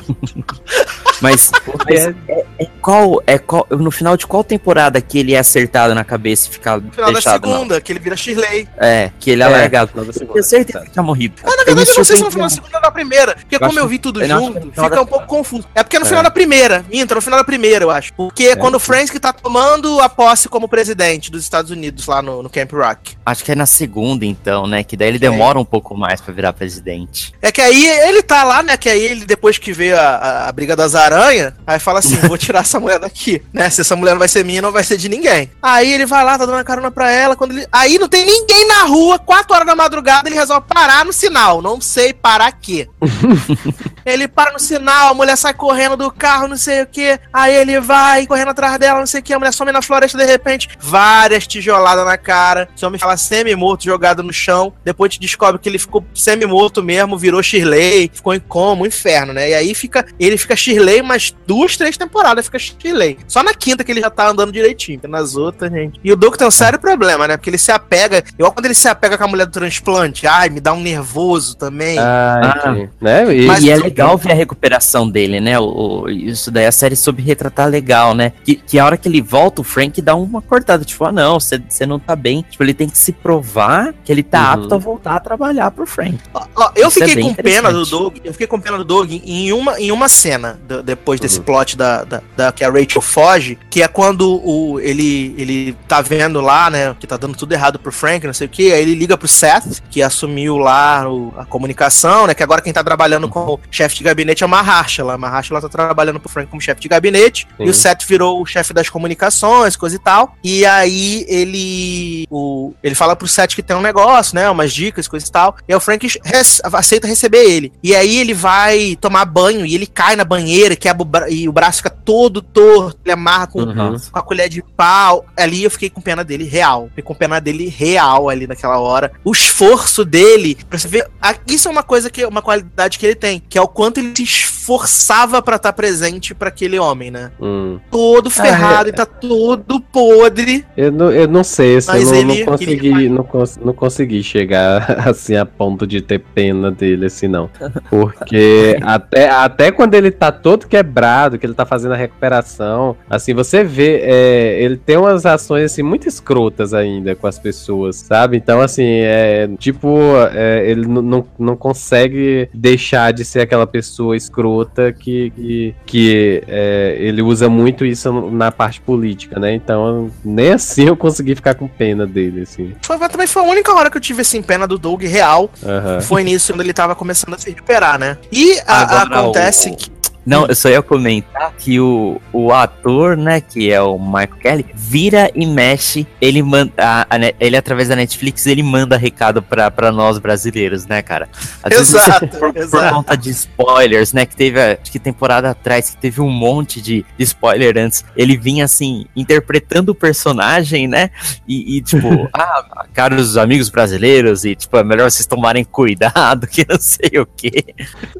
Mas, 1.20 1.50
mas 1.86 2.06
É, 2.28 2.44
é 2.58 2.66
qual, 2.80 3.22
é 3.26 3.38
qual. 3.38 3.66
No 3.70 3.90
final 3.90 4.16
de 4.16 4.26
qual 4.26 4.42
temporada 4.42 5.00
que 5.00 5.18
ele 5.18 5.34
é 5.34 5.38
acertado 5.38 5.94
na 5.94 6.02
cabeça 6.04 6.48
e 6.48 6.52
fica 6.52 6.76
No 6.78 6.90
final 6.90 7.06
da 7.08 7.12
deixado? 7.12 7.46
não? 7.46 7.52
segunda, 7.54 7.80
que 7.80 7.92
ele 7.92 7.98
vira 7.98 8.16
Shirley. 8.16 8.68
É, 8.78 9.10
que 9.18 9.30
ele 9.30 9.42
é, 9.42 9.46
É, 9.46 9.48
largado. 9.48 9.90
final 9.90 10.04
da 10.06 10.12
segunda, 10.12 10.30
Eu 10.30 10.34
tenho 10.34 10.44
certeza 10.44 10.78
tá. 10.78 10.84
que 10.86 10.90
tinha 10.92 11.02
morrido. 11.02 11.34
Ah, 11.44 11.50
na 11.56 11.64
verdade, 11.64 11.90
eu 11.90 11.96
não 11.96 12.04
sei 12.04 12.16
se 12.16 12.22
é 12.22 12.24
no 12.24 12.30
final 12.30 12.48
da 12.48 12.54
segunda 12.54 12.76
ou 12.78 12.82
na 12.82 12.90
primeira. 12.90 13.34
Porque 13.36 13.54
Eu 13.56 13.58
como 13.60 13.70
acho 13.72 13.78
eu 13.80 13.88
vi 13.88 13.98
tudo 13.98 14.24
junto, 14.26 14.60
fica 14.70 14.88
da- 14.88 15.02
um 15.02 15.06
pouco 15.06 15.26
confuso. 15.26 15.64
É 15.74 15.82
porque 15.82 15.96
é 15.96 15.98
no 15.98 16.06
É. 16.06 16.08
final 16.08 16.22
da 16.22 16.30
primeira. 16.30 16.84
Minta, 16.90 17.14
no 17.14 17.20
final 17.20 17.38
da 17.38 17.44
primeira, 17.44 17.84
eu 17.84 17.90
acho. 17.90 18.12
Porque 18.14 18.44
é 18.44 18.56
quando 18.56 18.76
o 18.76 18.80
Frank 18.80 19.18
tá 19.20 19.32
tomando 19.32 20.00
a 20.00 20.08
posse 20.08 20.48
como 20.48 20.66
presidente 20.68 21.30
dos 21.30 21.42
Estados 21.42 21.70
Unidos 21.70 22.06
lá 22.06 22.22
no, 22.22 22.42
no 22.42 22.48
Camp 22.48 22.72
Rock. 22.72 23.16
Acho 23.26 23.44
que 23.44 23.52
é 23.52 23.54
na 23.54 23.66
segunda, 23.66 24.24
então, 24.24 24.66
né? 24.66 24.82
Que 24.82 24.96
daí 24.96 25.08
ele 25.08 25.18
Que 25.18 25.26
aí- 25.26 25.30
demora 25.32 25.58
um 25.58 25.64
pouco 25.64 25.94
mais 25.96 26.20
pra 26.20 26.32
virar 26.32 26.52
presidente. 26.54 27.34
É 27.42 27.52
que 27.52 27.60
aí 27.60 27.86
ele 28.08 28.22
tá 28.22 28.42
lá, 28.42 28.62
né? 28.62 28.76
Que 28.76 28.88
aí 28.88 29.02
ele, 29.02 29.24
depois 29.26 29.58
que 29.58 29.72
vê 29.72 29.92
a, 29.92 30.00
a, 30.16 30.48
a 30.48 30.52
briga 30.52 30.74
das 30.74 30.89
aranhas, 30.94 31.52
aí 31.66 31.78
fala 31.78 31.98
assim: 31.98 32.16
vou 32.16 32.38
tirar 32.38 32.60
essa 32.60 32.80
mulher 32.80 32.98
daqui, 32.98 33.42
né? 33.52 33.68
Se 33.70 33.80
essa 33.80 33.96
mulher 33.96 34.12
não 34.12 34.18
vai 34.18 34.28
ser 34.28 34.44
minha, 34.44 34.62
não 34.62 34.72
vai 34.72 34.84
ser 34.84 34.96
de 34.96 35.08
ninguém. 35.08 35.50
Aí 35.62 35.92
ele 35.92 36.06
vai 36.06 36.24
lá, 36.24 36.38
tá 36.38 36.46
dando 36.46 36.64
carona 36.64 36.90
pra 36.90 37.10
ela. 37.10 37.36
Quando 37.36 37.52
ele... 37.52 37.66
Aí 37.70 37.98
não 37.98 38.08
tem 38.08 38.24
ninguém 38.24 38.66
na 38.68 38.84
rua, 38.84 39.18
4 39.18 39.54
horas 39.54 39.66
da 39.66 39.74
madrugada, 39.74 40.28
ele 40.28 40.36
resolve 40.36 40.66
parar 40.68 41.04
no 41.04 41.12
sinal. 41.12 41.62
Não 41.62 41.80
sei 41.80 42.12
parar 42.12 42.52
quê. 42.52 42.88
ele 44.04 44.26
para 44.28 44.52
no 44.52 44.58
sinal, 44.58 45.10
a 45.10 45.14
mulher 45.14 45.36
sai 45.36 45.52
correndo 45.54 45.96
do 45.96 46.10
carro, 46.10 46.48
não 46.48 46.56
sei 46.56 46.82
o 46.82 46.86
que. 46.86 47.18
Aí 47.32 47.54
ele 47.54 47.80
vai 47.80 48.26
correndo 48.26 48.48
atrás 48.50 48.78
dela, 48.78 48.98
não 48.98 49.06
sei 49.06 49.20
o 49.20 49.22
que. 49.22 49.32
A 49.32 49.38
mulher 49.38 49.52
some 49.52 49.70
na 49.72 49.82
floresta 49.82 50.18
de 50.18 50.24
repente, 50.24 50.68
várias 50.78 51.46
tijoladas 51.46 52.04
na 52.04 52.16
cara. 52.18 52.68
Esse 52.74 52.84
homem 52.84 52.98
fala 52.98 53.16
semi-morto, 53.16 53.84
jogado 53.84 54.22
no 54.22 54.32
chão. 54.32 54.72
Depois 54.84 55.10
a 55.10 55.12
gente 55.12 55.22
descobre 55.22 55.60
que 55.60 55.68
ele 55.68 55.78
ficou 55.78 56.04
semi-morto 56.14 56.82
mesmo, 56.82 57.16
virou 57.18 57.42
Shirley, 57.42 58.10
ficou 58.12 58.34
em 58.34 58.40
coma, 58.40 58.82
um 58.82 58.86
inferno, 58.86 59.32
né? 59.32 59.50
E 59.50 59.54
aí 59.54 59.74
fica, 59.74 60.04
ele 60.18 60.36
fica 60.36 60.56
Shirley, 60.56 61.02
mas 61.02 61.34
duas, 61.46 61.76
três 61.76 61.96
temporadas 61.96 62.46
fica 62.46 62.58
Shirley. 62.58 63.18
Só 63.28 63.42
na 63.42 63.54
quinta 63.54 63.84
que 63.84 63.92
ele 63.92 64.00
já 64.00 64.10
tá 64.10 64.28
andando 64.28 64.52
direitinho, 64.52 64.98
porque 64.98 65.10
nas 65.10 65.36
outras, 65.36 65.70
gente. 65.70 66.00
E 66.02 66.12
o 66.12 66.16
Doug 66.16 66.36
tem 66.36 66.46
um 66.46 66.50
sério 66.50 66.78
problema, 66.78 67.26
né? 67.28 67.36
Porque 67.36 67.50
ele 67.50 67.58
se 67.58 67.72
apega, 67.72 68.22
igual 68.34 68.52
quando 68.52 68.66
ele 68.66 68.74
se 68.74 68.88
apega 68.88 69.16
com 69.18 69.24
a 69.24 69.28
mulher 69.28 69.46
do 69.46 69.52
transplante, 69.52 70.26
ai, 70.26 70.48
me 70.48 70.60
dá 70.60 70.72
um 70.72 70.80
nervoso 70.80 71.56
também. 71.56 71.98
Ah. 71.98 72.74
que- 72.74 72.88
né? 73.00 73.34
E, 73.34 73.46
Mas 73.46 73.62
e 73.62 73.70
é 73.70 73.76
tu- 73.76 73.89
legal 73.90 74.16
ver 74.16 74.32
a 74.32 74.34
recuperação 74.34 75.08
dele, 75.08 75.40
né? 75.40 75.58
O, 75.58 76.02
o- 76.04 76.10
isso 76.10 76.50
daí 76.50 76.66
a 76.66 76.72
série 76.72 76.96
soube 76.96 77.22
retratar 77.22 77.68
legal, 77.68 78.14
né? 78.14 78.32
Que, 78.44 78.54
que 78.56 78.78
a 78.78 78.84
hora 78.84 78.96
que 78.96 79.08
ele 79.08 79.20
volta, 79.20 79.60
o 79.60 79.64
Frank 79.64 80.00
dá 80.00 80.14
uma 80.14 80.40
cortada. 80.40 80.84
Tipo, 80.84 81.04
ah, 81.04 81.12
não, 81.12 81.38
você 81.38 81.60
você 81.68 81.84
não 81.86 81.98
tá 81.98 82.14
bem. 82.16 82.44
Tipo, 82.50 82.62
ele 82.64 82.74
tem 82.74 82.88
que 82.88 82.96
se 82.98 83.12
provar 83.12 83.94
que 84.04 84.10
ele 84.12 84.22
tá 84.22 84.40
Uhum. 84.56 84.62
apto 84.64 84.74
a 84.74 84.78
voltar 84.78 85.16
a 85.16 85.20
trabalhar 85.20 85.70
pro 85.70 85.86
Frank. 85.86 86.18
Ó, 86.32 86.44
ó, 86.56 86.70
eu 86.74 86.88
Isso 86.88 87.02
é 87.02 87.06
fiquei 87.08 87.22
bem 87.22 87.34
com 87.34 87.42
pena 87.42 87.72
do. 87.72 87.84
Doug, 87.84 88.16
eu 88.24 88.32
fiquei 88.32 88.46
com 88.46 88.60
pena 88.60 88.78
do 88.78 88.84
Doug 88.84 89.10
em 89.12 89.52
uma, 89.52 89.80
em 89.80 89.90
uma 89.92 90.08
cena, 90.08 90.58
do- 90.66 90.82
depois 90.82 91.18
desse 91.20 91.38
Uhum. 91.38 91.44
plot 91.44 91.76
da, 91.76 92.04
da, 92.04 92.22
da 92.36 92.52
que 92.52 92.64
a 92.64 92.70
Rachel 92.70 93.00
foge, 93.02 93.58
que 93.68 93.82
é 93.82 93.88
quando 93.88 94.40
o, 94.44 94.78
ele, 94.80 95.34
ele 95.36 95.76
tá 95.88 96.00
vendo 96.00 96.40
lá, 96.40 96.70
né, 96.70 96.94
que 96.98 97.06
tá 97.06 97.16
dando 97.16 97.36
tudo 97.36 97.52
errado 97.52 97.78
pro 97.78 97.90
Frank, 97.92 98.26
não 98.26 98.34
sei 98.34 98.46
o 98.46 98.50
que, 98.50 98.72
aí 98.72 98.82
ele 98.82 98.94
liga 98.94 99.16
pro 99.18 99.26
Seth, 99.28 99.80
que 99.90 100.02
assumiu 100.02 100.56
lá 100.58 101.08
o, 101.10 101.32
a 101.36 101.44
comunicação, 101.44 102.26
né, 102.26 102.34
que 102.34 102.42
agora 102.42 102.60
quem 102.62 102.72
tá 102.72 102.82
trabalhando 102.84 103.28
como 103.28 103.58
chefe 103.80 103.96
de 103.96 104.04
gabinete 104.04 104.42
é 104.42 104.46
o 104.46 104.48
Mahershala. 104.48 105.14
A 105.14 105.18
Mahershala 105.18 105.60
tá 105.62 105.68
trabalhando 105.68 106.20
pro 106.20 106.28
Frank 106.28 106.50
como 106.50 106.60
chefe 106.60 106.80
de 106.82 106.88
gabinete, 106.88 107.46
Sim. 107.56 107.64
e 107.64 107.70
o 107.70 107.74
Seth 107.74 108.04
virou 108.06 108.42
o 108.42 108.46
chefe 108.46 108.74
das 108.74 108.88
comunicações, 108.90 109.74
coisa 109.76 109.96
e 109.96 109.98
tal, 109.98 110.34
e 110.44 110.66
aí 110.66 111.24
ele 111.28 112.26
o, 112.30 112.72
ele 112.82 112.94
fala 112.94 113.16
pro 113.16 113.26
Seth 113.26 113.54
que 113.54 113.62
tem 113.62 113.74
um 113.76 113.80
negócio, 113.80 114.34
né, 114.34 114.50
umas 114.50 114.72
dicas, 114.72 115.08
coisa 115.08 115.26
e 115.26 115.30
tal, 115.30 115.56
e 115.66 115.72
aí 115.72 115.76
o 115.76 115.80
Frank 115.80 116.06
res- 116.24 116.60
aceita 116.64 117.06
receber 117.06 117.44
ele, 117.44 117.72
e 117.82 117.94
aí 117.94 118.18
ele 118.18 118.34
vai 118.34 118.96
tomar 119.00 119.24
banho, 119.24 119.64
e 119.64 119.74
ele 119.74 119.86
cai 119.86 120.14
na 120.16 120.24
banheira, 120.24 120.76
quebra 120.76 121.02
o 121.02 121.04
bra- 121.06 121.30
e 121.30 121.48
o 121.48 121.52
braço 121.52 121.78
fica 121.78 121.90
todo 121.90 122.42
torto, 122.42 122.98
ele 123.04 123.12
amarra 123.12 123.46
com, 123.46 123.60
Uhum. 123.60 123.96
com 124.10 124.18
a 124.18 124.22
colher 124.22 124.48
de 124.48 124.62
pau. 124.76 125.24
Ali 125.36 125.62
eu 125.64 125.70
fiquei 125.70 125.88
com 125.88 126.00
pena 126.00 126.24
dele 126.24 126.44
real. 126.44 126.88
Fiquei 126.88 127.04
com 127.04 127.14
pena 127.14 127.40
dele 127.40 127.68
real 127.68 128.28
ali 128.28 128.46
naquela 128.46 128.78
hora. 128.78 129.12
O 129.24 129.30
esforço 129.32 130.04
dele, 130.04 130.56
pra 130.68 130.78
você 130.78 130.88
ver. 130.88 131.08
Isso 131.46 131.68
é 131.68 131.70
uma 131.70 131.82
coisa 131.82 132.10
que 132.10 132.24
uma 132.26 132.42
qualidade 132.42 132.98
que 132.98 133.06
ele 133.06 133.14
tem, 133.14 133.40
que 133.48 133.56
é 133.56 133.62
o 133.62 133.68
quanto 133.72 133.98
ele 133.98 134.26
se 134.26 134.59
esforçava 134.74 135.42
pra 135.42 135.56
estar 135.56 135.72
presente 135.72 136.34
pra 136.34 136.48
aquele 136.48 136.78
homem, 136.78 137.10
né? 137.10 137.32
Hum. 137.40 137.78
Todo 137.90 138.30
ferrado 138.30 138.88
é. 138.88 138.92
e 138.92 138.94
tá 138.94 139.04
todo 139.04 139.80
podre. 139.80 140.64
Eu 140.76 140.92
não, 140.92 141.10
eu 141.10 141.26
não 141.26 141.42
sei, 141.42 141.76
assim, 141.76 141.90
Mas 141.90 142.12
eu 142.12 142.24
não, 142.24 142.30
ele- 142.34 142.44
não 142.44 142.46
consegui, 142.52 143.08
não, 143.08 143.24
cons- 143.24 143.58
não 143.64 143.72
consegui 143.72 144.22
chegar 144.22 145.00
assim 145.08 145.36
a 145.36 145.44
ponto 145.44 145.86
de 145.86 146.00
ter 146.00 146.20
pena 146.20 146.70
dele, 146.70 147.06
assim, 147.06 147.26
não. 147.26 147.50
Porque 147.88 148.76
até, 148.82 149.28
até 149.28 149.72
quando 149.72 149.94
ele 149.94 150.10
tá 150.10 150.30
todo 150.30 150.68
quebrado, 150.68 151.38
que 151.38 151.46
ele 151.46 151.54
tá 151.54 151.66
fazendo 151.66 151.92
a 151.92 151.96
recuperação, 151.96 152.96
assim, 153.08 153.34
você 153.34 153.64
vê, 153.64 154.00
é, 154.02 154.62
ele 154.62 154.76
tem 154.76 154.96
umas 154.96 155.26
ações, 155.26 155.64
assim, 155.64 155.82
muito 155.82 156.08
escrotas 156.08 156.72
ainda 156.72 157.14
com 157.16 157.26
as 157.26 157.38
pessoas, 157.38 157.96
sabe? 157.96 158.36
Então, 158.36 158.60
assim, 158.60 159.00
é, 159.02 159.48
tipo, 159.58 159.98
é, 160.32 160.70
ele 160.70 160.86
não, 160.86 161.26
não 161.38 161.56
consegue 161.56 162.48
deixar 162.54 163.12
de 163.12 163.24
ser 163.24 163.40
aquela 163.40 163.66
pessoa 163.66 164.16
escrota 164.16 164.59
que, 164.92 165.30
que, 165.30 165.74
que, 165.86 166.42
é, 166.48 166.96
ele 166.98 167.22
usa 167.22 167.48
muito 167.48 167.84
isso 167.84 168.12
na 168.30 168.50
parte 168.50 168.80
política, 168.80 169.38
né? 169.38 169.54
Então, 169.54 170.10
nem 170.24 170.52
assim 170.52 170.86
eu 170.86 170.96
consegui 170.96 171.34
ficar 171.34 171.54
com 171.54 171.66
pena 171.68 172.06
dele, 172.06 172.42
assim. 172.42 172.72
Foi, 172.82 172.98
também 173.08 173.26
foi 173.26 173.42
a 173.42 173.46
única 173.46 173.72
hora 173.74 173.90
que 173.90 173.96
eu 173.96 174.00
tive 174.00 174.22
assim, 174.22 174.42
pena 174.42 174.66
do 174.66 174.78
Doug 174.78 175.02
real. 175.02 175.50
Aham. 175.64 176.00
Foi 176.00 176.22
nisso 176.24 176.52
quando 176.52 176.60
ele 176.62 176.72
tava 176.72 176.94
começando 176.94 177.34
a 177.34 177.38
se 177.38 177.50
recuperar, 177.50 177.98
né? 177.98 178.16
E 178.32 178.58
a- 178.66 178.82
Agora, 178.82 179.20
acontece 179.20 179.70
o- 179.70 179.76
que. 179.76 179.99
Não, 180.30 180.46
eu 180.46 180.54
só 180.54 180.68
ia 180.68 180.80
comentar 180.80 181.52
que 181.58 181.80
o, 181.80 182.20
o 182.32 182.52
ator, 182.52 183.16
né, 183.16 183.40
que 183.40 183.68
é 183.72 183.82
o 183.82 183.98
Michael 183.98 184.28
Kelly, 184.40 184.66
vira 184.72 185.28
e 185.34 185.44
mexe, 185.44 186.06
ele 186.20 186.40
manda, 186.40 186.72
a- 186.78 187.04
a 187.10 187.16
ele 187.40 187.56
através 187.56 187.88
da 187.88 187.96
Netflix, 187.96 188.46
ele 188.46 188.62
manda 188.62 188.96
recado 188.96 189.42
pra, 189.42 189.72
pra 189.72 189.90
nós 189.90 190.18
brasileiros, 190.18 190.86
né, 190.86 191.02
cara? 191.02 191.28
Às 191.64 191.76
vezes, 191.76 191.94
Exato, 191.94 192.28
por, 192.28 192.52
por 192.52 192.56
exato. 192.56 192.94
conta 192.94 193.16
de 193.16 193.30
spoilers, 193.30 194.12
né, 194.12 194.24
que 194.24 194.36
teve, 194.36 194.60
a- 194.60 194.78
acho 194.80 194.92
que 194.92 195.00
temporada 195.00 195.50
atrás, 195.50 195.90
que 195.90 195.96
teve 195.96 196.20
um 196.20 196.30
monte 196.30 196.80
de, 196.80 197.04
de 197.18 197.24
spoiler 197.24 197.76
antes, 197.76 198.04
ele 198.16 198.36
vinha, 198.36 198.66
assim, 198.66 199.06
interpretando 199.16 199.88
o 199.88 199.94
personagem, 199.96 200.86
né, 200.86 201.10
e, 201.48 201.78
e, 201.78 201.82
tipo, 201.82 202.06
ah, 202.32 202.86
caros 202.94 203.36
amigos 203.36 203.68
brasileiros, 203.68 204.44
e, 204.44 204.54
tipo, 204.54 204.76
é 204.76 204.84
melhor 204.84 205.10
vocês 205.10 205.26
tomarem 205.26 205.64
cuidado, 205.64 206.46
que 206.48 206.64
não 206.68 206.78
sei 206.78 207.18
o 207.18 207.26
quê. 207.26 207.64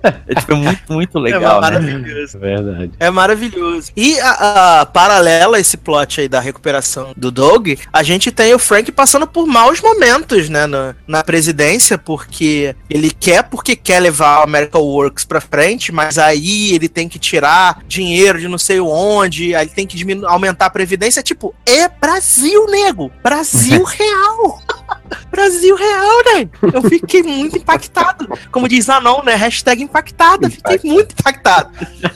É, 0.03 0.35
tipo, 0.41 0.57
muito, 0.57 0.93
muito 0.93 1.17
legal, 1.21 1.61
né? 1.61 2.00
Maravilhoso. 2.01 2.37
É 2.37 2.41
verdade. 2.41 2.93
É 2.99 3.11
maravilhoso. 3.11 3.93
E 3.97 4.19
a, 4.21 4.81
a 4.81 4.87
paralela 4.87 5.57
a 5.57 5.61
esse 5.61 5.77
plot 5.77 6.21
aí 6.21 6.29
da 6.29 6.41
recuperação 6.41 7.13
do 7.17 7.31
Doug, 7.31 7.69
a 7.93 8.03
gente 8.03 8.31
tem 8.31 8.55
o 8.55 8.59
Frank 8.59 8.91
passando 8.93 9.27
por 9.27 9.47
maus 9.47 9.81
momentos, 9.81 10.49
né, 10.49 10.67
na, 10.67 10.95
na 11.07 11.23
presidência, 11.23 11.99
porque 11.99 12.75
ele 12.89 13.11
quer 13.11 13.45
porque 13.45 13.77
quer 13.77 14.01
levar 14.01 14.39
a 14.39 14.45
American 14.45 14.83
Works 14.83 15.25
pra 15.25 15.41
frente, 15.41 15.93
mas 15.93 16.19
aí 16.19 16.73
ele 16.73 16.89
tem 16.89 17.09
que 17.09 17.19
tirar 17.19 17.83
dinheiro 17.87 18.39
de 18.39 18.49
não 18.49 18.59
sei 18.59 18.81
onde, 18.81 19.55
aí 19.55 19.67
ele 19.67 19.75
tem 19.75 19.87
que 19.87 20.01
aumentar 20.25 20.67
a 20.67 20.71
previdência, 20.71 21.23
tipo, 21.23 21.55
é 21.67 21.89
Brasil, 21.89 22.67
nego! 22.67 23.11
Brasil 23.23 23.83
real! 23.85 24.61
Brasil 25.31 25.75
real, 25.77 26.17
né? 26.35 26.49
Eu 26.73 26.83
fiquei 26.83 27.23
muito 27.23 27.57
impactado. 27.59 28.29
Como 28.51 28.69
diz 28.69 28.89
Anon, 28.89 29.23
né? 29.23 29.35
Hashtag 29.35 29.83
impactada. 29.83 30.51
Fiquei 30.51 30.81
muito 30.85 31.13
impactado. 31.19 31.71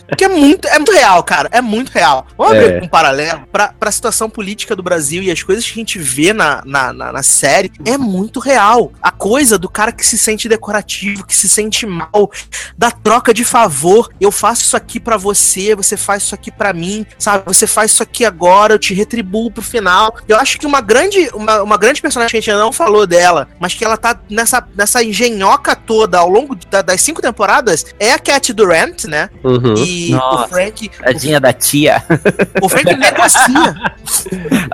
Porque 0.09 0.25
é 0.25 0.29
muito, 0.29 0.69
é 0.69 0.77
muito 0.79 0.93
real, 0.93 1.23
cara. 1.23 1.49
É 1.53 1.61
muito 1.61 1.91
real. 1.91 2.27
Vamos 2.37 2.55
É. 2.55 2.65
abrir 2.65 2.83
um 2.85 2.89
paralelo 2.89 3.47
pra, 3.51 3.69
pra 3.69 3.91
situação 3.91 4.29
política 4.31 4.75
do 4.77 4.83
Brasil 4.83 5.23
e 5.23 5.31
as 5.31 5.43
coisas 5.43 5.65
que 5.65 5.73
a 5.73 5.77
gente 5.77 5.99
vê 5.99 6.33
na, 6.33 6.63
na, 6.65 6.93
na, 6.93 7.13
na 7.13 7.23
série. 7.23 7.73
É 7.85 7.97
muito 7.99 8.41
real. 8.41 8.93
A 9.03 9.11
coisa 9.11 9.59
do 9.59 9.69
cara 9.69 9.93
que 9.93 10.07
se 10.07 10.17
sente 10.19 10.49
decorativo, 10.49 11.27
que 11.27 11.35
se 11.37 11.49
sente 11.49 11.87
mal, 11.87 12.31
da 12.77 12.91
troca 12.91 13.33
de 13.35 13.45
favor. 13.45 14.11
Eu 14.21 14.31
faço 14.31 14.63
isso 14.63 14.77
aqui 14.77 15.01
pra 15.01 15.17
você, 15.17 15.75
você 15.75 15.97
faz 15.97 16.23
isso 16.25 16.35
aqui 16.35 16.51
pra 16.51 16.73
mim, 16.73 17.07
sabe? 17.19 17.45
Você 17.47 17.67
faz 17.67 17.91
isso 17.93 18.03
aqui 18.03 18.25
agora, 18.25 18.75
eu 18.75 18.79
te 18.79 18.95
retribuo 18.95 19.51
pro 19.51 19.63
final. 19.63 20.15
Eu 20.29 20.37
acho 20.39 20.59
que 20.59 20.67
uma 20.67 20.81
grande, 20.81 21.29
uma, 21.35 21.63
uma 21.63 21.77
grande 21.77 22.01
personagem 22.01 22.31
que 22.31 22.37
a 22.37 22.41
gente 22.41 22.51
ainda 22.51 22.63
não 22.63 22.73
falou 22.73 22.84
dela, 23.07 23.49
mas 23.59 23.75
que 23.75 23.85
ela 23.85 23.97
tá 23.97 24.19
nessa, 24.31 24.67
nessa 24.77 25.03
engenhoca 25.03 25.75
toda 25.75 26.19
ao 26.19 26.29
longo 26.29 26.55
da- 26.71 26.83
das 26.83 27.01
cinco 27.03 27.21
temporadas, 27.23 27.87
é 27.99 28.13
a 28.13 28.19
Cat 28.19 28.53
Durant, 28.53 29.05
né? 29.05 29.29
Uhum. 29.43 29.75
E 29.77 30.11
Nossa. 30.11 30.45
o 30.45 30.49
Frank. 30.49 30.89
Tadinha 30.91 31.41
da 31.41 31.53
tia. 31.53 32.03
O 32.63 32.69
Frank 32.69 32.95
negocia. 32.97 33.75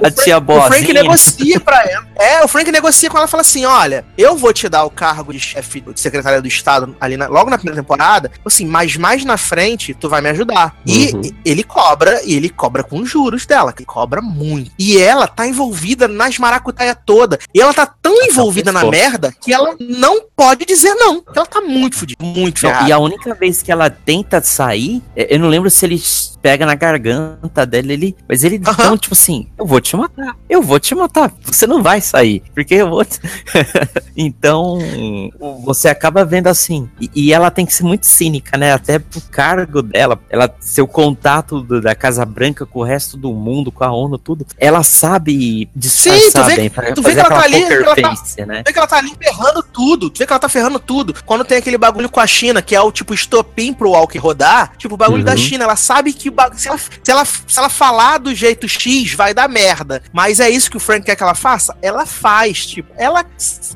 A 0.05 0.11
tia 0.11 0.39
O 0.39 0.63
Frank 0.69 0.93
negocia 0.93 1.61
pra 1.61 1.83
ela. 1.85 2.07
É, 2.17 2.45
o 2.45 2.49
Frank 2.49 2.71
negocia 2.71 3.09
com 3.11 3.17
ela 3.17 3.27
e 3.27 3.31
fala 3.31 3.41
assim: 3.43 3.65
olha, 3.65 4.05
eu 4.17 4.37
vou 4.37 4.53
te 4.53 4.69
dar 4.69 4.85
o 4.85 4.91
cargo 4.91 5.33
de 5.33 5.41
chefe 5.41 5.81
de 5.81 5.99
secretária 6.01 6.41
do 6.43 6.49
Estado 6.49 6.95
ali 7.01 7.17
na- 7.17 7.29
logo 7.29 7.51
na 7.51 7.57
primeira 7.57 7.81
temporada, 7.81 8.31
assim, 8.45 8.67
mas 8.67 8.97
mais 8.97 9.25
na 9.25 9.37
frente 9.37 9.95
tu 9.95 10.09
vai 10.09 10.21
me 10.21 10.29
ajudar. 10.31 10.75
E 10.87 11.11
Uhum. 11.15 11.23
ele 11.45 11.63
cobra, 11.63 12.21
e 12.25 12.35
ele 12.35 12.49
cobra 12.49 12.83
com 12.83 13.05
juros 13.05 13.47
dela, 13.47 13.73
que 13.73 13.85
cobra 13.85 14.21
muito. 14.21 14.71
E 14.79 14.99
ela 14.99 15.27
tá 15.27 15.47
envolvida 15.47 16.07
nas 16.09 16.39
maracutaia 16.39 16.95
toda. 16.95 17.39
E 17.55 17.61
ela 17.61 17.73
tá 17.73 17.87
tão 18.03 18.15
envolvida 18.25 18.73
na 18.73 18.85
merda 18.85 19.35
que 19.41 19.53
ela 19.53 19.75
não 19.79 20.23
pode 20.37 20.65
dizer 20.65 20.95
não. 20.95 21.23
Ela 21.35 21.47
tá 21.47 21.61
muito 21.61 21.97
fodida, 21.97 22.25
muito 22.25 22.63
Não, 22.63 22.71
ferrada. 22.71 22.89
e 22.89 22.93
a 22.93 22.99
única 22.99 23.35
vez 23.35 23.63
que 23.63 23.71
ela 23.71 23.91
tenta 23.91 24.41
sair, 24.41 25.03
é, 25.15 25.35
eu 25.35 25.39
não 25.39 25.49
lembro 25.49 25.71
se 25.71 25.85
ele 25.85 26.01
pega 26.43 26.65
na 26.65 26.75
garganta 26.75 27.67
dela, 27.67 27.93
ele, 27.93 28.17
mas 28.27 28.43
ele 28.45 28.57
Aham. 28.65 28.73
então, 28.73 28.97
tipo 28.99 29.13
assim, 29.15 29.47
eu 29.59 29.67
vou 29.67 29.79
te 29.81 29.95
matar, 29.95 30.35
eu 30.49 30.63
vou 30.63 30.81
te 30.81 30.95
matar, 30.95 31.31
você 31.43 31.67
não 31.67 31.83
vai 31.83 32.01
sair, 32.01 32.43
porque 32.55 32.75
eu 32.77 32.89
vou. 32.89 33.05
te- 33.05 33.21
então, 34.17 34.79
você 35.63 35.89
acaba 35.89 36.25
vendo 36.25 36.47
assim, 36.47 36.89
e, 37.01 37.11
e 37.15 37.33
ela 37.33 37.51
tem 37.51 37.67
que 37.67 37.73
ser 37.75 37.83
muito 37.85 38.07
cínica, 38.07 38.57
né? 38.57 38.73
Até 38.73 38.99
pro 38.99 39.21
cargo 39.31 39.83
dela, 39.83 40.19
ela 40.31 40.53
ser 40.61 40.83
o 40.83 40.87
contato 40.87 41.61
do- 41.61 41.81
da 41.81 41.95
Casa 41.95 42.25
Branca 42.25 42.65
com 42.65 42.81
o 42.81 42.85
resto 42.85 43.17
do 43.17 43.33
mundo, 43.33 43.71
com 43.71 43.85
a 43.85 43.93
ONU, 43.93 44.17
tudo. 44.19 44.47
Ela 44.59 44.83
sabe 44.83 45.69
disfarçar 45.77 46.21
Sim, 46.21 46.31
tu 46.33 46.45
vê- 46.45 46.57
bem, 46.57 46.95
tu 46.95 47.03
vê 47.03 47.13
que 47.15 47.21
ela 47.21 47.29
tá 47.29 47.43
ali, 47.43 47.63
tá- 47.95 48.47
né? 48.47 48.63
Tu 48.63 48.67
vê 48.69 48.73
que 48.73 48.79
ela 48.79 48.87
tá 48.89 48.97
ali 48.99 49.13
ferrando 49.21 49.63
tudo. 49.63 50.11
Tu 50.11 50.19
vê 50.19 50.27
que 50.27 50.33
ela 50.33 50.41
tá 50.41 50.49
ferrando 50.49 50.79
tudo. 50.79 51.15
Quando 51.25 51.45
tem 51.45 51.59
aquele 51.59 51.79
bagulho 51.79 52.09
com 52.09 52.21
a 52.21 52.27
China, 52.27 52.61
que 52.63 52.75
é 52.75 52.81
o 52.81 52.91
tipo 52.93 53.15
estopim 53.15 53.73
pro 53.73 53.91
Walker 53.91 54.19
rodar, 54.19 54.73
tipo 54.77 54.95
o 54.95 54.99
bagulho 54.99 55.19
Uhum. 55.21 55.25
da 55.25 55.37
China, 55.37 55.65
ela 55.65 55.77
sabe 55.77 56.13
que 56.13 56.31
se, 56.57 56.69
ela, 56.69 56.79
se, 57.03 57.11
ela, 57.11 57.25
se 57.25 57.59
ela 57.59 57.69
falar 57.69 58.19
do 58.19 58.35
jeito 58.35 58.69
X, 58.69 59.15
vai 59.15 59.33
dar 59.35 59.49
merda. 59.49 60.03
Mas 60.13 60.41
é 60.41 60.49
isso 60.51 60.71
que 60.71 60.77
o 60.77 60.81
Frank 60.81 61.05
quer 61.05 61.17
que 61.17 61.23
ela 61.23 61.35
faça? 61.35 61.77
Ela 61.83 62.07
faz, 62.07 62.67
tipo, 62.67 62.93
ela, 62.97 63.25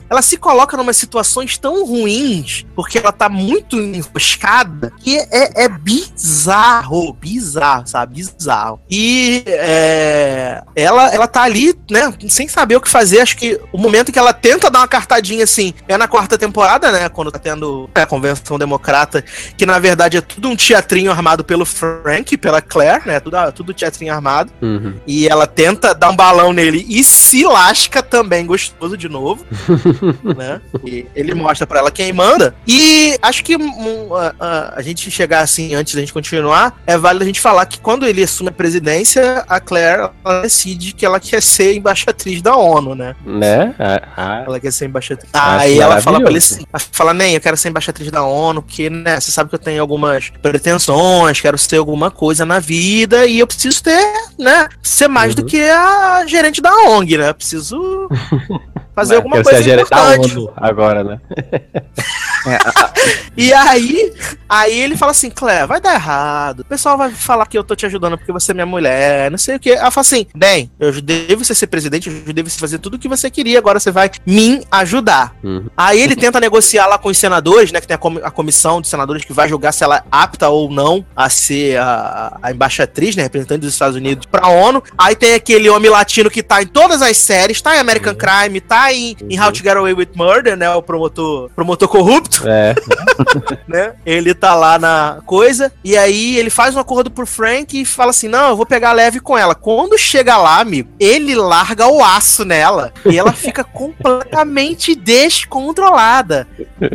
ela 0.09 0.23
se 0.23 0.37
coloca 0.37 0.77
numa 0.77 0.93
situações 0.93 1.57
tão 1.59 1.85
ruins, 1.87 2.65
porque 2.75 2.99
ela 2.99 3.13
tá 3.13 3.29
muito 3.29 3.77
enroscada, 3.79 4.93
que 4.99 5.19
é, 5.19 5.65
é 5.65 5.69
bizarro, 5.69 7.13
bizarro, 7.15 7.87
sabe? 7.87 8.15
Bizarro. 8.15 8.81
E 8.91 9.43
é, 9.47 10.63
ela, 10.75 11.09
ela 11.15 11.27
tá 11.29 11.43
ali, 11.43 11.75
né, 11.91 12.13
sem 12.29 12.49
saber 12.49 12.77
o 12.77 12.81
que 12.81 12.89
fazer. 12.89 13.21
Acho 13.21 13.37
que 13.37 13.61
o 13.73 13.79
momento 13.79 14.04
que 14.13 14.19
ela 14.19 14.33
tenta 14.33 14.71
dar 14.71 14.81
uma 14.81 14.89
cartadinha 14.89 15.45
assim 15.45 15.73
é 15.89 15.97
na 15.97 16.07
quarta 16.09 16.37
temporada, 16.39 16.91
né? 16.93 17.09
Quando 17.09 17.31
tá 17.33 17.39
tendo 17.39 17.89
a 17.95 18.07
convenção 18.07 18.59
democrata, 18.59 19.23
que 19.57 19.67
na 19.67 19.79
verdade 19.79 20.17
é 20.17 20.21
tudo 20.21 20.49
um 20.49 20.57
teatrinho 20.57 21.11
armado 21.11 21.45
pelo 21.45 21.65
Frank, 21.65 22.37
pela 22.37 22.61
Claire, 22.61 23.03
né? 23.07 23.21
Tudo, 23.21 23.37
tudo 23.55 23.75
teatrinho 23.75 24.13
armado. 24.13 24.51
Uhum. 24.63 24.95
E 25.07 25.29
ela 25.29 25.47
tenta 25.47 25.95
dar 25.95 26.11
um 26.11 26.17
balão 26.17 26.53
nele 26.53 26.85
e 26.89 27.03
se 27.05 27.45
lasca 27.45 28.03
também 28.03 28.47
gostoso 28.47 28.97
de 28.97 29.09
novo, 29.09 29.45
né? 30.37 30.61
E 30.85 31.07
ele 31.15 31.35
mostra 31.35 31.67
pra 31.67 31.79
ela 31.81 31.91
quem 31.91 32.13
manda. 32.13 32.55
E 32.67 33.19
acho 33.23 33.43
que 33.45 33.57
um, 33.57 34.15
a, 34.15 34.35
a- 34.39 34.73
a 34.77 34.83
gente 34.83 35.11
chegar 35.11 35.41
assim, 35.41 35.75
antes 35.75 35.95
da 35.95 36.01
gente 36.01 36.13
continuar, 36.13 36.81
é 36.87 36.97
válido 36.97 37.25
a 37.25 37.27
gente 37.27 37.41
falar 37.41 37.67
que 37.67 37.79
quando 37.79 38.07
ele 38.07 38.23
assume 38.23 38.49
a 38.49 38.53
presidência, 38.53 39.45
a 39.49 39.61
Claire 39.61 40.11
decide 40.43 40.93
que 40.93 41.05
ela 41.05 41.21
quer 41.21 41.43
ser 41.43 41.75
embaixatriz 41.75 42.41
da 42.43 42.57
ONU, 42.57 42.95
né? 42.95 43.15
Né? 43.25 43.75
Ah, 43.79 43.94
ah, 44.17 44.45
Ela 44.47 44.61
quer 44.61 44.73
ser 44.73 44.87
embaixatriz. 44.87 45.31
Acho 45.33 45.61
Aí 45.65 45.79
ela 45.79 46.01
fala 46.01 46.21
pra 46.21 46.29
ele 46.29 46.39
assim: 46.39 46.65
ela 46.73 46.83
fala, 46.93 47.15
nem, 47.15 47.35
eu 47.35 47.41
quero 47.41 47.57
ser 47.57 47.69
embaixatriz 47.69 48.11
da 48.11 48.23
ONU, 48.25 48.63
porque, 48.63 48.89
né, 48.91 49.19
você 49.21 49.31
sabe 49.31 49.49
que 49.51 49.55
eu 49.57 49.59
tenho 49.59 49.81
algumas 49.81 50.31
pretensões, 50.43 51.41
quero 51.41 51.59
ser 51.59 51.77
alguma 51.77 52.11
coisa 52.11 52.45
na 52.45 52.59
vida 52.59 53.27
e 53.27 53.39
eu 53.39 53.47
preciso 53.47 53.83
ter, 53.83 54.05
né, 54.39 54.69
ser 54.83 55.09
mais 55.09 55.35
do 55.35 55.43
Uhum. 55.43 55.47
que 55.49 55.61
a 55.69 56.25
gerente 56.27 56.61
da 56.63 56.73
ONG, 56.89 57.19
né? 57.19 57.29
Eu 57.31 57.35
preciso 57.35 58.09
fazer 58.95 59.13
né, 59.13 59.17
alguma 59.17 59.37
quero 59.37 59.45
coisa 59.45 59.63
ser 59.63 59.65
a 59.65 59.75
gerente 59.77 59.91
da 59.91 60.15
importante. 60.15 60.39
ONU 60.39 60.53
agora, 60.57 61.05
né? 61.05 61.21
E 63.37 63.53
aí, 63.53 64.13
aí 64.49 64.81
ele 64.81 64.97
fala 64.97 65.11
assim, 65.11 65.29
Clé, 65.29 65.67
vai 65.67 65.81
dar 65.81 65.95
errado. 65.95 66.61
O 66.61 66.65
pessoal 66.65 66.97
vai 66.97 67.11
falar 67.11 67.47
que 67.47 67.59
eu 67.59 67.65
tô 67.65 67.75
te 67.75 67.85
ajudando 67.85 68.17
porque 68.17 68.31
você 68.33 68.53
é 68.53 68.55
minha 68.55 68.65
mulher, 68.65 69.29
não 69.29 69.37
sei 69.37 69.57
o 69.57 69.61
quê. 69.61 69.71
Ela 69.71 69.91
fala 69.91 70.03
assim, 70.07 70.27
bem, 70.35 70.71
eu 70.79 70.89
ajudei 70.89 71.35
você 71.35 71.53
a 71.53 71.57
ser 71.57 71.67
presidente, 71.67 72.09
eu 72.09 72.17
ajudei 72.23 72.45
você 72.45 72.57
a 72.57 72.61
fazer 72.61 72.79
tudo 72.79 72.95
o 72.95 72.99
que 72.99 73.09
você 73.09 73.29
queria, 73.29 73.59
agora 73.59 73.81
você 73.81 73.91
vai 73.91 74.09
me 74.25 74.65
ajudar. 74.71 75.35
Uhum. 75.43 75.67
Aí 75.77 76.01
ele 76.01 76.15
tenta 76.15 76.39
negociar 76.39 76.87
lá 76.87 76.97
com 76.97 77.09
os 77.09 77.19
senadores, 77.19 77.73
né, 77.73 77.81
que 77.81 77.89
tem 77.89 77.97
a, 77.97 77.99
comi- 77.99 78.21
a 78.23 78.31
comissão 78.31 78.81
de 78.81 78.87
senadores 78.87 79.25
que 79.25 79.33
vai 79.33 79.49
julgar 79.49 79.73
se 79.73 79.83
ela 79.83 79.97
é 79.99 80.03
apta 80.13 80.49
ou 80.49 80.71
não 80.71 81.05
a 81.17 81.29
ser 81.29 81.77
a, 81.79 82.39
a 82.41 82.53
embaixatriz, 82.53 83.17
né, 83.17 83.25
representante 83.25 83.63
dos 83.63 83.73
Estados 83.73 83.97
Unidos 83.97 84.27
pra 84.27 84.47
ONU. 84.47 84.81
Aí 84.97 85.17
tem 85.17 85.35
aquele 85.35 85.69
homem 85.69 85.91
latino 85.91 86.31
que 86.31 86.43
tá 86.43 86.63
em 86.63 86.67
todas 86.67 87.03
as 87.03 87.17
séries, 87.17 87.61
tá 87.61 87.77
em 87.77 87.81
American 87.81 88.15
Crime, 88.15 88.61
tá 88.61 88.93
em, 88.93 89.17
em 89.29 89.41
How 89.41 89.51
to 89.51 89.59
Get 89.59 89.77
Away 89.77 89.93
with 89.93 90.11
Murder, 90.15 90.57
né, 90.57 90.71
o 90.71 90.81
promotor, 90.81 91.51
promotor 91.51 91.89
corrupto 91.89 92.34
É. 92.45 92.75
né? 93.69 93.93
Ele 94.05 94.35
tá 94.35 94.55
lá 94.55 94.79
na 94.79 95.19
coisa, 95.27 95.73
e 95.85 95.97
aí 95.97 96.37
ele 96.37 96.51
faz 96.51 96.75
um 96.75 96.79
acordo 96.81 97.11
pro 97.11 97.27
Frank 97.27 97.79
e 97.81 97.85
fala 97.85 98.11
assim: 98.11 98.29
Não, 98.29 98.49
eu 98.51 98.57
vou 98.57 98.67
pegar 98.67 98.93
leve 98.93 99.21
com 99.21 99.37
ela. 99.37 99.55
Quando 99.55 99.99
chega 99.99 100.37
lá, 100.37 100.61
amigo, 100.61 100.89
ele 100.99 101.35
larga 101.35 101.87
o 101.89 102.03
aço 102.03 102.45
nela 102.45 102.93
e 103.07 103.19
ela 103.19 103.33
fica 103.33 103.63
completamente 103.65 104.95
descontrolada. 104.95 106.47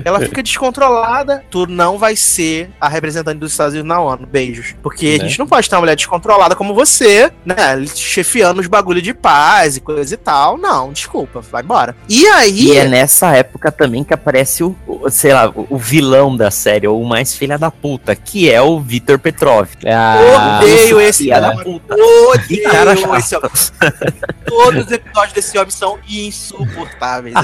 Ela 0.04 0.20
fica 0.20 0.44
descontrolada. 0.44 1.44
Tu 1.50 1.66
não 1.68 1.98
vai 1.98 2.16
ser 2.16 2.70
a 2.80 2.88
representante 2.90 3.40
dos 3.40 3.52
Estados 3.52 3.74
Unidos 3.74 3.88
na 3.90 4.00
ONU. 4.00 4.26
Beijos. 4.28 4.76
Porque 4.82 5.18
a 5.20 5.24
Né? 5.24 5.30
gente 5.30 5.40
não 5.40 5.48
pode 5.48 5.70
ter 5.70 5.76
uma 5.76 5.82
mulher 5.82 5.96
descontrolada 5.96 6.56
como 6.56 6.74
você, 6.74 7.32
né? 7.46 7.56
Chefiando 7.96 8.62
os 8.62 8.68
bagulho 8.68 9.02
de 9.02 9.14
paz 9.14 9.78
e 9.78 9.82
coisa 9.82 10.14
e 10.14 10.18
tal. 10.18 10.58
Não, 10.58 10.92
desculpa, 10.92 11.42
vai 11.42 11.64
embora. 11.64 11.96
E 12.08 12.26
aí. 12.28 12.68
E 12.70 12.78
é 12.78 12.88
nessa 12.88 13.36
época 13.36 13.72
também 13.72 14.04
que 14.04 14.14
aparece 14.14 14.64
o, 14.64 14.76
o- 14.88 15.10
sei 15.30 15.36
lá, 15.36 15.54
o, 15.56 15.78
vilão 15.78 16.36
da 16.36 16.50
série, 16.50 16.88
ou 16.88 17.00
o 17.00 17.06
mais 17.08 17.36
filha 17.36 17.56
da 17.56 17.70
puta, 17.70 18.16
que 18.16 18.50
é 18.52 18.60
o 18.60 18.80
Vitor 18.80 19.20
Petrov. 19.20 19.70
Ah, 19.86 20.60
Odeio 20.60 21.00
esse 21.02 21.26
filha 21.26 21.40
da 21.40 21.56
puta. 21.56 21.94
Odeio 21.94 22.64
cara 22.64 22.94
esse 22.94 23.30
chato. 23.30 23.44
homem. 23.46 24.14
Todos 24.44 24.86
os 24.88 24.92
episódios 24.92 25.34
desse 25.34 25.58
homem 25.60 25.70
são 25.70 26.00
insuportáveis. 26.10 27.36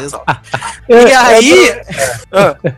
E 0.88 0.94
aí. 0.94 1.82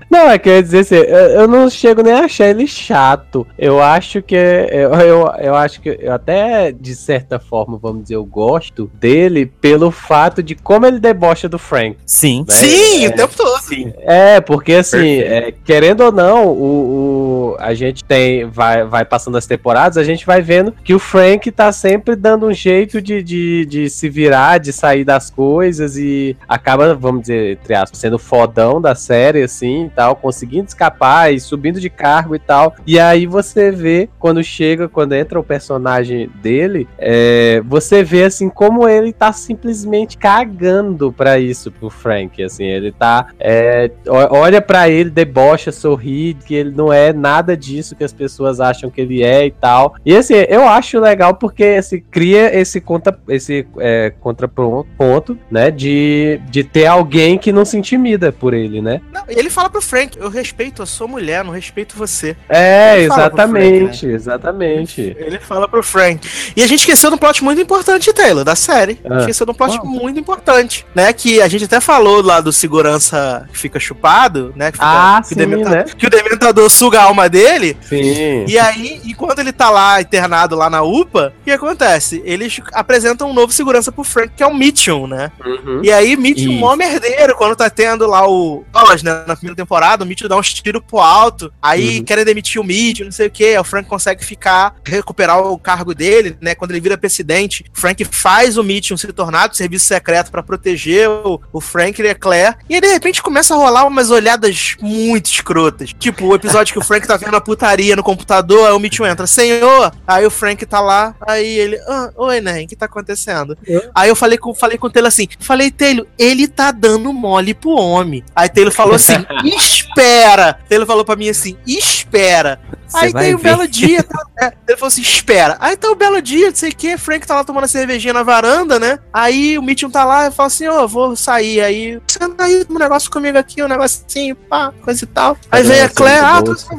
Não, 0.09 0.29
é 0.29 0.37
que 0.37 0.47
eu 0.47 0.53
ia 0.55 0.63
dizer 0.63 0.79
assim, 0.79 0.95
eu, 0.95 1.03
eu 1.41 1.47
não 1.47 1.69
chego 1.69 2.01
nem 2.01 2.13
a 2.13 2.21
achar 2.21 2.47
ele 2.47 2.65
chato. 2.65 3.45
Eu 3.57 3.81
acho 3.81 4.21
que. 4.21 4.35
Eu, 4.35 4.93
eu, 4.93 5.27
eu 5.39 5.55
acho 5.55 5.81
que 5.81 5.97
eu 6.01 6.13
até, 6.13 6.71
de 6.71 6.95
certa 6.95 7.37
forma, 7.37 7.77
vamos 7.77 8.03
dizer, 8.03 8.15
eu 8.15 8.23
gosto 8.25 8.89
dele 8.93 9.45
pelo 9.45 9.91
fato 9.91 10.41
de 10.41 10.55
como 10.55 10.85
ele 10.85 10.99
debocha 10.99 11.49
do 11.49 11.59
Frank. 11.59 11.97
Sim. 12.05 12.45
Né? 12.47 12.53
Sim, 12.53 13.05
É. 13.05 13.09
o 13.09 13.15
tempo 13.15 13.33
todo. 13.35 13.61
Sim. 13.61 13.93
É, 13.99 14.39
porque 14.39 14.73
assim, 14.73 14.96
Perfeito. 14.99 15.33
é, 15.33 15.53
querendo 15.65 16.01
ou 16.01 16.11
não, 16.11 16.47
o, 16.47 16.51
o- 16.51 17.36
a 17.59 17.73
gente 17.73 18.03
tem. 18.03 18.45
Vai, 18.45 18.83
vai 18.83 19.05
passando 19.05 19.37
as 19.37 19.45
temporadas, 19.45 19.97
a 19.97 20.03
gente 20.03 20.25
vai 20.25 20.41
vendo 20.41 20.73
que 20.83 20.93
o 20.93 20.99
Frank 20.99 21.49
tá 21.51 21.71
sempre 21.71 22.15
dando 22.15 22.47
um 22.47 22.53
jeito 22.53 23.01
de, 23.01 23.21
de, 23.21 23.65
de 23.65 23.89
se 23.89 24.09
virar, 24.09 24.59
de 24.59 24.73
sair 24.73 25.03
das 25.03 25.29
coisas 25.29 25.97
e 25.97 26.35
acaba, 26.47 26.93
vamos 26.95 27.21
dizer, 27.21 27.53
entre 27.53 27.73
aspas, 27.73 27.99
sendo 27.99 28.19
fodão 28.19 28.81
da 28.81 28.95
série, 28.95 29.43
assim 29.43 29.91
tal, 29.95 30.15
conseguindo 30.15 30.67
escapar 30.67 31.33
e 31.33 31.39
subindo 31.39 31.79
de 31.79 31.89
cargo 31.89 32.35
e 32.35 32.39
tal. 32.39 32.75
E 32.85 32.99
aí 32.99 33.25
você 33.25 33.71
vê, 33.71 34.09
quando 34.19 34.43
chega, 34.43 34.87
quando 34.87 35.13
entra 35.13 35.39
o 35.39 35.43
personagem 35.43 36.29
dele, 36.41 36.87
é, 36.97 37.61
você 37.65 38.03
vê 38.03 38.25
assim 38.25 38.49
como 38.49 38.87
ele 38.87 39.11
tá 39.11 39.31
simplesmente 39.31 40.17
cagando 40.17 41.11
pra 41.11 41.39
isso 41.39 41.71
pro 41.71 41.89
Frank. 41.89 42.41
Assim, 42.43 42.65
ele 42.65 42.91
tá 42.91 43.27
é, 43.39 43.91
olha 44.07 44.61
pra 44.61 44.89
ele, 44.89 45.09
debocha, 45.09 45.71
sorri, 45.71 46.35
que 46.45 46.53
ele 46.55 46.71
não 46.71 46.91
é 46.91 47.13
nada 47.13 47.36
disso 47.45 47.95
que 47.95 48.03
as 48.03 48.13
pessoas 48.13 48.59
acham 48.59 48.89
que 48.89 49.01
ele 49.01 49.23
é 49.23 49.45
e 49.45 49.51
tal. 49.51 49.95
E 50.05 50.15
assim, 50.15 50.33
eu 50.49 50.67
acho 50.67 50.99
legal 50.99 51.33
porque 51.35 51.63
assim, 51.79 52.01
cria 52.11 52.57
esse, 52.57 52.79
contra, 52.81 53.17
esse 53.29 53.67
é, 53.79 54.13
contraponto, 54.19 55.37
né? 55.51 55.69
De, 55.71 56.39
de 56.49 56.63
ter 56.63 56.85
alguém 56.87 57.37
que 57.37 57.51
não 57.51 57.65
se 57.65 57.77
intimida 57.77 58.31
por 58.31 58.53
ele, 58.53 58.81
né? 58.81 59.01
Não, 59.13 59.23
ele 59.27 59.49
fala 59.49 59.69
pro 59.69 59.81
Frank: 59.81 60.17
Eu 60.17 60.29
respeito 60.29 60.81
a 60.81 60.85
sua 60.85 61.07
mulher, 61.07 61.43
não 61.43 61.51
respeito 61.51 61.95
você. 61.97 62.35
É, 62.49 62.99
Ele 62.99 63.07
fala 63.09 63.29
pro 63.29 63.39
exatamente, 63.39 64.05
exatamente. 64.05 65.15
Ele 65.19 65.39
fala 65.39 65.67
pro 65.67 65.83
Frank. 65.83 66.27
E 66.55 66.63
a 66.63 66.67
gente 66.67 66.79
esqueceu 66.79 67.09
de 67.09 67.15
um 67.15 67.19
plot 67.19 67.43
muito 67.43 67.61
importante, 67.61 68.11
Taylor, 68.13 68.43
da 68.43 68.55
série. 68.55 68.99
Ah. 69.09 69.19
Esqueceu 69.19 69.45
de 69.45 69.51
um 69.51 69.55
plot 69.55 69.79
muito 69.83 70.19
importante, 70.19 70.85
né? 70.95 71.11
Que 71.13 71.41
a 71.41 71.47
gente 71.47 71.65
até 71.65 71.79
falou 71.79 72.21
lá 72.21 72.41
do 72.41 72.51
segurança 72.51 73.47
que 73.51 73.57
fica 73.57 73.79
chupado, 73.79 74.53
né? 74.55 74.71
Que, 74.71 74.77
fica- 74.77 74.87
Ah, 74.87 75.21
que 75.21 75.27
sim, 75.29 75.35
o 75.35 75.37
dementa- 75.37 75.69
né? 75.69 75.83
que 75.97 76.05
o 76.07 76.09
dementador 76.09 76.69
suga 76.69 76.99
a 76.99 77.03
alma 77.03 77.26
dele. 77.29 77.77
Sim. 77.81 78.45
E 78.47 78.57
aí, 78.57 79.01
enquanto 79.05 79.39
ele 79.39 79.51
tá 79.51 79.69
lá 79.69 80.01
internado 80.01 80.55
lá 80.55 80.69
na 80.69 80.81
UPA, 80.81 81.33
o 81.41 81.43
que 81.43 81.51
acontece? 81.51 82.21
Eles 82.25 82.59
apresentam 82.73 83.29
um 83.29 83.33
novo 83.33 83.51
segurança 83.53 83.91
pro 83.91 84.03
Frank, 84.03 84.33
que 84.35 84.43
é 84.43 84.47
o 84.47 84.53
Mitchum, 84.53 85.07
né? 85.07 85.31
Uhum. 85.45 85.81
E 85.83 85.91
aí, 85.91 86.15
Mitchell, 86.15 86.51
Isso. 86.51 86.59
mó 86.59 86.75
merdeiro, 86.75 87.35
quando 87.35 87.55
tá 87.55 87.69
tendo 87.69 88.07
lá 88.07 88.27
o. 88.27 88.63
Aulas, 88.73 89.03
né? 89.03 89.23
Na 89.27 89.35
primeira 89.35 89.55
temporada, 89.55 90.03
o 90.03 90.07
Mitchell 90.07 90.29
dá 90.29 90.37
uns 90.37 90.53
tiros 90.53 90.81
pro 90.87 90.99
alto. 90.99 91.51
Aí 91.61 91.99
Uhum. 91.99 92.03
querem 92.03 92.25
demitir 92.25 92.61
o 92.61 92.63
Mitchell, 92.63 93.05
não 93.05 93.11
sei 93.11 93.27
o 93.27 93.31
quê. 93.31 93.45
aí 93.45 93.57
O 93.59 93.63
Frank 93.63 93.87
consegue 93.87 94.23
ficar, 94.23 94.75
recuperar 94.85 95.39
o 95.41 95.57
cargo 95.57 95.93
dele, 95.93 96.37
né? 96.41 96.55
Quando 96.55 96.71
ele 96.71 96.79
vira 96.79 96.97
presidente, 96.97 97.63
o 97.75 97.79
Frank 97.79 98.03
faz 98.05 98.57
o 98.57 98.63
Mitchell 98.63 98.97
se 98.97 99.07
tornar 99.13 99.47
do 99.47 99.55
serviço 99.55 99.85
secreto 99.85 100.31
pra 100.31 100.43
proteger 100.43 101.09
o, 101.09 101.41
o 101.51 101.61
Frank 101.61 102.01
e 102.01 102.07
a 102.09 102.15
Claire. 102.15 102.55
E 102.69 102.75
aí, 102.75 102.81
de 102.81 102.87
repente, 102.87 103.21
começa 103.21 103.53
a 103.53 103.57
rolar 103.57 103.85
umas 103.85 104.09
olhadas 104.11 104.75
muito 104.81 105.25
escrotas. 105.27 105.93
Tipo, 105.97 106.25
o 106.27 106.35
episódio 106.35 106.73
que 106.73 106.79
o 106.79 106.83
Frank 106.83 107.07
tá 107.07 107.16
vendo 107.17 107.35
a 107.35 107.41
putaria 107.41 107.95
no 107.95 108.03
computador, 108.03 108.67
aí 108.67 108.73
o 108.73 108.79
Mitchell 108.79 109.05
entra, 109.05 109.27
senhor. 109.27 109.91
Aí 110.05 110.25
o 110.25 110.31
Frank 110.31 110.65
tá 110.65 110.79
lá, 110.79 111.15
aí 111.21 111.47
ele, 111.47 111.77
ah, 111.87 112.11
oi, 112.15 112.41
Nen, 112.41 112.65
o 112.65 112.67
que 112.67 112.75
tá 112.75 112.85
acontecendo? 112.85 113.57
Aí 113.93 114.09
eu 114.09 114.15
falei 114.15 114.37
com, 114.37 114.53
falei 114.53 114.77
com 114.77 114.87
o 114.87 114.89
Taylor 114.89 115.07
assim: 115.07 115.27
falei, 115.39 115.71
Taylor, 115.71 116.05
ele 116.17 116.47
tá 116.47 116.71
dando 116.71 117.11
mole 117.13 117.53
pro 117.53 117.71
homem. 117.71 118.23
Aí 118.35 118.49
Taylor 118.49 118.73
falou 118.73 118.95
assim: 118.95 119.25
espera. 119.43 120.59
Taylor 120.67 120.87
falou 120.87 121.03
pra 121.05 121.15
mim 121.15 121.29
assim: 121.29 121.57
espera. 121.65 122.59
Você 122.87 122.97
Aí 123.05 123.11
vai 123.11 123.25
tem 123.25 123.35
um 123.35 123.39
belo 123.39 123.67
dia, 123.67 124.01
tá, 124.03 124.21
é, 124.39 124.53
ele 124.67 124.77
falou 124.77 124.87
assim: 124.87 125.01
espera. 125.01 125.57
Aí 125.59 125.75
tá 125.75 125.89
um 125.89 125.95
belo 125.95 126.21
dia, 126.21 126.47
não 126.47 126.55
sei 126.55 126.69
o 126.69 126.75
que, 126.75 126.97
Frank 126.97 127.27
tá 127.27 127.35
lá 127.35 127.43
tomando 127.43 127.65
a 127.65 127.67
cervejinha 127.67 128.13
na 128.13 128.23
varanda, 128.23 128.79
né? 128.79 128.99
Aí 129.11 129.57
o 129.57 129.61
Mitchell 129.61 129.91
tá 129.91 130.05
lá 130.05 130.27
e 130.27 130.31
fala 130.31 130.47
assim: 130.47 130.67
ô, 130.67 130.87
vou 130.87 131.15
sair. 131.15 131.61
Aí, 131.61 131.99
senta 132.07 132.45
aí 132.45 132.65
um 132.69 132.79
negócio 132.79 133.11
comigo 133.11 133.37
aqui, 133.37 133.61
um 133.61 133.67
negocinho, 133.67 134.35
pá, 134.35 134.73
coisa 134.81 135.03
e 135.03 135.07
tal. 135.07 135.37
Aí 135.51 135.63
Cadê 135.63 135.73
vem 135.73 135.81
a 135.81 135.85
essa 135.85 135.93
Claire, 135.93 136.25
ah, 136.25 136.41
bolso? 136.41 136.63
tô 136.63 136.75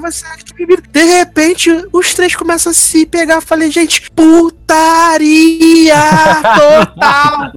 bebida. 0.56 0.82
De 0.90 1.02
repente, 1.04 1.70
os 1.92 2.14
três 2.14 2.34
começam 2.34 2.70
a 2.70 2.74
se 2.74 3.06
pegar. 3.06 3.40
Falei, 3.40 3.70
gente, 3.70 4.10
putaria 4.10 5.94
total. 6.56 7.52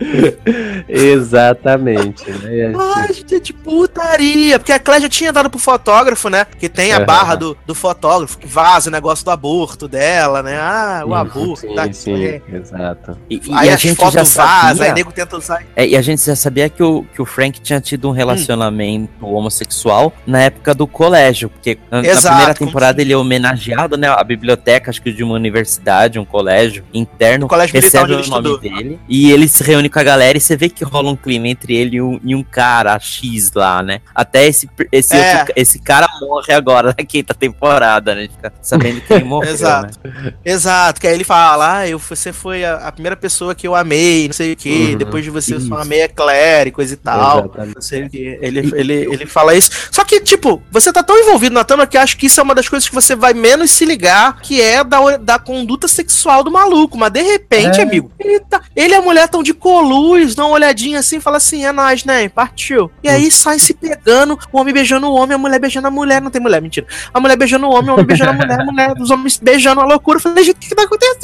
Exatamente, 0.88 2.30
né? 2.30 2.66
A 2.66 2.68
gente- 2.68 2.78
Ai, 2.96 3.12
gente, 3.28 3.52
putaria. 3.52 4.58
Porque 4.58 4.72
a 4.72 4.78
Claire 4.78 5.02
já 5.02 5.08
tinha 5.08 5.32
dado 5.32 5.50
pro 5.50 5.58
fotógrafo, 5.58 6.28
né? 6.28 6.46
Que 6.58 6.68
tem 6.68 6.92
a 6.92 7.00
barra 7.00 7.34
do, 7.34 7.56
do 7.66 7.74
fotógrafo, 7.74 8.38
que 8.38 8.46
vaza 8.46 8.88
o 8.88 8.92
negócio 8.92 9.24
do 9.24 9.30
aborto 9.30 9.86
dela, 9.88 10.42
né? 10.42 10.58
Ah, 10.58 11.02
o 11.04 11.08
Sim, 11.10 11.14
aborto. 11.14 11.60
Sim, 11.60 11.74
tá 11.74 11.92
sim, 11.92 12.26
aqui. 12.26 12.56
exato. 12.56 13.18
E, 13.28 13.36
e 13.36 13.54
Aí 13.54 13.68
a 13.70 13.74
as 13.74 13.80
gente 13.80 13.98
já 13.98 14.10
fotos 14.10 14.34
vazam, 14.34 14.68
aí 14.70 14.76
sabia, 14.76 14.94
nego 14.94 15.12
tenta 15.12 15.36
usar. 15.36 15.62
é, 15.76 15.86
e 15.86 15.96
a 15.96 16.02
gente 16.02 16.24
já 16.24 16.36
sabia 16.36 16.68
que 16.68 16.82
o, 16.82 17.04
que 17.14 17.20
o 17.22 17.26
Frank 17.26 17.60
tinha 17.60 17.80
tido 17.80 18.08
Hum. 18.08 18.10
um 18.10 18.14
relacionamento 18.14 19.26
homossexual 19.26 20.12
na 20.26 20.42
época 20.42 20.74
do 20.74 20.86
colégio, 20.86 21.49
porque 21.50 21.78
na- 21.90 22.02
na 22.02 22.08
Exato, 22.08 22.26
primeira 22.28 22.54
como 22.54 22.70
temporada 22.70 23.00
ele 23.02 23.12
é 23.12 23.16
homenageado, 23.16 23.96
né, 23.96 24.08
a 24.08 24.22
biblioteca, 24.24 24.90
acho 24.90 25.02
que 25.02 25.12
de 25.12 25.22
uma 25.22 25.34
universidade, 25.34 26.18
um 26.18 26.24
colégio 26.24 26.84
interno, 26.94 27.42
No 27.44 27.48
colégio 27.48 27.74
recebe 27.74 28.14
o 28.14 28.26
nome 28.28 28.58
dele, 28.60 28.98
e 29.08 29.30
ele 29.30 29.46
se 29.48 29.62
reúne 29.62 29.88
com 29.88 29.98
a 29.98 30.02
galera 30.02 30.36
e 30.38 30.40
você 30.40 30.56
vê 30.56 30.68
que 30.68 30.84
rola 30.84 31.10
um 31.10 31.16
clima 31.16 31.48
entre 31.48 31.74
ele 31.76 31.96
e 31.96 32.02
um, 32.02 32.18
e 32.24 32.34
um 32.34 32.42
cara 32.42 32.98
X 32.98 33.52
lá, 33.54 33.82
né, 33.82 34.00
até 34.14 34.46
esse, 34.46 34.68
esse, 34.90 35.16
É. 35.16 35.38
outro- 35.40 35.52
esse 35.56 35.78
cara 35.78 36.08
morre 36.20 36.52
agora 36.52 36.94
na 36.96 37.04
quinta 37.04 37.34
temporada, 37.34 38.14
né, 38.14 38.28
fica 38.30 38.52
sabendo 38.62 39.00
que 39.00 39.12
ele 39.12 39.24
morreu, 39.24 39.52
Exato. 39.52 39.98
né. 40.04 40.32
Exato, 40.44 41.00
que 41.00 41.06
aí 41.06 41.14
ele 41.14 41.24
fala, 41.24 41.78
ah, 41.78 41.88
eu, 41.88 41.98
você 41.98 42.32
foi 42.32 42.64
a, 42.64 42.74
a 42.76 42.92
primeira 42.92 43.16
pessoa 43.16 43.54
que 43.54 43.66
eu 43.66 43.74
amei, 43.74 44.26
não 44.26 44.32
sei 44.32 44.52
o 44.52 44.56
que, 44.56 44.90
Uhum, 44.92 44.98
depois 44.98 45.24
de 45.24 45.30
você 45.30 45.54
eu 45.54 45.60
só 45.60 45.66
isso. 45.66 45.74
amei 45.74 46.02
a 46.02 46.08
Claire 46.08 46.68
e 46.68 46.72
coisa 46.72 46.94
e 46.94 46.96
tal. 46.96 47.38
Exatamente. 47.40 47.74
Não 47.74 47.82
sei 47.82 48.04
o 48.04 48.10
que. 48.10 48.38
Ele, 48.40 48.70
ele, 48.74 48.92
ele 48.94 49.26
fala 49.26 49.54
isso. 49.54 49.70
Só 49.90 50.04
que, 50.04 50.20
tipo, 50.20 50.62
você 50.70 50.92
tá 50.92 51.02
tão 51.02 51.16
envolvido 51.18 51.39
na 51.48 51.64
trama 51.64 51.86
que 51.86 51.96
acho 51.96 52.16
que 52.16 52.26
isso 52.26 52.40
é 52.40 52.42
uma 52.42 52.54
das 52.54 52.68
coisas 52.68 52.88
que 52.88 52.94
você 52.94 53.14
vai 53.16 53.32
menos 53.32 53.70
se 53.70 53.84
ligar, 53.84 54.40
que 54.40 54.60
é 54.60 54.84
da, 54.84 55.16
da 55.16 55.38
conduta 55.38 55.88
sexual 55.88 56.42
do 56.44 56.50
maluco. 56.50 56.98
Mas 56.98 57.10
de 57.12 57.22
repente, 57.22 57.80
É. 57.80 57.82
amigo, 57.82 58.10
ele, 58.18 58.40
tá, 58.40 58.60
ele 58.76 58.92
e 58.92 58.96
a 58.96 59.00
mulher 59.02 59.28
tão 59.28 59.42
de 59.42 59.54
coluz, 59.54 60.34
dá 60.34 60.44
uma 60.44 60.54
olhadinha 60.54 60.98
assim, 60.98 61.20
fala 61.20 61.36
assim, 61.38 61.64
é 61.64 61.72
nóis, 61.72 62.04
né? 62.04 62.28
Partiu. 62.28 62.90
E 63.02 63.08
aí 63.08 63.30
sai 63.30 63.58
se 63.58 63.72
pegando, 63.72 64.38
o 64.52 64.60
homem 64.60 64.74
beijando 64.74 65.06
o 65.06 65.14
homem, 65.14 65.34
a 65.34 65.38
mulher 65.38 65.58
beijando 65.60 65.86
a 65.86 65.90
mulher, 65.90 66.20
não 66.20 66.30
tem 66.30 66.42
mulher, 66.42 66.60
mentira. 66.60 66.86
A 67.14 67.20
mulher 67.20 67.36
beijando 67.36 67.66
o 67.66 67.70
homem, 67.72 67.90
o 67.90 67.94
homem 67.94 68.04
beijando 68.04 68.30
a 68.30 68.34
mulher, 68.34 68.60
a 68.60 68.64
mulher, 68.64 68.92
os 69.00 69.10
homens 69.10 69.38
beijando 69.40 69.80
a 69.80 69.84
loucura. 69.84 70.16
Eu 70.16 70.22
falei, 70.22 70.42
gente, 70.44 70.56
o 70.56 70.58
que, 70.58 70.68
que 70.68 70.74
tá 70.74 70.82
acontecendo? 70.82 71.20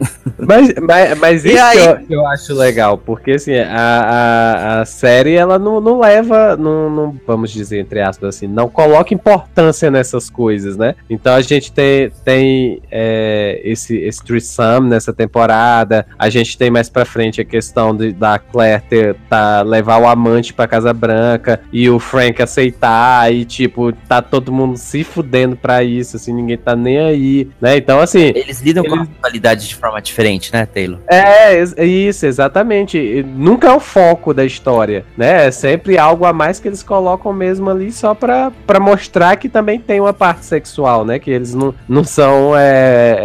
Mas, 0.38 0.72
mas, 0.80 1.18
mas 1.18 1.44
isso 1.44 1.62
aí? 1.62 1.78
que 1.78 2.12
eu, 2.12 2.20
eu 2.20 2.26
acho 2.26 2.54
legal, 2.54 2.96
porque 2.96 3.32
assim, 3.32 3.54
a, 3.58 3.76
a, 3.78 4.80
a 4.80 4.84
série 4.86 5.34
ela 5.34 5.58
não, 5.58 5.80
não 5.80 6.00
leva, 6.00 6.56
não, 6.56 6.88
não, 6.88 7.20
vamos 7.26 7.50
dizer, 7.50 7.80
entre 7.80 8.00
aspas, 8.00 8.36
assim, 8.36 8.46
não 8.46 8.68
coloca 8.68 9.12
importância 9.12 9.49
nessas 9.90 10.28
coisas, 10.30 10.76
né? 10.76 10.94
Então 11.08 11.34
a 11.34 11.40
gente 11.40 11.72
tem, 11.72 12.10
tem 12.24 12.80
é, 12.90 13.60
esse, 13.64 13.96
esse 13.98 14.22
threesome 14.24 14.88
nessa 14.88 15.12
temporada, 15.12 16.06
a 16.18 16.28
gente 16.30 16.56
tem 16.56 16.70
mais 16.70 16.88
pra 16.88 17.04
frente 17.04 17.40
a 17.40 17.44
questão 17.44 17.94
de, 17.96 18.12
da 18.12 18.38
Claire 18.38 18.82
ter, 18.88 19.16
tá, 19.28 19.62
levar 19.62 19.98
o 20.00 20.06
amante 20.08 20.52
pra 20.52 20.66
Casa 20.68 20.92
Branca 20.92 21.60
e 21.72 21.88
o 21.88 21.98
Frank 21.98 22.40
aceitar, 22.42 23.32
e 23.32 23.44
tipo, 23.44 23.92
tá 23.92 24.20
todo 24.22 24.52
mundo 24.52 24.76
se 24.76 25.04
fudendo 25.04 25.56
pra 25.56 25.82
isso, 25.82 26.16
assim, 26.16 26.32
ninguém 26.32 26.56
tá 26.56 26.74
nem 26.76 26.98
aí, 26.98 27.48
né? 27.60 27.76
Então 27.76 28.00
assim, 28.00 28.32
Eles 28.34 28.60
lidam 28.60 28.84
com 28.84 28.94
a 28.94 28.98
Eles- 28.98 29.08
qualidade 29.20 29.68
de 29.68 29.74
forma 29.74 30.00
diferente, 30.00 30.52
né, 30.52 30.66
Taylor? 30.66 30.98
é, 31.08 31.54
ex- 31.56 31.74
isso, 31.78 32.26
exatamente. 32.26 32.98
E 32.98 33.22
Nunca 33.22 33.68
é 33.68 33.72
o 33.72 33.80
foco 33.80 34.32
da 34.34 34.44
história, 34.44 35.04
né? 35.16 35.46
É 35.46 35.50
sempre 35.50 35.96
algo 35.98 36.24
a 36.24 36.32
mais 36.32 36.58
que 36.60 36.68
eles 36.68 36.82
colocam 36.82 37.32
mesmo 37.32 37.70
ali 37.70 37.90
só 37.92 38.14
pra, 38.14 38.50
pra 38.66 38.78
mostrar 38.80 39.36
que 39.36 39.48
também 39.50 39.78
tem 39.78 40.00
uma 40.00 40.12
parte 40.12 40.44
sexual, 40.44 41.04
né? 41.04 41.18
Que 41.18 41.30
eles 41.30 41.54
não, 41.54 41.74
não 41.88 42.04
são 42.04 42.56
é, 42.56 43.16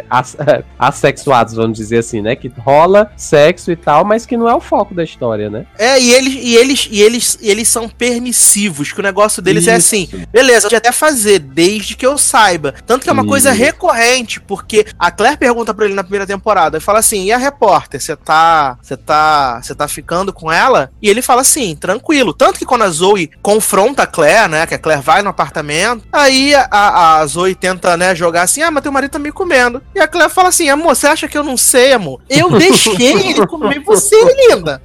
é, 0.00 0.04
as- 0.10 0.36
assexuados, 0.78 1.54
vamos 1.54 1.76
dizer 1.78 1.98
assim, 1.98 2.20
né? 2.20 2.34
Que 2.34 2.48
rola 2.58 3.10
sexo 3.16 3.70
e 3.70 3.76
tal, 3.76 4.04
mas 4.04 4.26
que 4.26 4.36
não 4.36 4.48
é 4.48 4.54
o 4.54 4.60
foco 4.60 4.94
da 4.94 5.04
história, 5.04 5.48
né? 5.50 5.66
É, 5.78 6.00
e 6.00 6.12
eles, 6.12 6.34
e 6.34 6.56
eles, 6.56 6.88
e 6.90 7.02
eles, 7.02 7.38
e 7.40 7.50
eles 7.50 7.68
são 7.68 7.88
permissivos, 7.88 8.92
que 8.92 9.00
o 9.00 9.02
negócio 9.02 9.40
deles 9.42 9.66
é 9.68 9.76
Isso. 9.76 9.86
assim, 9.94 10.08
beleza, 10.32 10.62
pode 10.62 10.76
até 10.76 10.92
fazer, 10.92 11.38
desde 11.38 11.96
que 11.96 12.06
eu 12.06 12.16
saiba. 12.18 12.74
Tanto 12.86 13.04
que 13.04 13.10
é 13.10 13.12
uma 13.12 13.26
coisa 13.26 13.50
Isso. 13.52 13.58
recorrente, 13.60 14.40
porque 14.40 14.86
a 14.98 15.10
Claire 15.10 15.36
pergunta 15.36 15.72
pra 15.74 15.84
ele 15.84 15.94
na 15.94 16.02
primeira 16.02 16.26
temporada, 16.26 16.78
e 16.78 16.80
fala 16.80 16.98
assim, 17.00 17.24
e 17.24 17.32
a 17.32 17.36
repórter, 17.38 18.00
você 18.00 18.16
tá, 18.16 18.78
você 18.82 18.96
tá, 18.96 19.60
você 19.62 19.74
tá 19.74 19.86
ficando 19.88 20.32
com 20.32 20.50
ela? 20.50 20.90
E 21.00 21.08
ele 21.08 21.22
fala 21.22 21.40
assim, 21.42 21.74
tranquilo. 21.76 22.32
Tanto 22.32 22.58
que 22.58 22.64
quando 22.66 22.82
a 22.82 22.88
Zoe 22.90 23.30
confronta 23.42 24.02
a 24.02 24.06
Claire, 24.06 24.48
né, 24.48 24.66
que 24.66 24.74
a 24.74 24.78
Claire 24.78 25.02
vai 25.02 25.22
no 25.22 25.28
apartamento, 25.30 25.55
aí 26.12 26.54
a, 26.54 27.18
a 27.18 27.26
Zoe 27.26 27.54
tenta, 27.54 27.96
né, 27.96 28.14
jogar 28.14 28.42
assim, 28.42 28.62
ah, 28.62 28.70
mas 28.70 28.82
teu 28.82 28.92
marido 28.92 29.10
tá 29.10 29.18
me 29.18 29.32
comendo. 29.32 29.82
E 29.94 30.00
a 30.00 30.08
Claire 30.08 30.32
fala 30.32 30.48
assim, 30.48 30.68
amor, 30.68 30.94
você 30.94 31.06
acha 31.06 31.28
que 31.28 31.36
eu 31.36 31.44
não 31.44 31.56
sei, 31.56 31.92
amor? 31.92 32.20
Eu 32.28 32.50
deixei 32.58 32.94
ele 33.00 33.46
comer 33.46 33.80
você, 33.80 34.16
linda. 34.48 34.82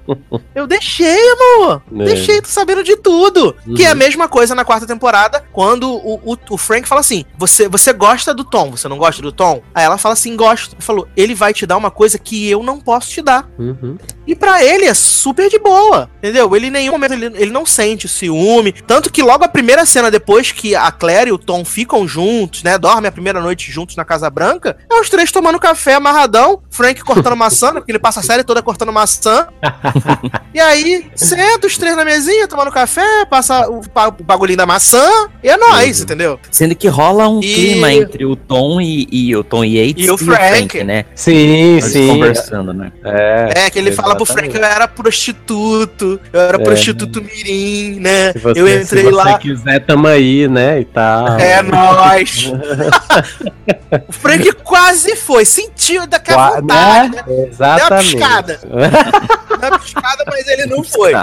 Eu 0.53 0.67
deixei, 0.67 1.19
amor. 1.32 1.82
É. 1.99 2.03
Deixei, 2.05 2.41
tô 2.41 2.49
sabendo 2.49 2.84
de 2.84 2.95
tudo. 2.95 3.55
Uhum. 3.65 3.76
Que 3.76 3.84
é 3.84 3.89
a 3.89 3.95
mesma 3.95 4.28
coisa 4.28 4.55
na 4.55 4.65
quarta 4.65 4.86
temporada, 4.88 5.43
quando 5.51 5.91
o, 5.91 6.19
o, 6.24 6.38
o 6.49 6.57
Frank 6.57 6.88
fala 6.88 7.01
assim: 7.01 7.26
você, 7.38 7.67
você 7.67 7.93
gosta 7.93 8.34
do 8.34 8.43
Tom, 8.43 8.72
você 8.72 8.88
não 8.88 8.97
gosta 8.97 9.22
do 9.22 9.32
Tom? 9.32 9.61
Aí 9.74 9.84
ela 9.84 9.97
fala 9.97 10.13
assim: 10.13 10.36
gosto. 10.36 10.76
Ele 10.76 10.82
falou: 10.82 11.07
ele 11.15 11.36
vai 11.36 11.53
te 11.53 11.65
dar 11.65 11.78
uma 11.78 11.91
coisa 11.91 12.17
que 12.17 12.49
eu 12.49 12.63
não 12.63 12.80
posso 12.80 13.09
te 13.09 13.22
dar. 13.22 13.49
Uhum. 13.57 13.97
E 14.28 14.36
pra 14.36 14.63
ele 14.63 14.86
é 14.86 14.93
super 14.93 15.49
de 15.49 15.59
boa, 15.59 16.09
entendeu? 16.17 16.55
Ele 16.55 16.67
em 16.67 16.72
nenhum 16.72 16.93
momento 16.93 17.13
ele, 17.13 17.26
ele 17.26 17.51
não 17.51 17.65
sente 17.65 18.07
ciúme. 18.07 18.72
Tanto 18.72 19.11
que 19.11 19.22
logo 19.22 19.43
a 19.43 19.47
primeira 19.47 19.86
cena 19.86 20.11
depois 20.11 20.51
que 20.51 20.61
a 20.76 20.91
Claire 20.91 21.30
e 21.30 21.34
o 21.34 21.38
Tom 21.38 21.64
ficam 21.66 22.07
juntos, 22.07 22.64
né? 22.64 22.78
Dormem 22.78 23.07
a 23.09 23.12
primeira 23.12 23.41
noite 23.41 23.72
juntos 23.72 23.95
na 23.95 24.05
Casa 24.05 24.30
Branca, 24.30 24.78
é 24.89 24.99
os 24.99 25.09
três 25.09 25.32
tomando 25.32 25.59
café 25.59 25.95
amarradão, 25.95 26.62
Frank 26.70 27.01
cortando 27.03 27.36
maçã, 27.36 27.68
né, 27.68 27.80
porque 27.80 27.91
ele 27.91 27.99
passa 27.99 28.20
a 28.20 28.24
série 28.24 28.43
toda 28.43 28.62
cortando 28.62 28.91
maçã. 28.91 29.47
e 30.53 30.59
aí, 30.59 31.09
senta 31.16 31.68
os 31.68 31.78
três 31.78 31.95
na 31.95 32.05
mesinha, 32.05 32.47
tomando 32.47 32.72
café, 32.72 33.26
passa 33.30 33.70
o, 33.70 33.80
o 33.82 34.24
bagulhinho 34.24 34.57
da 34.57 34.66
maçã, 34.66 35.03
e 35.43 35.49
é 35.49 35.57
nóis, 35.57 35.97
Uhum. 35.99 36.03
entendeu? 36.03 36.39
Sendo 36.51 36.76
que 36.76 36.88
rola 36.88 37.28
um 37.28 37.39
E- 37.41 37.53
clima 37.53 37.91
entre 37.93 38.26
o 38.26 38.36
Tom 38.36 38.80
e, 38.82 39.07
e 39.12 39.36
o 39.36 39.43
Tom 39.43 39.64
Yates 39.64 40.05
E 40.07 40.12
o 40.12 40.18
Frank. 40.18 40.84
né? 40.84 41.05
Sim, 41.16 41.34
Eles 41.78 41.86
sim. 41.86 42.07
conversando, 42.07 42.74
né? 42.74 42.91
É, 43.03 43.53
É, 43.66 43.70
que 43.70 43.80
ele 43.80 43.91
fala 43.91 44.16
pro 44.16 44.26
Frank, 44.26 44.55
eu 44.55 44.64
era 44.64 44.88
prostituto, 44.88 46.20
eu 46.32 46.39
era 46.39 46.57
É. 46.57 46.64
prostituto 46.64 47.22
mirim, 47.22 47.99
né? 47.99 48.34
se 48.34 48.39
você, 48.39 48.59
eu 48.59 48.68
entrei 48.68 48.86
se 49.03 49.03
você 49.03 49.09
lá. 49.12 49.38
quiser, 49.38 49.80
tamo 49.86 50.07
aí, 50.07 50.47
né? 50.52 50.82
E 50.82 50.86
tal. 50.86 51.39
É 51.39 51.62
nóis! 51.64 52.52
o 54.08 54.12
Frank 54.12 54.52
quase 54.64 55.16
foi, 55.16 55.45
sentiu 55.45 56.06
daquela 56.06 56.62
vontade, 56.62 57.16
né? 57.16 57.16
né? 57.16 57.24
Deu 57.26 57.36
uma 57.36 57.47
Exatamente. 57.47 58.12
piscada. 58.12 58.60
Uma 59.68 59.80
piscada, 59.80 60.24
mas 60.28 60.47
ele 60.47 60.66
não 60.66 60.84
foi. 60.84 61.14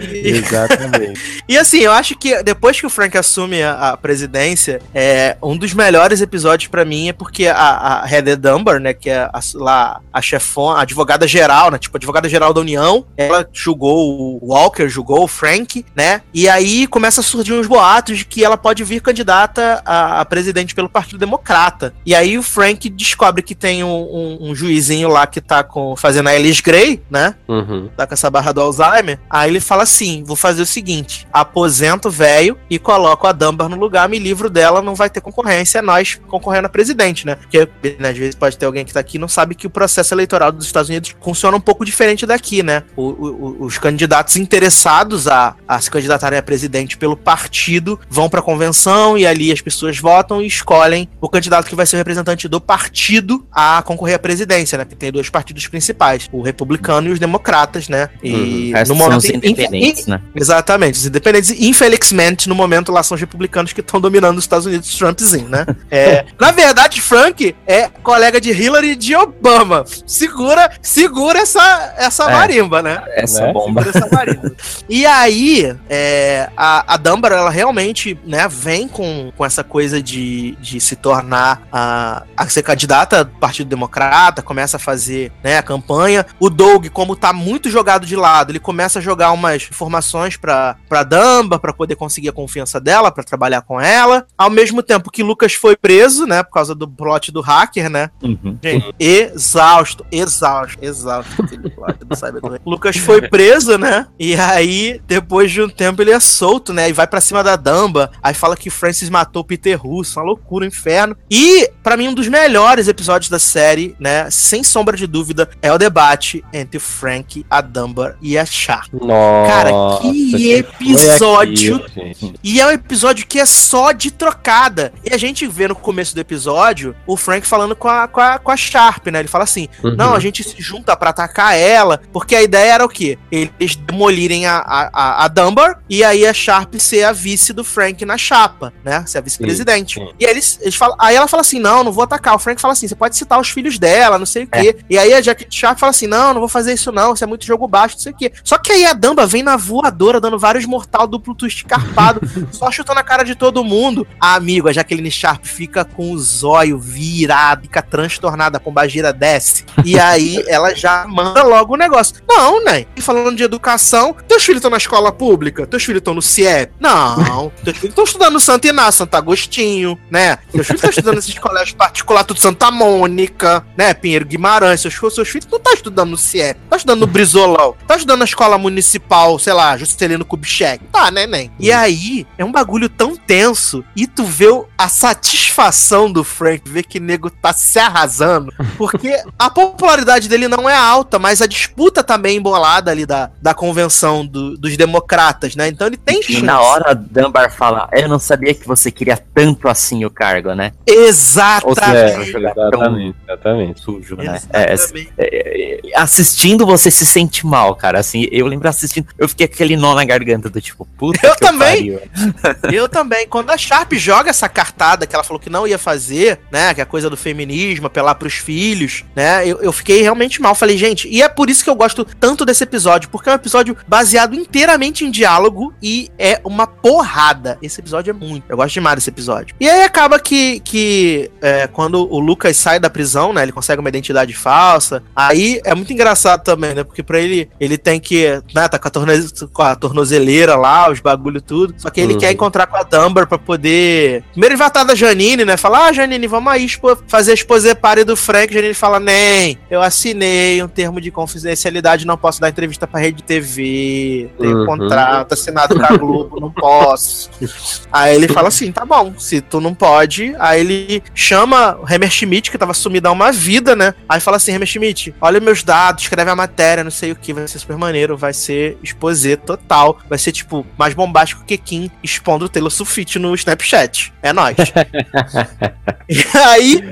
E, 0.00 0.28
Exatamente. 0.28 1.42
e 1.48 1.58
assim, 1.58 1.80
eu 1.80 1.92
acho 1.92 2.16
que 2.16 2.42
depois 2.42 2.78
que 2.78 2.86
o 2.86 2.90
Frank 2.90 3.16
assume 3.16 3.62
a, 3.62 3.90
a 3.90 3.96
presidência, 3.96 4.80
é, 4.94 5.36
um 5.42 5.56
dos 5.56 5.72
melhores 5.74 6.20
episódios 6.20 6.68
pra 6.68 6.84
mim 6.84 7.08
é 7.08 7.12
porque 7.12 7.46
a, 7.46 8.02
a 8.02 8.10
Heather 8.10 8.36
Dunbar, 8.36 8.80
né, 8.80 8.92
que 8.92 9.10
é 9.10 9.18
a, 9.18 9.40
lá 9.54 10.00
a 10.12 10.22
chefona, 10.22 10.78
a 10.78 10.82
advogada 10.82 11.26
geral, 11.26 11.70
né, 11.70 11.78
tipo, 11.78 11.96
a 11.96 11.98
advogada 11.98 12.28
geral 12.28 12.52
da 12.52 12.60
União, 12.60 13.06
ela 13.16 13.48
julgou 13.52 14.40
o 14.42 14.52
Walker, 14.52 14.88
julgou 14.88 15.24
o 15.24 15.28
Frank, 15.28 15.84
né, 15.94 16.22
e 16.32 16.48
aí 16.48 16.86
começa 16.86 17.20
a 17.20 17.24
surgir 17.24 17.52
uns 17.52 17.66
boatos 17.66 18.18
de 18.18 18.24
que 18.24 18.44
ela 18.44 18.56
pode 18.56 18.84
vir 18.84 19.00
candidata 19.00 19.82
a, 19.84 20.20
a 20.20 20.24
presidente 20.24 20.74
pelo 20.74 20.88
Partido 20.88 21.18
Democrata. 21.18 21.94
E 22.04 22.14
aí 22.14 22.38
o 22.38 22.42
Frank 22.42 22.88
descobre 22.90 23.42
que 23.42 23.54
tem 23.54 23.82
um, 23.84 23.88
um, 23.88 24.50
um 24.50 24.54
juizinho 24.54 25.08
lá 25.08 25.26
que 25.26 25.40
tá 25.40 25.62
com, 25.62 25.96
fazendo 25.96 26.28
a 26.28 26.32
Alice 26.32 26.62
Gray, 26.62 26.83
né, 27.10 27.34
Uhum. 27.48 27.88
tá 27.96 28.06
com 28.06 28.14
essa 28.14 28.30
barra 28.30 28.52
do 28.52 28.60
Alzheimer. 28.60 29.18
Aí 29.28 29.50
ele 29.50 29.60
fala 29.60 29.82
assim: 29.82 30.22
vou 30.26 30.36
fazer 30.36 30.62
o 30.62 30.66
seguinte: 30.66 31.26
aposento 31.32 32.08
o 32.08 32.10
velho 32.10 32.56
e 32.68 32.78
coloco 32.78 33.26
a 33.26 33.32
Dunbar 33.32 33.68
no 33.68 33.76
lugar, 33.76 34.08
me 34.08 34.18
livro 34.18 34.48
dela, 34.50 34.82
não 34.82 34.94
vai 34.94 35.08
ter 35.10 35.20
concorrência, 35.20 35.78
é 35.78 35.82
nós 35.82 36.20
concorrendo 36.28 36.66
a 36.66 36.70
presidente, 36.70 37.26
né? 37.26 37.34
Porque 37.36 37.68
né, 37.98 38.10
às 38.10 38.18
vezes 38.18 38.34
pode 38.34 38.56
ter 38.58 38.66
alguém 38.66 38.84
que 38.84 38.92
tá 38.92 39.00
aqui 39.00 39.16
e 39.16 39.20
não 39.20 39.28
sabe 39.28 39.54
que 39.54 39.66
o 39.66 39.70
processo 39.70 40.12
eleitoral 40.14 40.50
dos 40.52 40.66
Estados 40.66 40.88
Unidos 40.88 41.14
funciona 41.22 41.56
um 41.56 41.60
pouco 41.60 41.84
diferente 41.84 42.26
daqui, 42.26 42.62
né? 42.62 42.82
O- 42.96 43.02
o- 43.10 43.56
os 43.64 43.78
candidatos 43.78 44.36
interessados 44.36 45.26
a, 45.28 45.54
a 45.68 45.80
se 45.80 45.90
candidatarem 45.90 46.38
a 46.38 46.42
presidente 46.42 46.96
pelo 46.96 47.16
partido 47.16 47.98
vão 48.08 48.28
pra 48.28 48.42
convenção 48.42 49.16
e 49.16 49.26
ali 49.26 49.52
as 49.52 49.60
pessoas 49.60 49.98
votam 49.98 50.42
e 50.42 50.46
escolhem 50.46 51.08
o 51.20 51.28
candidato 51.28 51.66
que 51.68 51.74
vai 51.74 51.86
ser 51.86 51.96
o 51.96 51.98
representante 51.98 52.48
do 52.48 52.60
partido 52.60 53.46
a 53.52 53.82
concorrer 53.82 54.16
à 54.16 54.18
presidência, 54.18 54.76
né? 54.78 54.84
Porque 54.84 54.96
tem 54.96 55.12
dois 55.12 55.28
partidos 55.30 55.66
principais, 55.66 56.28
o 56.32 56.42
republicano 56.42 56.73
e 57.08 57.12
os 57.12 57.18
democratas, 57.18 57.88
né? 57.88 58.08
E 58.22 58.72
resto 58.72 58.92
no 58.92 58.98
são 58.98 59.06
momento 59.06 59.22
os 59.22 59.30
independentes, 59.30 60.06
né? 60.06 60.20
Exatamente, 60.34 60.98
os 60.98 61.06
independentes. 61.06 61.50
E, 61.50 61.74
Infelizmente, 61.74 62.48
no 62.48 62.54
momento 62.54 62.92
lá 62.92 63.02
são 63.02 63.14
os 63.14 63.20
republicanos 63.20 63.72
que 63.72 63.80
estão 63.80 64.00
dominando 64.00 64.38
os 64.38 64.44
Estados 64.44 64.66
Unidos, 64.66 64.96
Trumpzinho, 64.96 65.48
né? 65.48 65.66
É, 65.90 66.24
na 66.40 66.50
verdade, 66.50 67.00
Frank 67.00 67.54
é 67.66 67.88
colega 68.02 68.40
de 68.40 68.50
Hillary 68.50 68.90
e 68.90 68.96
de 68.96 69.14
Obama. 69.14 69.84
Segura, 70.06 70.70
segura 70.82 71.38
essa, 71.40 71.94
essa 71.96 72.24
É. 72.24 72.32
marimba, 72.32 72.82
né? 72.82 73.02
Essa 73.14 73.46
Né? 73.46 73.52
bomba. 73.52 73.82
Segura 73.82 73.98
essa 74.04 74.14
marimba. 74.14 74.52
e 74.88 75.06
aí, 75.06 75.76
é, 75.88 76.48
a, 76.56 76.94
a 76.94 76.98
ela 77.32 77.50
realmente 77.50 78.18
né, 78.24 78.48
vem 78.48 78.88
com, 78.88 79.32
com 79.36 79.44
essa 79.44 79.62
coisa 79.62 80.02
de, 80.02 80.56
de 80.60 80.80
se 80.80 80.96
tornar 80.96 81.62
a, 81.72 82.24
a 82.36 82.48
ser 82.48 82.62
candidata 82.62 83.24
do 83.24 83.30
Partido 83.38 83.68
Democrata, 83.68 84.42
começa 84.42 84.76
a 84.76 84.80
fazer 84.80 85.30
né, 85.42 85.58
a 85.58 85.62
campanha. 85.62 86.26
O 86.40 86.50
Doug, 86.64 86.86
como 86.88 87.14
tá 87.14 87.30
muito 87.30 87.68
jogado 87.68 88.06
de 88.06 88.16
lado, 88.16 88.50
ele 88.50 88.58
começa 88.58 88.98
a 88.98 89.02
jogar 89.02 89.32
umas 89.32 89.68
informações 89.70 90.38
pra, 90.38 90.76
pra 90.88 91.02
Dumba, 91.02 91.58
pra 91.58 91.74
poder 91.74 91.94
conseguir 91.94 92.30
a 92.30 92.32
confiança 92.32 92.80
dela, 92.80 93.10
pra 93.10 93.22
trabalhar 93.22 93.60
com 93.60 93.78
ela. 93.78 94.26
Ao 94.36 94.48
mesmo 94.48 94.82
tempo 94.82 95.10
que 95.10 95.22
Lucas 95.22 95.52
foi 95.52 95.76
preso, 95.76 96.24
né, 96.24 96.42
por 96.42 96.52
causa 96.52 96.74
do 96.74 96.88
plot 96.88 97.30
do 97.30 97.42
hacker, 97.42 97.90
né? 97.90 98.08
Uhum. 98.22 98.58
Gente, 98.62 98.94
exausto, 98.98 100.06
exausto, 100.10 100.78
exausto. 100.80 101.42
aquele 101.42 101.68
plot 101.68 101.98
do 102.02 102.16
Cyberpunk. 102.16 102.60
Lucas 102.64 102.96
foi 102.96 103.28
preso, 103.28 103.76
né? 103.76 104.06
E 104.18 104.34
aí, 104.34 105.02
depois 105.06 105.52
de 105.52 105.60
um 105.60 105.68
tempo, 105.68 106.00
ele 106.00 106.12
é 106.12 106.20
solto, 106.20 106.72
né? 106.72 106.88
E 106.88 106.94
vai 106.94 107.06
pra 107.06 107.20
cima 107.20 107.44
da 107.44 107.56
Damba. 107.56 108.10
Aí 108.22 108.32
fala 108.32 108.56
que 108.56 108.70
Francis 108.70 109.10
matou 109.10 109.42
o 109.42 109.44
Peter 109.44 109.78
Russo, 109.78 110.18
uma 110.18 110.24
loucura, 110.24 110.64
um 110.64 110.68
inferno. 110.68 111.14
E, 111.30 111.70
pra 111.82 111.96
mim, 111.96 112.08
um 112.08 112.14
dos 112.14 112.28
melhores 112.28 112.88
episódios 112.88 113.28
da 113.28 113.38
série, 113.38 113.94
né? 114.00 114.30
Sem 114.30 114.64
sombra 114.64 114.96
de 114.96 115.06
dúvida, 115.06 115.50
é 115.60 115.70
o 115.70 115.76
debate 115.76 116.42
entre 116.54 116.78
o 116.78 116.80
Frank, 116.80 117.44
a 117.50 117.60
Dumbar 117.60 118.16
e 118.22 118.38
a 118.38 118.46
Sharp. 118.46 118.92
Nossa, 118.94 119.50
Cara, 119.52 119.70
que 120.00 120.30
foi 120.30 120.50
episódio 120.52 121.84
gente. 121.94 122.34
E 122.42 122.60
é 122.60 122.66
um 122.66 122.70
episódio 122.70 123.26
que 123.26 123.38
é 123.38 123.44
só 123.46 123.92
de 123.92 124.10
trocada. 124.10 124.92
E 125.04 125.12
a 125.12 125.18
gente 125.18 125.46
vê 125.46 125.68
no 125.68 125.74
começo 125.74 126.14
do 126.14 126.20
episódio 126.20 126.94
o 127.06 127.16
Frank 127.16 127.46
falando 127.46 127.74
com 127.74 127.88
a, 127.88 128.06
com 128.08 128.20
a, 128.20 128.38
com 128.38 128.50
a 128.50 128.56
Sharp, 128.56 129.06
né? 129.08 129.18
Ele 129.20 129.28
fala 129.28 129.44
assim: 129.44 129.68
Uhum. 129.82 129.94
não, 129.96 130.14
a 130.14 130.20
gente 130.20 130.42
se 130.42 130.54
junta 130.60 130.96
pra 130.96 131.10
atacar 131.10 131.56
ela, 131.56 132.00
porque 132.12 132.34
a 132.36 132.42
ideia 132.42 132.74
era 132.74 132.84
o 132.84 132.88
quê? 132.88 133.18
Eles 133.30 133.76
demolirem 133.76 134.46
a, 134.46 134.58
a, 134.58 135.24
a, 135.24 135.28
Dunbar 135.28 135.80
e 135.88 136.04
aí 136.04 136.26
a 136.26 136.32
Sharp 136.32 136.74
ser 136.76 137.04
a 137.04 137.12
vice 137.12 137.52
do 137.52 137.64
Frank 137.64 138.04
na 138.04 138.16
chapa, 138.16 138.72
né? 138.84 139.04
Ser 139.06 139.18
a 139.18 139.20
vice-presidente. 139.20 140.00
E 140.18 140.24
aí, 140.24 140.30
eles, 140.30 140.58
eles 140.60 140.74
falam, 140.74 140.96
aí 140.98 141.16
ela 141.16 141.28
fala 141.28 141.40
assim: 141.40 141.58
não, 141.58 141.82
não 141.84 141.92
vou 141.92 142.04
atacar. 142.04 142.34
O 142.34 142.38
Frank 142.38 142.60
fala 142.60 142.72
assim: 142.72 142.86
você 142.88 142.94
pode 142.94 143.16
citar 143.16 143.40
os 143.40 143.48
filhos 143.50 143.78
dela, 143.78 144.18
não 144.18 144.26
sei 144.26 144.44
o 144.44 144.48
É. 144.52 144.60
quê. 144.60 144.76
E 144.88 144.98
aí 144.98 145.12
a 145.14 145.20
Jack 145.20 145.46
Sharp 145.50 145.78
fala 145.78 145.90
assim: 145.90 146.06
não, 146.06 146.33
não 146.34 146.40
vou 146.40 146.48
fazer 146.48 146.72
isso 146.72 146.92
não, 146.92 147.14
isso 147.14 147.24
é 147.24 147.26
muito 147.26 147.46
jogo 147.46 147.66
baixo, 147.66 147.96
não 147.96 148.02
sei 148.02 148.12
o 148.12 148.16
quê. 148.16 148.32
Só 148.42 148.58
que 148.58 148.72
aí 148.72 148.84
a 148.84 148.92
Dumba 148.92 149.26
vem 149.26 149.42
na 149.42 149.56
voadora, 149.56 150.20
dando 150.20 150.38
vários 150.38 150.66
mortal 150.66 151.06
duplo 151.06 151.34
twist 151.34 151.64
carpado, 151.64 152.20
só 152.52 152.70
chutando 152.70 153.00
a 153.00 153.04
cara 153.04 153.24
de 153.24 153.34
todo 153.34 153.64
mundo. 153.64 154.06
Ah, 154.20 154.34
amigo, 154.34 154.68
a 154.68 154.72
Jaqueline 154.72 155.10
Sharp 155.10 155.44
fica 155.44 155.84
com 155.84 156.12
o 156.12 156.18
zóio 156.18 156.78
virado, 156.78 157.62
fica 157.62 157.82
transtornada, 157.82 158.58
a 158.58 158.60
pombagira 158.60 159.12
desce. 159.12 159.64
E 159.84 159.98
aí 159.98 160.42
ela 160.46 160.74
já 160.74 161.06
manda 161.06 161.42
logo 161.42 161.74
o 161.74 161.76
negócio. 161.76 162.16
Não, 162.28 162.62
né? 162.64 162.86
E 162.96 163.00
falando 163.00 163.36
de 163.36 163.42
educação, 163.42 164.14
teus 164.26 164.44
filhos 164.44 164.58
estão 164.58 164.70
na 164.70 164.76
escola 164.76 165.12
pública? 165.12 165.66
Teus 165.66 165.84
filhos 165.84 165.98
estão 165.98 166.14
no 166.14 166.22
CIEP? 166.22 166.72
Não. 166.80 167.52
Teus 167.64 167.78
filhos 167.78 167.92
estão 167.92 168.04
estudando 168.04 168.32
no 168.34 168.40
Santo 168.40 168.66
Inácio, 168.66 168.98
Santo 168.98 169.14
Agostinho, 169.14 169.98
né? 170.10 170.36
Teus 170.52 170.66
filhos 170.66 170.78
estão 170.78 170.90
estudando 170.90 171.16
nesses 171.16 171.38
colégios 171.38 171.72
particulares, 171.72 172.26
tudo 172.26 172.40
Santa 172.40 172.70
Mônica, 172.70 173.64
né? 173.76 173.94
Pinheiro 173.94 174.26
Guimarães. 174.26 174.80
Seus, 174.80 174.94
seus 174.94 175.28
filhos 175.28 175.48
não 175.50 175.58
estão 175.58 175.72
estudando 175.72 176.10
no 176.10 176.16
CIEP. 176.24 176.58
Tá 176.68 176.76
estudando 176.76 177.00
no 177.00 177.06
Brizolão. 177.06 177.74
Tá 177.86 177.96
estudando 177.96 178.18
na 178.20 178.24
escola 178.24 178.58
municipal, 178.58 179.38
sei 179.38 179.52
lá, 179.52 179.76
Juscelino 179.76 180.24
Kubitschek. 180.24 180.84
Tá, 180.92 181.10
né, 181.10 181.26
nem? 181.26 181.50
E 181.58 181.70
aí, 181.72 182.26
é 182.38 182.44
um 182.44 182.52
bagulho 182.52 182.88
tão 182.88 183.16
tenso. 183.16 183.84
E 183.96 184.06
tu 184.06 184.24
vê 184.24 184.44
a 184.76 184.88
satisfação 184.88 186.10
do 186.12 186.22
Frank, 186.24 186.68
ver 186.68 186.82
que 186.84 187.00
nego 187.00 187.30
tá 187.30 187.52
se 187.52 187.78
arrasando. 187.78 188.52
Porque 188.76 189.22
a 189.38 189.48
popularidade 189.50 190.28
dele 190.28 190.48
não 190.48 190.68
é 190.68 190.76
alta, 190.76 191.18
mas 191.18 191.40
a 191.42 191.46
disputa 191.46 192.02
tá 192.04 192.16
bem 192.18 192.36
embolada 192.36 192.90
ali 192.90 193.06
da, 193.06 193.30
da 193.40 193.54
convenção 193.54 194.24
do- 194.26 194.56
dos 194.56 194.76
democratas, 194.76 195.54
né? 195.56 195.68
Então 195.68 195.86
ele 195.86 195.96
tem 195.96 196.20
E 196.20 196.22
chance. 196.22 196.42
na 196.42 196.60
hora 196.60 196.90
a 196.90 196.94
Dunbar 196.94 197.50
fala, 197.52 197.88
eu 197.92 198.08
não 198.08 198.18
sabia 198.18 198.54
que 198.54 198.66
você 198.66 198.90
queria 198.90 199.16
tanto 199.34 199.68
assim 199.68 200.04
o 200.04 200.10
cargo, 200.10 200.52
né? 200.54 200.72
Exatamente. 200.86 202.34
É, 202.36 202.38
exatamente, 202.38 203.16
exatamente. 203.26 203.80
Sujo, 203.80 204.16
né? 204.16 204.40
É, 204.52 204.72
Exatamente. 204.72 205.12
é, 205.18 205.80
é, 205.84 206.00
assistindo 206.14 206.64
você 206.64 206.90
se 206.90 207.04
sente 207.04 207.44
mal, 207.44 207.74
cara. 207.74 207.98
Assim, 207.98 208.28
eu 208.30 208.46
lembro 208.46 208.68
assistindo, 208.68 209.08
eu 209.18 209.28
fiquei 209.28 209.46
aquele 209.46 209.76
nó 209.76 209.94
na 209.94 210.04
garganta 210.04 210.48
do 210.48 210.60
tipo, 210.60 210.86
puta 210.96 211.26
Eu 211.26 211.36
também. 211.36 211.92
pariu. 211.92 212.00
Eu 212.72 212.88
também. 212.88 213.26
Quando 213.26 213.50
a 213.50 213.58
Sharp 213.58 213.92
joga 213.94 214.30
essa 214.30 214.48
cartada 214.48 215.06
que 215.06 215.14
ela 215.14 215.24
falou 215.24 215.40
que 215.40 215.50
não 215.50 215.66
ia 215.66 215.78
fazer, 215.78 216.40
né? 216.50 216.72
Que 216.72 216.80
é 216.80 216.84
a 216.84 216.86
coisa 216.86 217.10
do 217.10 217.16
feminismo, 217.16 217.86
apelar 217.86 218.14
pros 218.14 218.34
filhos, 218.34 219.04
né? 219.14 219.46
Eu, 219.46 219.60
eu 219.60 219.72
fiquei 219.72 220.02
realmente 220.02 220.40
mal. 220.40 220.54
Falei, 220.54 220.76
gente, 220.76 221.08
e 221.08 221.22
é 221.22 221.28
por 221.28 221.50
isso 221.50 221.64
que 221.64 221.70
eu 221.70 221.74
gosto 221.74 222.04
tanto 222.04 222.44
desse 222.44 222.62
episódio, 222.62 223.08
porque 223.08 223.28
é 223.28 223.32
um 223.32 223.36
episódio 223.36 223.76
baseado 223.86 224.34
inteiramente 224.34 225.04
em 225.04 225.10
diálogo 225.10 225.74
e 225.82 226.10
é 226.18 226.40
uma 226.44 226.66
porrada. 226.66 227.58
Esse 227.60 227.80
episódio 227.80 228.10
é 228.10 228.14
muito. 228.14 228.44
Eu 228.48 228.56
gosto 228.56 228.74
demais 228.74 228.96
desse 228.96 229.10
episódio. 229.10 229.54
E 229.58 229.68
aí 229.68 229.82
acaba 229.82 230.18
que, 230.18 230.60
que 230.60 231.30
é, 231.40 231.66
quando 231.66 232.08
o 232.10 232.18
Lucas 232.18 232.56
sai 232.56 232.78
da 232.78 232.88
prisão, 232.90 233.32
né? 233.32 233.42
Ele 233.42 233.52
consegue 233.52 233.80
uma 233.80 233.88
identidade 233.88 234.34
falsa. 234.34 235.02
Aí 235.14 235.60
é 235.64 235.74
muito 235.74 235.92
engraçado 235.92 236.03
também, 236.44 236.74
né? 236.74 236.84
Porque 236.84 237.02
pra 237.02 237.18
ele, 237.20 237.48
ele 237.60 237.78
tem 237.78 237.98
que, 238.00 238.26
né? 238.54 238.68
Tá 238.68 238.78
com 238.78 238.88
a, 238.88 238.90
torne- 238.90 239.28
com 239.52 239.62
a 239.62 239.74
tornozeleira 239.76 240.56
lá, 240.56 240.90
os 240.90 241.00
bagulho 241.00 241.40
tudo. 241.40 241.74
Só 241.78 241.90
que 241.90 242.00
ele 242.00 242.14
Uhum. 242.14 242.18
quer 242.18 242.32
encontrar 242.32 242.66
com 242.66 242.76
a 242.76 242.82
Dumber 242.82 243.26
pra 243.26 243.38
poder. 243.38 244.22
Primeiro 244.32 244.52
ele 244.54 244.58
vai 244.58 244.66
atrás 244.66 244.86
da 244.86 244.94
Janine, 244.94 245.44
né? 245.44 245.56
Falar, 245.56 245.86
ah, 245.88 245.92
Janine, 245.92 246.26
vamos 246.26 246.52
aí 246.52 246.64
expo- 246.64 246.98
fazer 247.06 247.30
a 247.30 247.34
exposepare 247.34 248.04
do 248.04 248.16
Frank. 248.16 248.52
Janine 248.52 248.74
fala, 248.74 248.98
nem, 249.00 249.58
eu 249.70 249.80
assinei 249.82 250.62
um 250.62 250.68
termo 250.68 251.00
de 251.00 251.10
confidencialidade, 251.10 252.06
não 252.06 252.16
posso 252.16 252.40
dar 252.40 252.48
entrevista 252.48 252.86
pra 252.86 253.00
rede 253.00 253.22
TV. 253.22 254.30
Tenho 254.38 254.58
Uhum. 254.60 254.66
contrato 254.66 255.32
assinado 255.32 255.74
com 255.78 255.84
a 255.84 255.96
Globo, 255.96 256.40
não 256.40 256.50
posso. 256.50 257.30
Aí 257.92 258.14
ele 258.14 258.28
fala 258.28 258.48
assim: 258.48 258.72
tá 258.72 258.84
bom, 258.84 259.14
se 259.18 259.40
tu 259.40 259.60
não 259.60 259.72
pode. 259.74 260.34
Aí 260.38 260.60
ele 260.60 261.02
chama 261.14 261.78
o 261.80 261.84
Hammer 261.86 262.10
Schmidt, 262.10 262.50
que 262.50 262.58
tava 262.58 262.74
sumido 262.74 263.08
há 263.08 263.12
uma 263.12 263.30
vida, 263.30 263.76
né? 263.76 263.94
Aí 264.08 264.18
fala 264.20 264.36
assim: 264.36 264.52
Hammer 264.54 264.66
Schmidt, 264.66 265.14
olha 265.20 265.38
meus 265.40 265.62
dados, 265.62 265.93
escreve 266.02 266.30
a 266.30 266.36
matéria, 266.36 266.84
não 266.84 266.90
sei 266.90 267.12
o 267.12 267.16
que, 267.16 267.32
vai 267.32 267.46
ser 267.48 267.58
super 267.58 267.76
maneiro, 267.76 268.16
vai 268.16 268.32
ser 268.32 268.78
exposé 268.82 269.36
total. 269.36 269.98
Vai 270.08 270.18
ser, 270.18 270.32
tipo, 270.32 270.66
mais 270.78 270.94
bombástico 270.94 271.44
que 271.44 271.56
Kim 271.56 271.90
expondo 272.02 272.46
o 272.46 272.48
Taylor 272.48 272.70
Swift 272.70 273.18
no 273.18 273.34
Snapchat. 273.34 274.12
É 274.22 274.32
nóis. 274.32 274.56
e 276.08 276.24
aí 276.36 276.82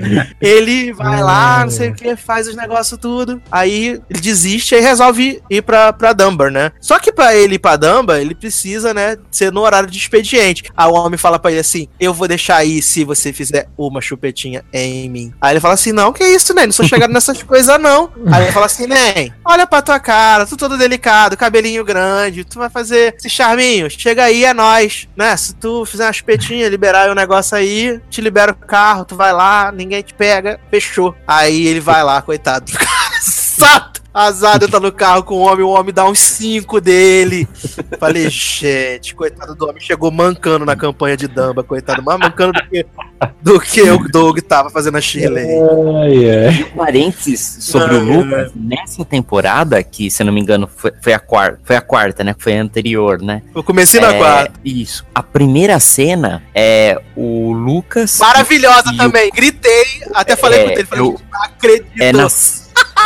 ele 0.41 0.93
vai 0.93 1.21
lá, 1.21 1.63
não 1.63 1.71
sei 1.71 1.89
o 1.89 1.93
que, 1.93 2.15
faz 2.15 2.47
os 2.47 2.55
negócios 2.55 2.99
tudo. 2.99 3.41
Aí 3.51 4.01
ele 4.09 4.21
desiste 4.21 4.75
e 4.75 4.79
resolve 4.79 5.41
ir 5.49 5.61
pra, 5.61 5.93
pra 5.93 6.13
Dunbar, 6.13 6.51
né? 6.51 6.71
Só 6.79 6.99
que 6.99 7.11
pra 7.11 7.35
ele 7.35 7.55
ir 7.55 7.59
pra 7.59 7.75
Dunbar, 7.75 8.19
ele 8.19 8.35
precisa, 8.35 8.93
né, 8.93 9.17
ser 9.31 9.51
no 9.51 9.61
horário 9.61 9.89
de 9.89 9.97
expediente. 9.97 10.65
Aí 10.75 10.89
o 10.89 10.93
homem 10.93 11.17
fala 11.17 11.39
pra 11.39 11.51
ele 11.51 11.59
assim: 11.59 11.87
Eu 11.99 12.13
vou 12.13 12.27
deixar 12.27 12.57
aí 12.57 12.81
se 12.81 13.03
você 13.03 13.33
fizer 13.33 13.67
uma 13.77 14.01
chupetinha 14.01 14.63
em 14.71 15.09
mim. 15.09 15.33
Aí 15.41 15.53
ele 15.53 15.59
fala 15.59 15.73
assim: 15.73 15.91
Não, 15.91 16.13
que 16.13 16.23
isso, 16.23 16.53
né? 16.53 16.65
Não 16.65 16.73
sou 16.73 16.85
chegado 16.85 17.11
nessas 17.11 17.41
coisas, 17.43 17.79
não. 17.79 18.11
Aí 18.31 18.43
ele 18.43 18.51
fala 18.51 18.65
assim: 18.65 18.87
Nem, 18.93 19.33
olha 19.43 19.65
pra 19.65 19.81
tua 19.81 19.99
cara, 19.99 20.45
tu 20.45 20.55
todo 20.55 20.77
delicado, 20.77 21.35
cabelinho 21.35 21.83
grande, 21.83 22.43
tu 22.43 22.59
vai 22.59 22.69
fazer 22.69 23.15
esse 23.17 23.29
charminho, 23.29 23.89
chega 23.89 24.23
aí, 24.23 24.45
é 24.45 24.53
nós, 24.53 25.07
né? 25.15 25.35
Se 25.35 25.55
tu 25.55 25.85
fizer 25.85 26.05
uma 26.05 26.13
chupetinha, 26.13 26.69
liberar 26.69 27.09
o 27.09 27.15
negócio 27.15 27.57
aí, 27.57 27.99
te 28.09 28.21
libera 28.21 28.51
o 28.51 28.55
carro, 28.55 29.05
tu 29.05 29.15
vai 29.15 29.33
lá, 29.33 29.71
ninguém 29.71 30.01
te 30.01 30.13
pega, 30.13 30.59
fechou. 30.69 31.15
Aí 31.27 31.65
ele 31.65 31.79
vai 31.79 32.03
lá, 32.03 32.21
coitado. 32.21 32.71
Sato! 33.21 34.02
Azado 34.13 34.67
tá 34.67 34.79
no 34.79 34.91
carro 34.91 35.23
com 35.23 35.35
o 35.35 35.39
homem, 35.39 35.65
o 35.65 35.69
homem 35.69 35.93
dá 35.93 36.07
uns 36.07 36.19
5 36.19 36.79
dele. 36.79 37.47
Falei, 37.99 38.29
gente, 38.29 39.15
coitado 39.15 39.55
do 39.55 39.65
homem, 39.67 39.81
chegou 39.81 40.11
mancando 40.11 40.65
na 40.65 40.75
campanha 40.75 41.17
de 41.17 41.27
Damba, 41.27 41.63
coitado, 41.63 42.03
mais 42.03 42.19
mancando 42.19 42.53
do 42.53 42.69
que, 42.69 42.85
do 43.41 43.59
que 43.59 43.81
o 43.81 44.07
Doug 44.09 44.37
tava 44.39 44.69
fazendo 44.69 44.97
a 44.97 45.01
Shirley. 45.01 45.45
Ai, 46.03 46.47
ai. 46.47 46.63
Parênteses 46.75 47.57
sobre 47.61 47.95
o 47.95 47.99
Ai, 47.99 48.05
Lucas, 48.17 48.51
nessa 48.55 49.03
temporada, 49.03 49.81
que 49.81 50.11
se 50.11 50.21
eu 50.21 50.25
não 50.27 50.33
me 50.33 50.41
engano 50.41 50.69
foi, 50.75 50.91
foi 51.01 51.13
a 51.13 51.19
quarta, 51.19 51.59
foi 51.63 51.75
a 51.75 51.81
quarta, 51.81 52.23
né? 52.23 52.35
Foi 52.37 52.55
a 52.57 52.61
anterior, 52.61 53.19
né? 53.21 53.41
Eu 53.55 53.63
comecei 53.63 53.99
na 53.99 54.13
É, 54.13 54.17
quarta. 54.19 54.53
Isso. 54.63 55.03
A 55.15 55.23
primeira 55.23 55.79
cena 55.79 56.43
é 56.53 57.01
o 57.15 57.51
Lucas. 57.51 58.19
Maravilhosa 58.19 58.91
e 58.91 58.93
o- 58.93 58.97
também. 58.97 59.31
Gritei, 59.33 59.85
até 60.13 60.35
falei 60.35 60.59
É, 60.59 60.63
com 60.65 60.69
ele, 60.71 60.85
falei, 60.85 61.03
eu- 61.05 61.19
não 61.31 61.43
acredito. 61.43 61.87
É 61.99 62.11
na, 62.13 62.27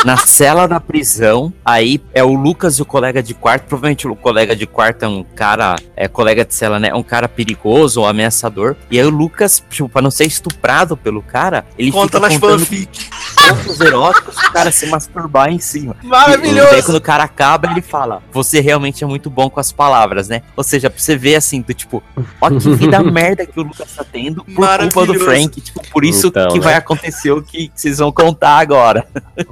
na 0.05 0.17
cela 0.17 0.67
da 0.67 0.79
prisão. 0.79 1.53
Aí 1.63 2.01
é 2.13 2.23
o 2.23 2.33
Lucas 2.33 2.77
e 2.79 2.81
o 2.81 2.85
colega 2.85 3.21
de 3.21 3.33
quarto. 3.33 3.65
Provavelmente 3.65 4.07
o 4.07 4.15
colega 4.15 4.55
de 4.55 4.65
quarto 4.65 5.03
é 5.03 5.07
um 5.07 5.23
cara. 5.23 5.75
É 5.95 6.07
colega 6.07 6.45
de 6.45 6.53
cela, 6.53 6.79
né? 6.79 6.89
É 6.89 6.95
um 6.95 7.03
cara 7.03 7.27
perigoso 7.27 8.01
ou 8.01 8.07
ameaçador. 8.07 8.75
E 8.89 8.99
aí 8.99 9.05
o 9.05 9.09
Lucas, 9.09 9.63
tipo, 9.69 9.89
pra 9.89 10.01
não 10.01 10.11
ser 10.11 10.25
estuprado 10.25 10.95
pelo 10.95 11.21
cara, 11.21 11.65
ele 11.77 11.91
Contando 11.91 12.25
as 12.25 12.33
fica 12.33 12.47
contando 12.47 12.59
fanfic. 12.59 13.09
Contos 13.49 13.79
eróticos 13.81 14.35
o 14.37 14.51
cara 14.51 14.71
se 14.71 14.85
masturbar 14.87 15.49
em 15.49 15.59
cima. 15.59 15.95
E 15.99 16.01
daí 16.01 16.09
Maravilhoso. 16.09 16.83
quando 16.85 16.97
o 16.97 17.01
cara 17.01 17.23
acaba, 17.23 17.71
ele 17.71 17.81
fala: 17.81 18.21
Você 18.31 18.59
realmente 18.59 19.03
é 19.03 19.07
muito 19.07 19.29
bom 19.29 19.49
com 19.49 19.59
as 19.59 19.71
palavras, 19.71 20.27
né? 20.27 20.41
Ou 20.55 20.63
seja, 20.63 20.89
pra 20.89 20.99
você 20.99 21.15
ver 21.15 21.35
assim, 21.35 21.61
do 21.61 21.73
tipo, 21.73 22.01
ó 22.41 22.49
que 22.49 22.69
vida 22.75 23.01
merda 23.03 23.45
que 23.45 23.59
o 23.59 23.63
Lucas 23.63 23.89
tá 23.95 24.03
tendo 24.03 24.43
por 24.43 24.67
culpa 24.79 25.05
do. 25.05 25.19
Frank. 25.19 25.59
Tipo, 25.61 25.81
por 25.89 26.03
isso 26.05 26.27
Então, 26.27 26.49
que 26.49 26.59
né? 26.59 26.63
vai 26.63 26.73
acontecer 26.75 27.31
o 27.31 27.41
que 27.41 27.71
vocês 27.75 27.97
vão 27.97 28.11
contar 28.11 28.57
agora. 28.57 29.05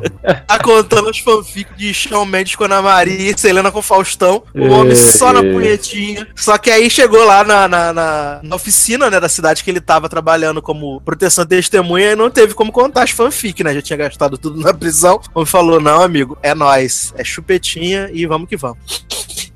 Tá 0.48 0.60
contando 0.60 1.10
as 1.10 1.20
fanfic 1.20 1.74
de 1.76 1.94
Shawn 1.94 2.26
Mendes 2.26 2.56
com 2.56 2.64
a 2.64 2.68
Ana 2.68 2.82
Maria 2.82 3.32
e 3.32 3.38
Selena 3.38 3.72
com 3.72 3.80
o 3.80 3.82
Faustão. 3.82 4.44
O 4.54 4.68
homem 4.70 4.92
É, 4.94 4.96
só 4.96 5.32
na 5.34 5.42
punhetinha. 5.42 6.28
Só 6.36 6.58
que 6.58 6.70
aí 6.70 6.90
chegou 6.90 7.24
lá 7.26 7.44
na, 7.44 7.68
na, 7.68 7.94
na- 7.94 8.40
na 8.44 8.56
oficina, 8.56 9.10
né, 9.10 9.20
da 9.20 9.30
cidade 9.30 9.64
que 9.64 9.70
ele 9.70 9.82
tava 9.82 10.08
trabalhando 10.10 10.62
como 10.62 11.02
proteção 11.02 11.44
de 11.46 11.50
testemunha 11.50 12.12
e 12.12 12.16
não 12.16 12.30
teve 12.30 12.54
como 12.54 12.72
contar 12.72 13.04
as 13.04 13.12
fanfic, 13.12 13.64
né? 13.64 13.74
Já 13.74 13.82
tinha 13.86 13.98
gastado 13.98 14.38
tudo 14.38 14.60
na 14.60 14.74
prisão. 14.74 15.22
Homem 15.34 15.46
falou: 15.46 15.80
não, 15.80 16.02
amigo, 16.02 16.38
é 16.42 16.54
nós. 16.54 17.14
É 17.18 17.24
chupetinha 17.24 18.10
e 18.12 18.26
vamos 18.26 18.50
que 18.50 18.58
vamos. 18.58 19.06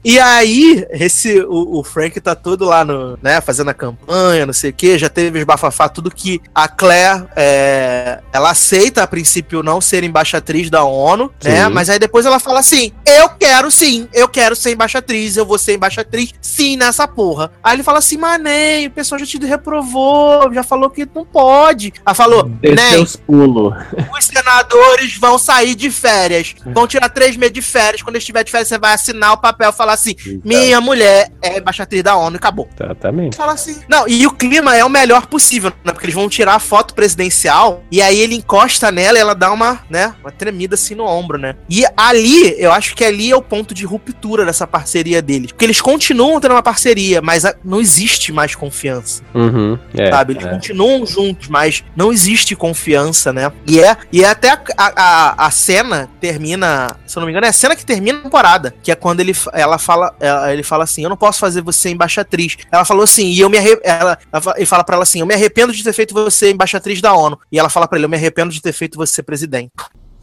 E 0.03 0.19
aí, 0.19 0.85
esse, 0.91 1.41
o, 1.41 1.79
o 1.79 1.83
Frank 1.83 2.19
tá 2.21 2.33
todo 2.33 2.65
lá 2.65 2.85
no, 2.85 3.17
né, 3.21 3.41
fazendo 3.41 3.69
a 3.69 3.73
campanha, 3.73 4.45
não 4.45 4.53
sei 4.53 4.69
o 4.69 4.73
que, 4.73 4.97
já 4.97 5.09
teve 5.09 5.39
os 5.39 5.45
bafafá, 5.45 5.89
tudo 5.89 6.09
que 6.09 6.41
a 6.55 6.67
Claire, 6.67 7.25
é, 7.35 8.19
ela 8.31 8.51
aceita 8.51 9.03
a 9.03 9.07
princípio 9.07 9.61
não 9.61 9.81
ser 9.81 10.03
embaixatriz 10.03 10.69
da 10.69 10.83
ONU, 10.83 11.31
né, 11.43 11.65
Sim. 11.65 11.73
mas 11.73 11.89
aí 11.89 11.99
depois 11.99 12.25
ela 12.25 12.39
fala 12.39 12.59
assim, 12.59 12.93
eu 13.05 13.29
quero 13.29 13.69
sim, 13.69 14.07
eu 14.13 14.27
quero 14.27 14.55
ser 14.55 14.71
embaixatriz, 14.71 15.35
eu 15.35 15.45
vou 15.45 15.57
ser 15.57 15.75
embaixatriz 15.75 16.33
sim 16.41 16.77
nessa 16.77 17.07
porra. 17.07 17.51
Aí 17.63 17.75
ele 17.75 17.83
fala 17.83 17.99
assim, 17.99 18.17
mané, 18.17 18.85
o 18.87 18.91
pessoal 18.91 19.19
já 19.19 19.25
te 19.25 19.37
reprovou, 19.45 20.53
já 20.53 20.63
falou 20.63 20.89
que 20.89 21.07
não 21.13 21.25
pode. 21.25 21.93
Ela 22.05 22.15
falou, 22.15 22.45
né, 22.45 22.97
os 22.97 24.25
senadores 24.25 25.17
vão 25.17 25.37
sair 25.37 25.75
de 25.75 25.91
férias. 25.91 26.55
Vão 26.65 26.87
tirar 26.87 27.09
três 27.09 27.35
meses 27.35 27.53
de 27.53 27.61
férias. 27.61 28.01
Quando 28.01 28.17
estiver 28.17 28.43
de 28.43 28.51
férias, 28.51 28.67
você 28.67 28.77
vai 28.77 28.93
assinar 28.93 29.33
o 29.33 29.37
papel 29.37 29.69
e 29.69 29.73
falar 29.89 29.93
assim: 29.95 30.41
minha 30.43 30.79
mulher 30.81 31.31
é 31.41 31.57
embaixatriz 31.57 32.03
da 32.03 32.15
ONU 32.15 32.35
e 32.35 32.37
acabou. 32.37 32.67
Exatamente. 32.79 33.35
Fala 33.35 33.53
assim. 33.53 33.79
Não, 33.87 34.07
e 34.07 34.25
o 34.25 34.31
clima 34.31 34.75
é 34.75 34.83
o 34.83 34.89
melhor 34.89 35.27
possível, 35.27 35.71
né? 35.83 35.91
Porque 35.91 36.05
eles 36.05 36.15
vão 36.15 36.29
tirar 36.29 36.55
a 36.55 36.59
foto 36.59 36.93
presidencial 36.93 37.83
e 37.91 38.01
aí 38.01 38.19
ele 38.19 38.35
encosta 38.35 38.91
nela 38.91 39.17
e 39.17 39.21
ela 39.21 39.33
dá 39.33 39.51
uma, 39.51 39.81
né, 39.89 40.13
uma 40.21 40.31
tremida 40.31 40.75
assim 40.75 40.95
no 40.95 41.05
ombro, 41.05 41.37
né? 41.37 41.55
E 41.69 41.83
ali, 41.95 42.55
eu 42.57 42.71
acho 42.71 42.95
que 42.95 43.03
ali 43.03 43.31
é 43.31 43.35
o 43.35 43.41
ponto 43.41 43.73
de 43.73 43.85
ruptura 43.85 44.45
dessa 44.45 44.67
parceria 44.67 45.21
deles. 45.21 45.51
Porque 45.51 45.65
eles 45.65 45.81
continuam 45.81 46.39
tendo 46.39 46.51
uma 46.53 46.63
parceria, 46.63 47.21
mas 47.21 47.43
não 47.63 47.79
existe 47.79 48.31
mais 48.31 48.55
confiança 48.55 48.99
Uhum, 49.33 49.77
é, 49.95 50.09
sabe? 50.09 50.33
Eles 50.33 50.45
é. 50.45 50.49
continuam 50.49 51.05
juntos, 51.05 51.47
mas 51.47 51.83
não 51.95 52.11
existe 52.11 52.55
confiança, 52.55 53.31
né? 53.31 53.51
E 53.67 53.79
é, 53.79 53.97
e 54.11 54.23
é 54.23 54.29
até 54.29 54.49
a, 54.49 54.61
a, 54.77 55.45
a 55.47 55.51
cena 55.51 56.09
termina, 56.19 56.95
se 57.05 57.17
eu 57.17 57.21
não 57.21 57.27
me 57.27 57.31
engano, 57.31 57.45
é 57.45 57.49
a 57.49 57.53
cena 57.53 57.75
que 57.75 57.85
termina 57.85 58.19
a 58.19 58.21
temporada, 58.21 58.73
que 58.81 58.91
é 58.91 58.95
quando 58.95 59.19
ele, 59.19 59.33
ela 59.53 59.77
fala, 59.79 60.13
ela- 60.19 60.53
ele 60.53 60.63
fala 60.63 60.83
assim, 60.83 61.03
eu 61.03 61.09
não 61.09 61.17
posso 61.17 61.39
fazer 61.39 61.61
você 61.61 61.89
embaixatriz. 61.89 62.57
Ela 62.71 62.85
falou 62.85 63.03
assim, 63.03 63.25
e 63.27 63.39
eu 63.39 63.49
me 63.49 63.57
arre... 63.57 63.79
ela, 63.83 64.17
ela 64.31 64.65
fala 64.65 64.83
pra 64.83 64.95
ela 64.95 65.03
assim, 65.03 65.19
eu 65.19 65.25
me 65.25 65.33
arrependo 65.33 65.73
de 65.73 65.83
ter 65.83 65.93
feito 65.93 66.13
você 66.13 66.51
embaixatriz 66.51 67.01
da 67.01 67.13
ONU. 67.13 67.39
E 67.51 67.57
ela 67.57 67.69
fala 67.69 67.87
pra 67.87 67.97
ele, 67.97 68.05
eu 68.05 68.09
me 68.09 68.17
arrependo 68.17 68.51
de 68.51 68.61
ter 68.61 68.73
feito 68.73 68.97
você 68.97 69.23
presidente. 69.23 69.71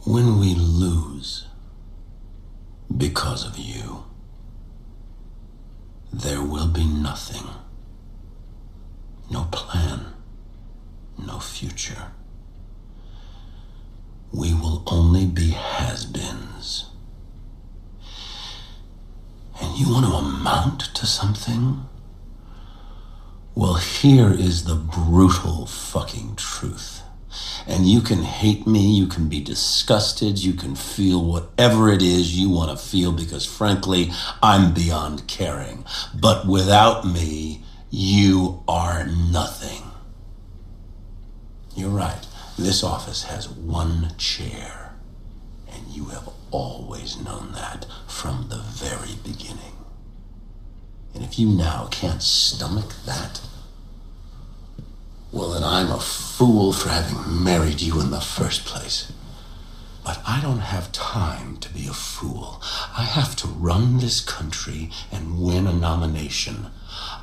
When 0.05 0.39
we 0.39 0.55
lose 0.55 1.45
because 2.89 3.45
of 3.45 3.59
you, 3.59 4.05
there 6.17 6.39
will 6.39 6.67
be 6.67 6.85
nothing. 6.85 7.43
No 9.29 9.45
plan, 9.47 10.13
no 11.17 11.39
future. 11.41 12.05
We 14.31 14.53
will 14.53 14.83
only 14.85 15.25
be 15.25 15.51
has 15.51 16.05
you 19.77 19.93
want 19.93 20.05
to 20.07 20.11
amount 20.11 20.79
to 20.95 21.05
something? 21.05 21.85
Well, 23.53 23.75
here 23.75 24.31
is 24.31 24.63
the 24.63 24.75
brutal 24.75 25.67
fucking 25.67 26.35
truth. 26.35 27.03
And 27.67 27.85
you 27.85 28.01
can 28.01 28.23
hate 28.23 28.65
me, 28.65 28.97
you 28.97 29.05
can 29.05 29.29
be 29.29 29.39
disgusted, 29.39 30.39
you 30.39 30.53
can 30.53 30.75
feel 30.75 31.23
whatever 31.23 31.89
it 31.89 32.01
is 32.01 32.39
you 32.39 32.49
want 32.49 32.71
to 32.71 32.83
feel 32.83 33.11
because, 33.11 33.45
frankly, 33.45 34.11
I'm 34.41 34.73
beyond 34.73 35.27
caring. 35.27 35.85
But 36.19 36.47
without 36.47 37.05
me, 37.05 37.63
you 37.91 38.63
are 38.67 39.05
nothing. 39.05 39.83
You're 41.75 41.89
right. 41.89 42.25
This 42.57 42.83
office 42.83 43.23
has 43.23 43.47
one 43.47 44.13
chair. 44.17 44.95
And 45.71 45.85
you 45.89 46.05
have 46.05 46.27
always 46.51 47.17
known 47.17 47.51
that 47.53 47.85
from 48.07 48.47
the 48.49 48.57
very 48.57 49.15
beginning. 49.23 49.73
And 51.13 51.23
if 51.23 51.39
you 51.39 51.47
now 51.47 51.87
can't 51.91 52.21
stomach 52.21 52.93
that, 53.05 53.41
well, 55.31 55.51
then 55.51 55.63
I'm 55.63 55.91
a 55.91 55.99
fool 55.99 56.73
for 56.73 56.89
having 56.89 57.43
married 57.43 57.81
you 57.81 57.99
in 57.99 58.11
the 58.11 58.21
first 58.21 58.65
place. 58.65 59.11
But 60.07 60.21
I 60.25 60.39
don't 60.39 60.59
have 60.59 60.93
time 60.93 61.57
to 61.57 61.67
be 61.67 61.85
a 61.85 61.93
fool. 61.93 62.61
I 62.97 63.03
have 63.03 63.35
to 63.37 63.47
run 63.47 63.97
this 63.97 64.21
country 64.21 64.89
and 65.11 65.41
win 65.41 65.67
a 65.67 65.73
nomination. 65.73 66.67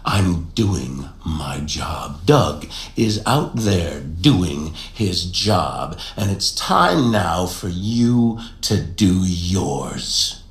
I'm 0.04 0.50
doing 0.50 1.08
my 1.24 1.60
job. 1.60 2.26
Doug 2.26 2.66
is 2.94 3.22
out 3.24 3.56
there 3.56 4.00
doing 4.00 4.74
his 4.92 5.24
job, 5.24 5.98
and 6.14 6.30
it's 6.30 6.54
time 6.54 7.10
now 7.10 7.46
for 7.46 7.68
you 7.68 8.38
to 8.60 8.82
do 8.82 9.20
yours. 9.24 10.42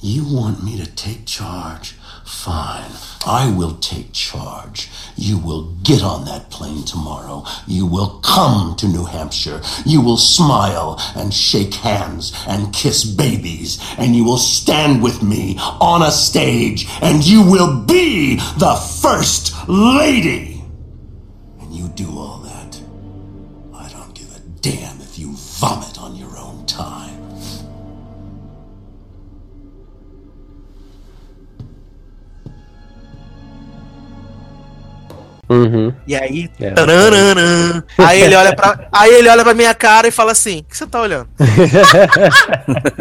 You 0.00 0.24
want 0.24 0.64
me 0.64 0.76
to 0.76 0.90
take 0.90 1.24
charge? 1.24 1.94
Fine. 2.26 2.90
I 3.24 3.54
will 3.56 3.76
take 3.76 4.12
charge. 4.12 4.90
You 5.16 5.38
will 5.38 5.72
get 5.84 6.02
on 6.02 6.24
that 6.24 6.50
plane 6.50 6.84
tomorrow. 6.84 7.44
You 7.68 7.86
will 7.86 8.18
come 8.20 8.74
to 8.76 8.88
New 8.88 9.04
Hampshire. 9.04 9.62
You 9.84 10.00
will 10.00 10.16
smile 10.16 11.00
and 11.14 11.32
shake 11.32 11.74
hands 11.74 12.32
and 12.48 12.74
kiss 12.74 13.04
babies. 13.04 13.78
And 13.96 14.16
you 14.16 14.24
will 14.24 14.38
stand 14.38 15.04
with 15.04 15.22
me 15.22 15.56
on 15.80 16.02
a 16.02 16.10
stage. 16.10 16.88
And 17.00 17.24
you 17.24 17.48
will 17.48 17.84
be 17.84 18.36
the 18.58 18.74
first 19.00 19.54
lady. 19.68 20.64
And 21.60 21.72
you 21.72 21.88
do 21.88 22.10
all 22.18 22.38
that. 22.38 22.80
I 23.72 23.88
don't 23.88 24.14
give 24.14 24.34
a 24.34 24.40
damn 24.60 25.00
if 25.00 25.16
you 25.16 25.32
vomit 25.36 26.00
on 26.00 26.16
your 26.16 26.36
own 26.36 26.66
time. 26.66 26.95
Uhum. 35.48 35.92
E 36.06 36.14
aí, 36.16 36.50
É, 36.60 36.70
taranana, 36.70 37.84
aí 37.98 38.20
ele 38.22 38.34
olha 38.34 38.54
pra, 38.54 38.88
aí 38.92 39.14
ele 39.14 39.28
olha 39.28 39.44
pra 39.44 39.54
minha 39.54 39.74
cara 39.74 40.08
e 40.08 40.10
fala 40.10 40.32
assim: 40.32 40.58
"O 40.60 40.64
que 40.64 40.76
você 40.76 40.86
tá 40.86 41.00
olhando?" 41.00 41.28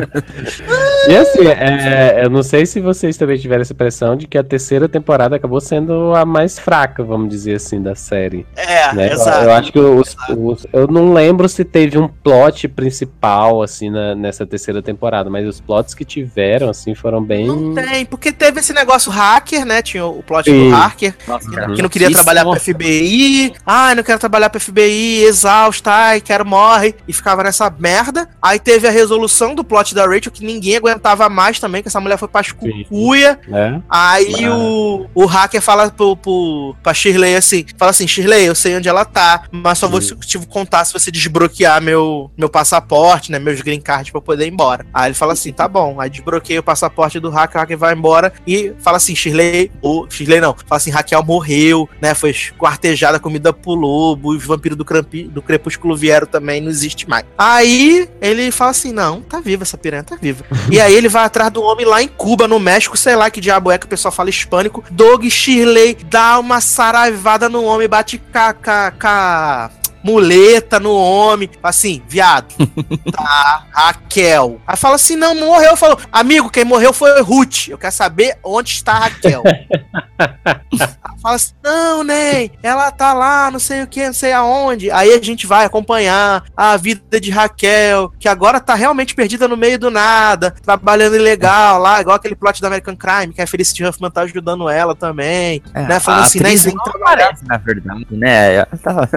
E 1.07 1.15
assim, 1.15 1.47
é, 1.47 2.21
eu 2.23 2.29
não 2.29 2.41
sei 2.43 2.65
se 2.65 2.79
vocês 2.79 3.15
também 3.17 3.37
tiveram 3.37 3.61
essa 3.61 3.73
impressão 3.73 4.15
de 4.15 4.27
que 4.27 4.37
a 4.37 4.43
terceira 4.43 4.89
temporada 4.89 5.35
acabou 5.35 5.61
sendo 5.61 6.13
a 6.15 6.25
mais 6.25 6.57
fraca, 6.57 7.03
vamos 7.03 7.29
dizer 7.29 7.55
assim, 7.55 7.81
da 7.81 7.93
série. 7.95 8.45
É, 8.55 8.93
né? 8.93 9.11
Exato. 9.13 9.43
eu 9.45 9.51
acho 9.53 9.71
que 9.71 9.79
os, 9.79 10.15
os- 10.37 10.65
eu 10.73 10.87
não 10.87 11.13
lembro 11.13 11.47
se 11.47 11.63
teve 11.63 11.97
um 11.97 12.07
plot 12.07 12.67
principal 12.67 13.61
assim 13.61 13.89
na- 13.89 14.15
nessa 14.15 14.45
terceira 14.45 14.81
temporada, 14.81 15.29
mas 15.29 15.47
os 15.47 15.59
plots 15.61 15.93
que 15.93 16.03
tiveram 16.03 16.69
assim 16.69 16.95
foram 16.95 17.23
bem. 17.23 17.47
Não 17.47 17.73
tem, 17.75 18.05
porque 18.05 18.31
teve 18.31 18.59
esse 18.59 18.73
negócio 18.73 19.11
hacker, 19.11 19.65
né? 19.65 19.81
Tinha 19.81 20.05
o 20.05 20.23
plot 20.23 20.49
Sim. 20.49 20.69
do 20.69 20.75
hacker, 20.75 21.15
Nossa, 21.27 21.49
que 21.49 21.55
cara, 21.55 21.67
não 21.67 21.89
queria 21.89 22.07
isso, 22.09 22.17
trabalhar 22.35 22.43
nossa. 22.43 22.59
pro 22.73 22.73
FBI. 22.73 23.53
Ai, 23.65 23.95
não 23.95 24.03
quero 24.03 24.19
trabalhar 24.19 24.49
pro 24.49 24.59
FBI, 24.59 25.23
exausto, 25.23 25.89
ai, 25.89 26.21
quero 26.21 26.45
morre. 26.45 26.95
E 27.07 27.13
ficava 27.13 27.43
nessa 27.43 27.69
merda. 27.77 28.27
Aí 28.41 28.59
teve 28.59 28.87
a 28.87 28.91
resolução 28.91 29.55
do 29.55 29.63
plot 29.63 29.93
da 29.95 30.05
Rachel, 30.05 30.31
que 30.31 30.45
ninguém 30.45 30.75
aguentava 30.77 31.27
mais 31.29 31.59
também, 31.59 31.81
que 31.81 31.87
essa 31.87 31.99
mulher 31.99 32.17
foi 32.17 32.27
pras 32.27 32.51
cucuia. 32.51 33.39
né? 33.47 33.81
Aí 33.89 34.45
Ah. 34.45 34.55
o, 34.55 35.07
o 35.13 35.25
hacker 35.25 35.61
fala 35.61 35.89
pro, 35.89 36.15
pro, 36.17 36.75
pra 36.83 36.93
Shirley 36.93 37.35
assim: 37.35 37.65
fala 37.77 37.91
assim, 37.91 38.07
Shirley, 38.07 38.45
eu 38.45 38.55
sei 38.55 38.75
onde 38.75 38.87
ela 38.89 39.05
tá, 39.05 39.43
mas 39.51 39.77
só 39.79 39.87
vou 39.87 40.01
Sim. 40.01 40.15
te 40.17 40.37
contar 40.39 40.85
se 40.85 40.93
você 40.93 41.11
desbloquear 41.11 41.81
meu, 41.81 42.31
meu 42.37 42.49
passaporte, 42.49 43.31
né? 43.31 43.39
Meus 43.39 43.61
green 43.61 43.81
cards 43.81 44.11
pra 44.11 44.17
eu 44.19 44.21
poder 44.21 44.45
ir 44.45 44.51
embora. 44.51 44.85
Aí 44.93 45.07
ele 45.07 45.13
fala 45.15 45.33
assim: 45.33 45.51
tá 45.51 45.67
bom. 45.67 45.99
Aí 45.99 46.09
desbloqueia 46.09 46.59
o 46.59 46.63
passaporte 46.63 47.19
do 47.19 47.29
hacker, 47.29 47.57
o 47.57 47.59
hacker 47.61 47.77
vai 47.77 47.93
embora 47.93 48.33
e 48.45 48.73
fala 48.79 48.97
assim: 48.97 49.15
Shirley, 49.15 49.71
ou 49.81 50.09
Shirley 50.09 50.41
não, 50.41 50.53
fala 50.53 50.77
assim: 50.77 50.91
Raquel 50.91 51.23
morreu, 51.23 51.89
né? 52.01 52.13
Foi 52.13 52.24
quartejada, 52.57 53.19
comida 53.19 53.51
pro 53.53 53.73
lobo, 53.73 54.29
os 54.29 54.43
vampiros 54.45 54.77
do, 54.77 54.85
crampi, 54.85 55.23
do 55.23 55.41
crepúsculo 55.41 55.95
vieram 55.95 56.27
também, 56.27 56.61
não 56.61 56.69
existe 56.69 57.07
mais. 57.09 57.25
Aí 57.37 58.09
ele 58.21 58.51
fala 58.51 58.71
assim: 58.71 58.91
não, 58.91 59.21
tá 59.21 59.39
viva 59.39 59.63
essa 59.63 59.77
piranha, 59.77 60.03
tá 60.03 60.17
viva. 60.19 60.43
e 60.71 60.79
aí 60.79 60.93
ele 60.93 61.09
vai 61.09 61.23
atrás 61.25 61.51
do 61.51 61.61
homem 61.61 61.85
lá 61.85 62.01
em 62.01 62.07
Cuba, 62.07 62.47
no 62.47 62.59
México, 62.59 62.97
sei 62.97 63.15
lá 63.15 63.29
que 63.29 63.41
diabo 63.41 63.71
é 63.71 63.77
que 63.77 63.85
o 63.85 63.89
pessoal 63.89 64.11
fala 64.11 64.29
hispânico. 64.29 64.83
Doug 64.91 65.25
Shirley 65.25 65.97
dá 66.09 66.39
uma 66.39 66.61
saraivada 66.61 67.49
no 67.49 67.63
homem, 67.63 67.87
bate 67.87 68.17
ca, 68.17 68.53
ca, 68.53 68.91
ca- 68.91 69.71
muleta 70.05 70.79
no 70.79 70.95
homem. 70.95 71.49
Assim, 71.63 72.01
viado. 72.07 72.53
Tá, 73.11 73.65
Raquel. 73.71 74.59
Aí 74.67 74.75
fala 74.75 74.95
assim: 74.95 75.15
não, 75.15 75.33
não 75.33 75.47
morreu. 75.47 75.75
Falou, 75.77 75.97
amigo, 76.11 76.49
quem 76.49 76.65
morreu 76.65 76.91
foi 76.91 77.21
Ruth. 77.21 77.67
Eu 77.69 77.77
quero 77.77 77.93
saber 77.93 78.37
onde 78.43 78.71
está 78.71 78.93
a 78.93 78.99
Raquel. 78.99 79.43
Aí 80.19 81.19
fala 81.21 81.35
assim: 81.35 81.53
não, 81.63 82.03
Ney, 82.03 82.51
ela 82.61 82.91
tá 82.91 83.13
lá, 83.13 83.49
não 83.51 83.59
sei 83.59 83.83
o 83.83 83.87
que, 83.87 84.05
não 84.05 84.13
sei 84.13 84.33
aonde. 84.33 84.91
Aí 84.91 85.13
a 85.13 85.21
gente 85.21 85.47
vai 85.47 85.65
acompanhar 85.65 86.43
a 86.55 86.75
vida 86.77 87.19
de 87.19 87.29
Raquel, 87.31 88.11
que 88.19 88.27
agora 88.27 88.59
tá 88.59 88.75
realmente 88.75 89.15
perdida 89.15 89.47
no 89.47 89.55
meio 89.57 89.79
do 89.79 89.89
nada, 89.89 90.51
trabalhando 90.51 91.15
ilegal 91.15 91.79
lá, 91.79 92.01
igual 92.01 92.15
aquele 92.15 92.35
plot 92.35 92.59
do 92.61 92.67
American 92.67 92.95
Crime, 92.95 93.33
que 93.33 93.41
a 93.41 93.47
Felicity 93.47 93.83
Huffman 93.85 94.11
tá 94.11 94.21
ajudando 94.21 94.69
ela 94.69 94.95
também, 94.95 95.61
É, 95.73 95.83
né? 95.83 95.99
Falando 95.99 96.23
assim, 96.25 96.39
né? 96.39 96.55
Sem 96.57 96.73
não 96.73 96.83
aparece, 96.83 97.43
na 97.45 97.57
verdade, 97.57 98.07
né? 98.11 98.55
Ela 98.55 98.67
tá- 98.81 99.09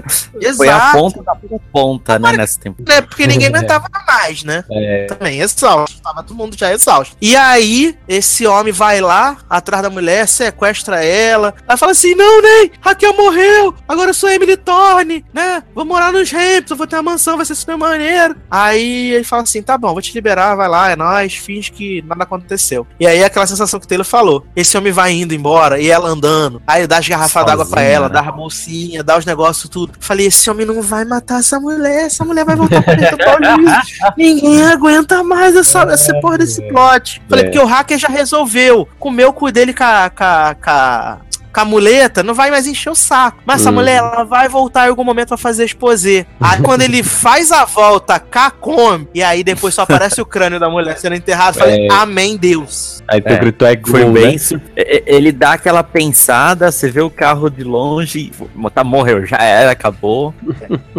Foi 0.57 0.68
a 0.68 0.78
Exato. 0.79 0.99
ponta 0.99 1.22
da 1.22 1.35
ponta, 1.72 2.18
né, 2.18 2.33
nessa 2.33 2.61
temporada. 2.61 2.95
né? 2.95 3.03
Porque 3.03 3.26
ninguém 3.26 3.49
aguentava 3.55 3.87
mais, 4.07 4.45
né? 4.45 4.64
É. 4.70 5.07
Também 5.07 5.41
exausto. 5.41 6.01
Tava 6.03 6.22
todo 6.22 6.37
mundo 6.37 6.57
já 6.57 6.72
exausto. 6.72 7.16
E 7.20 7.37
aí, 7.37 7.97
esse 8.09 8.47
homem 8.47 8.72
vai 8.72 9.01
lá, 9.01 9.37
atrás 9.49 9.83
da 9.83 9.91
mulher, 9.91 10.26
sequestra 10.26 11.05
ela. 11.05 11.55
Ela 11.66 11.76
fala 11.76 11.93
assim: 11.93 12.14
Não, 12.14 12.43
Ney, 12.43 12.72
Raquel 12.81 13.14
morreu. 13.14 13.74
Agora 13.87 14.11
eu 14.11 14.14
sou 14.14 14.31
Emily 14.31 14.57
Thorne, 14.57 15.24
né? 15.33 15.62
Vou 15.74 15.85
morar 15.85 16.12
nos 16.12 16.33
Hamptons, 16.33 16.76
vou 16.79 16.87
ter 16.87 16.97
uma 16.97 17.12
mansão, 17.12 17.37
vai 17.37 17.47
ser 17.47 17.55
super 17.55 17.76
maneiro. 17.76 18.37
Aí 18.51 19.12
ele 19.12 19.24
fala 19.24 19.43
assim: 19.43 19.62
Tá 19.62 19.76
bom, 19.76 19.93
vou 19.93 20.03
te 20.03 20.14
liberar, 20.14 20.55
vai 20.55 20.68
lá, 20.68 20.91
é 20.91 20.97
nóis, 20.97 21.35
finge 21.35 21.70
que 21.72 22.03
nada 22.03 22.24
aconteceu. 22.24 22.87
E 22.99 23.07
aí, 23.07 23.22
aquela 23.22 23.47
sensação 23.47 23.79
que 23.81 23.87
o 23.87 23.89
Taylor 23.89 24.07
falou: 24.07 24.47
Esse 24.55 24.76
homem 24.76 24.93
vai 24.93 25.12
indo 25.12 25.35
embora 25.35 25.81
e 25.81 25.91
ela 25.91 26.09
andando. 26.09 26.62
Aí 26.66 26.87
dá 26.87 26.99
as 26.99 27.09
garrafas 27.09 27.45
d'água 27.45 27.66
pra 27.66 27.83
ela, 27.83 28.09
né? 28.09 28.14
dá 28.14 28.20
a 28.20 28.33
bolsinha, 28.33 29.03
dá 29.03 29.16
os 29.16 29.24
negócios, 29.24 29.68
tudo. 29.68 29.93
Falei: 30.01 30.26
Esse 30.26 30.51
homem 30.51 30.66
não 30.74 30.82
vai 30.82 31.04
matar 31.04 31.40
essa 31.40 31.58
mulher, 31.60 32.06
essa 32.06 32.24
mulher 32.24 32.44
vai 32.44 32.56
voltar 32.56 32.82
pra 32.82 32.94
dentro 32.94 33.16
do 33.16 33.24
Paulista. 33.24 33.82
Ninguém 34.16 34.62
aguenta 34.64 35.22
mais 35.24 35.56
essa, 35.56 35.82
essa 35.82 36.18
porra 36.20 36.38
desse 36.38 36.60
plot. 36.68 37.20
Falei, 37.28 37.44
É. 37.44 37.46
porque 37.48 37.58
o 37.58 37.66
hacker 37.66 37.98
já 37.98 38.08
resolveu. 38.08 38.88
Comeu 38.98 39.28
o 39.28 39.32
cu 39.32 39.50
dele 39.50 39.72
com 39.74 39.84
a, 39.84 40.10
com 40.10 40.24
a- 40.70 41.18
com 41.59 41.62
a- 41.62 41.64
muleta, 41.64 42.22
não 42.22 42.34
vai 42.34 42.50
mais 42.50 42.66
encher 42.66 42.90
o 42.90 42.94
saco. 42.94 43.38
Mas 43.46 43.61
essa 43.61 43.70
Hum. 43.70 43.74
mulher, 43.74 43.96
ela 43.98 44.24
vai 44.24 44.48
voltar 44.48 44.86
em 44.86 44.90
algum 44.90 45.04
momento 45.04 45.28
pra 45.28 45.36
fazer 45.36 45.64
exposé. 45.64 46.26
Aí 46.40 46.61
quando 46.62 46.82
ele 46.82 47.02
faz 47.02 47.52
a 47.52 47.64
volta, 47.64 48.18
cá 48.18 48.50
come, 48.50 49.09
e 49.14 49.22
aí 49.22 49.42
depois 49.44 49.74
só 49.74 49.82
aparece 49.82 50.20
o 50.20 50.26
crânio 50.26 50.59
da 50.61 50.68
mulher 50.68 50.98
sendo 50.98 51.14
enterrado. 51.14 51.59
Falei, 51.59 51.86
É. 51.86 51.92
amém, 51.92 52.36
Deus. 52.36 53.02
Aí 53.09 53.20
tu 53.20 53.28
É, 53.28 53.36
gritou 53.38 53.66
é 53.68 53.78
Foi 53.86 54.04
gol, 54.04 54.12
bem. 54.12 54.36
né? 54.36 54.59
Ele 55.06 55.32
dá 55.32 55.52
aquela 55.52 55.82
pensada, 55.82 56.70
você 56.70 56.90
vê 56.90 57.00
o 57.00 57.11
carro 57.11 57.48
de 57.50 57.64
longe, 57.64 58.32
tá, 58.74 58.84
morreu, 58.84 59.24
já 59.26 59.38
era, 59.38 59.70
acabou. 59.70 60.34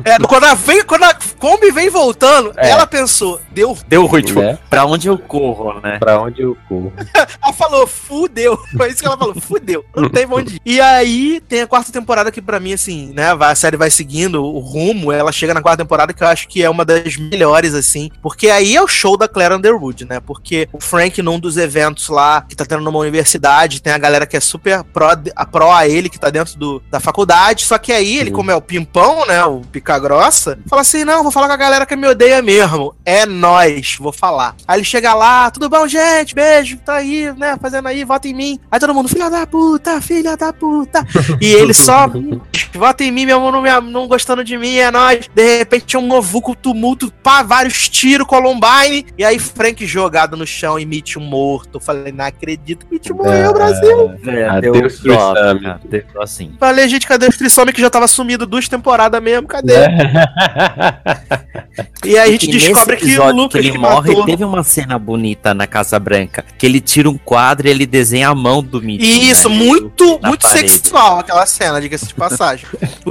É, 0.04 0.18
quando 0.20 0.46
a, 0.46 0.54
vem, 0.56 0.84
quando 0.84 1.04
a 1.04 1.14
Kombi 1.38 1.72
vem 1.72 1.90
voltando, 1.90 2.52
É. 2.58 2.70
ela 2.70 2.86
pensou, 2.88 3.40
deu. 3.52 3.78
Deu 3.88 4.06
ruim, 4.06 4.22
tipo, 4.24 4.40
Né? 4.42 4.58
pra 4.70 4.86
onde 4.86 5.08
eu 5.08 5.18
corro, 5.18 5.80
né? 5.82 5.98
Pra 6.00 6.20
onde 6.22 6.42
eu 6.42 6.58
corro? 6.68 6.92
Ela 7.44 7.54
falou, 7.54 7.86
fudeu. 7.88 8.58
Foi 8.78 8.90
isso 8.90 9.00
que 9.02 9.06
ela 9.08 9.18
falou, 9.18 9.36
fudeu. 9.40 9.84
Não 9.96 10.10
tem 10.10 10.26
onde. 10.30 10.49
E 10.66 10.80
aí 10.80 11.42
tem 11.48 11.62
a 11.62 11.68
quarta 11.68 11.92
temporada 11.92 12.32
que 12.32 12.42
pra 12.42 12.60
mim, 12.60 12.74
assim, 12.74 13.12
né, 13.14 13.32
a 13.40 13.56
série 13.56 13.78
vai 13.78 13.90
seguindo 13.90 14.44
o 14.44 14.60
rumo, 14.60 15.12
ela 15.12 15.32
chega 15.32 15.54
na 15.54 15.62
quarta 15.62 15.84
temporada 15.84 16.14
que 16.14 16.24
eu 16.24 16.28
acho 16.28 16.48
que 16.48 16.64
é 16.64 16.70
uma 16.70 16.86
das 16.86 17.18
melhores, 17.18 17.74
assim, 17.74 18.10
porque 18.22 18.50
aí 18.50 18.76
é 18.76 18.82
o 18.82 18.88
show 18.88 19.18
da 19.18 19.28
Claire 19.28 19.56
Underwood, 19.56 20.06
né, 20.06 20.20
porque 20.20 20.68
o 20.72 20.80
Frank 20.80 21.22
num 21.22 21.40
dos 21.40 21.58
eventos 21.58 22.10
lá, 22.10 22.42
que 22.42 22.56
tá 22.56 22.66
tendo 22.66 22.84
numa 22.84 23.00
universidade, 23.00 23.82
tem 23.82 23.94
a 23.94 23.98
galera 23.98 24.26
que 24.26 24.38
é 24.38 24.40
super 24.40 24.84
pró, 24.84 25.16
a, 25.36 25.46
pró 25.46 25.72
a 25.72 25.88
ele, 25.88 26.10
que 26.10 26.20
tá 26.20 26.30
dentro 26.30 26.58
do, 26.58 26.82
da 26.90 27.00
faculdade, 27.00 27.66
só 27.66 27.78
que 27.78 27.92
aí 27.92 28.18
ele, 28.18 28.32
como 28.32 28.52
é 28.52 28.56
o 28.56 28.62
pimpão, 28.62 29.26
né, 29.26 29.44
o 29.46 29.62
pica 29.62 29.98
grossa, 30.00 30.60
fala 30.68 30.82
assim, 30.82 31.04
não, 31.04 31.24
vou 31.24 31.32
falar 31.32 31.48
com 31.48 31.54
a 31.54 31.58
galera 31.58 31.86
que 31.86 31.96
me 31.96 32.08
odeia 32.08 32.42
mesmo, 32.42 32.96
é 33.06 33.26
nós, 33.26 33.98
vou 34.00 34.12
falar. 34.12 34.56
Aí 34.68 34.80
ele 34.80 34.86
chega 34.86 35.14
lá, 35.14 35.50
tudo 35.52 35.70
bom, 35.70 35.88
gente, 35.88 36.36
beijo, 36.36 36.78
tá 36.78 36.96
aí, 36.96 37.32
né, 37.38 37.58
fazendo 37.62 37.88
aí, 37.88 38.04
vota 38.04 38.28
em 38.28 38.34
mim. 38.34 38.60
Aí 38.72 38.80
todo 38.80 38.94
mundo, 38.94 39.10
filha 39.10 39.30
da 39.30 39.46
puta, 39.46 40.02
filha 40.02 40.29
da 40.36 40.54
puta. 40.54 41.06
E 41.40 41.48
ele 41.48 41.74
só, 41.74 42.08
vota 42.74 43.04
em 43.04 43.12
mim, 43.12 43.26
mesmo 43.26 43.52
não, 43.52 43.62
me- 43.62 43.92
não 43.92 44.08
gostando 44.08 44.44
de 44.44 44.58
mim, 44.58 44.76
é 44.76 44.92
nóis. 44.92 45.30
De 45.34 45.58
repente 45.60 45.86
tinha 45.86 46.00
um 46.00 46.08
novuco 46.08 46.56
tumulto, 46.56 47.12
pá, 47.24 47.42
vários 47.44 47.88
tiros, 47.90 48.28
Columbine. 48.28 49.06
E 49.18 49.24
aí 49.24 49.40
Frank 49.40 49.86
jogado 49.86 50.36
no 50.38 50.46
chão 50.46 50.80
e 50.80 50.86
Mitchell 50.86 51.22
morto. 51.22 51.76
Eu 51.78 51.80
falei, 51.80 52.12
não 52.12 52.26
acredito, 52.26 52.86
Mitchell 52.92 53.16
morreu, 53.16 53.50
Ah. 53.50 53.54
Brasil. 53.54 54.12
É, 54.28 54.48
Adeus, 54.48 55.00
cara, 55.02 55.80
deu 55.86 56.04
dó, 56.14 56.22
assim. 56.22 56.54
Falei, 56.60 56.88
gente, 56.90 57.08
cadê 57.08 57.26
o 57.28 57.30
Trissome 57.30 57.72
que 57.74 57.82
já 57.82 57.90
tava 57.90 58.08
sumido 58.08 58.46
duas 58.46 58.68
temporadas 58.68 59.22
mesmo? 59.22 59.48
Cadê? 59.48 59.74
E 62.06 62.18
aí 62.18 62.30
a 62.30 62.32
gente 62.32 62.50
E 62.50 62.52
descobre 62.52 62.98
que 62.98 63.18
o 63.20 63.32
Lucas 63.32 63.52
que 63.62 63.68
ele 63.68 63.72
que 63.72 63.78
morre, 63.78 64.10
matou. 64.10 64.26
teve 64.26 64.44
uma 64.44 64.64
cena 64.64 64.98
bonita 64.98 65.54
na 65.54 65.68
Casa 65.68 66.00
Branca, 66.00 66.44
que 66.58 66.66
ele 66.66 66.80
tira 66.80 67.10
um 67.10 67.18
quadro 67.18 67.68
e 67.68 67.72
ele 67.72 67.86
desenha 67.86 68.30
a 68.30 68.36
mão 68.36 68.64
do 68.64 68.82
Mitchell. 68.82 69.24
Isso, 69.32 69.50
né? 69.50 69.56
muito, 69.56 70.20
muito 70.24 70.42
parede. 70.48 70.70
sexual 70.70 71.20
aquela 71.20 71.46
cena, 71.46 71.80
diga-se 71.82 72.08
de 72.08 72.14
passagem. 72.14 72.59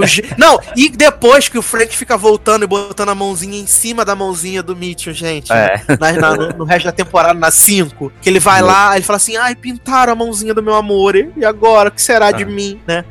Ge- 0.05 0.23
Não, 0.37 0.59
e 0.75 0.89
depois 0.89 1.47
que 1.47 1.57
o 1.57 1.61
Frank 1.61 1.95
fica 1.95 2.17
voltando 2.17 2.63
e 2.63 2.67
botando 2.67 3.09
a 3.09 3.15
mãozinha 3.15 3.59
em 3.59 3.67
cima 3.67 4.03
da 4.05 4.15
mãozinha 4.15 4.61
do 4.63 4.75
Mitchell, 4.75 5.13
gente. 5.13 5.51
É. 5.51 5.81
na- 5.99 6.11
na- 6.13 6.35
no, 6.35 6.49
no 6.59 6.63
resto 6.65 6.85
da 6.85 6.91
temporada, 6.91 7.37
na 7.37 7.51
5, 7.51 8.11
que 8.21 8.29
ele 8.29 8.39
vai 8.39 8.61
lá, 8.61 8.95
ele 8.95 9.05
fala 9.05 9.17
assim: 9.17 9.35
ai, 9.37 9.55
pintaram 9.55 10.13
a 10.13 10.15
mãozinha 10.15 10.53
do 10.53 10.63
meu 10.63 10.75
amor, 10.75 11.15
e 11.15 11.43
agora? 11.45 11.89
O 11.89 11.91
que 11.91 12.01
será 12.01 12.31
de 12.31 12.45
mim, 12.45 12.79
né? 12.87 13.03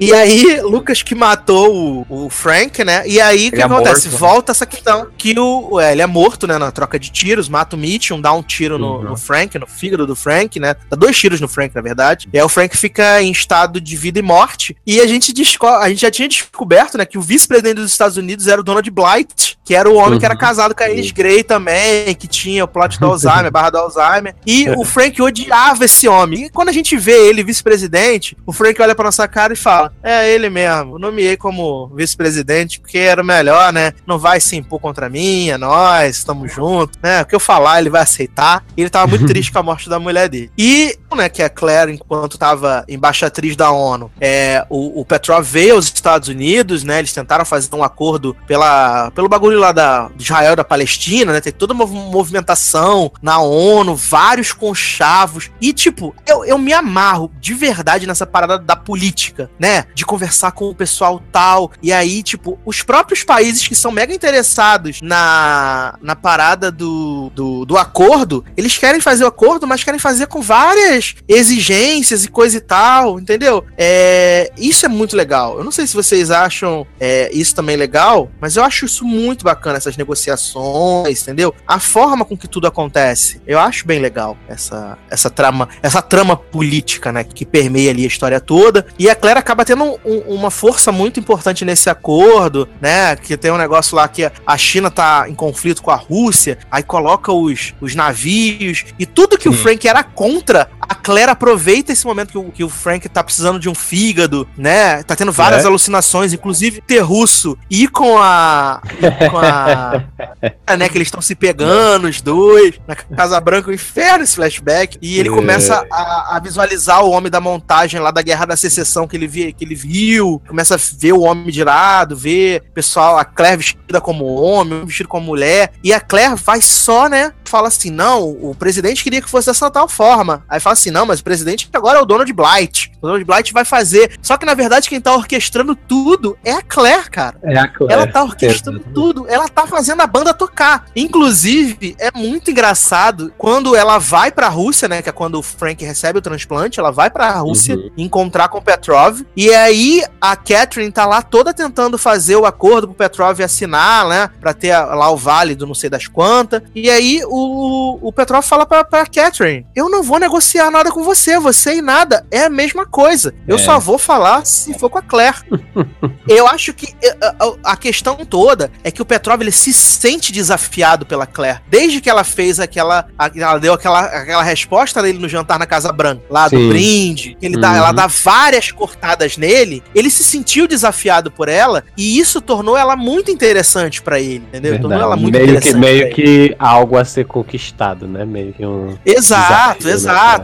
E 0.00 0.12
aí, 0.12 0.60
Lucas 0.62 1.02
que 1.02 1.14
matou 1.14 2.04
o, 2.08 2.26
o 2.26 2.30
Frank, 2.30 2.82
né? 2.84 3.02
E 3.06 3.20
aí, 3.20 3.48
o 3.48 3.52
que 3.52 3.60
é 3.60 3.64
acontece? 3.64 4.08
morto, 4.08 4.12
né? 4.12 4.18
Volta 4.18 4.52
essa 4.52 4.66
questão 4.66 5.08
que 5.16 5.38
o. 5.38 5.80
é, 5.80 5.92
ele 5.92 6.02
é 6.02 6.06
morto, 6.06 6.46
né? 6.46 6.58
Na 6.58 6.70
troca 6.70 6.98
de 6.98 7.10
tiros, 7.10 7.48
mata 7.48 7.76
o 7.76 7.78
Mitchell, 7.78 8.20
dá 8.20 8.32
um 8.32 8.42
tiro 8.42 8.78
no, 8.78 8.92
Uhum. 8.96 9.02
no 9.10 9.16
Frank, 9.16 9.58
no 9.58 9.66
fígado 9.66 10.06
do 10.06 10.14
Frank, 10.14 10.58
né? 10.60 10.74
Dá 10.90 10.96
dois 10.96 11.18
tiros 11.18 11.40
no 11.40 11.48
Frank, 11.48 11.74
na 11.74 11.80
verdade. 11.80 12.28
E 12.32 12.38
aí 12.38 12.44
o 12.44 12.48
Frank 12.48 12.76
fica 12.76 13.22
em 13.22 13.30
estado 13.30 13.80
de 13.80 13.96
vida 13.96 14.18
e 14.18 14.22
morte. 14.22 14.76
E 14.86 15.00
a 15.00 15.06
gente 15.06 15.32
descobre, 15.32 15.71
a 15.76 15.88
gente 15.88 16.00
já 16.00 16.10
tinha 16.10 16.28
descoberto, 16.28 16.96
né, 16.98 17.04
que 17.04 17.18
o 17.18 17.22
vice-presidente 17.22 17.76
dos 17.76 17.90
Estados 17.90 18.16
Unidos 18.16 18.46
era 18.46 18.60
o 18.60 18.64
Donald 18.64 18.88
Blight, 18.90 19.58
que 19.64 19.74
era 19.74 19.88
o 19.88 19.94
homem 19.96 20.18
que 20.18 20.24
era 20.24 20.34
Uhum. 20.34 20.40
casado 20.40 20.74
com 20.74 20.82
a 20.82 20.86
Alice 20.86 21.12
Gray 21.12 21.42
também, 21.44 22.14
que 22.14 22.26
tinha 22.26 22.64
o 22.64 22.68
plot 22.68 22.98
do 22.98 23.06
Alzheimer, 23.06 23.50
barra 23.52 23.70
do 23.70 23.78
Alzheimer. 23.78 24.34
E 24.46 24.68
o 24.70 24.84
Frank 24.84 25.20
odiava 25.20 25.84
esse 25.84 26.08
homem. 26.08 26.46
E 26.46 26.50
quando 26.50 26.68
a 26.68 26.72
gente 26.72 26.96
vê 26.96 27.28
ele 27.28 27.44
vice-presidente, 27.44 28.36
o 28.46 28.52
Frank 28.52 28.80
olha 28.82 28.94
pra 28.94 29.04
nossa 29.04 29.26
cara 29.28 29.52
e 29.52 29.56
fala: 29.56 29.92
É 30.02 30.30
ele 30.32 30.50
mesmo, 30.50 30.98
nomeei 30.98 31.36
como 31.36 31.88
vice-presidente 31.94 32.80
porque 32.80 32.98
era 32.98 33.22
o 33.22 33.24
melhor, 33.24 33.72
né? 33.72 33.92
Não 34.06 34.18
vai 34.18 34.40
se 34.40 34.56
impor 34.56 34.80
contra 34.80 35.08
mim, 35.08 35.50
é 35.50 35.56
nós, 35.58 36.16
estamos 36.16 36.52
juntos, 36.52 36.98
né? 37.02 37.22
O 37.22 37.26
que 37.26 37.34
eu 37.34 37.40
falar, 37.40 37.80
ele 37.80 37.90
vai 37.90 38.02
aceitar. 38.02 38.64
E 38.76 38.80
ele 38.80 38.90
tava 38.90 39.06
muito 39.06 39.26
triste 39.28 39.52
com 39.52 39.58
a 39.58 39.62
morte 39.62 39.88
da 39.88 39.98
mulher 39.98 40.28
dele. 40.28 40.50
E, 40.58 40.98
né, 41.14 41.28
que 41.28 41.42
a 41.42 41.48
Claire, 41.48 41.92
enquanto 41.92 42.36
tava 42.36 42.84
embaixatriz 42.88 43.54
da 43.54 43.70
ONU, 43.70 44.10
é, 44.20 44.64
o, 44.68 45.00
o 45.00 45.04
Petrov 45.04 45.44
veio 45.44 45.61
aos 45.70 45.86
Estados 45.86 46.28
Unidos, 46.28 46.84
né? 46.84 46.98
Eles 46.98 47.12
tentaram 47.12 47.44
fazer 47.44 47.74
um 47.74 47.84
acordo 47.84 48.36
pela, 48.46 49.10
pelo 49.12 49.28
bagulho 49.28 49.58
lá 49.58 49.72
da, 49.72 50.10
Israel 50.18 50.56
da 50.56 50.64
Palestina, 50.64 51.32
né? 51.32 51.40
Tem 51.40 51.52
toda 51.52 51.74
uma 51.74 51.86
movimentação 51.86 53.12
na 53.20 53.38
ONU, 53.38 53.94
vários 53.94 54.52
conchavos. 54.52 55.50
E, 55.60 55.72
tipo, 55.72 56.14
eu, 56.26 56.44
eu 56.44 56.58
me 56.58 56.72
amarro 56.72 57.30
de 57.40 57.54
verdade 57.54 58.06
nessa 58.06 58.26
parada 58.26 58.58
da 58.58 58.76
política, 58.76 59.50
né? 59.58 59.84
De 59.94 60.04
conversar 60.04 60.52
com 60.52 60.68
o 60.68 60.74
pessoal 60.74 61.22
tal. 61.30 61.70
E 61.82 61.92
aí, 61.92 62.22
tipo, 62.22 62.58
os 62.64 62.82
próprios 62.82 63.22
países 63.22 63.66
que 63.66 63.74
são 63.74 63.90
mega 63.90 64.14
interessados 64.14 65.00
na, 65.02 65.96
na 66.00 66.16
parada 66.16 66.70
do, 66.70 67.30
do, 67.34 67.64
do 67.64 67.76
acordo, 67.76 68.44
eles 68.56 68.76
querem 68.78 69.00
fazer 69.00 69.24
o 69.24 69.28
acordo, 69.28 69.66
mas 69.66 69.84
querem 69.84 70.00
fazer 70.00 70.26
com 70.26 70.40
várias 70.40 71.14
exigências 71.28 72.24
e 72.24 72.28
coisa 72.28 72.56
e 72.56 72.60
tal, 72.60 73.18
entendeu? 73.18 73.64
É, 73.76 74.50
isso 74.56 74.86
é 74.86 74.88
muito 74.88 75.16
legal. 75.16 75.51
Eu 75.58 75.64
não 75.64 75.72
sei 75.72 75.86
se 75.86 75.94
vocês 75.94 76.30
acham 76.30 76.86
é, 77.00 77.30
isso 77.32 77.54
também 77.54 77.76
legal, 77.76 78.30
mas 78.40 78.56
eu 78.56 78.64
acho 78.64 78.84
isso 78.84 79.04
muito 79.04 79.44
bacana, 79.44 79.76
essas 79.78 79.96
negociações, 79.96 81.22
entendeu? 81.22 81.54
A 81.66 81.78
forma 81.78 82.24
com 82.24 82.36
que 82.36 82.48
tudo 82.48 82.66
acontece. 82.66 83.40
Eu 83.46 83.58
acho 83.58 83.86
bem 83.86 83.98
legal 84.00 84.36
essa, 84.48 84.98
essa 85.10 85.30
trama, 85.30 85.68
essa 85.82 86.02
trama 86.02 86.36
política, 86.36 87.12
né, 87.12 87.24
que 87.24 87.44
permeia 87.44 87.90
ali 87.90 88.04
a 88.04 88.08
história 88.08 88.40
toda. 88.40 88.86
E 88.98 89.08
a 89.08 89.14
Claire 89.14 89.38
acaba 89.38 89.64
tendo 89.64 89.84
um- 89.84 89.98
um- 90.04 90.34
uma 90.34 90.50
força 90.50 90.90
muito 90.92 91.18
importante 91.20 91.64
nesse 91.64 91.88
acordo, 91.90 92.68
né? 92.80 93.16
Que 93.16 93.36
tem 93.36 93.50
um 93.50 93.58
negócio 93.58 93.96
lá 93.96 94.06
que 94.08 94.30
a 94.46 94.56
China 94.58 94.90
tá 94.90 95.26
em 95.28 95.34
conflito 95.34 95.82
com 95.82 95.90
a 95.90 95.96
Rússia, 95.96 96.58
aí 96.70 96.82
coloca 96.82 97.32
os, 97.32 97.74
os 97.80 97.94
navios 97.94 98.84
e 98.98 99.06
tudo 99.06 99.38
que 99.38 99.48
o 99.48 99.52
Sim. 99.52 99.58
Frank 99.58 99.86
era 99.88 100.02
contra, 100.02 100.68
a 100.92 100.94
Claire 100.94 101.30
aproveita 101.30 101.92
esse 101.92 102.04
momento 102.06 102.30
que 102.32 102.38
o, 102.38 102.44
que 102.52 102.64
o 102.64 102.68
Frank 102.68 103.08
tá 103.08 103.22
precisando 103.24 103.58
de 103.58 103.68
um 103.68 103.74
fígado, 103.74 104.46
né? 104.56 105.02
Tá 105.02 105.16
tendo 105.16 105.32
várias 105.32 105.64
É. 105.64 105.66
alucinações, 105.66 106.32
inclusive 106.32 106.80
ter 106.82 107.00
russo 107.00 107.56
e 107.70 107.88
com 107.88 108.18
a. 108.18 108.80
e 109.00 109.28
com 109.30 109.38
a. 109.38 110.02
né, 110.76 110.88
que 110.88 110.96
eles 110.98 111.08
estão 111.08 111.20
se 111.22 111.34
pegando, 111.34 112.08
os 112.08 112.20
dois, 112.20 112.74
na 112.86 112.94
Casa 112.94 113.40
Branca, 113.40 113.70
o 113.70 113.74
inferno 113.74 114.24
esse 114.24 114.34
flashback. 114.36 114.98
E 115.00 115.18
ele 115.18 115.28
É. 115.28 115.32
começa 115.32 115.86
a, 115.90 116.36
a 116.36 116.40
visualizar 116.40 117.02
o 117.04 117.10
homem 117.10 117.30
da 117.30 117.40
montagem 117.40 118.00
lá 118.00 118.10
da 118.10 118.22
Guerra 118.22 118.46
da 118.46 118.56
Secessão 118.56 119.06
que 119.08 119.16
ele, 119.16 119.52
que 119.52 119.64
ele 119.64 119.74
viu, 119.74 120.40
começa 120.46 120.74
a 120.74 120.78
ver 120.98 121.12
o 121.12 121.20
homem 121.22 121.50
de 121.50 121.64
lado, 121.64 122.16
ver 122.16 122.62
o 122.70 122.72
pessoal, 122.72 123.18
a 123.18 123.24
Claire 123.24 123.56
vestida 123.56 124.00
como 124.00 124.24
homem 124.34 124.84
vestido 124.84 125.08
como 125.08 125.26
mulher. 125.26 125.72
E 125.82 125.92
a 125.92 126.00
Claire 126.00 126.34
vai 126.36 126.60
só, 126.60 127.08
né? 127.08 127.32
Fala 127.44 127.68
assim: 127.68 127.90
não, 127.90 128.28
o 128.30 128.54
presidente 128.58 129.02
queria 129.04 129.20
que 129.22 129.28
fosse 129.30 129.46
dessa 129.48 129.70
tal 129.70 129.88
forma. 129.88 130.44
Aí 130.48 130.58
fala 130.60 130.72
assim: 130.72 130.81
assim, 130.82 130.90
não, 130.90 131.06
mas 131.06 131.20
o 131.20 131.24
presidente 131.24 131.68
agora 131.72 131.98
é 131.98 132.02
o 132.02 132.06
Donald 132.06 132.30
Blight. 132.32 132.92
O 132.98 133.06
Donald 133.06 133.24
Blight 133.24 133.52
vai 133.52 133.64
fazer. 133.64 134.16
Só 134.20 134.36
que, 134.36 134.44
na 134.46 134.54
verdade, 134.54 134.88
quem 134.88 135.00
tá 135.00 135.14
orquestrando 135.14 135.74
tudo 135.74 136.36
é 136.44 136.52
a 136.52 136.62
Claire, 136.62 137.08
cara. 137.10 137.36
É 137.42 137.58
a 137.58 137.68
Claire. 137.68 137.92
Ela 137.94 138.06
tá 138.06 138.22
orquestrando 138.22 138.78
Exatamente. 138.78 138.94
tudo, 138.94 139.26
ela 139.28 139.48
tá 139.48 139.66
fazendo 139.66 140.00
a 140.00 140.06
banda 140.06 140.34
tocar. 140.34 140.86
Inclusive, 140.94 141.94
é 141.98 142.10
muito 142.16 142.50
engraçado 142.50 143.32
quando 143.38 143.74
ela 143.76 143.98
vai 143.98 144.30
pra 144.32 144.48
Rússia, 144.48 144.88
né? 144.88 145.00
Que 145.02 145.08
é 145.08 145.12
quando 145.12 145.36
o 145.38 145.42
Frank 145.42 145.84
recebe 145.84 146.18
o 146.18 146.22
transplante, 146.22 146.78
ela 146.80 146.90
vai 146.90 147.10
pra 147.10 147.30
Rússia 147.38 147.76
Uhum. 147.76 147.90
encontrar 147.96 148.48
com 148.48 148.58
o 148.58 148.62
Petrov. 148.62 149.20
E 149.36 149.50
aí 149.54 150.02
a 150.20 150.34
Catherine 150.36 150.90
tá 150.90 151.06
lá 151.06 151.22
toda 151.22 151.54
tentando 151.54 151.96
fazer 151.96 152.36
o 152.36 152.44
acordo 152.46 152.88
pro 152.88 152.96
Petrov 152.96 153.40
assinar, 153.40 154.08
né? 154.08 154.30
Pra 154.40 154.52
ter 154.52 154.76
lá 154.76 155.10
o 155.10 155.16
vale 155.16 155.54
do 155.54 155.66
não 155.66 155.74
sei 155.74 155.88
das 155.88 156.06
quantas. 156.08 156.62
E 156.74 156.90
aí 156.90 157.20
o, 157.26 157.98
o 158.02 158.12
Petrov 158.12 158.42
fala 158.44 158.66
pra, 158.66 158.84
pra 158.84 159.06
Catherine: 159.06 159.66
Eu 159.74 159.88
não 159.88 160.02
vou 160.02 160.18
negociar 160.18 160.61
nada 160.70 160.90
com 160.90 161.02
você, 161.02 161.38
você 161.38 161.76
e 161.76 161.82
nada. 161.82 162.26
É 162.30 162.44
a 162.44 162.50
mesma 162.50 162.86
coisa. 162.86 163.34
Eu 163.46 163.56
É. 163.56 163.58
só 163.58 163.78
vou 163.78 163.98
falar 163.98 164.44
se 164.46 164.72
for 164.78 164.88
com 164.90 164.98
a 164.98 165.02
Claire. 165.02 165.36
Eu 166.28 166.46
acho 166.46 166.72
que 166.72 166.94
eh, 167.02 167.16
a, 167.22 167.72
a- 167.72 167.76
questão 167.76 168.16
toda 168.24 168.70
é 168.84 168.90
que 168.90 169.02
o 169.02 169.04
Petrov 169.04 169.40
ele 169.42 169.50
se 169.52 169.72
sente 169.72 170.30
desafiado 170.32 171.04
pela 171.04 171.26
Claire. 171.26 171.60
Desde 171.68 172.00
que 172.00 172.08
ela 172.08 172.22
fez 172.24 172.60
aquela. 172.60 173.06
Ela 173.34 173.58
deu 173.58 173.72
aquela, 173.72 174.00
aquela 174.04 174.42
resposta 174.42 175.02
dele 175.02 175.18
no 175.18 175.28
jantar 175.28 175.58
na 175.58 175.66
Casa 175.66 175.92
Branca, 175.92 176.22
lá 176.30 176.48
do 176.48 176.56
Sim. 176.56 176.68
brinde, 176.68 177.36
que 177.38 177.46
ele 177.46 177.56
dá, 177.58 177.70
Uhum. 177.70 177.76
ela 177.76 177.92
dá 177.92 178.06
várias 178.06 178.70
cortadas 178.70 179.36
nele. 179.36 179.82
Ele 179.94 180.10
se 180.10 180.22
sentiu 180.22 180.66
desafiado 180.68 181.30
por 181.30 181.48
ela 181.48 181.82
e 181.96 182.18
isso 182.18 182.40
tornou 182.40 182.76
ela 182.76 182.94
muito 182.96 183.30
interessante 183.30 184.00
pra 184.00 184.20
ele, 184.20 184.44
entendeu? 184.48 184.80
Tornou 184.80 185.00
ela 185.00 185.16
muito 185.16 185.32
meio 185.32 185.44
que, 185.46 185.50
interessante. 185.52 185.72
pra 185.72 185.80
meio 185.80 186.14
que 186.14 186.56
algo 186.58 186.96
a 186.96 187.04
ser 187.04 187.24
conquistado, 187.26 188.06
né? 188.06 188.24
Meio 188.24 188.52
que 188.52 188.64
um. 188.64 188.96
Exato, 189.04 189.84
desafio, 189.84 189.86
né, 189.90 189.92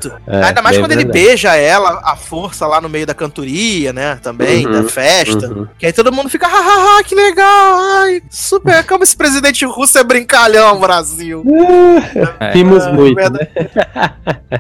exato. 0.09 0.23
É, 0.27 0.45
Ainda 0.45 0.63
mais 0.63 0.77
bem 0.77 0.85
quando 0.85 0.93
ele 0.93 1.05
verdade. 1.05 1.25
beija 1.27 1.55
ela, 1.57 2.01
a 2.05 2.17
força 2.17 2.67
lá 2.67 2.81
no 2.81 2.89
meio 2.89 3.07
da 3.07 3.15
cantoria, 3.15 3.93
né? 3.93 4.19
Também, 4.23 4.67
Uhum, 4.67 4.73
da 4.83 4.89
festa. 4.89 5.47
Uhum. 5.49 5.67
Que 5.79 5.87
aí 5.87 5.93
todo 5.93 6.13
mundo 6.13 6.29
fica, 6.29 6.47
hahaha, 6.49 7.03
que 7.05 7.15
legal, 7.15 7.79
ai, 8.03 8.23
super, 8.31 8.85
como 8.87 9.05
esse 9.05 9.17
presidente 9.17 9.65
russo 9.65 9.99
é 9.99 10.05
brincalhão, 10.05 10.79
Brasil. 10.81 11.45
É. 12.41 12.53
Rimos 12.53 12.85
É, 12.85 12.93
muito, 12.93 13.17
né? 13.31 13.49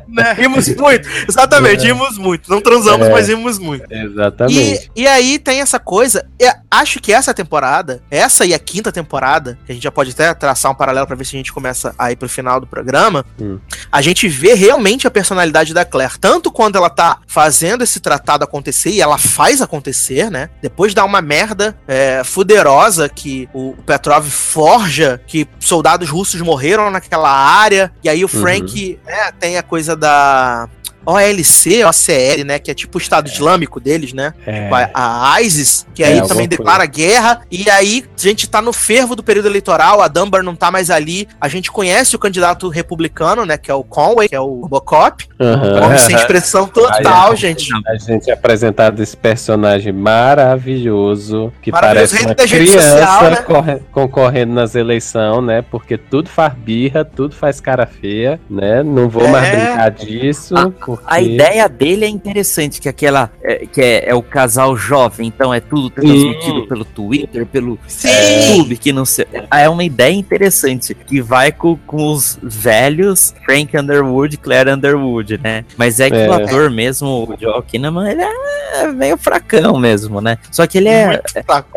Né? 0.08 0.32
Rimos 0.32 0.68
muito, 0.76 1.08
exatamente, 1.28 1.84
rimos 1.86 2.18
muito. 2.18 2.50
Não 2.50 2.60
transamos, 2.60 3.06
É. 3.06 3.10
mas 3.10 3.28
rimos 3.28 3.58
muito. 3.58 3.84
Exatamente. 3.92 4.90
E, 4.94 5.02
e 5.02 5.06
aí 5.08 5.38
tem 5.38 5.60
essa 5.60 5.78
coisa, 5.78 6.26
eu 6.38 6.50
acho 6.70 7.00
que 7.00 7.12
essa 7.12 7.32
temporada, 7.32 8.02
essa 8.10 8.44
e 8.44 8.52
a 8.54 8.58
quinta 8.58 8.90
temporada, 8.92 9.58
que 9.64 9.72
a 9.72 9.74
gente 9.74 9.82
já 9.84 9.90
pode 9.90 10.10
até 10.10 10.32
traçar 10.34 10.70
um 10.72 10.74
paralelo 10.74 11.06
pra 11.06 11.16
ver 11.16 11.24
se 11.24 11.36
a 11.36 11.38
gente 11.38 11.52
começa 11.52 11.94
a 11.98 12.12
ir 12.12 12.16
pro 12.16 12.28
final 12.28 12.60
do 12.60 12.66
programa, 12.66 13.24
Hum. 13.40 13.58
a 13.90 14.02
gente 14.02 14.28
vê 14.28 14.54
realmente 14.54 15.06
a 15.06 15.10
personalidade 15.10 15.37
da 15.74 15.84
Claire, 15.84 16.18
tanto 16.18 16.50
quando 16.50 16.76
ela 16.76 16.90
tá 16.90 17.18
fazendo 17.26 17.82
esse 17.82 18.00
tratado 18.00 18.44
acontecer, 18.44 18.90
e 18.90 19.00
ela 19.00 19.18
faz 19.18 19.62
acontecer, 19.62 20.30
né? 20.30 20.50
Depois 20.60 20.94
dá 20.94 21.04
uma 21.04 21.20
merda 21.20 21.76
é, 21.86 22.22
fuderosa 22.24 23.08
que 23.08 23.48
o 23.52 23.74
Petrov 23.86 24.26
forja 24.26 25.20
que 25.26 25.46
soldados 25.60 26.08
russos 26.08 26.40
morreram 26.40 26.90
naquela 26.90 27.30
área, 27.30 27.92
e 28.02 28.08
aí 28.08 28.24
o 28.24 28.28
Frank 28.28 28.98
né, 29.04 29.32
tem 29.38 29.58
a 29.58 29.62
coisa 29.62 29.96
da 29.96 30.68
OLC, 31.12 31.84
OCL, 31.84 32.44
né? 32.44 32.58
Que 32.58 32.70
é 32.70 32.74
tipo 32.74 32.98
o 32.98 33.00
Estado 33.00 33.28
Islâmico 33.28 33.80
deles, 33.80 34.12
né? 34.12 34.34
É. 34.46 34.68
A, 34.94 35.32
a 35.34 35.42
ISIS, 35.42 35.86
que 35.94 36.02
É, 36.02 36.06
aí 36.06 36.12
alguma 36.14 36.28
também 36.28 36.46
coisa. 36.48 36.58
declara 36.62 36.86
guerra, 36.86 37.40
e 37.50 37.68
aí 37.70 38.04
a 38.16 38.20
gente 38.20 38.48
tá 38.48 38.60
no 38.60 38.72
fervo 38.72 39.16
do 39.16 39.22
período 39.22 39.46
eleitoral, 39.48 40.00
a 40.02 40.08
Dunbar 40.08 40.42
não 40.42 40.54
tá 40.54 40.70
mais 40.70 40.90
ali, 40.90 41.26
a 41.40 41.48
gente 41.48 41.70
conhece 41.70 42.14
o 42.14 42.18
candidato 42.18 42.68
republicano, 42.68 43.44
né, 43.44 43.56
que 43.56 43.70
é 43.70 43.74
o 43.74 43.82
Conway, 43.84 44.28
que 44.28 44.34
é 44.34 44.40
o 44.40 44.66
Bocop, 44.68 45.26
Aham. 45.40 45.86
homem 45.86 45.98
sem 45.98 46.14
expressão 46.16 46.66
total, 46.68 47.34
gente. 47.36 47.70
A 47.86 47.96
gente 47.96 48.30
é 48.30 48.34
apresentado 48.34 49.02
esse 49.02 49.16
personagem 49.16 49.92
maravilhoso 49.92 51.52
que 51.62 51.70
Maravilhoso, 51.70 52.14
parece 52.16 52.26
uma 52.26 52.34
criança 52.34 52.90
social, 52.90 53.22
né? 53.30 53.36
corre- 53.42 53.80
concorrendo 53.92 54.52
nas 54.52 54.74
eleições, 54.74 55.44
né? 55.44 55.62
Porque 55.62 55.96
tudo 55.96 56.28
faz 56.28 56.52
birra, 56.54 57.04
tudo 57.04 57.34
faz 57.34 57.60
cara 57.60 57.86
feia, 57.86 58.40
né? 58.48 58.82
Não 58.82 59.08
vou 59.08 59.26
mais 59.28 59.46
É. 59.48 59.56
brincar 59.66 59.90
disso. 59.90 60.54
Porque... 60.98 61.14
A 61.14 61.20
ideia 61.20 61.68
dele 61.68 62.04
é 62.04 62.08
interessante, 62.08 62.80
que 62.80 62.88
aquela 62.88 63.30
é, 63.42 63.66
que 63.66 63.80
é, 63.80 64.10
é 64.10 64.14
o 64.14 64.22
casal 64.22 64.76
jovem, 64.76 65.28
então 65.28 65.52
é 65.52 65.60
tudo 65.60 65.90
transmitido 65.90 66.66
pelo 66.66 66.84
Twitter, 66.84 67.46
pelo 67.46 67.78
Sim. 67.86 68.08
YouTube, 68.08 68.76
que 68.76 68.92
não 68.92 69.04
sei. 69.04 69.26
É 69.50 69.68
uma 69.68 69.84
ideia 69.84 70.12
interessante, 70.14 70.94
que 70.94 71.20
vai 71.20 71.52
com, 71.52 71.76
com 71.86 72.12
os 72.12 72.38
velhos 72.42 73.34
Frank 73.44 73.76
Underwood 73.76 74.34
e 74.34 74.38
Claire 74.38 74.70
Underwood, 74.70 75.38
né? 75.42 75.64
Mas 75.76 76.00
é 76.00 76.10
que 76.10 76.16
É. 76.16 76.28
o 76.28 76.32
ator 76.32 76.70
mesmo, 76.70 77.08
o 77.08 77.36
Joe 77.40 77.62
Kinnaman, 77.62 78.10
ele 78.10 78.22
é 78.22 78.86
meio 78.92 79.16
fracão 79.16 79.78
mesmo, 79.78 80.20
né? 80.20 80.38
Só 80.50 80.66
que 80.66 80.78
ele 80.78 80.88
é, 80.88 81.06
Muito 81.08 81.44
fraco. 81.44 81.70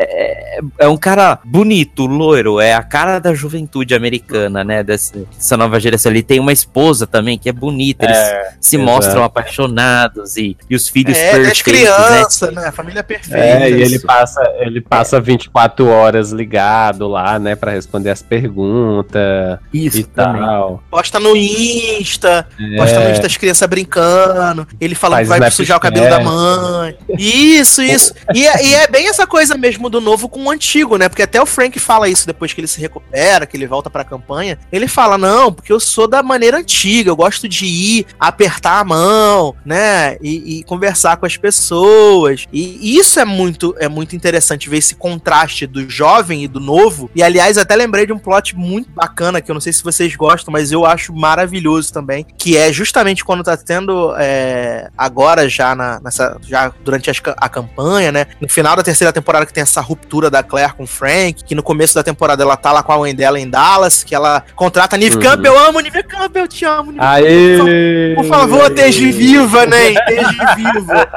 é 0.78 0.88
um 0.88 0.96
cara 0.96 1.38
bonito, 1.44 2.06
loiro, 2.06 2.60
é 2.60 2.74
a 2.74 2.82
cara 2.82 3.18
da 3.18 3.34
juventude 3.34 3.94
americana, 3.94 4.62
né? 4.62 4.82
Dessa, 4.82 5.18
dessa 5.18 5.56
nova 5.56 5.80
geração. 5.80 6.12
Ele 6.12 6.22
tem 6.22 6.38
uma 6.40 6.52
esposa 6.52 7.06
também 7.06 7.38
que 7.38 7.48
é 7.48 7.52
bonita, 7.52 8.04
eles 8.04 8.18
se 8.60 8.76
exato. 8.76 8.90
Mostram 9.06 9.24
apaixonados 9.24 10.36
e, 10.36 10.56
e 10.68 10.74
os 10.76 10.88
filhos 10.88 11.16
É, 11.16 11.38
das 11.38 11.62
perfeitos, 11.62 11.90
né? 11.90 12.08
crianças, 12.08 12.54
né? 12.54 12.66
A 12.68 12.72
família 12.72 13.02
perfeita. 13.02 13.38
É, 13.38 13.70
e 13.70 13.82
ele 13.82 13.98
passa, 13.98 14.40
ele 14.60 14.80
passa 14.80 15.20
24 15.20 15.86
horas 15.88 16.30
ligado 16.32 17.06
lá, 17.08 17.38
né, 17.38 17.54
Pra 17.54 17.70
responder 17.72 18.10
as 18.10 18.22
perguntas 18.22 19.58
Isso 19.72 19.98
e 19.98 20.04
também. 20.04 20.42
tal. 20.42 20.82
Posta 20.90 21.18
no 21.20 21.36
Insta, 21.36 22.46
posta 22.76 23.00
no 23.00 23.06
É. 23.06 23.12
Insta 23.12 23.26
as 23.26 23.36
crianças 23.36 23.68
brincando, 23.68 24.66
ele 24.80 24.94
falando 24.94 25.18
Faz 25.18 25.26
que 25.26 25.28
vai 25.30 25.38
Snapchat. 25.38 25.56
sujar 25.56 25.76
o 25.76 25.80
cabelo 25.80 26.08
da 26.08 26.20
mãe. 26.20 26.96
Isso, 27.18 27.82
isso. 27.82 28.14
E 28.34 28.46
é, 28.46 28.64
e 28.64 28.74
é 28.74 28.86
bem 28.88 29.08
essa 29.08 29.26
coisa 29.26 29.56
mesmo 29.56 29.88
do 29.88 30.00
novo 30.00 30.28
com 30.28 30.44
o 30.44 30.50
antigo, 30.50 30.96
né? 30.96 31.08
Porque 31.08 31.22
até 31.22 31.40
o 31.40 31.46
Frank 31.46 31.78
fala 31.78 32.08
isso 32.08 32.26
depois 32.26 32.52
que 32.52 32.60
ele 32.60 32.68
se 32.68 32.80
recupera, 32.80 33.46
que 33.46 33.56
ele 33.56 33.66
volta 33.66 33.90
pra 33.90 34.04
campanha. 34.04 34.58
Ele 34.70 34.88
fala: 34.88 35.16
Não, 35.18 35.52
porque 35.52 35.72
eu 35.72 35.80
sou 35.80 36.06
da 36.08 36.22
maneira 36.22 36.58
antiga, 36.58 37.10
eu 37.10 37.16
gosto 37.16 37.48
de 37.48 37.64
ir, 37.66 38.06
apertar 38.18 38.80
a 38.80 38.84
mão, 38.96 39.54
né? 39.64 40.16
E, 40.20 40.58
e 40.58 40.64
conversar 40.64 41.16
com 41.16 41.26
as 41.26 41.36
pessoas. 41.36 42.46
E 42.52 42.96
isso 42.98 43.18
é 43.18 43.24
muito, 43.24 43.74
é 43.78 43.88
muito 43.88 44.14
interessante 44.14 44.68
ver 44.68 44.78
esse 44.78 44.94
contraste 44.94 45.66
do 45.66 45.88
jovem 45.88 46.44
e 46.44 46.48
do 46.48 46.60
novo. 46.60 47.10
E 47.14 47.22
aliás, 47.22 47.56
até 47.58 47.74
lembrei 47.74 48.06
de 48.06 48.12
um 48.12 48.18
plot 48.18 48.56
muito 48.56 48.90
bacana 48.90 49.40
que 49.40 49.50
eu 49.50 49.54
não 49.54 49.60
sei 49.60 49.72
se 49.72 49.82
vocês 49.82 50.14
gostam, 50.16 50.52
mas 50.52 50.70
eu 50.72 50.84
acho 50.84 51.12
maravilhoso 51.14 51.92
também. 51.92 52.26
Que 52.36 52.56
é 52.56 52.72
justamente 52.72 53.24
quando 53.24 53.42
tá 53.42 53.56
tendo 53.56 54.14
é, 54.18 54.88
agora 54.96 55.48
já 55.48 55.74
na, 55.74 56.00
nessa. 56.00 56.36
Já 56.42 56.72
durante 56.84 57.10
ca- 57.22 57.34
a 57.38 57.48
campanha, 57.48 58.12
né? 58.12 58.26
No 58.40 58.48
final 58.48 58.76
da 58.76 58.82
terceira 58.82 59.12
temporada 59.12 59.46
que 59.46 59.52
tem 59.52 59.62
essa 59.62 59.80
ruptura 59.80 60.30
da 60.30 60.42
Claire 60.42 60.74
com 60.74 60.84
o 60.84 60.86
Frank, 60.86 61.44
que 61.44 61.54
no 61.54 61.62
começo 61.62 61.94
da 61.94 62.02
temporada 62.02 62.42
ela 62.42 62.56
tá 62.56 62.72
lá 62.72 62.82
com 62.82 62.92
a 62.92 62.98
mãe 62.98 63.14
dela 63.14 63.38
em 63.40 63.48
Dallas, 63.48 64.02
que 64.04 64.14
ela 64.14 64.44
contrata 64.54 64.96
a 64.96 64.98
Nive 64.98 65.16
Uhum. 65.16 65.22
Campbell, 65.22 65.52
eu 65.54 65.58
amo 65.68 65.78
a 65.78 65.82
Nive 65.82 66.02
Campbell, 66.04 66.42
eu 66.44 66.48
te 66.48 66.64
amo, 66.64 66.92
Nive 66.92 67.04
Aê! 67.04 68.14
por 68.16 68.24
favor, 68.24 68.70
esteja 68.88 69.12
viva, 69.12 69.66
né? 69.66 69.90
Esteja 69.92 70.54
viva. 70.56 71.08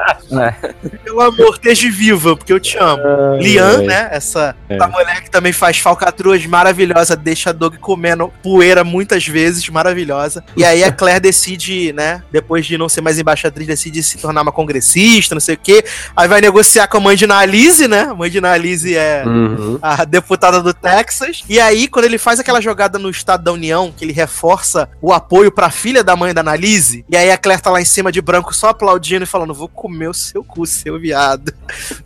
Pelo 1.04 1.20
amor, 1.20 1.54
esteja 1.54 1.90
viva, 1.90 2.36
porque 2.36 2.52
eu 2.52 2.60
te 2.60 2.76
amo. 2.78 3.02
Ai, 3.34 3.38
Lian, 3.40 3.78
né? 3.82 4.08
Essa, 4.10 4.54
É. 4.68 4.74
essa 4.76 4.88
mulher 4.88 5.22
que 5.22 5.30
também 5.30 5.52
faz 5.52 5.78
falcatruas 5.78 6.44
maravilhosa, 6.46 7.16
deixa 7.16 7.50
a 7.50 7.52
Doug 7.52 7.74
comendo 7.76 8.32
poeira 8.42 8.82
muitas 8.84 9.26
vezes, 9.26 9.68
maravilhosa. 9.68 10.44
E 10.56 10.64
aí 10.64 10.82
a 10.84 10.92
Claire 10.92 11.20
decide, 11.20 11.92
né? 11.92 12.22
Depois 12.30 12.66
de 12.66 12.76
não 12.78 12.88
ser 12.88 13.00
mais 13.00 13.18
embaixatriz, 13.18 13.66
decide 13.66 14.02
se 14.02 14.18
tornar 14.18 14.42
uma 14.42 14.52
congressista, 14.52 15.34
não 15.34 15.40
sei 15.40 15.54
o 15.54 15.58
quê. 15.58 15.84
Aí 16.16 16.28
vai 16.28 16.40
negociar 16.40 16.86
com 16.88 16.96
a 16.98 17.00
mãe 17.00 17.16
de 17.16 17.24
Annalise, 17.24 17.88
né? 17.88 18.02
A 18.02 18.14
mãe 18.14 18.30
de 18.30 18.38
Annalise 18.38 18.96
é 18.96 19.22
Uhum. 19.26 19.78
a 19.82 20.04
deputada 20.04 20.62
do 20.62 20.72
Texas. 20.74 21.42
E 21.48 21.60
aí, 21.60 21.88
quando 21.88 22.04
ele 22.04 22.18
faz 22.18 22.38
aquela 22.40 22.60
jogada 22.60 22.98
no 22.98 23.10
Estado 23.10 23.42
da 23.44 23.52
União, 23.52 23.92
que 23.96 24.04
ele 24.04 24.12
reforça 24.12 24.88
o 25.00 25.12
apoio 25.12 25.50
pra 25.50 25.70
filha 25.70 26.02
da 26.04 26.14
mãe 26.16 26.32
da 26.34 26.40
Annalise, 26.40 27.04
e 27.08 27.16
aí 27.16 27.30
a 27.30 27.36
Claire 27.38 27.55
tá 27.60 27.70
lá 27.70 27.80
em 27.80 27.84
cima 27.84 28.10
de 28.10 28.20
branco 28.20 28.54
só 28.54 28.68
aplaudindo 28.68 29.24
e 29.24 29.26
falando: 29.26 29.54
Vou 29.54 29.68
comer 29.68 30.08
o 30.08 30.14
seu 30.14 30.42
cu, 30.42 30.66
seu 30.66 30.98
viado. 30.98 31.52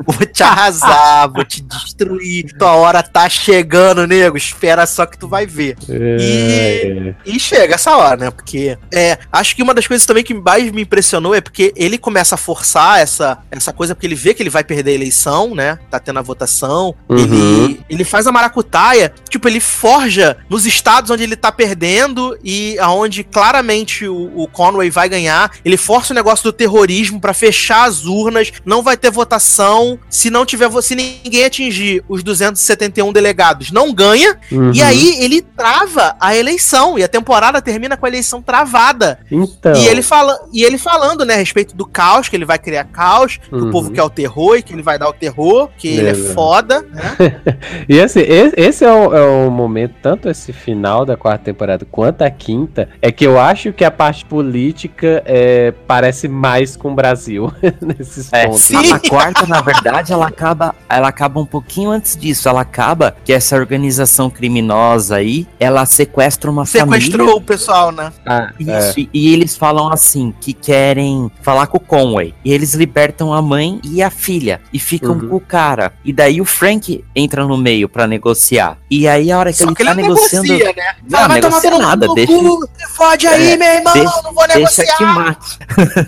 Vou 0.05 0.27
te 0.27 0.43
arrasar, 0.43 1.31
vou 1.31 1.45
te 1.45 1.63
destruir. 1.63 2.53
Tua 2.59 2.75
hora 2.75 3.03
tá 3.03 3.29
chegando, 3.29 4.07
nego. 4.07 4.37
Espera 4.37 4.87
só 4.87 5.07
que 5.07 5.19
tu 5.19 5.29
vai 5.29 5.47
ver. 5.47 5.77
É, 5.89 7.15
E 7.25 7.39
chega 7.39 7.75
essa 7.75 7.97
hora, 7.97 8.17
né? 8.17 8.31
Porque 8.31 8.77
é, 8.93 9.19
acho 9.31 9.55
que 9.55 9.63
uma 9.63 9.75
das 9.75 9.87
coisas 9.87 10.07
também 10.07 10.25
que 10.25 10.35
mais 10.35 10.71
me 10.73 10.83
impressionou 10.83 11.35
é 11.35 11.41
porque 11.41 11.73
ele 11.77 11.99
começa 11.99 12.35
a 12.35 12.39
forçar 12.39 13.01
essa, 13.01 13.39
essa 13.51 13.73
coisa, 13.73 13.95
porque 13.95 14.07
ele 14.07 14.15
vê 14.15 14.35
que 14.35 14.43
ele 14.43 14.51
vai 14.51 14.65
perder 14.65 14.93
a 14.93 14.95
eleição, 14.95 15.55
né? 15.55 15.79
Tá 15.91 15.99
tendo 15.99 16.19
a 16.19 16.23
votação. 16.23 16.95
Uhum. 17.09 17.65
Ele, 17.65 17.81
ele 17.89 18.05
faz 18.05 18.27
a 18.27 18.33
maracutaia, 18.33 19.13
tipo, 19.29 19.49
ele 19.49 19.61
forja 19.61 20.37
nos 20.49 20.67
estados 20.67 21.11
onde 21.11 21.23
ele 21.23 21.37
tá 21.37 21.53
perdendo 21.53 22.37
e 22.43 22.79
aonde 22.79 23.23
claramente 23.25 24.07
o, 24.07 24.33
o 24.35 24.49
Conway 24.49 24.91
vai 24.91 25.09
ganhar. 25.09 25.40
Ele 25.65 25.77
força 25.77 26.13
o 26.13 26.17
negócio 26.17 26.45
do 26.45 26.53
terrorismo 26.53 27.21
pra 27.21 27.33
fechar 27.33 27.85
as 27.89 28.05
urnas, 28.05 28.53
não 28.65 28.83
vai 28.83 28.97
ter 28.97 29.11
votação 29.11 29.99
se 30.09 30.29
não 30.31 30.45
tiver, 30.45 30.69
se 30.83 30.95
ninguém 30.95 31.45
atingir 31.45 32.03
os 32.09 32.23
271 32.23 33.13
delegados, 33.13 33.71
não 33.71 33.93
ganha. 33.93 34.37
Uhum. 34.51 34.73
E 34.75 34.83
aí 34.83 35.23
ele 35.23 35.41
trava 35.43 36.17
a 36.21 36.35
eleição 36.37 36.99
e 36.99 37.05
a 37.05 37.09
temporada 37.09 37.63
termina 37.63 37.97
com 37.97 38.07
a 38.07 38.09
eleição 38.09 38.43
travada. 38.43 39.21
Então. 39.31 39.73
E 39.75 39.87
ele 39.87 40.03
fala, 40.03 40.39
e 40.53 40.63
ele 40.65 40.77
falando, 40.79 41.25
né, 41.25 41.35
a 41.35 41.39
respeito 41.39 41.77
do 41.77 41.87
caos, 41.87 42.29
que 42.29 42.37
ele 42.37 42.45
vai 42.45 42.59
criar 42.59 42.85
caos, 42.85 43.37
que 43.39 43.55
Uhum. 43.55 43.69
o 43.69 43.71
povo 43.71 43.91
quer 43.91 44.03
o 44.03 44.11
terror 44.11 44.57
e 44.57 44.63
que 44.63 44.73
ele 44.73 44.83
vai 44.83 44.99
dar 44.99 45.09
o 45.09 45.13
terror, 45.13 45.69
que 45.77 45.89
ele 45.89 46.09
é 46.09 46.15
foda, 46.15 46.83
né? 46.83 47.17
E 47.89 48.01
assim, 48.01 48.21
e- 48.21 48.53
esse 48.57 48.85
é 48.85 48.93
o, 48.93 49.15
é 49.15 49.23
o 49.47 49.51
momento, 49.51 49.95
tanto 50.03 50.29
esse 50.29 50.53
final 50.53 51.05
da 51.05 51.17
quarta 51.17 51.45
temporada 51.45 51.87
quanto 51.91 52.23
a 52.23 52.31
quinta, 52.31 52.89
é 53.03 53.11
que 53.13 53.27
eu 53.27 53.39
acho 53.39 53.73
que 53.73 53.85
a 53.85 53.91
parte 53.91 54.25
política 54.25 55.23
é, 55.33 55.73
parece 55.87 56.27
mais 56.27 56.75
com 56.77 56.91
o 56.91 56.95
Brasil 56.95 57.53
nesses 57.81 58.33
É, 58.33 58.47
pontos. 58.47 58.63
sim. 58.63 58.93
A, 58.93 58.99
quarta, 58.99 59.47
na 59.47 59.61
verdade, 59.61 60.13
ela 60.13 60.27
acaba, 60.27 60.75
ela 60.89 61.07
acaba 61.07 61.39
um 61.41 61.47
pouquinho 61.47 61.91
antes 61.91 62.17
disso. 62.17 62.49
Ela 62.49 62.63
acaba 62.63 63.15
que 63.25 63.33
essa 63.33 63.55
organização 63.55 64.29
criminosa 64.29 65.17
aí, 65.17 65.47
ela 65.61 65.87
sequestra 65.87 66.51
uma 66.51 66.67
Sequestrou 66.67 67.19
família. 67.27 67.35
o 67.37 67.41
pessoal, 67.41 67.93
né? 67.93 68.13
Ah, 68.27 68.51
é. 68.59 68.79
Isso, 68.79 68.99
e, 68.99 69.09
e 69.13 69.33
eles 69.33 69.57
falam 69.57 69.89
assim, 69.93 70.35
que 70.41 70.53
querem 70.53 71.31
falar 71.43 71.69
com 71.69 71.77
o 71.77 71.81
Conway. 71.81 72.35
E 72.45 72.53
eles 72.53 72.75
libertam 72.75 73.33
a 73.33 73.41
mãe 73.41 73.81
e 73.85 74.03
a 74.03 74.11
filha. 74.11 74.61
E 74.73 74.79
ficam 74.81 75.13
Uhum. 75.13 75.29
com 75.29 75.37
o 75.37 75.41
cara. 75.41 75.93
E 76.05 76.13
daí 76.13 76.41
o 76.41 76.45
Frank 76.45 77.05
entra 77.15 77.45
no 77.45 77.57
meio 77.57 77.89
pra 77.89 78.07
negociar. 78.07 78.79
E 78.91 79.07
aí 79.07 79.31
a 79.31 79.39
hora 79.39 79.53
que 79.53 79.59
Só 79.59 79.65
ele 79.67 79.75
que 79.77 79.85
tá 79.85 79.93
ele 79.93 80.03
negociando... 80.03 80.49
negocia, 80.49 80.73
né? 80.77 80.95
Não, 81.09 81.19
Fala, 81.21 81.29
vai 81.29 81.41
tomar 81.41 81.79
nada, 81.79 82.09
deixa- 82.15 82.33
fode 82.97 83.27
aí, 83.29 83.53
É, 83.53 83.57
meu 83.57 83.69
irmão, 83.69 83.93
deixa- 83.93 84.23
não 84.23 84.33
vou 84.35 84.47
Deixa 84.49 84.83
negociar. 84.83 84.97
Mate. 85.25 85.59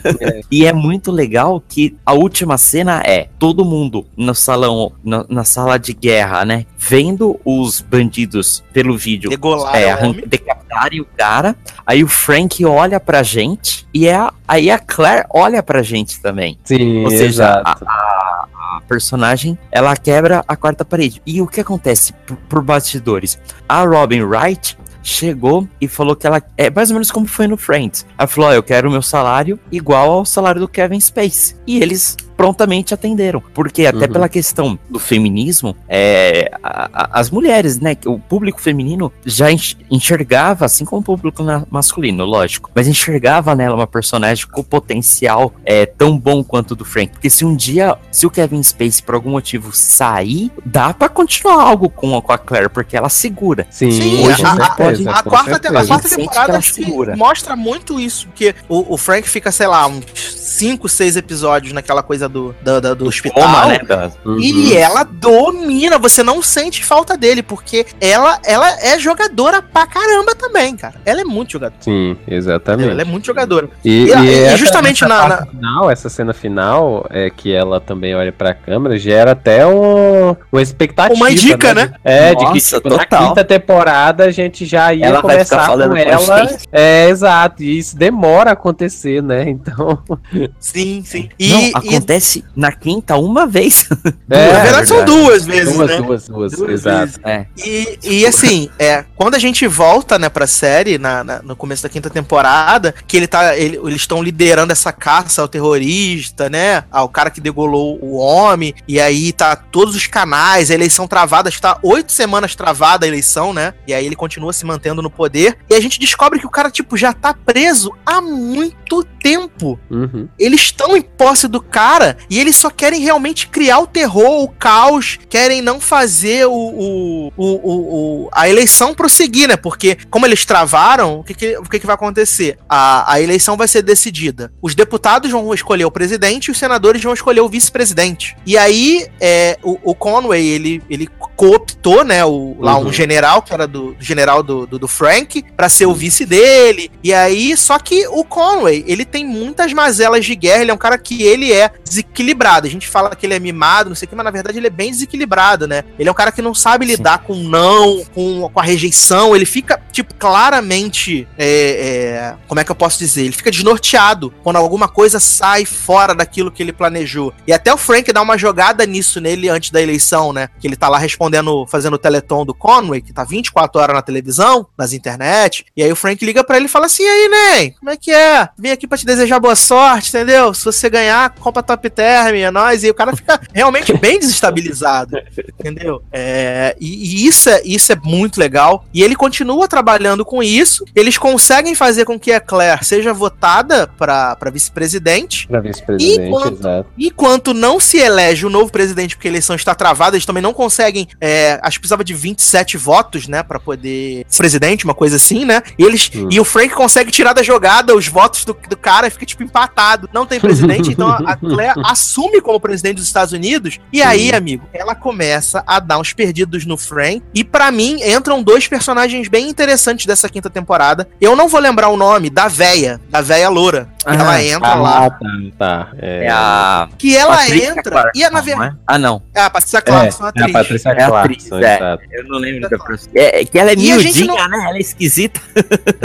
e 0.51 0.66
é 0.66 0.72
muito 0.72 1.10
legal 1.10 1.62
que 1.68 1.97
a 2.05 2.12
última 2.12 2.59
cena 2.59 3.02
é 3.05 3.28
todo 3.39 3.64
mundo 3.64 4.06
no 4.16 4.34
salão, 4.34 4.93
na, 5.05 5.24
na 5.28 5.44
sala 5.44 5.78
de 5.78 5.93
guerra, 5.93 6.44
né? 6.44 6.66
Vendo 6.78 7.39
os 7.44 7.80
bandidos 7.80 8.62
pelo 8.72 8.97
vídeo 8.97 9.30
Degolar 9.30 9.74
é, 9.76 9.94
homem. 9.97 10.24
decapitarem 10.26 11.01
o 11.01 11.06
cara. 11.16 11.55
Aí 11.86 12.02
o 12.02 12.09
Frank 12.09 12.64
olha 12.64 12.98
pra 13.01 13.22
gente 13.22 13.86
e 13.94 14.06
é 14.06 14.14
a- 14.16 14.32
aí 14.47 14.70
a 14.70 14.78
Claire 14.78 15.26
olha 15.30 15.62
pra 15.62 15.82
gente 15.82 16.20
também. 16.20 16.59
Sim, 16.64 17.05
Ou 17.05 17.10
seja, 17.10 17.24
exato. 17.62 17.84
a, 17.86 18.47
a 18.78 18.80
personagem 18.89 19.59
ela 19.70 19.97
quebra 19.97 20.44
a 20.47 20.56
quarta 20.56 20.84
parede. 20.84 21.20
E 21.26 21.40
o 21.40 21.47
que 21.47 21.60
acontece 21.60 22.12
por, 22.26 22.36
por 22.36 22.62
bastidores? 22.62 23.39
A 23.68 23.82
Robin 23.84 24.22
Wright 24.22 24.76
chegou 25.02 25.68
e 25.80 25.88
falou 25.88 26.14
que 26.14 26.26
ela 26.26 26.42
é 26.56 26.70
mais 26.70 26.90
ou 26.90 26.94
menos 26.94 27.10
como 27.10 27.26
foi 27.26 27.46
no 27.46 27.56
Friends. 27.56 28.06
Ela 28.16 28.28
falou: 28.28 28.50
"Ó, 28.50 28.52
eu 28.52 28.62
quero 28.62 28.88
o 28.88 28.92
meu 28.92 29.02
salário 29.02 29.58
igual 29.70 30.10
ao 30.10 30.24
salário 30.24 30.60
do 30.60 30.68
Kevin 30.68 31.00
Space. 31.00 31.56
E 31.66 31.82
eles 31.82 32.16
prontamente 32.36 32.92
atenderam, 32.94 33.42
porque 33.54 33.86
até 33.86 34.06
Uhum. 34.06 34.12
pela 34.12 34.28
questão 34.28 34.78
do 34.88 34.98
feminismo, 34.98 35.76
é, 35.88 36.50
a- 36.62 36.88
a- 36.92 37.20
as 37.20 37.30
mulheres, 37.30 37.78
né, 37.80 37.94
que 37.94 38.09
o 38.09 38.18
público 38.18 38.60
feminino 38.60 39.12
já 39.24 39.50
enx- 39.50 39.76
enxergava, 39.90 40.64
assim 40.64 40.84
como 40.84 41.00
o 41.00 41.04
público 41.04 41.42
na- 41.42 41.64
masculino, 41.70 42.24
lógico, 42.24 42.70
mas 42.74 42.88
enxergava 42.88 43.54
nela 43.54 43.74
uma 43.76 43.86
personagem 43.86 44.46
com 44.46 44.62
potencial 44.62 45.52
é, 45.64 45.86
tão 45.86 46.18
bom 46.18 46.42
quanto 46.42 46.72
o 46.72 46.76
do 46.76 46.84
Frank, 46.84 47.12
porque 47.12 47.30
se 47.30 47.44
um 47.44 47.54
dia, 47.54 47.96
se 48.10 48.26
o 48.26 48.30
Kevin 48.30 48.62
Space 48.62 49.02
por 49.02 49.14
algum 49.14 49.30
motivo 49.30 49.70
sair, 49.72 50.50
dá 50.64 50.92
pra 50.92 51.09
continuar 51.09 51.62
algo 51.62 51.88
com, 51.88 52.16
a- 52.16 52.22
com 52.22 52.32
a 52.32 52.38
Claire, 52.38 52.68
porque 52.68 52.96
ela 52.96 53.09
segura. 53.09 53.66
Sim, 53.70 53.90
Sim, 53.90 54.26
hoje 54.26 54.42
a- 54.44 54.52
a- 54.52 54.56
certeza, 54.76 55.10
A 55.10 55.22
quarta, 55.22 55.68
a 55.68 55.86
quarta 55.86 56.09
temporada 56.09 56.59
que 56.59 56.72
segura. 56.72 57.16
mostra 57.16 57.54
muito 57.56 57.98
isso, 58.00 58.26
porque 58.28 58.54
o, 58.68 58.94
o 58.94 58.96
Frank 58.96 59.28
fica, 59.28 59.50
sei 59.52 59.66
lá, 59.66 59.86
uns 59.86 60.04
5, 60.52 60.88
6 60.88 61.16
episódios 61.16 61.72
naquela 61.72 62.02
coisa 62.02 62.28
do, 62.28 62.54
do, 62.62 62.80
do- 62.80 62.94
do 62.96 63.06
hospital. 63.06 63.42
Coma, 63.42 63.66
né, 63.66 63.80
Uhum. 64.24 64.38
E 64.38 64.76
ela 64.76 65.02
domina, 65.04 65.98
você 65.98 66.22
não 66.22 66.42
sente 66.42 66.84
falta 66.84 67.16
dele, 67.16 67.42
porque 67.42 67.86
ela, 68.00 68.38
ela 68.44 68.68
é 68.84 68.98
jogadora 68.98 69.60
pra 69.62 69.86
caramba 69.86 70.34
também, 70.34 70.76
cara. 70.76 70.94
Ela 71.04 71.20
é 71.22 71.24
muito 71.24 71.52
jogadora. 71.52 71.80
Sim, 71.80 72.16
exatamente. 72.26 72.90
Ela 72.90 73.02
é 73.02 73.04
muito 73.04 73.26
jogadora. 73.26 73.68
E, 73.84 74.04
E- 74.04 74.14
e 74.14 74.24
e 74.24 74.34
essa- 74.44 74.56
justamente 74.56 75.04
essa 75.04 75.08
na- 75.14 75.28
parte 75.36 75.50
final, 75.50 75.90
essa 75.90 76.08
cena 76.08 76.32
final, 76.32 77.06
é 77.10 77.30
que 77.30 77.52
ela 77.52 77.80
também 77.80 78.14
olha 78.14 78.32
pra 78.32 78.54
câmera, 78.54 78.98
gera 78.98 79.32
até 79.32 79.66
um, 79.66 80.36
uma 80.52 80.62
expectativa. 80.62 81.14
Uma 81.14 81.30
dica, 81.34 81.74
né? 81.74 81.86
De- 81.86 81.94
É, 82.04 82.30
de 82.34 82.36
que 82.36 82.44
Nossa, 82.52 82.76
tipo, 82.76 82.88
na 82.90 82.98
total. 82.98 83.28
quinta 83.28 83.44
temporada 83.44 84.24
a 84.24 84.30
gente 84.30 84.64
já 84.66 84.92
ia 84.92 85.06
Ela 85.06 85.20
vai 85.20 85.44
ficar 85.44 85.56
começar 85.56 85.66
falando 85.66 85.90
com 85.90 85.96
ela. 85.96 86.58
É, 86.70 87.08
exato. 87.08 87.62
E 87.62 87.78
isso 87.78 87.96
demora 87.96 88.50
a 88.50 88.52
acontecer, 88.52 89.22
né? 89.22 89.48
Então. 89.48 90.02
Sim, 90.59 91.02
sim. 91.05 91.28
E, 91.39 91.48
Não, 91.48 91.60
e- 91.60 91.73
acontece 91.74 92.44
na 92.56 92.73
quinta 92.73 93.16
uma 93.16 93.47
vez. 93.47 93.89
É, 94.31 94.52
na 94.52 94.62
verdade 94.62 94.89
são 94.89 94.97
verdade. 94.98 95.19
duas 95.20 95.44
vezes, 95.44 95.74
duas, 95.77 95.90
né? 95.90 95.97
duas, 95.98 96.28
duas, 96.28 96.52
Duas 96.52 96.70
exato. 96.70 97.20
É. 97.23 97.47
E, 97.59 97.98
e 98.02 98.27
assim, 98.27 98.70
é, 98.78 99.05
quando 99.14 99.35
a 99.35 99.39
gente 99.39 99.66
volta, 99.66 100.19
né, 100.19 100.28
pra 100.31 100.47
série, 100.47 100.97
na, 100.97 101.23
na- 101.23 101.43
no 101.43 101.55
começo 101.55 101.82
da 101.82 101.89
quinta 101.90 102.09
temporada, 102.09 102.94
que 103.06 103.16
ele 103.16 103.27
tá. 103.27 103.56
ele- 103.56 103.77
eles 103.77 103.97
estão 104.02 104.23
liderando 104.23 104.73
essa 104.73 104.90
caça 104.90 105.43
ao 105.43 105.48
terrorista, 105.48 106.48
né? 106.48 106.85
Ao 106.90 107.09
cara 107.09 107.31
que 107.31 107.40
degolou 107.40 107.98
o 108.02 108.16
homem. 108.16 108.74
E 108.89 108.98
aí 109.01 109.32
tá 109.32 109.55
todos 109.55 109.94
os 109.94 110.06
canais, 110.06 110.70
a 110.70 110.74
eleição 110.74 111.06
travada, 111.06 111.48
acho 111.48 111.59
que 111.59 111.62
tá 111.62 111.78
oito 111.82 112.10
semanas 112.12 112.55
travada 112.55 113.05
a 113.05 113.09
eleição, 113.09 113.52
né? 113.52 113.74
E 113.86 113.93
aí 113.93 114.06
ele 114.06 114.16
continua 114.16 114.52
se 114.52 114.64
mantendo 114.64 115.02
no 115.02 115.10
poder. 115.10 115.59
E 115.69 115.74
a 115.74 115.81
gente 115.81 116.01
descobre 116.01 116.39
que 116.39 116.47
o 116.47 116.51
cara, 116.51 116.70
tipo, 116.70 116.97
já 116.97 117.12
tá 117.12 117.35
preso 117.35 117.93
há 118.06 118.20
muito 118.20 119.05
tempo 119.23 119.78
Uhum. 119.90 120.28
Eles 120.38 120.60
estão 120.62 120.96
em 120.96 121.02
posse 121.02 121.46
do 121.48 121.60
cara 121.60 122.16
e 122.28 122.38
eles 122.40 122.56
só 122.56 122.70
querem 122.70 123.00
realmente 123.00 123.46
criar 123.48 123.78
o 123.80 123.86
terror, 123.86 124.42
o 124.42 124.48
caos, 124.48 125.18
querem 125.28 125.60
não 125.62 125.80
fazer 125.80 126.46
o, 126.46 126.52
o, 126.52 127.32
o, 127.36 128.24
o- 128.26 128.28
a 128.32 128.48
eleição 128.48 128.94
prosseguir, 128.94 129.48
né? 129.48 129.56
Porque, 129.56 129.96
como 130.10 130.26
eles 130.26 130.44
travaram, 130.44 131.20
o 131.20 131.24
que, 131.24 131.34
que, 131.34 131.56
o 131.59 131.62
que, 131.64 131.78
que 131.78 131.86
vai 131.86 131.94
acontecer? 131.94 132.59
A, 132.68 133.12
a 133.14 133.20
eleição 133.20 133.56
vai 133.56 133.68
ser 133.68 133.82
decidida. 133.82 134.52
Os 134.60 134.74
deputados 134.74 135.30
vão 135.30 135.52
escolher 135.54 135.84
o 135.84 135.90
presidente 135.90 136.46
e 136.46 136.50
os 136.50 136.59
senadores 136.59 137.02
vão 137.02 137.12
escolher 137.12 137.40
o 137.40 137.48
vice-presidente. 137.48 138.36
E 138.46 138.56
aí, 138.56 139.06
é, 139.20 139.59
o, 139.62 139.78
o 139.90 139.94
Conway, 139.94 140.46
ele, 140.46 140.82
ele 140.88 141.09
cooptou, 141.43 142.05
né? 142.05 142.24
O, 142.24 142.56
lá 142.60 142.78
um 142.78 142.85
Uhum. 142.85 142.93
general, 142.93 143.43
que 143.43 143.52
era 143.52 143.66
do 143.66 143.97
general 143.98 144.44
do, 144.44 144.64
do, 144.64 144.78
do 144.78 144.86
Frank, 144.86 145.44
pra 145.56 145.69
ser 145.69 145.86
o 145.86 145.94
vice 145.94 146.24
dele. 146.24 146.89
E 147.02 147.12
aí, 147.12 147.56
só 147.56 147.81
que 147.81 148.06
o 148.06 148.23
Conway, 148.24 148.85
ele 148.86 149.05
tem 149.05 149.27
muitas 149.27 149.73
mazelas 149.73 150.24
de 150.24 150.36
guerra, 150.36 150.62
ele 150.62 150.70
é 150.70 150.74
um 150.74 150.78
cara 150.78 150.97
que 150.97 151.24
ele 151.24 151.52
é 151.52 151.73
desequilibrado. 151.82 152.69
A 152.69 152.70
gente 152.70 152.86
fala 152.86 153.16
que 153.16 153.27
ele 153.27 153.35
é 153.35 153.40
mimado, 153.40 153.89
não 153.89 153.97
sei 153.97 154.06
o 154.06 154.09
que, 154.09 154.14
mas 154.14 154.24
na 154.24 154.31
verdade 154.31 154.56
ele 154.59 154.69
é 154.69 154.70
bem 154.70 154.93
desequilibrado, 154.93 155.66
né? 155.66 155.82
Ele 155.98 156.09
é 156.09 156.12
um 156.12 156.14
cara 156.14 156.31
que 156.31 156.40
não 156.40 156.55
sabe 156.55 156.86
lidar 156.86 157.19
com 157.24 157.32
o 157.32 157.43
não, 157.43 158.05
com, 158.14 158.48
com 158.48 158.60
a 158.60 158.62
rejeição, 158.62 159.35
ele 159.35 159.44
fica, 159.44 159.82
tipo, 159.90 160.14
claramente. 160.14 161.27
é, 161.36 161.48
é, 161.48 162.35
como 162.47 162.60
é 162.60 162.64
que 162.64 162.70
eu 162.70 162.77
posso 162.77 163.01
dizer? 163.01 163.23
Ele 163.24 163.32
fica 163.32 163.51
desnorteado 163.51 164.32
quando 164.44 164.56
alguma 164.56 164.86
coisa 164.86 165.19
sai 165.19 165.64
fora 165.64 166.14
daquilo 166.14 166.52
que 166.52 166.62
ele 166.62 166.73
planejou. 166.73 167.35
E 167.48 167.52
até 167.52 167.74
o 167.74 167.77
Frank 167.77 168.12
dá 168.12 168.23
uma 168.23 168.39
jogada 168.39 168.86
nisso 168.86 169.20
nele 169.20 169.48
antes 169.48 169.70
da 169.70 169.82
eleição, 169.82 170.32
né? 170.32 170.48
Que 170.60 170.69
ele 170.69 170.77
tá 170.77 170.89
lá 170.89 170.98
respondendo, 170.98 171.31
fazendo 171.68 171.94
o 171.94 171.98
teleton 171.98 172.44
do 172.44 172.54
Conway, 172.54 173.00
que 173.00 173.12
tá 173.12 173.24
24 173.24 173.80
horas 173.80 173.94
na 173.94 174.02
televisão, 174.02 174.66
nas 174.76 174.92
internet. 174.92 175.66
E 175.76 175.82
aí 175.82 175.90
o 175.92 175.96
Frank 175.96 176.24
liga 176.24 176.44
pra 176.44 176.56
ele 176.56 176.66
e 176.66 176.68
fala 176.68 176.86
assim: 176.86 177.02
e 177.02 177.06
aí, 177.06 177.28
Ney, 177.28 177.74
como 177.78 177.90
é 177.90 177.96
que 177.96 178.10
é? 178.10 178.48
Vim 178.59 178.70
aqui 178.70 178.86
pra 178.86 178.98
te 178.98 179.06
desejar 179.06 179.40
boa 179.40 179.56
sorte, 179.56 180.09
entendeu? 180.09 180.52
Se 180.54 180.64
você 180.64 180.88
ganhar, 180.88 181.34
compra 181.34 181.62
top 181.62 181.88
term, 181.90 182.36
é 182.36 182.50
nóis. 182.50 182.84
E 182.84 182.90
o 182.90 182.94
cara 182.94 183.14
fica 183.14 183.40
realmente 183.52 183.92
bem 183.94 184.18
desestabilizado, 184.18 185.16
entendeu? 185.59 186.02
É, 186.12 186.76
e, 186.80 187.24
e 187.24 187.26
isso, 187.26 187.48
é, 187.48 187.62
isso 187.64 187.92
é 187.92 187.96
muito 187.96 188.38
legal. 188.38 188.84
E 188.92 189.02
ele 189.02 189.16
continua 189.16 189.68
trabalhando 189.68 190.24
com 190.24 190.42
isso. 190.42 190.84
Eles 190.94 191.18
conseguem 191.18 191.74
fazer 191.74 192.04
com 192.04 192.18
que 192.18 192.32
a 192.32 192.40
Claire 192.40 192.84
seja 192.84 193.12
votada 193.12 193.86
pra, 193.86 194.36
pra 194.36 194.50
vice-presidente. 194.50 195.46
Pra 195.46 195.60
vice-presidente, 195.60 196.52
exato. 196.52 196.88
Enquanto 196.98 197.54
não 197.54 197.80
se 197.80 197.98
elege 197.98 198.46
o 198.46 198.50
novo 198.50 198.70
presidente, 198.70 199.16
porque 199.16 199.28
a 199.28 199.30
eleição 199.30 199.56
está 199.56 199.74
travada, 199.74 200.16
eles 200.16 200.26
também 200.26 200.42
não 200.42 200.52
conseguem. 200.52 201.09
É, 201.24 201.61
acho 201.62 201.78
que 201.78 201.82
precisava 201.82 202.03
de 202.03 202.12
27 202.15 202.77
votos, 202.77 203.28
né? 203.28 203.43
Pra 203.44 203.61
poder 203.61 204.27
presidente, 204.36 204.85
uma 204.85 204.94
coisa 204.94 205.15
assim, 205.16 205.44
né? 205.44 205.62
E, 205.78 205.85
eles, 205.85 206.11
Hum. 206.15 206.28
e 206.31 206.40
o 206.40 206.44
Frank 206.44 206.74
consegue 206.74 207.12
tirar 207.12 207.32
da 207.32 207.43
jogada 207.44 207.94
os 207.94 208.09
votos 208.09 208.44
do, 208.44 208.57
do 208.69 208.77
cara 208.77 209.07
e 209.07 209.11
fica, 209.11 209.24
tipo, 209.24 209.43
empatado. 209.44 210.11
Não 210.12 210.27
tem 210.27 210.40
presidente, 210.40 210.90
então 210.90 211.09
a 211.09 211.36
Claire 211.36 211.74
assume 211.86 212.40
como 212.40 212.59
presidente 212.59 212.97
dos 212.97 213.07
Estados 213.07 213.32
Unidos. 213.32 213.78
E 213.93 214.03
aí, 214.03 214.32
amigo, 214.35 214.66
ela 214.73 214.94
começa 214.97 215.62
a 215.66 215.78
dar 215.78 215.99
uns 215.99 216.12
perdidos 216.12 216.66
no 216.66 216.77
Frank. 216.77 217.23
E 217.32 217.44
pra 217.44 217.70
mim, 217.70 217.99
entram 218.03 218.43
dois 218.43 218.66
personagens 218.66 219.28
bem 219.28 219.49
interessantes 219.49 220.07
dessa 220.07 220.28
quinta 220.28 220.51
temporada. 220.51 221.09
Eu 221.20 221.36
não 221.36 221.47
vou 221.49 221.61
lembrar 221.61 221.89
o 221.89 221.97
nome 221.97 222.28
da 222.31 222.49
véia, 222.49 223.01
da 223.09 223.20
véia 223.20 223.49
loura. 223.49 223.89
Que 224.03 224.09
ela 224.09 224.32
Ah, 224.32 224.43
entra 224.44 224.69
Ah, 224.69 224.74
lá. 224.74 225.11
tá, 225.11 225.19
tá. 225.57 225.89
É, 225.99 226.24
É 226.24 226.28
a. 226.31 226.89
Que 226.99 227.16
ela 227.16 227.36
Patrícia 227.36 227.70
entra. 227.70 227.82
Clarkson, 227.82 228.11
E 228.19 228.24
é 228.24 228.31
na 228.31 228.39
não 228.39 228.44
verdade. 228.44 228.74
é? 228.74 228.78
Ah, 228.85 228.99
não. 228.99 229.23
É, 229.32 229.40
a 229.43 229.51
Patrícia 229.51 229.78
é, 229.78 229.81
Clarkson, 229.81 230.24
é 230.24 230.28
atriz. 230.28 230.44
a 230.44 230.59
Patrícia 230.59 230.89
É 231.02 231.06
Clarkson, 231.08 231.54
atriz, 231.56 231.68
é. 231.70 231.76
exato. 231.76 232.02
Eu 232.10 232.24
não 232.28 232.38
lembro 232.38 232.68
da 232.68 232.78
pessoa. 232.78 233.10
É, 233.14 233.44
que 233.44 233.58
ela 233.58 233.70
é 233.70 233.74
E 233.74 233.76
miudinha, 233.76 234.26
não- 234.26 234.48
né? 234.48 234.64
Ela 234.68 234.76
é 234.76 234.80
esquisita. 234.80 235.40
Ela 235.54 235.64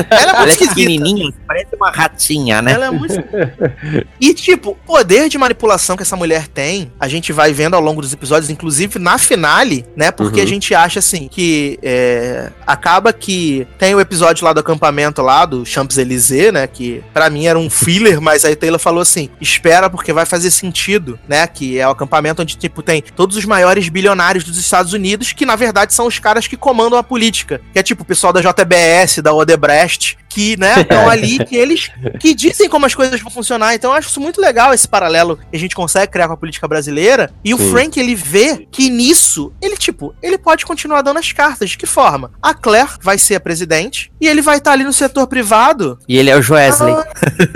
é 0.10 0.24
Ela 0.24 0.34
muito 0.40 0.50
é 0.50 0.52
esquisita. 0.52 0.76
pequenininha, 0.76 1.34
parece 1.48 1.76
uma 1.76 1.92
ratinha, 1.92 2.62
né? 2.62 2.72
Ela 2.74 2.86
é 2.88 2.92
muito. 2.92 3.14
e, 4.20 4.34
tipo, 4.34 4.72
o 4.72 4.76
poder 4.76 5.30
de 5.30 5.38
manipulação 5.38 5.96
que 5.96 6.04
essa 6.04 6.16
mulher 6.16 6.48
tem, 6.48 6.92
a 7.00 7.08
gente 7.08 7.32
vai 7.34 7.54
vendo 7.54 7.76
ao 7.76 7.82
longo 7.82 8.02
dos 8.02 8.14
episódios, 8.14 8.50
inclusive 8.50 9.00
na 9.00 9.18
finale, 9.18 9.86
né? 9.96 10.12
Porque 10.12 10.40
Uhum. 10.40 10.46
a 10.46 10.50
gente 10.50 10.74
acha 10.76 11.00
assim 11.00 11.28
que 11.28 11.80
é, 11.82 12.52
acaba 12.66 13.12
que 13.14 13.68
tem 13.78 13.94
o 13.96 14.00
episódio 14.00 14.46
lá 14.46 14.54
do 14.54 14.60
acampamento 14.60 15.22
lá 15.22 15.46
do 15.46 15.66
Champs-Élysées, 15.66 16.52
né? 16.54 16.68
Que 16.68 17.04
pra 17.14 17.30
mim 17.30 17.46
era 17.46 17.58
um 17.58 17.70
filler, 17.70 18.20
mas 18.22 18.44
aí 18.46 18.56
Taylor 18.56 18.80
falou 18.80 19.02
assim: 19.02 19.30
espera 19.40 19.90
porque 19.90 20.12
vai 20.14 20.26
fazer 20.26 20.52
sentido, 20.52 21.20
né? 21.28 21.46
Que 21.48 21.80
é 21.80 21.88
o 21.88 21.92
acampamento 21.92 22.42
onde, 22.42 22.58
tipo, 22.58 22.82
tem 22.82 23.02
todos 23.16 23.38
os 23.38 23.46
maiores 23.46 23.90
bilionários 23.90 24.44
dos 24.44 24.58
Estados 24.58 24.87
Unidos, 24.94 25.34
que 25.34 25.46
na 25.46 25.56
verdade 25.56 25.94
são 25.94 26.08
os 26.08 26.20
caras 26.20 26.48
que 26.48 26.58
comandam 26.58 26.98
a 26.98 27.04
política. 27.04 27.62
Que 27.74 27.80
é 27.80 27.84
tipo 27.84 28.04
o 28.04 28.06
pessoal 28.06 28.34
da 28.34 28.42
JBS, 28.42 29.20
da 29.22 29.34
Odebrecht, 29.34 30.18
que, 30.38 30.56
né, 30.56 30.82
estão 30.82 31.10
ali, 31.10 31.44
que 31.44 31.56
eles 31.56 31.90
que 32.20 32.36
dizem 32.36 32.70
como 32.70 32.86
as 32.86 32.94
coisas 32.94 33.20
vão 33.20 33.32
funcionar. 33.32 33.74
Então 33.74 33.90
eu 33.90 33.98
acho 33.98 34.10
isso 34.10 34.22
muito 34.22 34.40
legal, 34.40 34.72
esse 34.72 34.88
paralelo 34.88 35.40
que 35.50 35.58
a 35.58 35.60
gente 35.60 35.76
consegue 35.76 36.12
criar 36.12 36.28
com 36.28 36.36
a 36.36 36.38
política 36.38 36.68
brasileira. 36.68 37.32
E 37.44 37.56
o 37.56 37.58
Sim. 37.58 37.72
Frank, 37.72 38.00
ele 38.00 38.14
vê 38.14 38.68
que 38.72 38.88
nisso, 38.92 39.52
ele, 39.60 39.76
tipo, 39.76 40.14
ele 40.22 40.38
pode 40.38 40.64
continuar 40.64 41.02
dando 41.02 41.18
as 41.18 41.32
cartas. 41.32 41.72
De 41.72 41.78
que 41.78 41.88
forma? 41.88 42.32
A 42.40 42.54
Claire 42.54 42.92
vai 43.02 43.18
ser 43.18 43.36
a 43.36 43.40
presidente 43.40 44.12
e 44.22 44.28
ele 44.28 44.44
vai 44.44 44.58
estar 44.58 44.74
ali 44.74 44.84
no 44.84 44.94
setor 44.94 45.26
privado 45.26 45.98
E 46.08 46.18
ele 46.18 46.30
é 46.30 46.36
o 46.36 46.42
Joesley. 46.42 46.94
ah, 46.94 47.08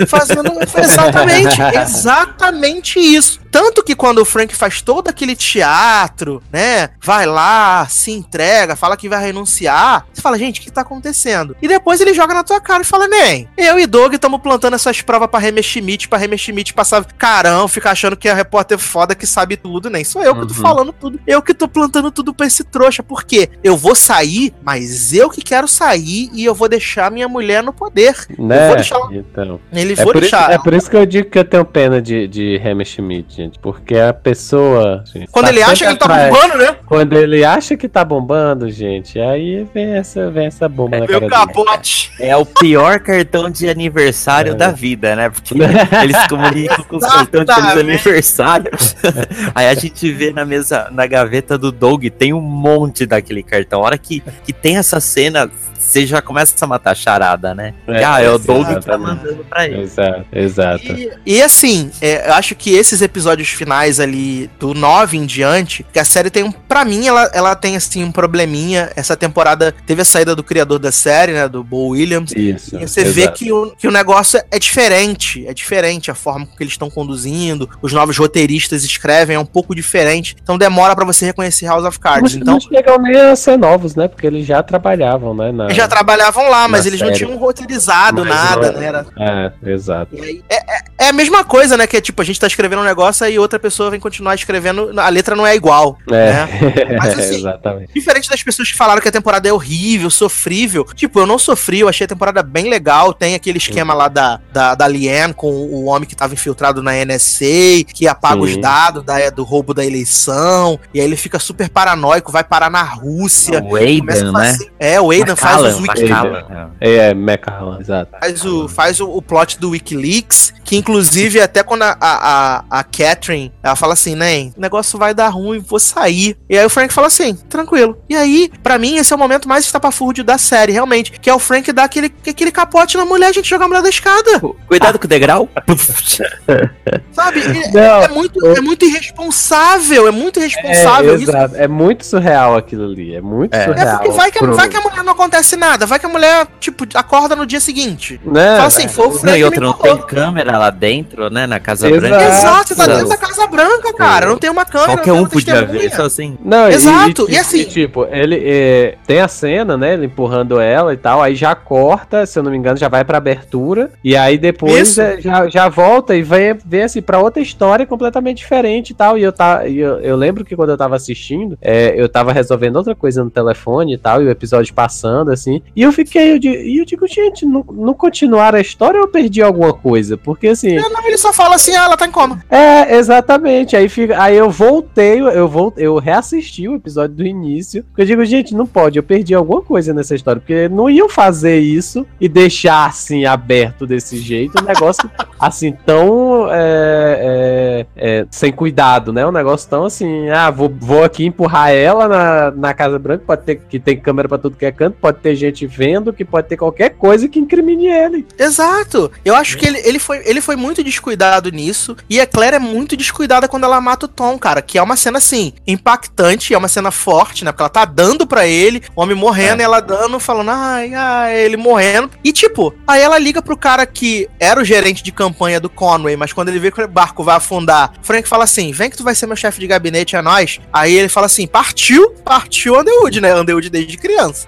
fazendo 0.08 0.50
exatamente, 0.76 1.60
exatamente 1.62 2.98
isso. 2.98 3.40
Tanto 3.52 3.84
que 3.84 3.94
quando 3.94 4.18
o 4.18 4.24
Frank 4.24 4.56
faz 4.56 4.80
todo 4.80 5.08
aquele 5.08 5.36
teatro, 5.36 6.42
né? 6.50 6.90
Vai 7.02 7.26
lá, 7.26 7.86
se 7.86 8.10
entrega, 8.10 8.74
fala 8.74 8.96
que 8.96 9.10
vai 9.10 9.22
renunciar. 9.22 10.06
Você 10.12 10.22
fala, 10.22 10.38
gente, 10.38 10.58
o 10.58 10.62
que 10.62 10.70
tá 10.70 10.80
acontecendo? 10.80 11.54
E 11.60 11.68
depois 11.68 12.00
ele 12.00 12.14
joga 12.14 12.32
na 12.32 12.42
tua 12.42 12.60
cara 12.60 12.71
e 12.80 12.84
fala, 12.84 13.06
nem, 13.06 13.46
eu 13.56 13.78
e 13.78 13.86
Doug 13.86 14.14
estamos 14.14 14.40
plantando 14.40 14.74
essas 14.74 15.00
provas 15.02 15.28
pra 15.28 15.38
Remer 15.38 15.62
Schmidt, 15.62 16.08
pra 16.08 16.18
Remer 16.18 16.38
Schmidt 16.38 16.72
passar 16.72 17.04
carão, 17.18 17.68
ficar 17.68 17.90
achando 17.90 18.16
que 18.16 18.28
é 18.28 18.32
repórter 18.32 18.78
foda 18.78 19.14
que 19.14 19.26
sabe 19.26 19.56
tudo, 19.56 19.90
nem 19.90 20.02
sou 20.04 20.22
eu 20.22 20.34
que 20.34 20.46
tô 20.46 20.54
Uhum. 20.54 20.60
falando 20.60 20.92
tudo. 20.92 21.20
Eu 21.26 21.42
que 21.42 21.52
tô 21.52 21.68
plantando 21.68 22.10
tudo 22.10 22.32
pra 22.32 22.46
esse 22.46 22.64
trouxa. 22.64 23.02
Por 23.02 23.24
quê? 23.24 23.48
Eu 23.62 23.76
vou 23.76 23.94
sair, 23.94 24.52
mas 24.62 25.12
eu 25.12 25.28
que 25.28 25.42
quero 25.42 25.68
sair 25.68 26.30
e 26.32 26.44
eu 26.44 26.54
vou 26.54 26.68
deixar 26.68 27.10
minha 27.10 27.28
mulher 27.28 27.62
no 27.62 27.72
poder. 27.72 28.14
Né? 28.38 28.66
vou 28.68 28.76
deixar 28.76 28.96
ela- 28.96 29.12
Então. 29.14 29.60
Ele 29.72 29.92
É 29.92 29.96
vou 29.96 30.06
por, 30.12 30.22
isso, 30.22 30.30
deixar. 30.30 30.50
é 30.52 30.58
por 30.58 30.72
isso 30.74 30.88
que 30.90 30.96
eu 30.96 31.04
digo 31.06 31.28
que 31.30 31.38
eu 31.38 31.44
tenho 31.44 31.64
pena 31.64 32.00
de, 32.00 32.26
de 32.26 32.60
Hammer 32.64 32.86
Schmidt, 32.86 33.34
gente. 33.36 33.58
Porque 33.58 33.96
a 33.96 34.12
pessoa. 34.12 35.02
gente, 35.12 35.28
Quando 35.30 35.46
tá 35.46 35.50
ele 35.52 35.62
acha 35.62 35.84
que 35.84 35.90
ele 35.90 35.98
tá 35.98 36.04
atrás. 36.06 36.30
bombando, 36.32 36.56
né? 36.58 36.76
Quando 36.86 37.12
ele 37.16 37.44
acha 37.44 37.76
que 37.76 37.88
tá 37.88 38.04
bombando, 38.04 38.70
gente, 38.70 39.18
aí 39.20 39.66
vem 39.74 39.94
essa, 39.94 40.30
vem 40.30 40.46
essa 40.46 40.68
bomba 40.68 40.98
na 40.98 41.06
cara 41.06 41.20
Meu 41.20 41.28
dele. 41.28 41.30
capote. 41.32 42.12
É 42.20 42.36
o 42.36 42.44
pior 42.60 43.00
cartão 43.00 43.50
de 43.50 43.68
aniversário 43.68 44.52
É. 44.52 44.54
da 44.54 44.70
vida, 44.70 45.14
né? 45.16 45.30
Porque 45.30 45.54
eles 46.02 46.26
comunicam 46.28 46.84
com 46.84 46.96
os 46.96 47.06
cartões 47.06 47.46
de 47.46 47.80
aniversário. 47.80 48.70
Aí 49.54 49.66
a 49.68 49.74
gente 49.74 50.10
vê 50.12 50.32
na 50.32 50.44
mesa, 50.44 50.88
na 50.90 51.06
gaveta 51.06 51.56
do 51.58 51.70
Doug, 51.72 52.04
tem 52.06 52.32
um 52.32 52.40
monte 52.40 53.06
daquele 53.06 53.42
cartão. 53.42 53.80
A 53.80 53.86
hora 53.86 53.98
que, 53.98 54.22
que 54.44 54.52
tem 54.52 54.76
essa 54.76 55.00
cena, 55.00 55.50
você 55.82 56.06
já 56.06 56.22
começa 56.22 56.54
a 56.60 56.66
matar 56.66 56.92
a 56.92 56.94
charada, 56.94 57.54
né? 57.54 57.74
É, 57.86 58.04
ah, 58.04 58.20
é 58.20 58.30
o 58.30 58.38
Doug 58.38 58.66
que 58.66 58.86
tá 58.86 58.96
mandando 58.96 59.44
pra 59.44 59.66
ele. 59.66 59.82
Exato, 59.82 60.24
exato. 60.32 60.84
E, 60.84 61.10
e 61.26 61.42
assim, 61.42 61.90
é, 62.00 62.28
eu 62.28 62.34
acho 62.34 62.54
que 62.54 62.74
esses 62.74 63.02
episódios 63.02 63.48
finais 63.48 64.00
ali, 64.00 64.48
do 64.58 64.74
9 64.74 65.18
em 65.18 65.26
diante, 65.26 65.84
que 65.92 65.98
a 65.98 66.04
série 66.04 66.30
tem 66.30 66.44
um. 66.44 66.52
Pra 66.52 66.84
mim, 66.84 67.06
ela, 67.06 67.30
ela 67.34 67.54
tem 67.54 67.76
assim 67.76 68.04
um 68.04 68.12
probleminha. 68.12 68.90
Essa 68.96 69.16
temporada 69.16 69.74
teve 69.84 70.02
a 70.02 70.04
saída 70.04 70.34
do 70.36 70.42
criador 70.42 70.78
da 70.78 70.92
série, 70.92 71.32
né? 71.32 71.48
Do 71.48 71.64
Bo 71.64 71.88
Williams. 71.88 72.32
Isso. 72.32 72.76
E 72.76 72.86
você 72.86 73.04
vê 73.04 73.22
exato. 73.22 73.38
que 73.38 73.52
o, 73.52 73.72
que 73.76 73.88
o 73.88 73.90
negócio 73.90 74.40
é 74.50 74.58
diferente. 74.58 75.46
É 75.46 75.52
diferente 75.52 76.10
a 76.10 76.14
forma 76.14 76.46
com 76.46 76.56
que 76.56 76.62
eles 76.62 76.74
estão 76.74 76.88
conduzindo. 76.88 77.68
Os 77.82 77.92
novos 77.92 78.16
roteiristas 78.16 78.84
escrevem, 78.84 79.36
é 79.36 79.38
um 79.38 79.44
pouco 79.44 79.74
diferente. 79.74 80.36
Então 80.42 80.56
demora 80.56 80.94
pra 80.94 81.04
você 81.04 81.26
reconhecer 81.26 81.66
House 81.66 81.84
of 81.84 81.98
Cards. 81.98 82.34
Não, 82.34 82.42
Então, 82.42 82.54
não 82.54 82.60
chegam 82.60 82.98
nem 82.98 83.20
a 83.20 83.36
ser 83.36 83.58
novos, 83.58 83.94
né? 83.94 84.08
Porque 84.08 84.26
eles 84.26 84.46
já 84.46 84.62
trabalhavam, 84.62 85.34
né? 85.34 85.52
Na... 85.52 85.71
já 85.74 85.88
trabalhavam 85.88 86.48
lá, 86.48 86.68
mas 86.68 86.86
eles 86.86 87.00
não 87.00 87.08
série. 87.08 87.18
tinham 87.24 87.36
roteirizado 87.38 88.24
Mas 88.24 88.34
nada, 88.34 88.72
não- 88.72 88.80
né? 88.80 88.86
Era, 88.86 89.06
É, 89.18 89.70
exato. 89.70 90.14
E 90.16 90.20
aí, 90.20 90.44
É, 90.48 90.56
é- 90.78 90.81
é 91.02 91.08
a 91.08 91.12
mesma 91.12 91.44
coisa, 91.44 91.76
né? 91.76 91.86
Que 91.86 91.96
é 91.96 92.00
tipo, 92.00 92.22
a 92.22 92.24
gente 92.24 92.38
tá 92.38 92.46
escrevendo 92.46 92.80
um 92.80 92.84
negócio 92.84 93.26
e 93.26 93.38
outra 93.38 93.58
pessoa 93.58 93.90
vem 93.90 93.98
continuar 93.98 94.34
escrevendo, 94.34 94.92
a 95.00 95.08
letra 95.08 95.34
não 95.34 95.46
é 95.46 95.54
igual. 95.54 95.98
É, 96.10 96.32
Né? 96.32 96.48
Mas, 96.98 97.18
assim, 97.18 97.36
exatamente. 97.36 97.92
Diferente 97.92 98.28
das 98.28 98.42
pessoas 98.42 98.70
que 98.70 98.76
falaram 98.76 99.00
que 99.00 99.08
a 99.08 99.12
temporada 99.12 99.48
é 99.48 99.52
horrível, 99.52 100.10
sofrível. 100.10 100.84
Tipo, 100.94 101.20
eu 101.20 101.26
não 101.26 101.38
sofri, 101.38 101.80
eu 101.80 101.88
achei 101.88 102.04
a 102.04 102.08
temporada 102.08 102.42
bem 102.42 102.68
legal. 102.68 103.12
Tem 103.12 103.34
aquele 103.34 103.58
esquema 103.58 103.92
lá 103.94 104.08
da, 104.08 104.40
da, 104.52 104.74
da 104.74 104.86
Liane 104.86 105.34
com 105.34 105.50
o 105.50 105.86
homem 105.86 106.08
que 106.08 106.14
tava 106.14 106.34
infiltrado 106.34 106.82
na 106.82 106.92
NSA, 107.04 107.84
que 107.92 108.06
apaga 108.06 108.36
Sim. 108.36 108.40
os 108.42 108.56
dados 108.58 109.04
da, 109.04 109.30
do 109.30 109.42
roubo 109.42 109.74
da 109.74 109.84
eleição. 109.84 110.78
E 110.94 111.00
aí 111.00 111.06
ele 111.06 111.16
fica 111.16 111.38
super 111.38 111.68
paranoico, 111.68 112.30
vai 112.30 112.44
parar 112.44 112.70
na 112.70 112.82
Rússia. 112.82 113.58
O 113.58 113.70
começa 113.70 114.24
a 114.24 114.28
Aidan, 114.28 114.32
né? 114.32 114.58
É, 114.78 115.00
o 115.00 115.10
Aidan 115.10 115.36
faz 115.36 115.62
os 115.62 115.80
Macallan, 115.80 116.02
wiki, 116.02 116.08
Macallan. 116.08 116.70
É, 116.80 116.94
é 116.94 117.14
Mechalan, 117.14 117.80
exato. 117.80 118.12
faz 118.20 118.44
o, 118.44 118.68
faz 118.68 119.00
o, 119.00 119.10
o 119.10 119.20
plot 119.20 119.58
do 119.58 119.70
Wikileaks, 119.70 120.52
que 120.72 120.76
inclusive 120.78 121.38
até 121.38 121.62
quando 121.62 121.82
a, 121.82 121.94
a, 122.00 122.64
a, 122.70 122.80
a 122.80 122.82
Catherine, 122.84 123.52
ela 123.62 123.76
fala 123.76 123.92
assim, 123.92 124.14
né, 124.14 124.50
o 124.56 124.60
negócio 124.60 124.98
vai 124.98 125.12
dar 125.12 125.28
ruim, 125.28 125.58
vou 125.58 125.78
sair. 125.78 126.34
E 126.48 126.56
aí 126.56 126.64
o 126.64 126.70
Frank 126.70 126.94
fala 126.94 127.08
assim, 127.08 127.34
tranquilo. 127.34 127.98
E 128.08 128.16
aí, 128.16 128.50
pra 128.62 128.78
mim, 128.78 128.96
esse 128.96 129.12
é 129.12 129.16
o 129.16 129.18
momento 129.18 129.46
mais 129.46 129.66
estapafúrdio 129.66 130.24
da 130.24 130.38
série, 130.38 130.72
realmente, 130.72 131.12
que 131.12 131.28
é 131.28 131.34
o 131.34 131.38
Frank 131.38 131.70
dar 131.72 131.84
aquele, 131.84 132.10
aquele 132.26 132.50
capote 132.50 132.96
na 132.96 133.04
mulher, 133.04 133.26
a 133.26 133.32
gente 133.32 133.50
joga 133.50 133.66
a 133.66 133.68
mulher 133.68 133.82
da 133.82 133.90
escada, 133.90 134.40
Cuidado 134.66 134.98
com 134.98 135.04
o 135.04 135.08
degrau. 135.08 135.46
sabe? 137.12 137.40
É, 137.40 137.70
Não, 137.70 138.02
é 138.04 138.08
muito, 138.08 138.46
é 138.46 138.60
muito 138.62 138.84
irresponsável, 138.86 140.08
é 140.08 140.10
muito 140.10 140.40
É, 140.40 140.44
irresponsável 140.44 141.16
isso. 141.16 141.30
exato. 141.30 141.56
É 141.56 141.68
muito 141.68 142.06
surreal 142.06 142.56
aquilo 142.56 142.84
ali. 142.86 143.14
É 143.14 143.20
muito 143.20 143.54
É. 143.54 143.62
É 143.62 143.64
surreal. 143.66 143.98
porque 143.98 144.10
vai 144.12 144.30
que, 144.30 144.38
pro- 144.38 144.54
vai 144.54 144.68
que 144.70 144.76
a 144.76 144.80
mulher 144.80 145.04
não 145.04 145.12
acontece 145.12 145.54
nada, 145.56 145.84
vai 145.86 145.98
que 145.98 146.06
a 146.06 146.08
mulher, 146.08 146.46
tipo, 146.58 146.86
acorda 146.94 147.36
no 147.36 147.44
dia 147.44 147.60
seguinte. 147.60 148.18
Né? 148.24 148.56
Fala 148.56 148.66
assim, 148.68 148.88
foi 148.88 149.06
o 149.08 149.10
Frank 149.12 149.26
Não, 149.26 149.36
e 149.36 149.44
outra, 149.44 149.60
não 149.60 149.72
tem 149.74 149.96
câmera 149.98 150.61
lá 150.62 150.70
dentro, 150.70 151.28
né? 151.30 151.46
Na 151.46 151.58
Casa 151.58 151.88
Exato. 151.88 152.00
Branca. 152.08 152.24
Exato, 152.24 152.68
você 152.68 152.74
tá 152.76 152.86
dentro 152.86 153.08
da. 153.08 153.16
Casa 153.16 153.46
Branca, 153.46 153.92
cara. 153.94 154.26
Não 154.26 154.38
tem 154.38 154.50
uma 154.50 154.64
câmera. 154.64 154.92
Qualquer 154.92 155.12
um 155.12 155.26
podia 155.26 155.64
ver, 155.64 155.90
só 155.90 156.04
assim. 156.04 156.38
Não, 156.44 156.68
e- 156.70 156.74
Exato, 156.74 157.26
E, 157.28 157.34
e 157.34 157.38
assim- 157.38 157.64
tipo, 157.64 158.06
ele 158.10 158.40
é, 158.44 158.96
tem 159.06 159.20
a 159.20 159.28
cena, 159.28 159.76
né? 159.76 159.94
Ele 159.94 160.06
empurrando 160.06 160.60
ela 160.60 160.92
e 160.92 160.96
tal, 160.96 161.20
aí 161.22 161.34
já 161.34 161.54
corta, 161.54 162.24
se 162.26 162.38
eu 162.38 162.42
não 162.42 162.50
me 162.50 162.56
engano, 162.56 162.76
já 162.76 162.88
vai 162.88 163.04
pra 163.04 163.18
abertura, 163.18 163.90
e 164.04 164.16
aí 164.16 164.38
depois 164.38 164.96
é, 164.98 165.20
já, 165.20 165.48
já 165.48 165.68
volta 165.68 166.14
e 166.14 166.22
vem 166.22 166.56
ver 166.64 166.82
assim 166.82 167.02
pra 167.02 167.18
outra 167.18 167.42
história 167.42 167.86
completamente 167.86 168.38
diferente 168.38 168.90
e 168.90 168.94
tal. 168.94 169.16
E 169.18 169.22
eu, 169.22 169.32
tá, 169.32 169.66
e 169.66 169.78
eu, 169.78 169.98
eu 170.00 170.16
lembro 170.16 170.44
que 170.44 170.54
quando 170.56 170.70
eu 170.70 170.76
tava 170.76 170.96
assistindo, 170.96 171.58
é, 171.60 171.94
eu 172.00 172.08
tava 172.08 172.32
resolvendo 172.32 172.76
outra 172.76 172.94
coisa 172.94 173.22
no 173.24 173.30
telefone 173.30 173.94
e 173.94 173.98
tal, 173.98 174.22
e 174.22 174.26
o 174.26 174.30
episódio 174.30 174.72
passando, 174.74 175.30
assim, 175.30 175.60
e 175.74 175.82
eu 175.82 175.92
fiquei, 175.92 176.32
eu, 176.32 176.36
e 176.42 176.78
eu 176.78 176.84
digo, 176.84 177.06
gente, 177.06 177.44
não, 177.46 177.64
não 177.72 177.94
continuaram 177.94 178.58
a 178.58 178.60
história 178.60 178.98
ou 179.00 179.06
eu 179.06 179.10
perdi 179.10 179.42
alguma 179.42 179.72
coisa? 179.72 180.16
Porque 180.16 180.51
assim. 180.52 180.76
Não, 180.76 180.90
não, 180.90 181.06
ele 181.06 181.18
só 181.18 181.32
fala 181.32 181.56
assim, 181.56 181.74
ah, 181.74 181.84
ela 181.84 181.96
tá 181.96 182.06
em 182.06 182.10
coma. 182.10 182.44
É, 182.50 182.96
exatamente. 182.96 183.76
Aí, 183.76 183.88
fica, 183.88 184.20
aí 184.20 184.36
eu 184.36 184.50
voltei, 184.50 185.20
eu 185.20 185.48
voltei, 185.48 185.86
eu 185.86 185.98
reassisti 185.98 186.68
o 186.68 186.76
episódio 186.76 187.16
do 187.16 187.26
início. 187.26 187.84
Porque 187.84 188.02
eu 188.02 188.06
digo, 188.06 188.24
gente, 188.24 188.54
não 188.54 188.66
pode, 188.66 188.98
eu 188.98 189.02
perdi 189.02 189.34
alguma 189.34 189.62
coisa 189.62 189.92
nessa 189.92 190.14
história. 190.14 190.40
Porque 190.40 190.68
não 190.68 190.88
iam 190.88 191.08
fazer 191.08 191.58
isso 191.58 192.06
e 192.20 192.28
deixar 192.28 192.86
assim 192.86 193.24
aberto 193.24 193.86
desse 193.86 194.16
jeito. 194.16 194.62
Um 194.62 194.66
negócio 194.66 195.10
assim, 195.38 195.72
tão 195.84 196.48
é, 196.50 197.86
é, 197.96 198.20
é, 198.20 198.26
sem 198.30 198.52
cuidado, 198.52 199.12
né? 199.12 199.26
Um 199.26 199.32
negócio 199.32 199.68
tão 199.68 199.84
assim, 199.84 200.28
ah, 200.30 200.50
vou, 200.50 200.72
vou 200.80 201.02
aqui 201.02 201.24
empurrar 201.24 201.70
ela 201.70 202.08
na, 202.08 202.50
na 202.50 202.74
Casa 202.74 202.98
Branca, 202.98 203.24
pode 203.26 203.42
ter 203.42 203.56
que 203.56 203.78
tem 203.78 203.98
câmera 203.98 204.28
pra 204.28 204.38
tudo 204.38 204.56
que 204.56 204.66
é 204.66 204.72
canto, 204.72 204.98
pode 205.00 205.18
ter 205.18 205.34
gente 205.34 205.66
vendo, 205.66 206.12
que 206.12 206.24
pode 206.24 206.48
ter 206.48 206.56
qualquer 206.56 206.90
coisa 206.90 207.26
que 207.28 207.38
incrimine 207.38 207.86
ele. 207.86 208.26
Exato. 208.38 209.10
Eu 209.24 209.34
acho 209.34 209.56
que 209.56 209.66
ele, 209.66 209.80
ele, 209.84 209.98
foi, 209.98 210.22
ele 210.24 210.40
foi 210.42 210.56
muito 210.56 210.82
descuidado 210.84 211.50
nisso. 211.50 211.96
E 212.10 212.20
a 212.20 212.26
Claire 212.26 212.56
é 212.56 212.58
muito 212.58 212.96
descuidada 212.96 213.48
quando 213.48 213.64
ela 213.64 213.80
mata 213.80 214.06
o 214.06 214.08
Tom, 214.08 214.38
cara. 214.38 214.60
Que 214.60 214.78
é 214.78 214.82
uma 214.82 214.96
cena, 214.96 215.18
assim, 215.18 215.52
impactante. 215.66 216.54
É 216.54 216.58
uma 216.58 216.68
cena 216.68 216.90
forte, 216.90 217.44
né? 217.44 217.52
Porque 217.52 217.62
ela 217.62 217.68
tá 217.70 217.84
dando 217.84 218.26
pra 218.26 218.46
ele, 218.46 218.82
o 218.96 219.02
homem 219.02 219.16
morrendo, 219.16 219.60
e 219.60 219.64
ela 219.64 219.80
dando, 219.80 220.18
falando, 220.20 220.50
ai, 220.50 220.92
ai, 220.94 221.40
ele 221.40 221.56
morrendo. 221.56 222.10
E, 222.24 222.32
tipo, 222.32 222.74
aí 222.86 223.00
ela 223.00 223.18
liga 223.18 223.40
pro 223.42 223.56
cara 223.56 223.84
que 223.86 224.28
era 224.40 224.60
o 224.60 224.64
gerente 224.64 225.02
de 225.02 225.12
campanha 225.12 225.60
do 225.60 225.68
Conway, 225.70 226.16
mas 226.16 226.32
quando 226.32 226.48
ele 226.48 226.58
vê 226.58 226.70
que 226.70 226.82
o 226.82 226.88
barco 226.88 227.22
vai 227.24 227.36
afundar, 227.36 227.92
Frank 228.02 228.28
fala 228.28 228.44
assim: 228.44 228.72
vem 228.72 228.90
que 228.90 228.96
tu 228.96 229.04
vai 229.04 229.14
ser 229.14 229.26
meu 229.26 229.36
chefe 229.36 229.60
de 229.60 229.66
gabinete, 229.66 230.16
é 230.16 230.22
nós. 230.22 230.60
Aí 230.72 230.92
ele 230.94 231.08
fala 231.08 231.26
assim: 231.26 231.46
partiu, 231.46 232.10
partiu 232.24 232.78
Underwood, 232.78 233.20
né? 233.20 233.34
Underwood 233.34 233.70
desde 233.70 233.96
criança. 233.96 234.46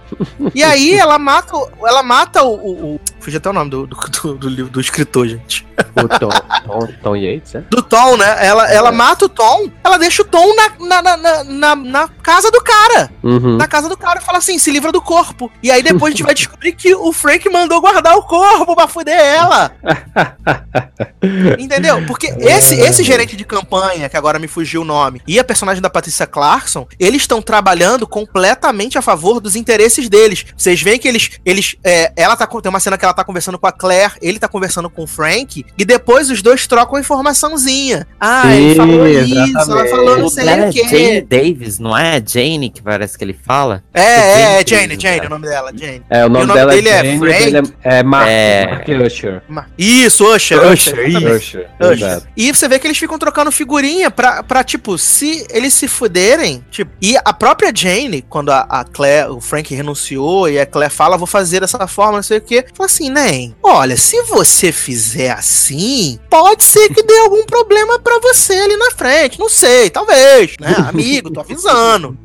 E 0.54 0.62
aí 0.62 0.94
ela 0.94 1.18
mata, 1.18 1.52
ela 1.86 2.02
mata 2.02 2.42
o, 2.42 2.54
o- 2.54 2.94
o 2.94 3.00
Fugiu 3.24 3.38
até 3.38 3.48
o 3.48 3.52
nome 3.54 3.70
do, 3.70 3.86
do, 3.86 4.34
do, 4.34 4.48
livro- 4.50 4.70
do 4.70 4.78
escritor, 4.78 5.26
gente. 5.26 5.66
O 5.96 6.06
Tom, 6.18 6.28
Tom, 6.66 6.88
Tom 7.02 7.16
Yates, 7.16 7.54
né? 7.54 7.64
Do 7.70 7.82
Tom, 7.82 8.18
né? 8.18 8.36
Ela, 8.46 8.70
ela 8.70 8.92
mata 8.92 9.24
o 9.24 9.28
Tom, 9.30 9.70
ela 9.82 9.96
deixa 9.96 10.20
o 10.20 10.24
Tom 10.26 10.54
na, 10.54 11.00
na, 11.00 11.16
na, 11.16 11.44
na, 11.44 11.74
na- 11.76 12.08
casa 12.22 12.50
do 12.50 12.60
cara. 12.62 13.10
Uhum. 13.22 13.56
Na 13.56 13.66
casa 13.66 13.88
do 13.88 13.96
cara 13.96 14.20
e 14.20 14.22
fala 14.22 14.36
assim: 14.38 14.58
se 14.58 14.70
livra 14.70 14.92
do 14.92 15.00
corpo. 15.00 15.50
E 15.62 15.70
aí 15.70 15.82
depois 15.82 16.12
a 16.12 16.16
gente 16.16 16.22
vai 16.22 16.34
descobrir 16.34 16.72
que 16.72 16.94
o 16.94 17.12
Frank 17.14 17.48
mandou 17.48 17.80
guardar 17.80 18.14
o 18.16 18.22
corpo 18.24 18.74
pra 18.76 18.86
fuder 18.86 19.18
ela. 19.18 19.72
Entendeu? 21.58 22.04
Porque 22.06 22.26
esse, 22.38 22.74
esse 22.74 23.02
gerente 23.02 23.36
de 23.36 23.44
campanha, 23.44 24.08
que 24.08 24.16
agora 24.16 24.38
me 24.38 24.46
fugiu 24.48 24.82
o 24.82 24.84
nome, 24.84 25.22
e 25.26 25.38
a 25.38 25.44
personagem 25.44 25.80
da 25.82 25.88
Patrícia 25.88 26.26
Clarkson, 26.26 26.86
eles 27.00 27.22
estão 27.22 27.40
trabalhando 27.40 28.06
completamente 28.06 28.98
a 28.98 29.02
favor 29.02 29.40
dos 29.40 29.56
interesses 29.56 30.08
deles. 30.08 30.44
Vocês 30.56 30.80
veem 30.82 30.98
que 30.98 31.08
eles. 31.08 31.30
eles 31.44 31.76
é, 31.82 32.12
ela 32.16 32.36
tá, 32.36 32.46
tem 32.46 32.68
uma 32.68 32.80
cena 32.80 32.98
que 32.98 33.04
ela 33.04 33.13
tá 33.14 33.24
conversando 33.24 33.58
com 33.58 33.66
a 33.66 33.72
Claire, 33.72 34.12
ele 34.20 34.38
tá 34.38 34.48
conversando 34.48 34.90
com 34.90 35.04
o 35.04 35.06
Frank, 35.06 35.64
e 35.76 35.84
depois 35.84 36.30
os 36.30 36.42
dois 36.42 36.66
trocam 36.66 36.98
informaçãozinha. 36.98 38.06
Ah, 38.20 38.54
ele 38.54 38.70
Sim, 38.70 38.76
falou 38.76 39.08
isso, 39.08 39.72
ela 39.72 39.86
falou 39.86 40.18
não 40.18 40.28
sei 40.28 40.44
o 40.44 40.50
é 40.50 40.70
quê. 40.70 40.88
Jane 40.88 41.20
Davis, 41.22 41.78
não 41.78 41.96
é? 41.96 42.22
Jane 42.24 42.70
que 42.70 42.82
parece 42.82 43.16
que 43.16 43.24
ele 43.24 43.34
fala. 43.34 43.82
É, 43.92 44.02
é, 44.02 44.60
é, 44.60 44.66
Jane 44.66 44.66
Jane, 44.66 44.88
Davis, 44.88 45.02
Jane, 45.02 45.16
cara. 45.16 45.26
o 45.26 45.30
nome 45.30 45.46
dela, 45.48 45.72
Jane. 45.74 46.02
É, 46.10 46.24
o 46.24 46.28
nome, 46.28 46.44
o 46.44 46.46
nome 46.48 46.60
dela 46.60 46.72
dele 46.72 46.88
é 46.88 46.92
é 46.92 47.04
Jane, 47.04 47.18
Frank? 47.18 47.44
dele 47.44 47.74
é, 47.82 47.98
é 47.98 48.02
Mark, 48.02 48.28
É. 48.28 48.66
Mark 48.66 48.88
Usher. 49.06 49.42
Isso, 49.78 50.24
Usher, 50.34 50.58
Usher, 50.66 50.94
Usher. 51.08 51.34
Usher, 51.34 51.70
Usher. 51.80 52.22
E 52.36 52.52
você 52.52 52.68
vê 52.68 52.78
que 52.78 52.86
eles 52.86 52.98
ficam 52.98 53.18
trocando 53.18 53.50
figurinha 53.52 54.10
pra, 54.10 54.42
pra, 54.42 54.64
tipo, 54.64 54.96
se 54.98 55.46
eles 55.50 55.74
se 55.74 55.88
fuderem, 55.88 56.64
tipo, 56.70 56.90
e 57.00 57.16
a 57.24 57.32
própria 57.32 57.72
Jane, 57.74 58.22
quando 58.22 58.50
a, 58.50 58.60
a 58.68 58.84
Claire, 58.84 59.30
o 59.30 59.40
Frank 59.40 59.74
renunciou 59.74 60.48
e 60.48 60.58
a 60.58 60.66
Claire 60.66 60.92
fala, 60.92 61.16
vou 61.16 61.26
fazer 61.26 61.60
dessa 61.60 61.86
forma, 61.86 62.16
não 62.16 62.22
sei 62.22 62.38
o 62.38 62.40
quê, 62.40 62.64
fala 62.74 62.86
assim, 62.86 63.03
nem, 63.10 63.54
olha, 63.62 63.96
se 63.96 64.22
você 64.22 64.72
fizer 64.72 65.30
assim, 65.30 66.18
pode 66.28 66.62
ser 66.64 66.88
que 66.88 67.02
dê 67.02 67.18
algum 67.18 67.44
problema 67.44 67.98
pra 67.98 68.18
você 68.20 68.54
ali 68.54 68.76
na 68.76 68.90
frente, 68.90 69.38
não 69.38 69.48
sei, 69.48 69.90
talvez, 69.90 70.56
né, 70.60 70.74
amigo, 70.88 71.30
tô 71.30 71.40
avisando, 71.40 72.16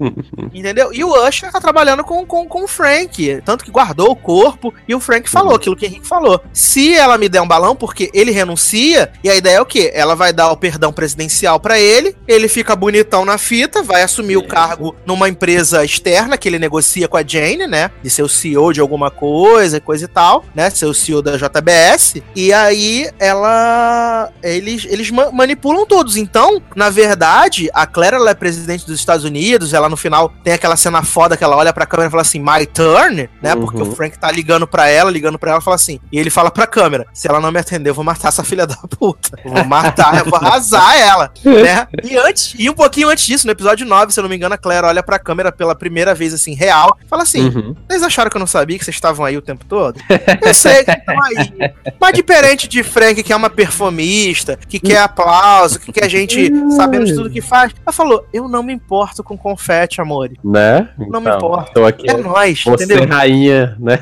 entendeu? 0.53 0.93
E 0.93 1.03
o 1.03 1.27
Usher 1.27 1.51
tá 1.51 1.59
trabalhando 1.59 2.03
com, 2.03 2.25
com, 2.25 2.47
com 2.47 2.63
o 2.63 2.67
Frank, 2.67 3.41
tanto 3.45 3.63
que 3.63 3.71
guardou 3.71 4.11
o 4.11 4.15
corpo, 4.15 4.73
e 4.87 4.95
o 4.95 4.99
Frank 4.99 5.29
falou 5.29 5.55
aquilo 5.55 5.75
que 5.75 5.85
o 5.85 5.87
Henrique 5.87 6.07
falou, 6.07 6.41
se 6.53 6.93
ela 6.93 7.17
me 7.17 7.29
der 7.29 7.41
um 7.41 7.47
balão, 7.47 7.75
porque 7.75 8.09
ele 8.13 8.31
renuncia, 8.31 9.11
e 9.23 9.29
a 9.29 9.35
ideia 9.35 9.57
é 9.57 9.61
o 9.61 9.65
quê? 9.65 9.91
Ela 9.93 10.15
vai 10.15 10.33
dar 10.33 10.51
o 10.51 10.57
perdão 10.57 10.91
presidencial 10.91 11.59
pra 11.59 11.79
ele, 11.79 12.15
ele 12.27 12.47
fica 12.47 12.75
bonitão 12.75 13.25
na 13.25 13.37
fita, 13.37 13.81
vai 13.81 14.03
assumir 14.03 14.37
o 14.37 14.47
cargo 14.47 14.95
numa 15.05 15.29
empresa 15.29 15.83
externa 15.83 16.37
que 16.37 16.47
ele 16.47 16.59
negocia 16.59 17.07
com 17.07 17.17
a 17.17 17.23
Jane, 17.25 17.67
né? 17.67 17.91
De 18.01 18.09
ser 18.09 18.23
o 18.23 18.29
CEO 18.29 18.73
de 18.73 18.79
alguma 18.79 19.11
coisa, 19.11 19.79
coisa 19.79 20.05
e 20.05 20.07
tal, 20.07 20.45
né? 20.53 20.68
Ser 20.69 20.85
o 20.85 20.93
CEO 20.93 21.21
da 21.21 21.37
JBS. 21.37 22.21
E 22.35 22.51
aí 22.53 23.09
ela. 23.19 24.29
Eles, 24.43 24.85
eles 24.89 25.09
ma- 25.11 25.31
manipulam 25.31 25.85
todos. 25.85 26.15
Então, 26.17 26.61
na 26.75 26.89
verdade, 26.89 27.69
a 27.73 27.85
Claire 27.85 28.15
ela 28.15 28.31
é 28.31 28.33
presidente 28.33 28.85
dos 28.85 28.99
Estados 28.99 29.25
Unidos. 29.25 29.73
Ela 29.73 29.89
no 29.89 29.97
final 29.97 30.31
tem 30.43 30.53
aquela 30.53 30.75
cena 30.75 31.03
foda 31.03 31.35
que 31.37 31.43
ela 31.43 31.55
olha 31.57 31.73
pra 31.73 31.85
câmera 31.85 32.07
e 32.07 32.11
fala 32.11 32.21
assim: 32.21 32.39
My 32.39 32.65
turn, 32.65 33.29
né? 33.41 33.55
Porque 33.55 33.81
Uhum. 33.81 33.89
o 33.89 33.95
Frank 33.95 34.17
tá 34.17 34.31
ligando 34.31 34.67
pra 34.67 34.87
ela, 34.87 35.09
ligando 35.11 35.37
pra 35.39 35.51
ela, 35.51 35.61
fala 35.61 35.75
assim. 35.75 35.99
E 36.11 36.19
ele 36.19 36.29
fala 36.29 36.51
pra 36.51 36.67
câmera: 36.67 37.05
Se 37.13 37.27
ela 37.27 37.39
não 37.39 37.51
me 37.51 37.59
atender, 37.59 37.89
eu 37.89 37.93
vou 37.95 38.03
matar 38.03 38.29
essa 38.29 38.43
filha 38.43 38.65
da 38.67 38.75
puta. 38.75 39.37
Eu 39.43 39.51
vou 39.51 39.65
matar, 39.65 40.19
eu 40.19 40.25
vou 40.25 40.35
arrasar 40.39 40.97
ela, 40.97 41.31
né? 41.43 41.87
E 42.03 42.17
antes, 42.17 42.53
e 42.57 42.69
um 42.69 42.73
pouquinho 42.73 43.09
antes 43.09 43.25
disso, 43.25 43.45
no 43.45 43.51
episódio 43.51 43.85
9, 43.85 44.11
se 44.13 44.19
eu 44.19 44.23
não 44.23 44.29
me 44.29 44.35
engano, 44.35 44.55
a 44.55 44.57
Claire 44.57 44.85
olha 44.85 45.03
pra 45.03 45.19
câmera 45.19 45.51
pela 45.51 45.75
primeira 45.75 46.13
vez, 46.13 46.33
assim, 46.33 46.53
real, 46.53 46.97
fala 47.09 47.23
assim: 47.23 47.47
Uhum. 47.49 47.75
vocês 47.87 48.03
acharam 48.03 48.29
que 48.29 48.37
eu 48.37 48.39
não 48.39 48.47
sabia 48.47 48.77
que 48.77 48.85
vocês 48.85 48.95
estavam 48.95 49.25
aí 49.25 49.37
o 49.37 49.41
tempo 49.41 49.65
todo? 49.65 49.99
Eu 50.41 50.53
sei 50.59 50.83
que 50.83 50.91
estão 50.91 51.23
aí. 51.23 51.73
Mas 51.99 52.13
diferente 52.13 52.67
de 52.67 52.83
Frank, 52.83 53.23
que 53.23 53.33
é 53.33 53.35
uma 53.35 53.49
perfumista, 53.49 54.57
que 54.57 54.79
quer 54.79 54.99
aplauso, 54.99 55.79
que 55.79 55.91
quer 55.91 56.09
gente 56.09 56.51
sabendo 56.75 57.05
de 57.05 57.15
tudo 57.15 57.29
que 57.29 57.41
faz, 57.41 57.73
ela 57.85 57.93
falou: 57.93 58.25
Eu 58.31 58.47
não 58.47 58.61
me 58.63 58.73
importo 58.73 59.23
com 59.23 59.37
confete, 59.37 60.01
amor. 60.01 60.31
Né? 60.43 60.89
Não 60.97 61.21
me 61.21 61.29
importa. 61.29 61.73
Tô 61.73 61.85
aqui. 61.85 62.09
É 62.09 62.17
nóis, 62.17 62.63
Você 62.63 62.85
entendeu? 62.85 63.07
rainha, 63.07 63.75
né? 63.79 63.99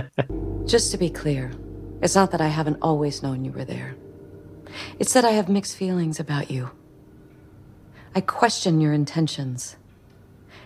Just 0.66 0.92
to 0.92 0.98
be 0.98 1.10
clear, 1.10 1.50
it's 2.02 2.14
not 2.14 2.30
that 2.30 2.42
I 2.42 2.48
haven't 2.48 2.78
always 2.80 3.22
known 3.22 3.44
you 3.44 3.52
were 3.52 3.64
there. 3.64 3.96
It's 4.98 5.12
that 5.14 5.26
I 5.26 5.36
have 5.36 5.50
mixed 5.50 5.76
feelings 5.76 6.20
about 6.20 6.50
you. 6.50 6.70
I 8.14 8.20
question 8.20 8.80
your 8.80 8.92
intentions. 8.92 9.76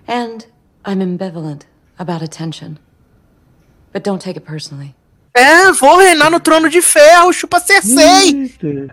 And 0.06 0.46
I'm 0.84 1.00
ambivalent 1.00 1.62
about 1.98 2.22
attention. 2.22 2.78
But 3.92 4.02
don't 4.02 4.20
take 4.20 4.36
it 4.36 4.44
personally. 4.44 4.94
É, 5.36 5.72
vou 5.72 5.98
reinar 5.98 6.30
no 6.30 6.38
trono 6.38 6.70
de 6.70 6.80
ferro, 6.80 7.32
chupa 7.32 7.58
Cersei. 7.58 8.52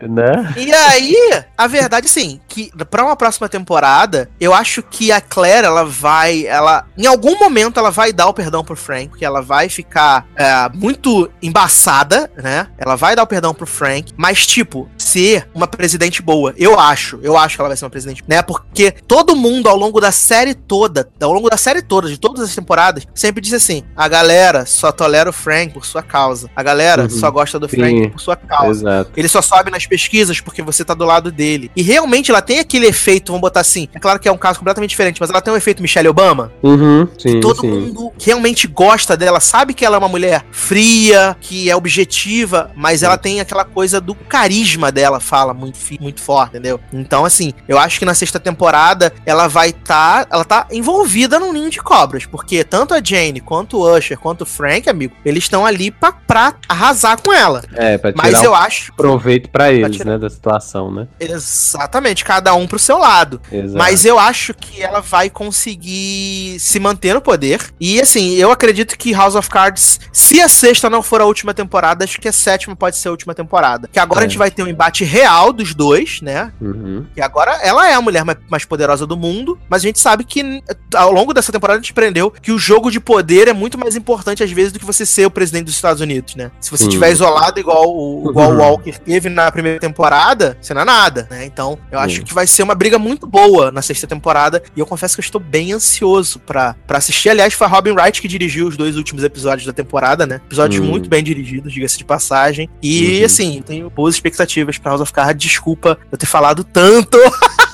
né? 0.09 0.53
E 0.57 0.73
aí, 0.73 1.15
a 1.55 1.67
verdade, 1.67 2.09
sim, 2.09 2.39
que 2.47 2.71
pra 2.89 3.05
uma 3.05 3.15
próxima 3.15 3.47
temporada, 3.47 4.27
eu 4.39 4.51
acho 4.51 4.81
que 4.81 5.11
a 5.11 5.21
Claire, 5.21 5.67
ela 5.67 5.85
vai, 5.85 6.47
ela, 6.47 6.87
em 6.97 7.05
algum 7.05 7.37
momento, 7.37 7.79
ela 7.79 7.91
vai 7.91 8.11
dar 8.11 8.25
o 8.25 8.33
perdão 8.33 8.63
pro 8.63 8.75
Frank, 8.75 9.09
porque 9.09 9.23
ela 9.23 9.39
vai 9.39 9.69
ficar 9.69 10.25
é, 10.35 10.67
muito 10.73 11.29
embaçada, 11.43 12.31
né? 12.35 12.65
Ela 12.75 12.95
vai 12.95 13.15
dar 13.15 13.21
o 13.21 13.27
perdão 13.27 13.53
pro 13.53 13.67
Frank, 13.67 14.11
mas, 14.17 14.47
tipo, 14.47 14.89
ser 14.97 15.47
uma 15.53 15.67
presidente 15.67 16.23
boa, 16.23 16.55
eu 16.57 16.79
acho, 16.79 17.19
eu 17.21 17.37
acho 17.37 17.55
que 17.55 17.61
ela 17.61 17.69
vai 17.69 17.77
ser 17.77 17.85
uma 17.85 17.91
presidente, 17.91 18.23
né? 18.27 18.41
Porque 18.41 18.89
todo 19.07 19.35
mundo, 19.35 19.69
ao 19.69 19.77
longo 19.77 20.01
da 20.01 20.11
série 20.11 20.55
toda, 20.55 21.07
ao 21.21 21.33
longo 21.33 21.51
da 21.51 21.57
série 21.57 21.83
toda, 21.83 22.09
de 22.09 22.17
todas 22.17 22.41
as 22.41 22.55
temporadas, 22.55 23.05
sempre 23.13 23.41
diz 23.41 23.53
assim, 23.53 23.83
a 23.95 24.07
galera 24.07 24.65
só 24.65 24.91
tolera 24.91 25.29
o 25.29 25.33
Frank 25.33 25.71
por 25.71 25.85
sua 25.85 26.01
causa. 26.01 26.30
A 26.55 26.63
galera 26.63 27.03
Uhum. 27.03 27.09
só 27.09 27.29
gosta 27.31 27.59
do 27.59 27.67
Sim. 27.69 27.77
Frank 27.77 28.09
por 28.09 28.19
sua 28.21 28.35
causa. 28.35 28.81
Exato. 28.89 29.11
Ele 29.15 29.27
só 29.27 29.41
sobe 29.41 29.71
nas 29.71 29.85
pesquisas 29.85 30.39
porque 30.39 30.61
você 30.61 30.83
tá 30.85 30.93
do 30.93 31.05
lado 31.05 31.31
dele. 31.31 31.71
E 31.75 31.81
realmente 31.81 32.31
ela 32.31 32.41
tem 32.41 32.59
aquele 32.59 32.85
efeito, 32.87 33.31
vamos 33.31 33.41
botar 33.41 33.59
assim. 33.61 33.87
É 33.93 33.99
claro 33.99 34.19
que 34.19 34.27
é 34.27 34.31
um 34.31 34.37
caso 34.37 34.59
completamente 34.59 34.89
diferente, 34.91 35.19
mas 35.19 35.29
ela 35.29 35.41
tem 35.41 35.53
um 35.53 35.57
efeito 35.57 35.81
Michelle 35.81 36.07
Obama. 36.09 36.51
Uhum, 36.63 37.07
sim, 37.17 37.39
Todo 37.39 37.61
sim. 37.61 37.69
mundo 37.69 38.11
realmente 38.21 38.67
gosta 38.67 39.15
dela, 39.17 39.39
sabe 39.39 39.73
que 39.73 39.85
ela 39.85 39.95
é 39.97 39.99
uma 39.99 40.07
mulher 40.07 40.45
fria, 40.51 41.35
que 41.41 41.69
é 41.69 41.75
objetiva, 41.75 42.71
mas 42.75 43.03
ela 43.03 43.17
tem 43.17 43.39
aquela 43.39 43.63
coisa 43.65 43.99
do 44.01 44.15
carisma 44.15 44.91
dela, 44.91 45.19
fala 45.19 45.53
muito, 45.53 45.77
muito 45.99 46.21
forte, 46.21 46.51
entendeu? 46.51 46.79
Então, 46.93 47.25
assim, 47.25 47.53
eu 47.67 47.77
acho 47.77 47.99
que 47.99 48.05
na 48.05 48.13
sexta 48.13 48.39
temporada 48.39 49.13
ela 49.25 49.47
vai 49.47 49.69
estar. 49.69 50.27
ela 50.31 50.43
tá 50.45 50.67
envolvida 50.71 51.39
num 51.39 51.53
ninho 51.53 51.69
de 51.69 51.79
cobras, 51.79 52.25
porque 52.25 52.63
tanto 52.63 52.93
a 52.93 53.01
Jane 53.03 53.39
quanto 53.41 53.77
o 53.77 53.95
Usher 53.97 54.17
quanto 54.17 54.41
o 54.41 54.45
Frank, 54.45 54.89
amigo, 54.89 55.13
eles 55.25 55.43
estão 55.43 55.65
ali 55.65 55.91
pra, 55.91 56.11
pra 56.27 56.53
arrasar 56.67 57.21
com 57.21 57.31
ela. 57.33 57.61
É, 57.73 57.97
pra 57.97 58.11
tirar 58.13 58.23
Mas 58.23 58.39
um 58.39 58.43
eu 58.43 58.55
acho. 58.55 58.93
proveito 58.93 59.49
pra 59.49 59.71
eles, 59.71 59.99
né, 60.05 60.17
da 60.17 60.29
situação, 60.29 60.91
né? 60.91 61.07
Exatamente, 61.19 62.23
cada 62.23 62.53
um 62.53 62.65
pro 62.67 62.79
seu 62.79 62.97
lado. 62.97 63.41
Exato. 63.51 63.77
Mas 63.77 64.05
eu 64.05 64.17
acho 64.17 64.53
que 64.53 64.81
ela 64.81 65.01
vai 65.01 65.29
conseguir 65.29 66.57
se 66.59 66.79
manter 66.79 67.13
no 67.13 67.21
poder. 67.21 67.61
E 67.79 67.99
assim, 67.99 68.35
eu 68.35 68.51
acredito 68.51 68.97
que 68.97 69.13
House 69.13 69.35
of 69.35 69.49
Cards, 69.49 69.99
se 70.11 70.39
a 70.41 70.47
sexta 70.47 70.89
não 70.89 71.01
for 71.03 71.21
a 71.21 71.25
última 71.25 71.53
temporada, 71.53 72.03
acho 72.03 72.19
que 72.19 72.27
a 72.27 72.31
sétima 72.33 72.75
pode 72.75 72.97
ser 72.97 73.07
a 73.09 73.11
última 73.11 73.33
temporada. 73.33 73.89
Que 73.91 73.99
agora 73.99 74.21
É. 74.21 74.25
a 74.25 74.27
gente 74.27 74.37
vai 74.37 74.49
ter 74.51 74.63
um 74.63 74.67
embate 74.67 75.03
real 75.03 75.51
dos 75.51 75.73
dois, 75.73 76.21
né? 76.21 76.51
Uhum. 76.61 77.05
E 77.15 77.21
agora 77.21 77.51
ela 77.61 77.89
é 77.89 77.93
a 77.93 78.01
mulher 78.01 78.23
mais, 78.49 78.65
poderosa 78.65 79.05
do 79.05 79.17
mundo, 79.17 79.59
mas 79.69 79.81
a 79.81 79.85
gente 79.87 79.99
sabe 79.99 80.23
que 80.23 80.61
ao 80.95 81.11
longo 81.11 81.33
dessa 81.33 81.51
temporada 81.51 81.79
a 81.79 81.81
gente 81.81 81.91
aprendeu 81.91 82.31
que 82.31 82.51
o 82.51 82.59
jogo 82.59 82.89
de 82.91 82.99
poder 82.99 83.47
é 83.47 83.53
muito 83.53 83.77
mais 83.77 83.95
importante 83.95 84.43
às 84.43 84.51
vezes 84.51 84.71
do 84.71 84.79
que 84.79 84.85
você 84.85 85.05
ser 85.05 85.25
o 85.25 85.31
presidente 85.31 85.65
dos 85.65 85.75
Estados 85.75 85.99
Unidos, 86.01 86.10
né? 86.37 86.51
Se 86.59 86.69
você 86.71 86.83
estiver 86.85 87.11
isolado 87.11 87.59
igual 87.59 87.85
o, 87.89 88.29
igual 88.29 88.49
o 88.49 88.53
Uhum. 88.53 88.57
Walker 88.59 88.97
teve 88.99 89.29
na 89.29 89.51
primeira 89.51 89.79
temporada, 89.79 90.57
você 90.61 90.73
não 90.73 90.81
é 90.81 90.85
nada, 90.85 91.27
né? 91.29 91.45
Então 91.45 91.77
eu 91.91 91.99
acho 91.99 92.23
que 92.23 92.33
vai 92.33 92.45
ser 92.47 92.63
uma 92.63 92.75
briga 92.75 92.97
muito 92.99 93.25
boa 93.27 93.71
na 93.71 93.81
sexta 93.81 94.05
temporada 94.07 94.61
e 94.75 94.79
eu 94.79 94.85
confesso 94.85 95.15
que 95.15 95.19
eu 95.21 95.25
estou 95.25 95.39
bem 95.41 95.71
ansioso 95.73 96.39
pra, 96.39 96.75
pra 96.87 96.97
assistir. 96.97 97.29
Aliás, 97.29 97.53
foi 97.53 97.67
a 97.67 97.69
Robin 97.69 97.91
Wright 97.91 98.21
que 98.21 98.27
dirigiu 98.27 98.67
os 98.67 98.75
dois 98.77 98.97
últimos 98.97 99.23
episódios 99.23 99.65
da 99.65 99.73
temporada, 99.73 100.25
né? 100.25 100.41
Episódios 100.45 100.81
Hum. 100.83 100.87
muito 100.89 101.09
bem 101.09 101.23
dirigidos, 101.23 101.71
diga-se 101.73 101.97
de 101.97 102.05
passagem. 102.05 102.69
E 102.81 103.19
Uhum. 103.19 103.25
assim, 103.25 103.63
tenho 103.65 103.89
boas 103.89 104.15
expectativas 104.15 104.77
pra 104.77 104.91
House 104.91 105.01
of 105.01 105.13
Cards. 105.13 105.41
Desculpa 105.43 105.97
eu 106.11 106.17
ter 106.17 106.25
falado 106.25 106.63
tanto. 106.63 107.17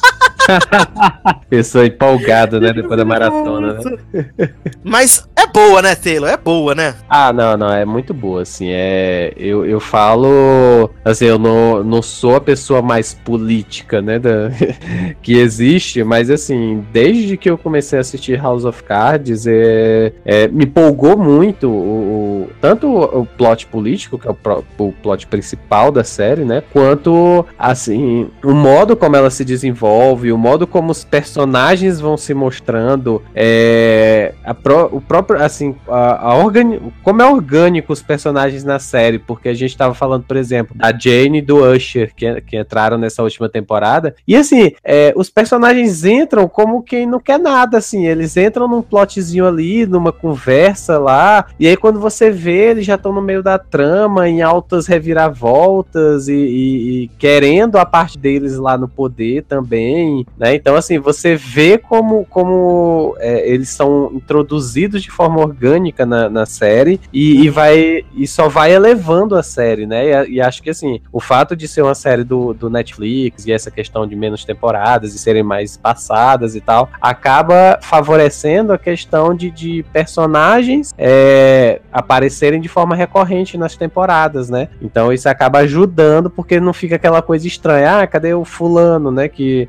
Pessoa 1.49 1.86
empolgada, 1.86 2.60
né, 2.60 2.74
depois 2.74 2.98
da 2.98 3.06
maratona, 3.06 3.74
né? 3.74 4.49
Mas 4.84 5.28
é 5.36 5.48
boa, 5.48 5.82
né, 5.82 5.95
Taylor? 5.95 6.30
É 6.30 6.38
boa, 6.38 6.74
né? 6.76 6.95
Ah, 7.10 7.32
não, 7.32 7.56
não, 7.57 7.72
é 7.74 7.86
muito 7.86 8.14
boa, 8.14 8.41
assim, 8.41 8.68
é... 8.69 9.34
Eu, 9.38 9.65
eu 9.65 9.80
falo, 9.80 10.90
assim, 11.06 11.26
eu 11.26 11.40
não, 11.40 11.84
não 11.84 12.02
sou 12.02 12.36
a 12.36 12.41
pessoa 12.41 12.82
mais 12.82 13.14
política, 13.14 14.02
né, 14.02 14.19
da... 14.19 14.49
que 15.22 15.34
existe, 15.38 16.03
mas, 16.03 16.30
assim, 16.30 16.84
desde 16.91 17.38
que 17.38 17.49
eu 17.49 17.57
comecei 17.57 17.98
a 17.98 18.02
assistir 18.02 18.40
House 18.41 18.65
of 18.65 18.84
Cards, 18.84 19.45
é, 19.48 20.11
é, 20.26 20.48
me 20.48 20.65
empolgou 20.65 21.18
muito 21.18 21.69
o, 21.69 22.44
o- 22.45 22.49
tanto 22.61 22.88
o, 22.88 23.26
plot 23.26 23.68
político, 23.68 24.18
que 24.18 24.28
é 24.28 24.32
o, 24.32 24.34
pro- 24.34 24.64
o 24.78 24.91
plot 24.91 25.28
principal 25.28 25.91
da 25.91 26.03
série, 26.03 26.44
né, 26.44 26.61
quanto, 26.74 27.45
assim, 27.57 28.30
o 28.44 28.53
modo 28.53 28.95
como 28.95 29.15
ela 29.15 29.30
se 29.30 29.44
desenvolve, 29.45 30.32
o 30.38 30.39
modo 30.39 30.68
como 30.68 30.91
os 30.91 31.03
personagens 31.03 31.99
vão 31.99 32.15
se 32.15 32.31
mostrando, 32.31 33.23
é, 33.34 34.34
pro, 34.61 34.88
o 34.91 35.01
próprio, 35.01 35.43
assim, 35.43 35.76
a, 35.89 36.30
a 36.30 36.35
organi 36.35 36.80
como 37.03 37.23
é 37.23 37.26
orgânico 37.26 37.91
os 37.91 38.03
personagens 38.03 38.64
na 38.64 38.77
série, 38.77 39.18
porque 39.18 39.49
a 39.49 39.53
gente 39.55 39.76
tava 39.76 39.95
falando, 39.95 40.26
por 40.26 40.38
exemplo, 40.38 40.77
da 40.77 40.95
Jane 40.95 41.39
e 41.39 41.41
do 41.41 41.64
Usher, 41.64 42.14
que, 42.15 42.39
que 42.41 42.59
entraram 42.59 42.99
nessa 42.99 43.23
última 43.23 43.49
temporada, 43.49 44.15
e 44.27 44.35
assim, 44.35 44.73
é, 44.84 45.11
os 45.15 45.30
personagens 45.30 46.05
entram 46.05 46.47
como 46.47 46.84
quem 46.84 47.07
não 47.07 47.19
quer 47.19 47.39
nada, 47.39 47.80
assim, 47.80 48.05
eles 48.05 48.38
entram 48.38 48.68
num 48.68 48.84
plotzinho 48.84 49.47
ali, 49.47 49.88
numa 49.88 50.11
conversa 50.11 50.99
lá, 50.99 51.47
e 51.59 51.68
aí 51.68 51.76
quando 51.76 51.99
você 51.99 52.30
vê, 52.30 52.69
eles 52.69 52.85
já 52.85 52.93
estão 52.93 53.11
no 53.11 53.22
meio 53.23 53.41
da 53.41 53.57
trama, 53.57 54.30
em 54.30 54.43
altas 54.43 54.85
reviravoltas, 54.85 56.27
e, 56.27 56.34
e, 56.34 57.03
e 57.03 57.07
querendo 57.18 57.77
a 57.77 57.85
parte 57.85 58.19
deles 58.19 58.55
lá 58.57 58.77
no 58.77 58.88
poder 58.88 59.43
também, 59.43 60.26
né, 60.37 60.55
então 60.55 60.75
assim, 60.75 60.99
você 60.99 61.35
vê 61.35 61.77
como, 61.77 62.25
como 62.25 63.15
é, 63.19 63.49
eles 63.49 63.69
são 63.69 64.11
introduzidos 64.13 65.01
de 65.01 65.11
forma 65.11 65.39
orgânica 65.39 66.05
na, 66.05 66.29
na 66.29 66.45
série, 66.45 66.99
e, 67.11 67.45
e, 67.45 67.49
vai, 67.49 68.03
e 68.15 68.27
só 68.27 68.47
vai 68.47 68.71
elevando 68.71 69.35
a 69.35 69.43
série, 69.43 69.85
né, 69.85 70.25
e, 70.25 70.33
e 70.33 70.41
acho 70.41 70.61
que 70.61 70.69
assim, 70.69 71.01
o 71.11 71.19
fato 71.19 71.55
de 71.55 71.67
ser 71.67 71.81
uma 71.81 71.95
série 71.95 72.23
do, 72.23 72.53
do 72.53 72.69
Netflix, 72.69 73.45
e 73.45 73.51
essa 73.51 73.69
questão 73.71 74.07
de 74.07 74.15
menos 74.15 74.45
temporadas, 74.45 75.13
e 75.13 75.19
serem 75.19 75.43
mais 75.43 75.77
passadas 75.77 76.55
e 76.55 76.61
tal, 76.61 76.89
acaba 77.01 77.79
favorecendo 77.81 78.73
a 78.73 78.77
questão 78.77 79.35
de, 79.35 79.49
de 79.51 79.83
personagens 79.91 80.93
é, 80.97 81.81
aparecerem 81.91 82.61
de 82.61 82.67
forma 82.67 82.95
recorrente 82.95 83.57
nas 83.57 83.75
temporadas, 83.75 84.49
né? 84.49 84.69
Então 84.81 85.11
isso 85.11 85.27
acaba 85.29 85.59
ajudando 85.59 86.29
porque 86.29 86.59
não 86.59 86.73
fica 86.73 86.95
aquela 86.95 87.21
coisa 87.21 87.47
estranha. 87.47 87.99
Ah, 87.99 88.07
cadê 88.07 88.33
o 88.33 88.45
fulano, 88.45 89.11
né? 89.11 89.27
Que 89.27 89.67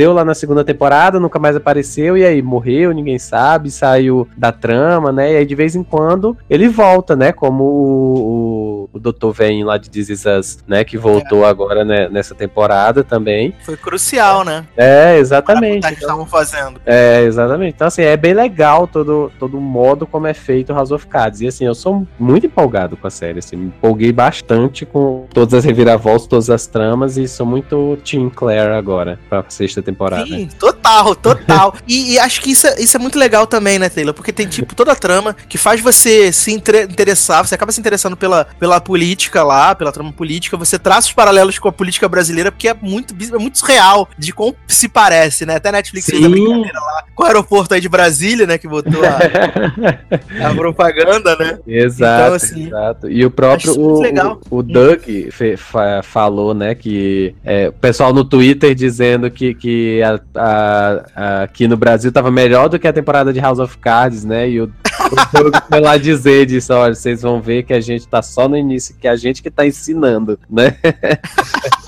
apareceu 0.00 0.12
lá 0.12 0.24
na 0.24 0.34
segunda 0.34 0.64
temporada, 0.64 1.20
nunca 1.20 1.38
mais 1.38 1.54
apareceu 1.54 2.16
e 2.16 2.24
aí 2.24 2.40
morreu, 2.40 2.92
ninguém 2.92 3.18
sabe, 3.18 3.70
saiu 3.70 4.26
da 4.36 4.50
trama, 4.50 5.12
né? 5.12 5.32
E 5.32 5.36
aí 5.36 5.46
de 5.46 5.54
vez 5.54 5.76
em 5.76 5.82
quando 5.82 6.36
ele 6.48 6.68
volta, 6.68 7.14
né? 7.14 7.32
Como 7.32 7.64
o, 7.64 8.88
o, 8.92 8.96
o 8.96 8.98
Dr. 8.98 9.30
Vem 9.32 9.64
lá 9.64 9.76
de 9.76 9.90
Us, 10.00 10.58
né? 10.66 10.84
Que 10.84 10.96
voltou 10.96 11.44
é. 11.44 11.48
agora 11.48 11.84
né, 11.84 12.08
nessa 12.08 12.34
temporada 12.34 13.04
também. 13.04 13.52
Foi 13.62 13.76
crucial, 13.76 14.44
né? 14.44 14.64
É, 14.76 15.18
exatamente. 15.18 15.86
Que 15.86 15.94
estavam 15.94 16.26
fazendo. 16.26 16.80
É, 16.86 17.22
exatamente. 17.22 17.74
Então, 17.74 17.86
assim, 17.86 18.02
é 18.02 18.16
bem 18.16 18.32
legal 18.32 18.86
todo, 18.86 19.30
todo 19.38 19.58
o 19.58 19.60
modo 19.60 20.06
como 20.06 20.26
é 20.26 20.34
feito 20.34 20.72
House 20.72 20.90
of 20.90 21.06
Cards. 21.06 21.40
E, 21.40 21.46
assim, 21.46 21.66
eu 21.66 21.74
sou 21.74 22.06
muito 22.18 22.46
empolgado 22.46 22.96
com 22.96 23.06
a 23.06 23.10
série, 23.10 23.38
assim, 23.38 23.56
me 23.56 23.66
empolguei 23.66 24.12
bastante 24.12 24.86
com 24.86 25.26
todas 25.32 25.54
as 25.54 25.64
reviravoltas, 25.64 26.26
todas 26.26 26.50
as 26.50 26.66
tramas, 26.66 27.16
e 27.16 27.28
sou 27.28 27.46
muito 27.46 27.98
Team 28.04 28.30
Claire 28.30 28.72
agora, 28.72 29.18
pra 29.28 29.44
sexta 29.48 29.79
temporada. 29.82 30.26
Sim, 30.26 30.48
total, 30.58 31.14
total. 31.14 31.74
e, 31.86 32.12
e, 32.12 32.18
acho 32.18 32.40
que 32.40 32.50
isso 32.50 32.66
é, 32.66 32.80
isso 32.80 32.96
é 32.96 33.00
muito 33.00 33.18
legal 33.18 33.46
também, 33.46 33.78
né, 33.78 33.88
Taylor? 33.88 34.14
Porque 34.14 34.32
tem, 34.32 34.46
tipo, 34.46 34.74
toda 34.74 34.92
a 34.92 34.96
trama 34.96 35.34
que 35.48 35.58
faz 35.58 35.80
você 35.80 36.32
se 36.32 36.52
interessar, 36.52 37.46
você 37.46 37.54
acaba 37.54 37.72
se 37.72 37.80
interessando 37.80 38.16
pela, 38.16 38.46
pela 38.58 38.80
política 38.80 39.42
lá, 39.42 39.74
pela 39.74 39.92
trama 39.92 40.12
política, 40.12 40.56
você 40.56 40.78
traça 40.78 41.08
os 41.08 41.12
paralelos 41.12 41.58
com 41.58 41.68
a 41.68 41.72
política 41.72 42.08
brasileira, 42.08 42.50
porque 42.50 42.68
é 42.68 42.74
muito, 42.74 43.14
é 43.14 43.38
muito 43.38 43.58
surreal 43.58 44.08
de 44.18 44.32
como 44.32 44.54
se 44.66 44.88
parece, 44.88 45.44
né? 45.46 45.56
Até 45.56 45.68
a 45.68 45.72
Netflix 45.72 46.06
Sim. 46.06 46.12
fez 46.12 46.24
a 46.24 46.28
brincadeira 46.28 46.78
lá 46.78 47.04
com 47.14 47.24
o 47.24 47.26
aeroporto 47.26 47.74
aí 47.74 47.80
de 47.80 47.88
Brasília, 47.88 48.46
né? 48.46 48.56
Que 48.56 48.66
botou 48.66 49.02
a, 49.04 49.18
a 50.48 50.54
propaganda, 50.54 51.36
né? 51.36 51.58
Exato, 51.66 52.22
então, 52.22 52.34
assim, 52.34 52.66
exato. 52.66 53.10
E 53.10 53.24
o 53.24 53.30
próprio 53.30 53.78
o, 53.78 54.02
o, 54.02 54.58
o, 54.58 54.62
Doug 54.62 55.02
fe, 55.30 55.56
fa, 55.56 56.02
falou, 56.02 56.54
né? 56.54 56.74
Que 56.74 57.34
é, 57.44 57.68
o 57.68 57.72
pessoal 57.72 58.14
no 58.14 58.24
Twitter 58.24 58.74
dizendo 58.74 59.30
que, 59.30 59.54
que 59.54 59.69
a, 60.04 60.20
a, 60.34 61.04
a, 61.14 61.42
aqui 61.42 61.66
no 61.66 61.76
Brasil 61.76 62.10
tava 62.12 62.30
melhor 62.30 62.68
do 62.68 62.78
que 62.78 62.88
a 62.88 62.92
temporada 62.92 63.32
de 63.32 63.40
House 63.40 63.58
of 63.58 63.76
Cards, 63.78 64.24
né? 64.24 64.48
E 64.48 64.60
o, 64.60 64.64
o 64.64 65.38
Doug 65.38 65.54
foi 65.68 65.80
lá 65.80 65.96
dizer 65.96 66.46
disso, 66.46 66.72
olha, 66.72 66.94
vocês 66.94 67.22
vão 67.22 67.40
ver 67.40 67.64
que 67.64 67.72
a 67.72 67.80
gente 67.80 68.06
tá 68.06 68.22
só 68.22 68.48
no 68.48 68.56
início, 68.56 68.94
que 68.98 69.06
é 69.06 69.10
a 69.10 69.16
gente 69.16 69.42
que 69.42 69.50
tá 69.50 69.66
ensinando, 69.66 70.38
né? 70.48 70.76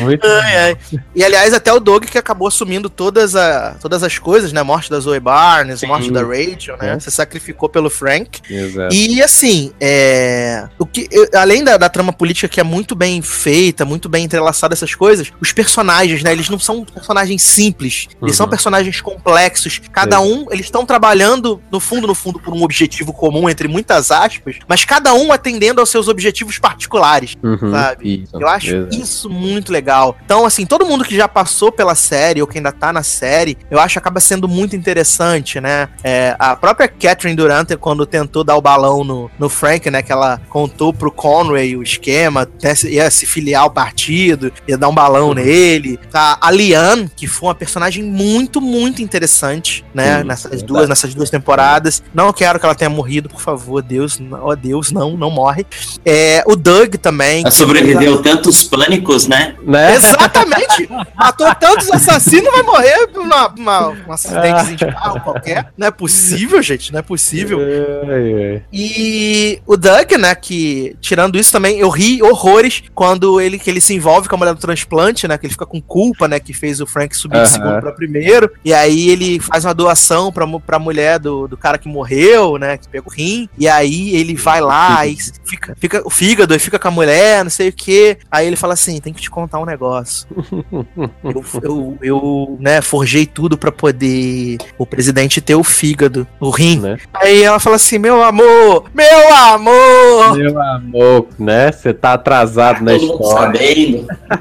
Muito 0.00 0.26
ai, 0.26 0.56
ai. 0.56 0.76
E 1.14 1.24
aliás, 1.24 1.54
até 1.54 1.72
o 1.72 1.80
Doug 1.80 2.04
que 2.04 2.18
acabou 2.18 2.48
assumindo 2.48 2.90
todas, 2.90 3.34
a, 3.34 3.76
todas 3.80 4.02
as 4.02 4.18
coisas, 4.18 4.52
né? 4.52 4.62
Morte 4.62 4.90
da 4.90 5.00
Zoe 5.00 5.20
Barnes, 5.20 5.80
Sim. 5.80 5.86
morte 5.86 6.10
da 6.10 6.22
Rachel, 6.22 6.76
né? 6.76 6.94
É. 6.94 7.00
Se 7.00 7.10
sacrificou 7.10 7.68
pelo 7.68 7.88
Frank. 7.88 8.40
Exato. 8.50 8.94
E 8.94 9.22
assim, 9.22 9.72
é, 9.80 10.68
o 10.78 10.84
que, 10.84 11.08
além 11.34 11.64
da, 11.64 11.76
da, 11.76 11.88
trama 11.88 12.12
política 12.12 12.48
que 12.48 12.60
é 12.60 12.64
muito 12.64 12.94
bem 12.94 13.22
feita, 13.22 13.84
muito 13.84 14.08
bem 14.08 14.24
entrelaçada 14.24 14.74
essas 14.74 14.94
coisas, 14.94 15.32
os 15.40 15.52
personagens, 15.52 16.22
né? 16.22 16.32
Eles 16.32 16.48
não 16.48 16.58
são 16.58 16.75
personagens 16.84 17.42
simples, 17.42 18.08
eles 18.20 18.32
uhum. 18.32 18.36
são 18.36 18.48
personagens 18.48 19.00
complexos. 19.00 19.80
Cada 19.92 20.18
Sim. 20.18 20.24
um, 20.24 20.46
eles 20.50 20.66
estão 20.66 20.84
trabalhando, 20.84 21.60
no 21.70 21.80
fundo, 21.80 22.06
no 22.06 22.14
fundo, 22.14 22.38
por 22.38 22.54
um 22.54 22.62
objetivo 22.62 23.12
comum, 23.12 23.48
entre 23.48 23.68
muitas 23.68 24.10
aspas, 24.10 24.56
mas 24.68 24.84
cada 24.84 25.14
um 25.14 25.32
atendendo 25.32 25.80
aos 25.80 25.90
seus 25.90 26.08
objetivos 26.08 26.58
particulares, 26.58 27.36
uhum. 27.42 27.70
sabe? 27.70 28.22
Isso. 28.22 28.36
Eu 28.38 28.48
acho 28.48 28.74
Exato. 28.74 28.96
isso 28.96 29.30
muito 29.30 29.72
legal. 29.72 30.16
Então, 30.24 30.44
assim, 30.44 30.66
todo 30.66 30.86
mundo 30.86 31.04
que 31.04 31.16
já 31.16 31.28
passou 31.28 31.70
pela 31.70 31.94
série 31.94 32.40
ou 32.40 32.46
que 32.46 32.58
ainda 32.58 32.72
tá 32.72 32.92
na 32.92 33.02
série, 33.02 33.56
eu 33.70 33.78
acho 33.78 33.94
que 33.94 33.98
acaba 33.98 34.20
sendo 34.20 34.48
muito 34.48 34.76
interessante, 34.76 35.60
né? 35.60 35.88
É, 36.02 36.36
a 36.38 36.56
própria 36.56 36.88
Catherine 36.88 37.36
Durant, 37.36 37.70
quando 37.78 38.06
tentou 38.06 38.44
dar 38.44 38.56
o 38.56 38.60
balão 38.60 39.04
no, 39.04 39.30
no 39.38 39.48
Frank, 39.48 39.90
né? 39.90 40.02
Que 40.02 40.12
ela 40.12 40.40
contou 40.48 40.92
pro 40.92 41.10
Conway 41.10 41.76
o 41.76 41.82
esquema, 41.82 42.48
né, 42.62 42.74
ia 42.84 43.10
se 43.10 43.26
filiar 43.26 43.62
ao 43.62 43.70
partido, 43.70 44.52
ia 44.66 44.76
dar 44.76 44.88
um 44.88 44.94
balão 44.94 45.28
uhum. 45.28 45.34
nele. 45.34 45.98
Tá? 46.10 46.38
A 46.40 46.50
Liane, 46.66 47.10
que 47.14 47.26
foi 47.26 47.48
uma 47.48 47.54
personagem 47.54 48.02
muito, 48.02 48.60
muito 48.60 49.02
interessante, 49.02 49.84
né? 49.94 50.18
Uhum. 50.18 50.24
Nessas 50.24 50.62
duas, 50.62 50.88
nessas 50.88 51.14
duas 51.14 51.30
temporadas. 51.30 52.02
Não 52.14 52.32
quero 52.32 52.58
que 52.58 52.66
ela 52.66 52.74
tenha 52.74 52.90
morrido, 52.90 53.28
por 53.28 53.40
favor, 53.40 53.82
Deus, 53.82 54.20
ó 54.32 54.50
oh, 54.50 54.56
Deus, 54.56 54.90
não, 54.90 55.16
não 55.16 55.30
morre. 55.30 55.66
É, 56.04 56.42
o 56.46 56.56
Doug 56.56 56.96
também. 56.96 57.42
Ela 57.42 57.50
sobreviveu 57.50 58.22
tantos 58.22 58.64
pânicos, 58.64 59.26
né? 59.26 59.54
né? 59.62 59.94
Exatamente! 59.94 60.88
Matou 61.14 61.54
tantos 61.54 61.90
assassinos, 61.90 62.50
vai 62.50 62.62
morrer 62.62 63.08
numa, 63.14 63.48
uma, 63.48 63.88
um 63.88 64.12
acidente 64.12 64.76
de 64.76 64.86
carro 64.86 65.20
qualquer. 65.20 65.72
Não 65.76 65.86
é 65.86 65.90
possível, 65.90 66.62
gente, 66.62 66.92
não 66.92 66.98
é 66.98 67.02
possível. 67.02 67.60
É, 67.60 68.56
é. 68.56 68.62
E 68.72 69.60
o 69.66 69.76
Doug, 69.76 70.12
né, 70.12 70.34
que 70.34 70.96
tirando 71.00 71.38
isso 71.38 71.52
também, 71.52 71.78
eu 71.78 71.88
ri 71.88 72.22
horrores 72.22 72.82
quando 72.94 73.40
ele, 73.40 73.58
que 73.58 73.70
ele 73.70 73.80
se 73.80 73.94
envolve 73.94 74.28
com 74.28 74.34
a 74.34 74.38
mulher 74.38 74.54
do 74.54 74.60
transplante, 74.60 75.28
né, 75.28 75.38
que 75.38 75.46
ele 75.46 75.52
fica 75.52 75.66
com 75.66 75.80
culpa, 75.80 76.26
né, 76.26 76.40
que 76.40 76.52
fez 76.56 76.80
o 76.80 76.86
Frank 76.86 77.16
subir 77.16 77.42
de 77.42 77.48
segundo 77.48 77.80
pra 77.80 77.92
primeiro, 77.92 78.50
e 78.64 78.72
aí 78.72 79.10
ele 79.10 79.38
faz 79.38 79.64
uma 79.64 79.74
doação 79.74 80.32
pra, 80.32 80.46
pra 80.58 80.78
mulher 80.78 81.18
do, 81.18 81.46
do 81.46 81.56
cara 81.56 81.78
que 81.78 81.88
morreu, 81.88 82.58
né, 82.58 82.76
que 82.76 82.88
pegou 82.88 83.10
o 83.10 83.14
rim, 83.14 83.48
e 83.58 83.68
aí 83.68 84.14
ele 84.16 84.34
vai 84.34 84.60
lá 84.60 85.06
e 85.06 85.16
fica, 85.44 85.76
fica 85.78 86.02
o 86.04 86.10
fígado, 86.10 86.54
e 86.54 86.58
fica 86.58 86.78
com 86.78 86.88
a 86.88 86.90
mulher, 86.90 87.44
não 87.44 87.50
sei 87.50 87.68
o 87.68 87.72
que, 87.72 88.18
aí 88.30 88.46
ele 88.46 88.56
fala 88.56 88.74
assim, 88.74 89.00
tem 89.00 89.12
que 89.12 89.22
te 89.22 89.30
contar 89.30 89.58
um 89.60 89.64
negócio. 89.64 90.26
eu, 91.22 91.44
eu, 91.62 91.98
eu, 92.02 92.56
né, 92.60 92.80
forjei 92.80 93.26
tudo 93.26 93.58
para 93.58 93.70
poder 93.70 94.58
o 94.78 94.86
presidente 94.86 95.40
ter 95.40 95.54
o 95.54 95.64
fígado, 95.64 96.26
o 96.40 96.50
rim. 96.50 96.80
Né? 96.80 96.98
Aí 97.14 97.42
ela 97.42 97.58
fala 97.58 97.76
assim: 97.76 97.98
meu 97.98 98.22
amor, 98.22 98.84
meu 98.94 99.34
amor! 99.34 100.36
Meu 100.36 100.62
amor, 100.62 101.28
né? 101.38 101.72
Você 101.72 101.92
tá 101.92 102.14
atrasado 102.14 102.82
na 102.82 102.94
história. 102.94 103.60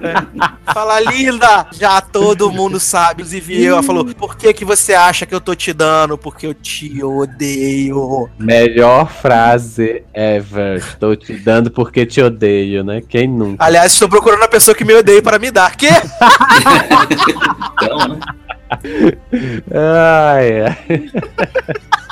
fala, 0.74 1.00
linda! 1.00 1.68
Já 1.72 2.02
todo 2.12 2.52
mundo 2.52 2.80
sabe. 2.80 3.22
Inclusive 3.22 3.64
eu, 3.64 3.74
ela 3.74 3.84
falou: 3.84 4.06
por 4.06 4.36
que, 4.36 4.54
que 4.54 4.66
você 4.66 4.94
acha 4.94 5.26
que 5.26 5.34
eu 5.34 5.42
tô 5.42 5.56
te 5.56 5.74
dando? 5.74 6.18
Porque 6.18 6.48
eu 6.48 6.54
te 6.54 7.04
odeio. 7.04 8.30
Melhor 8.40 9.12
frase 9.12 10.04
ever. 10.14 10.78
Estou 10.78 11.16
te 11.16 11.34
dando 11.34 11.72
porque 11.72 12.06
te 12.06 12.22
odeio, 12.22 12.84
né? 12.84 13.02
Quem 13.08 13.28
nunca? 13.28 13.64
Aliás, 13.64 13.94
estou 13.94 14.10
procurando 14.10 14.44
a 14.44 14.48
pessoa 14.48 14.76
que 14.76 14.86
me 14.86 14.94
odeia 14.94 15.22
para 15.22 15.40
me 15.40 15.52
dar. 15.52 15.76
Que? 15.76 15.90
então, 17.82 18.08
né? 18.08 18.20
ai, 19.72 20.62
ai. 20.62 20.78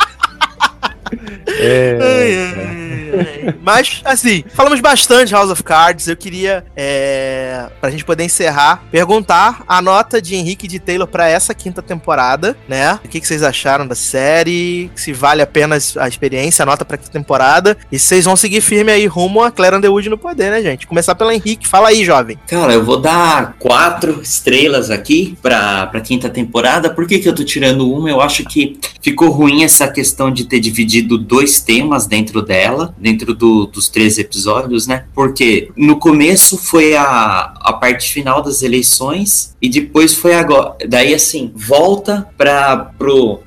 É, 1.47 1.99
ai, 2.01 2.38
ai, 2.38 3.55
Mas, 3.61 4.01
assim, 4.03 4.43
falamos 4.53 4.80
bastante 4.80 5.34
House 5.34 5.49
of 5.49 5.63
Cards. 5.63 6.07
Eu 6.07 6.15
queria, 6.15 6.65
é, 6.75 7.67
pra 7.80 7.89
gente 7.89 8.03
poder 8.03 8.23
encerrar, 8.23 8.84
perguntar 8.91 9.63
a 9.67 9.81
nota 9.81 10.21
de 10.21 10.35
Henrique 10.35 10.67
de 10.67 10.80
Taylor 10.80 11.07
para 11.07 11.27
essa 11.27 11.53
quinta 11.53 11.81
temporada, 11.81 12.55
né? 12.67 12.99
O 13.03 13.07
que, 13.07 13.19
que, 13.19 13.27
vocês 13.27 13.43
acharam 13.43 13.88
da 13.88 13.95
série? 13.95 14.91
Se 14.95 15.13
vale 15.13 15.41
apenas 15.41 15.95
a 15.97 16.07
experiência, 16.07 16.63
a 16.63 16.65
nota 16.65 16.85
pra 16.85 16.97
quinta 16.97 17.11
temporada. 17.11 17.77
E 17.91 17.99
vocês 17.99 18.25
vão 18.25 18.35
seguir 18.35 18.61
firme 18.61 18.91
aí 18.91 19.05
rumo 19.05 19.43
a 19.43 19.51
Claire 19.51 19.75
Underwood 19.77 20.09
no 20.09 20.17
poder, 20.17 20.49
né, 20.51 20.61
gente? 20.61 20.88
Começar 20.88 21.15
pelo 21.15 21.31
Henrique. 21.31 21.67
Fala 21.67 21.89
aí, 21.89 22.03
jovem. 22.03 22.38
Cara, 22.47 22.73
eu 22.73 22.84
vou 22.84 22.99
dar 22.99 23.55
quatro 23.59 24.21
estrelas 24.21 24.89
aqui 24.89 25.38
pra, 25.41 25.88
pra 25.88 26.01
quinta 26.01 26.30
temporada. 26.30 26.89
Por 26.89 27.07
que, 27.07 27.19
que 27.19 27.30
eu 27.30 27.35
tô 27.35 27.43
tirando 27.43 27.91
uma? 27.91 28.09
Eu 28.09 28.21
acho 28.21 28.43
que 28.45 28.80
ficou 29.01 29.30
ruim 29.30 29.63
essa 29.63 29.88
questão 29.88 30.31
de 30.31 30.45
ter 30.45 30.59
dividido 30.59 31.02
dois 31.03 31.61
temas 31.61 32.05
dentro 32.05 32.41
dela, 32.41 32.95
dentro 32.97 33.34
do, 33.34 33.65
dos 33.65 33.89
três 33.89 34.17
episódios, 34.17 34.88
né? 34.88 35.05
Porque 35.13 35.69
no 35.75 35.97
começo 35.97 36.57
foi 36.57 36.95
a, 36.95 37.53
a 37.59 37.73
parte 37.73 38.11
final 38.11 38.41
das 38.41 38.61
eleições 38.61 39.55
e 39.61 39.69
depois 39.69 40.13
foi 40.13 40.34
agora. 40.34 40.75
Daí, 40.88 41.13
assim, 41.13 41.51
volta 41.55 42.27
para 42.38 42.91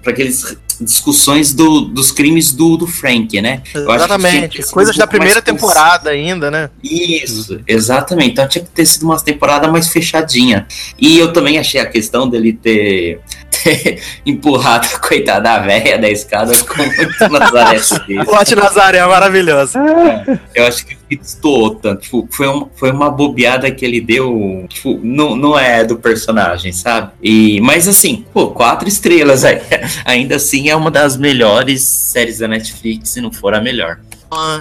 aqueles 0.04 0.56
discussões 0.80 1.52
do, 1.52 1.82
dos 1.82 2.10
crimes 2.10 2.52
do, 2.52 2.76
do 2.76 2.86
Frank, 2.86 3.40
né? 3.40 3.62
Exatamente. 3.74 4.62
Coisas 4.70 4.96
da 4.96 5.06
primeira 5.06 5.40
temporada 5.40 6.10
ainda, 6.10 6.50
né? 6.50 6.70
Isso, 6.82 7.60
exatamente. 7.66 8.32
Então 8.32 8.48
tinha 8.48 8.64
que 8.64 8.70
ter 8.70 8.86
sido 8.86 9.04
uma 9.04 9.18
temporada 9.20 9.68
mais 9.68 9.88
fechadinha. 9.88 10.66
E 10.98 11.18
eu 11.18 11.32
também 11.32 11.58
achei 11.58 11.80
a 11.80 11.86
questão 11.86 12.28
dele 12.28 12.52
ter, 12.52 13.20
ter 13.50 14.02
empurrado 14.24 14.86
a 14.94 14.98
coitada 14.98 15.40
da 15.40 15.58
velha 15.60 15.98
da 15.98 16.10
escada 16.10 16.52
com 16.64 16.82
muito 16.82 17.28
Nazaré. 17.28 17.80
Plot 18.24 18.54
Nazaré 18.56 18.98
é 18.98 19.06
maravilhoso. 19.06 19.78
É, 19.78 20.38
eu 20.54 20.66
acho 20.66 20.84
que 20.86 20.95
destoou 21.14 21.76
tanto. 21.76 22.02
Tipo, 22.02 22.28
foi, 22.30 22.48
um, 22.48 22.68
foi 22.74 22.90
uma 22.90 23.10
bobeada 23.10 23.70
que 23.70 23.84
ele 23.84 24.00
deu. 24.00 24.66
Tipo, 24.68 24.98
não, 25.02 25.36
não 25.36 25.58
é 25.58 25.84
do 25.84 25.96
personagem, 25.96 26.72
sabe? 26.72 27.12
E, 27.22 27.60
mas 27.60 27.86
assim, 27.86 28.24
pô, 28.32 28.48
quatro 28.48 28.88
estrelas 28.88 29.44
aí. 29.44 29.60
Ainda 30.04 30.36
assim 30.36 30.68
é 30.68 30.74
uma 30.74 30.90
das 30.90 31.16
melhores 31.16 31.82
séries 31.82 32.38
da 32.38 32.48
Netflix, 32.48 33.10
se 33.10 33.20
não 33.20 33.30
for 33.30 33.54
a 33.54 33.60
melhor. 33.60 34.00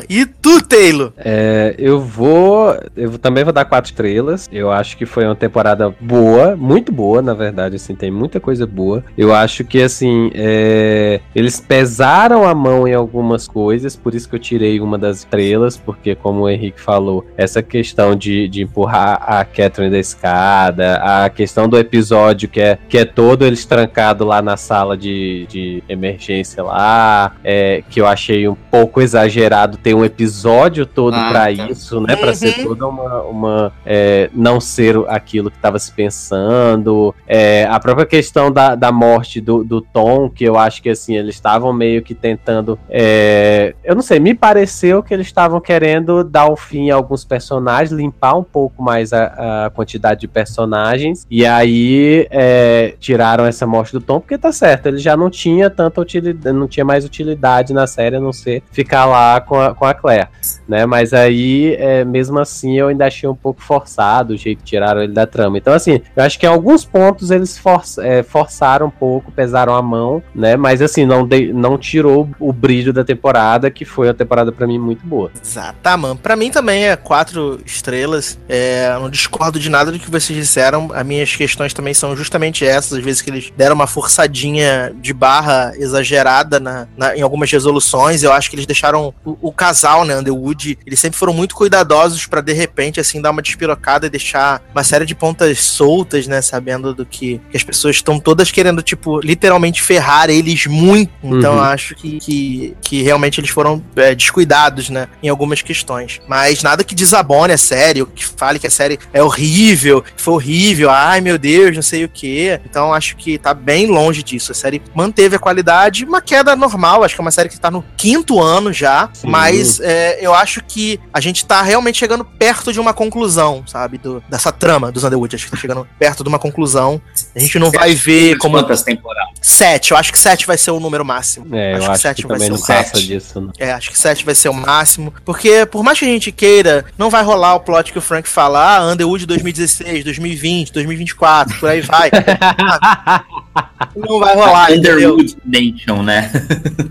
E 0.09 0.25
tu, 0.25 0.61
Taylor? 0.61 1.11
É, 1.17 1.75
eu 1.77 1.99
vou. 1.99 2.75
Eu 2.95 3.17
também 3.17 3.43
vou 3.43 3.53
dar 3.53 3.65
quatro 3.65 3.91
estrelas. 3.91 4.47
Eu 4.51 4.71
acho 4.71 4.97
que 4.97 5.05
foi 5.05 5.25
uma 5.25 5.35
temporada 5.35 5.93
boa, 5.99 6.55
muito 6.55 6.91
boa, 6.91 7.21
na 7.21 7.33
verdade. 7.33 7.75
Assim, 7.75 7.95
tem 7.95 8.11
muita 8.11 8.39
coisa 8.39 8.65
boa. 8.65 9.03
Eu 9.17 9.33
acho 9.33 9.63
que, 9.63 9.81
assim, 9.81 10.31
é, 10.33 11.19
eles 11.33 11.59
pesaram 11.59 12.47
a 12.47 12.53
mão 12.53 12.87
em 12.87 12.93
algumas 12.93 13.47
coisas, 13.47 13.95
por 13.95 14.13
isso 14.13 14.29
que 14.29 14.35
eu 14.35 14.39
tirei 14.39 14.79
uma 14.79 14.97
das 14.97 15.19
estrelas, 15.19 15.77
porque, 15.77 16.15
como 16.15 16.41
o 16.41 16.49
Henrique 16.49 16.79
falou, 16.79 17.25
essa 17.37 17.61
questão 17.61 18.15
de, 18.15 18.47
de 18.47 18.63
empurrar 18.63 19.21
a 19.21 19.43
Catherine 19.43 19.91
da 19.91 19.99
escada, 19.99 20.97
a 20.97 21.29
questão 21.29 21.67
do 21.67 21.77
episódio 21.77 22.49
que 22.49 22.61
é, 22.61 22.77
que 22.87 22.97
é 22.97 23.05
todo 23.05 23.45
eles 23.45 23.65
trancados 23.65 24.27
lá 24.27 24.41
na 24.41 24.57
sala 24.57 24.97
de, 24.97 25.45
de 25.47 25.83
emergência 25.87 26.63
lá, 26.63 27.35
é, 27.43 27.83
que 27.89 27.99
eu 28.01 28.07
achei 28.07 28.47
um 28.47 28.55
pouco 28.55 29.01
exagerado 29.01 29.64
ter 29.67 29.93
um 29.93 30.03
episódio 30.03 30.85
todo 30.85 31.15
ah, 31.15 31.29
para 31.29 31.43
tá. 31.43 31.51
isso, 31.51 31.99
né? 32.01 32.15
Para 32.15 32.33
ser 32.33 32.59
uhum. 32.59 32.65
toda 32.65 32.87
uma. 32.87 33.21
uma 33.23 33.73
é, 33.85 34.29
não 34.33 34.59
ser 34.59 34.97
aquilo 35.07 35.49
que 35.49 35.57
estava 35.57 35.79
se 35.79 35.91
pensando. 35.91 37.13
É, 37.27 37.65
a 37.65 37.79
própria 37.79 38.05
questão 38.05 38.51
da, 38.51 38.75
da 38.75 38.91
morte 38.91 39.41
do, 39.41 39.63
do 39.63 39.81
Tom, 39.81 40.29
que 40.29 40.43
eu 40.43 40.57
acho 40.57 40.81
que 40.81 40.89
assim, 40.89 41.15
eles 41.15 41.35
estavam 41.35 41.73
meio 41.73 42.01
que 42.01 42.13
tentando. 42.13 42.77
É, 42.89 43.75
eu 43.83 43.95
não 43.95 44.01
sei, 44.01 44.19
me 44.19 44.33
pareceu 44.33 45.01
que 45.01 45.13
eles 45.13 45.27
estavam 45.27 45.59
querendo 45.59 46.23
dar 46.23 46.47
o 46.47 46.55
fim 46.55 46.89
a 46.91 46.95
alguns 46.95 47.23
personagens, 47.23 47.91
limpar 47.91 48.35
um 48.35 48.43
pouco 48.43 48.81
mais 48.81 49.13
a, 49.13 49.65
a 49.65 49.69
quantidade 49.69 50.21
de 50.21 50.27
personagens. 50.27 51.25
E 51.29 51.45
aí 51.45 52.27
é, 52.29 52.95
tiraram 52.99 53.45
essa 53.45 53.65
morte 53.65 53.93
do 53.93 54.01
Tom, 54.01 54.19
porque 54.19 54.37
tá 54.37 54.51
certo, 54.51 54.87
ele 54.87 54.97
já 54.97 55.15
não 55.15 55.29
tinha 55.29 55.69
tanta 55.69 56.01
utilidade, 56.01 56.57
não 56.57 56.67
tinha 56.67 56.85
mais 56.85 57.05
utilidade 57.05 57.73
na 57.73 57.87
série, 57.87 58.15
a 58.15 58.19
não 58.19 58.33
ser 58.33 58.63
ficar 58.71 59.05
lá 59.05 59.39
com 59.45 59.59
a, 59.59 59.73
com 59.73 59.85
a 59.85 59.93
Claire, 59.93 60.27
né? 60.67 60.85
Mas 60.85 61.13
aí, 61.13 61.75
é, 61.75 62.03
mesmo 62.03 62.39
assim, 62.39 62.77
eu 62.77 62.87
ainda 62.87 63.05
achei 63.05 63.27
um 63.27 63.35
pouco 63.35 63.61
forçado 63.61 64.33
o 64.33 64.37
jeito 64.37 64.59
que 64.59 64.65
tiraram 64.65 65.01
ele 65.01 65.13
da 65.13 65.25
trama. 65.25 65.57
Então, 65.57 65.73
assim, 65.73 66.01
eu 66.15 66.23
acho 66.23 66.39
que 66.39 66.45
em 66.45 66.49
alguns 66.49 66.83
pontos 66.85 67.31
eles 67.31 67.57
for, 67.57 67.81
é, 67.99 68.23
forçaram 68.23 68.87
um 68.87 68.91
pouco, 68.91 69.31
pesaram 69.31 69.75
a 69.75 69.81
mão, 69.81 70.21
né? 70.33 70.55
Mas, 70.55 70.81
assim, 70.81 71.05
não, 71.05 71.25
de, 71.25 71.53
não 71.53 71.77
tirou 71.77 72.29
o 72.39 72.51
brilho 72.51 72.91
da 72.91 73.03
temporada, 73.03 73.69
que 73.69 73.85
foi 73.85 74.07
uma 74.07 74.13
temporada 74.13 74.51
para 74.51 74.67
mim 74.67 74.79
muito 74.79 75.05
boa. 75.05 75.31
Exato, 75.41 75.75
tá, 75.81 75.95
mano. 75.95 76.15
Pra 76.15 76.35
mim 76.35 76.49
também 76.51 76.85
é 76.85 76.95
quatro 76.95 77.59
estrelas. 77.65 78.39
É, 78.47 78.93
não 78.99 79.09
discordo 79.09 79.59
de 79.59 79.69
nada 79.69 79.91
do 79.91 79.99
que 79.99 80.09
vocês 80.09 80.37
disseram. 80.37 80.89
As 80.93 81.05
minhas 81.05 81.35
questões 81.35 81.73
também 81.73 81.93
são 81.93 82.15
justamente 82.15 82.65
essas. 82.65 82.97
Às 82.97 83.03
vezes 83.03 83.21
que 83.21 83.29
eles 83.29 83.51
deram 83.55 83.75
uma 83.75 83.87
forçadinha 83.87 84.93
de 85.01 85.13
barra 85.13 85.73
exagerada 85.75 86.59
na, 86.59 86.87
na 86.97 87.15
em 87.15 87.21
algumas 87.21 87.51
resoluções. 87.51 88.23
Eu 88.23 88.31
acho 88.31 88.49
que 88.49 88.55
eles 88.55 88.65
deixaram 88.65 89.13
casal, 89.51 90.05
né, 90.05 90.17
Underwood, 90.17 90.77
eles 90.85 90.99
sempre 90.99 91.17
foram 91.17 91.33
muito 91.33 91.55
cuidadosos 91.55 92.25
para 92.25 92.41
de 92.41 92.53
repente, 92.53 92.99
assim, 92.99 93.21
dar 93.21 93.31
uma 93.31 93.41
despirocada 93.41 94.07
e 94.07 94.09
deixar 94.09 94.61
uma 94.73 94.83
série 94.83 95.05
de 95.05 95.15
pontas 95.15 95.61
soltas, 95.61 96.27
né, 96.27 96.41
sabendo 96.41 96.93
do 96.93 97.05
que, 97.05 97.41
que 97.49 97.57
as 97.57 97.63
pessoas 97.63 97.95
estão 97.95 98.19
todas 98.19 98.51
querendo, 98.51 98.81
tipo, 98.81 99.19
literalmente 99.19 99.81
ferrar 99.81 100.29
eles 100.29 100.65
muito. 100.67 101.11
Então, 101.23 101.55
uhum. 101.55 101.61
acho 101.61 101.95
que, 101.95 102.19
que, 102.19 102.77
que, 102.81 103.01
realmente 103.01 103.39
eles 103.39 103.49
foram 103.49 103.83
é, 103.95 104.13
descuidados, 104.13 104.89
né, 104.89 105.07
em 105.21 105.29
algumas 105.29 105.61
questões. 105.61 106.21
Mas 106.27 106.61
nada 106.63 106.83
que 106.83 106.95
desabone 106.95 107.53
a 107.53 107.57
série, 107.57 108.05
que 108.05 108.25
fale 108.25 108.59
que 108.59 108.67
a 108.67 108.71
série 108.71 108.99
é 109.13 109.23
horrível, 109.23 110.01
que 110.01 110.21
foi 110.21 110.33
horrível, 110.35 110.89
ai 110.89 111.21
meu 111.21 111.37
Deus, 111.37 111.75
não 111.75 111.83
sei 111.83 112.03
o 112.03 112.09
que. 112.09 112.59
Então, 112.65 112.93
acho 112.93 113.15
que 113.15 113.37
tá 113.37 113.53
bem 113.53 113.87
longe 113.87 114.23
disso. 114.23 114.51
A 114.51 114.55
série 114.55 114.81
manteve 114.93 115.35
a 115.35 115.39
qualidade, 115.39 116.05
uma 116.05 116.21
queda 116.21 116.55
normal, 116.55 117.03
acho 117.03 117.15
que 117.15 117.21
é 117.21 117.23
uma 117.23 117.31
série 117.31 117.49
que 117.49 117.59
tá 117.59 117.71
no 117.71 117.83
quinto 117.97 118.41
ano 118.41 118.71
já, 118.71 119.09
Sim. 119.25 119.31
Mas 119.31 119.79
é, 119.79 120.17
eu 120.21 120.33
acho 120.33 120.61
que 120.63 120.99
a 121.13 121.19
gente 121.19 121.45
tá 121.45 121.61
realmente 121.61 121.97
chegando 121.97 122.23
perto 122.23 122.71
de 122.71 122.79
uma 122.79 122.93
conclusão, 122.93 123.63
sabe? 123.67 123.97
Do, 123.97 124.23
dessa 124.29 124.51
trama 124.51 124.91
dos 124.91 125.03
Underwood. 125.03 125.35
Acho 125.35 125.45
que 125.45 125.51
tá 125.51 125.57
chegando 125.57 125.87
perto 125.99 126.23
de 126.23 126.29
uma 126.29 126.39
conclusão. 126.39 127.01
A 127.35 127.39
gente 127.39 127.59
não 127.59 127.67
sete, 127.67 127.79
vai 127.79 127.93
ver 127.93 128.37
como. 128.37 128.55
Quantas 128.55 128.83
temporadas? 128.83 129.33
Sete. 129.41 129.91
Eu 129.91 129.97
acho 129.97 130.11
que 130.11 130.19
sete 130.19 130.47
vai 130.47 130.57
ser 130.57 130.71
o 130.71 130.79
número 130.79 131.03
máximo. 131.03 131.47
É, 131.55 131.73
acho 131.73 131.85
eu 131.85 131.91
acho 131.91 131.91
que 131.91 132.07
sete 132.07 132.21
que 132.21 132.27
vai 132.27 132.39
ser 132.39 132.53
o 132.53 132.65
passa 132.65 133.01
disso, 133.01 133.41
não. 133.41 133.51
É, 133.59 133.71
acho 133.71 133.91
que 133.91 133.97
sete 133.97 134.25
vai 134.25 134.35
ser 134.35 134.49
o 134.49 134.53
máximo. 134.53 135.13
Porque, 135.23 135.65
por 135.65 135.83
mais 135.83 135.99
que 135.99 136.05
a 136.05 136.07
gente 136.07 136.31
queira, 136.31 136.85
não 136.97 137.09
vai 137.09 137.23
rolar 137.23 137.55
o 137.55 137.59
plot 137.59 137.91
que 137.91 137.99
o 137.99 138.01
Frank 138.01 138.27
fala, 138.27 138.77
ah, 138.77 138.91
Underwood 138.91 139.25
2016, 139.25 140.03
2020, 140.03 140.71
2024, 140.71 141.59
por 141.59 141.69
aí 141.69 141.81
vai. 141.81 142.09
não 143.95 144.19
vai 144.19 144.35
rolar. 144.35 144.71
Underwood 144.71 145.37
Nation, 145.45 146.03
né? 146.03 146.31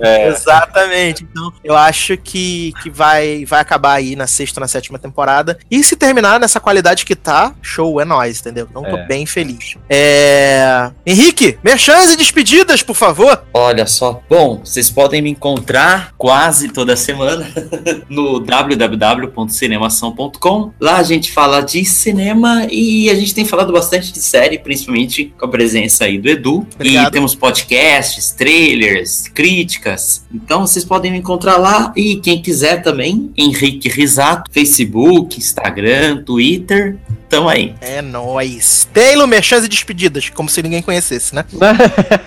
É. 0.01 0.29
Exatamente. 0.29 1.25
Então, 1.25 1.53
eu 1.63 1.77
acho 1.77 2.17
que, 2.25 2.73
que 2.83 2.91
vai, 2.91 3.45
vai 3.45 3.61
acabar 3.61 3.95
aí 3.95 4.17
na 4.17 4.27
sexta 4.27 4.59
ou 4.59 4.63
na 4.63 4.69
sétima 4.69 4.99
temporada. 4.99 5.57
E 5.71 5.85
se 5.85 5.95
terminar 5.95 6.41
nessa 6.41 6.59
qualidade 6.59 7.05
que 7.05 7.15
tá, 7.15 7.55
show, 7.63 8.01
é 8.01 8.05
nóis, 8.05 8.41
entendeu? 8.41 8.67
Então 8.69 8.83
tô 8.83 8.97
é. 8.97 9.07
bem 9.07 9.25
feliz. 9.27 9.77
É... 9.89 10.91
Henrique, 11.07 11.57
merchans 11.63 12.13
e 12.13 12.17
despedidas, 12.17 12.83
por 12.83 12.95
favor. 12.95 13.45
Olha 13.53 13.87
só. 13.87 14.23
Bom, 14.29 14.63
vocês 14.65 14.91
podem 14.91 15.21
me 15.21 15.31
encontrar 15.31 16.15
quase 16.17 16.69
toda 16.69 16.97
semana 16.97 17.47
no 18.09 18.41
www.cinemação.com. 18.41 20.73
Lá 20.81 20.97
a 20.97 21.03
gente 21.03 21.31
fala 21.31 21.61
de 21.61 21.85
cinema 21.85 22.67
e 22.71 23.11
a 23.11 23.15
gente 23.15 23.35
tem 23.35 23.45
falado 23.45 23.71
bastante 23.73 24.13
de 24.13 24.21
série, 24.21 24.59
principalmente 24.59 25.35
com 25.39 25.45
a 25.45 25.49
presença 25.49 26.05
aí 26.05 26.17
do 26.19 26.29
Edu. 26.29 26.67
Obrigado. 26.75 27.09
E 27.09 27.11
temos 27.11 27.35
podcasts, 27.35 28.31
trailers, 28.33 29.29
críticas. 29.29 30.25
Então 30.33 30.67
vocês 30.67 30.85
podem 30.85 31.13
me 31.13 31.19
encontrar 31.19 31.59
lá 31.59 31.93
e 31.97 32.14
quem 32.21 32.41
quiser 32.41 32.83
também, 32.83 33.33
Henrique 33.37 33.89
Risato, 33.89 34.51
Facebook, 34.51 35.39
Instagram, 35.39 36.23
Twitter. 36.23 36.97
Tamo 37.35 37.49
aí. 37.49 37.75
É 37.81 38.01
nóis. 38.01 38.89
Taylor, 38.93 39.27
merchans 39.27 39.65
e 39.65 39.69
despedidas, 39.69 40.29
como 40.29 40.49
se 40.49 40.63
ninguém 40.63 40.81
conhecesse, 40.81 41.35
né? 41.35 41.45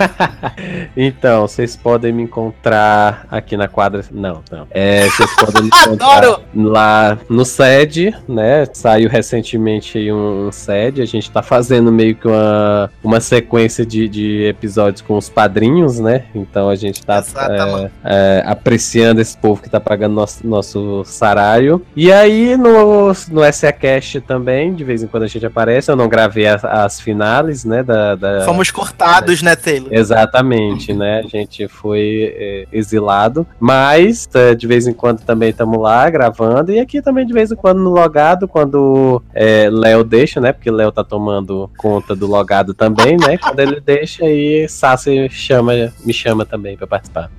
então, 0.98 1.48
vocês 1.48 1.78
podem 1.78 2.12
me 2.12 2.24
encontrar 2.24 3.26
aqui 3.32 3.56
na 3.56 3.70
quadra. 3.70 4.04
Não, 4.12 4.44
não. 4.52 4.68
É, 4.70 5.08
vocês 5.10 5.34
podem 5.36 5.64
me 5.64 5.70
encontrar 5.80 6.42
lá 6.54 7.18
no 7.30 7.46
SED, 7.46 8.14
né? 8.28 8.66
Saiu 8.74 9.10
recentemente 9.10 9.98
aí 9.98 10.12
um, 10.12 10.48
um 10.48 10.52
SED. 10.52 11.02
A 11.02 11.06
gente 11.06 11.32
tá 11.32 11.42
fazendo 11.42 11.90
meio 11.90 12.14
que 12.14 12.28
uma, 12.28 12.92
uma 13.02 13.22
sequência 13.22 13.86
de, 13.86 14.10
de 14.10 14.44
episódios 14.44 15.02
com 15.02 15.16
os 15.18 15.30
padrinhos, 15.30 16.00
né? 16.00 16.26
Então 16.36 16.68
a 16.68 16.76
gente 16.76 17.06
tá 17.06 17.24
é, 17.50 17.92
é, 18.04 18.44
apreciando 18.46 19.22
esse 19.22 19.38
povo 19.38 19.62
que 19.62 19.70
tá 19.70 19.77
pagando 19.80 20.14
nosso, 20.14 20.46
nosso 20.46 21.04
sarário. 21.06 21.82
E 21.96 22.12
aí 22.12 22.56
no, 22.58 23.08
no 23.30 23.54
SA 23.54 23.72
Cash 23.72 24.18
também, 24.26 24.74
de 24.74 24.84
vez 24.84 25.04
em 25.04 25.08
quando 25.08 25.24
a 25.24 25.28
gente 25.28 25.46
aparece. 25.46 25.92
Eu 25.92 25.96
não 25.96 26.08
gravei 26.08 26.48
as, 26.48 26.64
as 26.64 27.00
finales, 27.00 27.66
né? 27.66 27.84
Da, 27.84 28.16
da 28.16 28.42
Fomos 28.42 28.72
cortados, 28.72 29.42
né, 29.42 29.56
Taylor? 29.56 29.90
Exatamente, 29.92 30.94
né? 30.94 31.22
A 31.24 31.28
gente 31.28 31.68
foi 31.68 32.34
é, 32.36 32.68
exilado. 32.72 33.46
Mas 33.60 34.28
é, 34.34 34.56
de 34.56 34.68
vez 34.68 34.88
em 34.88 34.94
quando 34.94 35.22
também 35.22 35.50
estamos 35.50 35.80
lá 35.80 36.10
gravando. 36.10 36.72
E 36.72 36.80
aqui 36.80 37.02
também 37.02 37.26
de 37.26 37.34
vez 37.34 37.52
em 37.52 37.56
quando 37.56 37.80
no 37.80 37.92
logado, 37.92 38.48
quando 38.48 39.22
é, 39.34 39.70
Léo 39.72 40.04
deixa, 40.04 40.40
né? 40.40 40.52
Porque 40.52 40.72
Léo 40.72 40.92
tá 40.92 41.04
tomando 41.04 41.70
conta 41.78 42.16
do 42.16 42.28
logado 42.28 42.74
também, 42.74 43.18
né? 43.18 43.38
Quando 43.38 43.60
ele 43.60 43.80
deixa 43.80 44.26
aí, 44.26 44.68
Sassi 44.68 45.28
chama, 45.30 45.74
me 46.04 46.14
chama 46.14 46.46
também 46.46 46.78
para 46.78 46.88
participar. 46.88 47.30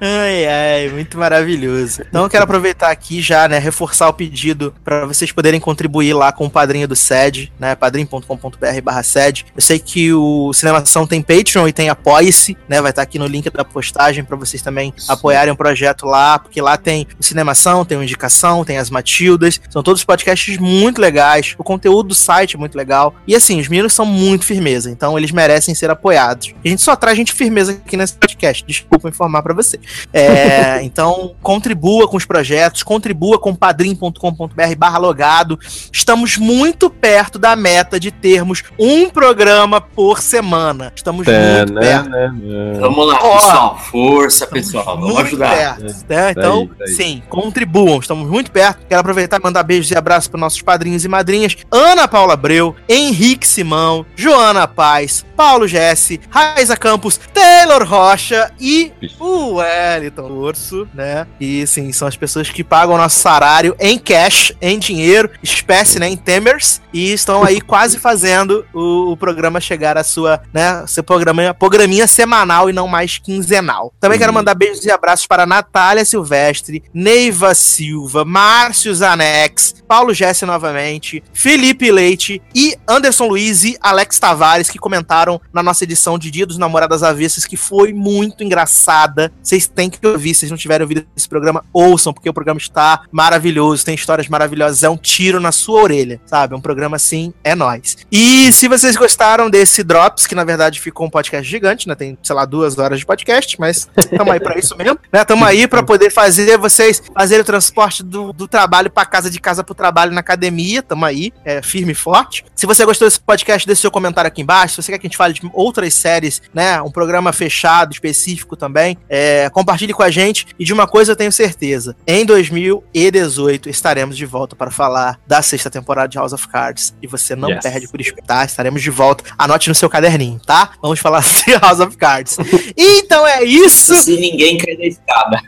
Ai, 0.00 0.46
ai, 0.46 0.88
muito 0.88 1.16
maravilhoso. 1.18 1.83
Então 2.08 2.24
eu 2.24 2.30
quero 2.30 2.44
aproveitar 2.44 2.90
aqui 2.90 3.20
já, 3.20 3.48
né, 3.48 3.58
reforçar 3.58 4.08
o 4.08 4.12
pedido 4.12 4.74
para 4.84 5.06
vocês 5.06 5.32
poderem 5.32 5.60
contribuir 5.60 6.14
lá 6.14 6.32
com 6.32 6.46
o 6.46 6.50
padrinho 6.50 6.88
do 6.88 6.96
sede, 6.96 7.52
né? 7.58 7.74
padrim.com.br 7.74 8.80
barra 8.82 9.02
sede. 9.02 9.46
Eu 9.54 9.62
sei 9.62 9.78
que 9.78 10.12
o 10.12 10.52
Cinemação 10.52 11.06
tem 11.06 11.22
Patreon 11.22 11.68
e 11.68 11.72
tem 11.72 11.88
Apoie-se, 11.88 12.56
né? 12.68 12.80
Vai 12.80 12.90
estar 12.90 13.02
aqui 13.02 13.18
no 13.18 13.26
link 13.26 13.48
da 13.50 13.64
postagem 13.64 14.24
para 14.24 14.36
vocês 14.36 14.62
também 14.62 14.92
Sim. 14.96 15.12
apoiarem 15.12 15.52
o 15.52 15.56
projeto 15.56 16.06
lá, 16.06 16.38
porque 16.38 16.60
lá 16.60 16.76
tem 16.76 17.06
o 17.18 17.22
Cinemação, 17.22 17.84
tem 17.84 17.98
o 17.98 18.02
Indicação, 18.02 18.64
tem 18.64 18.78
as 18.78 18.90
Matildas, 18.90 19.60
são 19.70 19.82
todos 19.82 20.04
podcasts 20.04 20.58
muito 20.58 21.00
legais, 21.00 21.54
o 21.58 21.64
conteúdo 21.64 22.08
do 22.08 22.14
site 22.14 22.56
é 22.56 22.58
muito 22.58 22.76
legal, 22.76 23.14
e 23.26 23.34
assim, 23.34 23.60
os 23.60 23.68
meninos 23.68 23.92
são 23.92 24.06
muito 24.06 24.44
firmeza, 24.44 24.90
então 24.90 25.16
eles 25.18 25.30
merecem 25.30 25.74
ser 25.74 25.90
apoiados. 25.90 26.54
A 26.64 26.68
gente 26.68 26.82
só 26.82 26.94
traz 26.96 27.16
gente 27.16 27.32
firmeza 27.32 27.72
aqui 27.72 27.96
nesse 27.96 28.14
podcast, 28.14 28.64
desculpa 28.66 29.08
informar 29.08 29.42
para 29.42 29.54
você. 29.54 29.78
É, 30.12 30.82
então, 30.84 31.34
contribua 31.42 31.73
com 31.74 32.16
os 32.16 32.24
projetos, 32.24 32.82
contribua 32.82 33.38
com 33.38 33.54
padrim.com.br 33.54 34.76
barra 34.76 34.98
logado. 34.98 35.58
Estamos 35.92 36.36
muito 36.36 36.88
perto 36.88 37.38
da 37.38 37.56
meta 37.56 37.98
de 37.98 38.10
termos 38.10 38.62
um 38.78 39.08
programa 39.08 39.80
por 39.80 40.20
semana. 40.20 40.92
Estamos 40.94 41.26
muito 41.26 41.74
perto. 41.74 42.80
Vamos 42.80 43.06
lá, 43.06 43.18
Ó, 43.22 43.34
pessoal. 43.34 43.78
Força, 43.78 44.46
pessoal. 44.46 44.84
Vamos 44.84 45.14
muito 45.14 45.26
ajudar. 45.26 45.56
perto, 45.56 46.04
né? 46.08 46.30
Então, 46.30 46.70
daí. 46.78 46.88
sim, 46.88 47.22
contribuam. 47.28 47.98
Estamos 47.98 48.28
muito 48.28 48.50
perto. 48.50 48.86
Quero 48.86 49.00
aproveitar 49.00 49.40
e 49.40 49.42
mandar 49.42 49.62
beijos 49.62 49.90
e 49.90 49.96
abraços 49.96 50.28
para 50.28 50.40
nossos 50.40 50.62
padrinhos 50.62 51.04
e 51.04 51.08
madrinhas: 51.08 51.56
Ana 51.70 52.08
Paula 52.08 52.34
Abreu, 52.34 52.74
Henrique 52.88 53.46
Simão, 53.46 54.04
Joana 54.16 54.66
Paz, 54.66 55.24
Paulo 55.36 55.66
Jesse, 55.66 56.20
Raiza 56.30 56.76
Campos, 56.76 57.18
Taylor 57.32 57.84
Rocha 57.84 58.50
e 58.60 58.92
o 59.18 59.54
Wellington 59.54 60.30
Urso, 60.30 60.88
né? 60.94 61.26
E 61.40 61.53
sim, 61.66 61.92
são 61.92 62.08
as 62.08 62.16
pessoas 62.16 62.50
que 62.50 62.64
pagam 62.64 62.96
nosso 62.96 63.20
salário 63.20 63.76
em 63.78 63.98
cash, 63.98 64.52
em 64.60 64.78
dinheiro, 64.78 65.30
espécie, 65.42 65.98
né? 65.98 66.08
Em 66.08 66.16
temers, 66.16 66.80
e 66.92 67.12
estão 67.12 67.44
aí 67.44 67.60
quase 67.62 67.98
fazendo 67.98 68.64
o, 68.72 69.12
o 69.12 69.16
programa 69.16 69.60
chegar 69.60 69.96
à 69.96 70.04
sua, 70.04 70.40
né? 70.52 70.84
Seu 70.86 71.02
programinha, 71.02 71.52
programinha 71.52 72.06
semanal 72.06 72.70
e 72.70 72.72
não 72.72 72.88
mais 72.88 73.18
quinzenal. 73.18 73.92
Também 74.00 74.18
quero 74.18 74.32
mandar 74.32 74.54
beijos 74.54 74.84
e 74.84 74.90
abraços 74.90 75.26
para 75.26 75.46
Natália 75.46 76.04
Silvestre, 76.04 76.82
Neiva 76.92 77.54
Silva, 77.54 78.24
Márcio 78.24 78.94
Zanex, 78.94 79.76
Paulo 79.86 80.14
Jesse 80.14 80.46
novamente, 80.46 81.22
Felipe 81.32 81.90
Leite 81.90 82.40
e 82.54 82.76
Anderson 82.88 83.26
Luiz 83.26 83.64
e 83.64 83.76
Alex 83.80 84.18
Tavares, 84.18 84.70
que 84.70 84.78
comentaram 84.78 85.40
na 85.52 85.62
nossa 85.62 85.84
edição 85.84 86.18
de 86.18 86.30
Dia 86.30 86.46
dos 86.46 86.58
Namoradas 86.58 87.02
Avessas, 87.02 87.44
que 87.44 87.56
foi 87.56 87.92
muito 87.92 88.42
engraçada. 88.42 89.32
Vocês 89.42 89.66
têm 89.66 89.90
que 89.90 90.04
ouvir, 90.06 90.34
se 90.34 90.40
vocês 90.40 90.50
não 90.50 90.58
tiverem 90.58 90.84
ouvido 90.84 91.06
esse 91.16 91.28
programa, 91.28 91.43
ouçam, 91.72 92.12
porque 92.12 92.28
o 92.28 92.34
programa 92.34 92.58
está 92.58 93.02
maravilhoso, 93.10 93.84
tem 93.84 93.94
histórias 93.94 94.28
maravilhosas, 94.28 94.82
é 94.82 94.88
um 94.88 94.96
tiro 94.96 95.40
na 95.40 95.52
sua 95.52 95.82
orelha, 95.82 96.20
sabe? 96.26 96.54
É 96.54 96.56
um 96.56 96.60
programa 96.60 96.96
assim, 96.96 97.32
é 97.42 97.54
nóis. 97.54 97.96
E 98.10 98.52
se 98.52 98.68
vocês 98.68 98.96
gostaram 98.96 99.50
desse 99.50 99.82
Drops, 99.82 100.26
que 100.26 100.34
na 100.34 100.44
verdade 100.44 100.80
ficou 100.80 101.06
um 101.06 101.10
podcast 101.10 101.48
gigante, 101.48 101.88
né? 101.88 101.94
Tem, 101.94 102.18
sei 102.22 102.34
lá, 102.34 102.44
duas 102.44 102.78
horas 102.78 102.98
de 102.98 103.06
podcast, 103.06 103.58
mas 103.58 103.88
estamos 103.96 104.32
aí 104.32 104.40
pra 104.40 104.58
isso 104.58 104.76
mesmo, 104.76 104.98
né? 105.12 105.22
Estamos 105.22 105.46
aí 105.46 105.66
pra 105.66 105.82
poder 105.82 106.10
fazer 106.10 106.56
vocês 106.58 107.02
fazerem 107.14 107.42
o 107.42 107.44
transporte 107.44 108.02
do, 108.02 108.32
do 108.32 108.46
trabalho 108.46 108.90
pra 108.90 109.04
casa, 109.04 109.30
de 109.30 109.40
casa 109.40 109.62
pro 109.62 109.74
trabalho 109.74 110.12
na 110.12 110.20
academia, 110.20 110.82
tamo 110.82 111.04
aí, 111.04 111.32
é, 111.44 111.62
firme 111.62 111.92
e 111.92 111.94
forte. 111.94 112.44
Se 112.54 112.66
você 112.66 112.84
gostou 112.84 113.06
desse 113.06 113.20
podcast, 113.20 113.66
deixe 113.66 113.82
seu 113.82 113.90
comentário 113.90 114.28
aqui 114.28 114.42
embaixo. 114.42 114.74
Se 114.74 114.82
você 114.82 114.92
quer 114.92 114.98
que 114.98 115.06
a 115.06 115.08
gente 115.08 115.16
fale 115.16 115.34
de 115.34 115.40
outras 115.52 115.94
séries, 115.94 116.40
né? 116.52 116.80
Um 116.82 116.90
programa 116.90 117.32
fechado, 117.32 117.92
específico 117.92 118.56
também, 118.56 118.96
é, 119.08 119.50
compartilhe 119.50 119.92
com 119.92 120.02
a 120.02 120.10
gente. 120.10 120.46
E 120.58 120.64
de 120.64 120.72
uma 120.72 120.86
coisa 120.86 121.12
eu 121.12 121.16
tenho 121.16 121.32
certeza: 121.34 121.96
em 122.06 122.24
2018 122.24 123.68
estaremos 123.68 124.16
de 124.16 124.24
volta 124.26 124.54
para 124.56 124.70
falar 124.70 125.18
da 125.26 125.42
sexta 125.42 125.68
temporada 125.70 126.08
de 126.08 126.16
House 126.16 126.32
of 126.32 126.48
Cards. 126.48 126.94
E 127.02 127.06
você 127.06 127.34
não 127.36 127.50
Yes. 127.50 127.62
perde 127.62 127.88
por 127.88 128.00
escutar, 128.00 128.44
estaremos 128.46 128.80
de 128.82 128.90
volta. 128.90 129.24
Anote 129.36 129.68
no 129.68 129.74
seu 129.74 129.88
caderninho, 129.90 130.40
tá? 130.44 130.70
Vamos 130.80 130.98
falar 131.00 131.22
de 131.44 131.52
House 131.56 131.80
of 131.80 131.96
Cards. 131.96 132.36
então 132.76 133.26
é 133.26 133.42
isso. 133.44 133.94
Se 133.96 134.16
ninguém 134.18 134.56
cair 134.58 134.76
da 134.78 134.86
escada. 134.86 135.40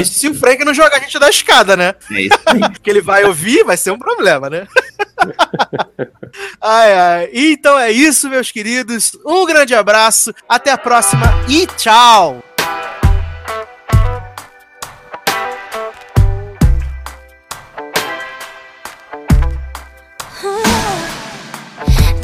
E 0.00 0.04
se 0.04 0.28
o 0.28 0.34
Frank 0.34 0.64
não 0.64 0.74
jogar 0.74 0.96
a 0.96 1.00
gente 1.00 1.18
da 1.18 1.28
escada, 1.28 1.76
né? 1.76 1.94
É 2.12 2.20
isso 2.22 2.38
aí. 2.46 2.60
que 2.82 2.90
ele 2.90 3.00
vai 3.00 3.24
ouvir, 3.24 3.64
vai 3.64 3.76
ser 3.76 3.90
um 3.90 3.98
problema, 3.98 4.48
né? 4.50 4.66
ai, 6.60 6.92
ai. 6.92 7.30
Então 7.32 7.78
é 7.78 7.90
isso, 7.90 8.28
meus 8.28 8.50
queridos. 8.50 9.12
Um 9.24 9.44
grande 9.46 9.74
abraço, 9.74 10.32
até 10.48 10.70
a 10.70 10.78
próxima 10.78 11.26
e 11.48 11.66
tchau! 11.76 12.42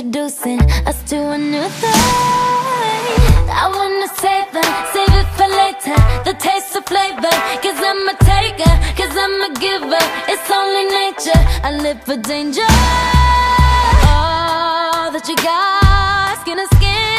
Introducing 0.00 0.60
us 0.86 1.02
to 1.10 1.16
a 1.16 1.36
new 1.36 1.68
thing. 1.80 1.92
I 3.52 3.66
wanna 3.76 4.08
save 4.22 4.48
it, 4.62 4.70
save 4.94 5.14
it 5.20 5.28
for 5.36 5.48
later. 5.60 5.98
The 6.24 6.34
taste 6.40 6.74
of 6.74 6.84
flavor, 6.86 7.34
cause 7.64 7.80
I'm 7.90 8.08
a 8.08 8.16
taker, 8.32 8.74
cause 8.96 9.14
I'm 9.24 9.36
a 9.48 9.52
giver. 9.60 10.04
It's 10.32 10.50
only 10.50 10.84
nature, 11.00 11.42
I 11.66 11.70
live 11.84 12.02
for 12.02 12.16
danger. 12.16 12.70
All 14.08 15.10
that 15.12 15.28
you 15.28 15.36
got, 15.36 16.40
skin 16.40 16.56
to 16.56 16.66
skin. 16.76 17.09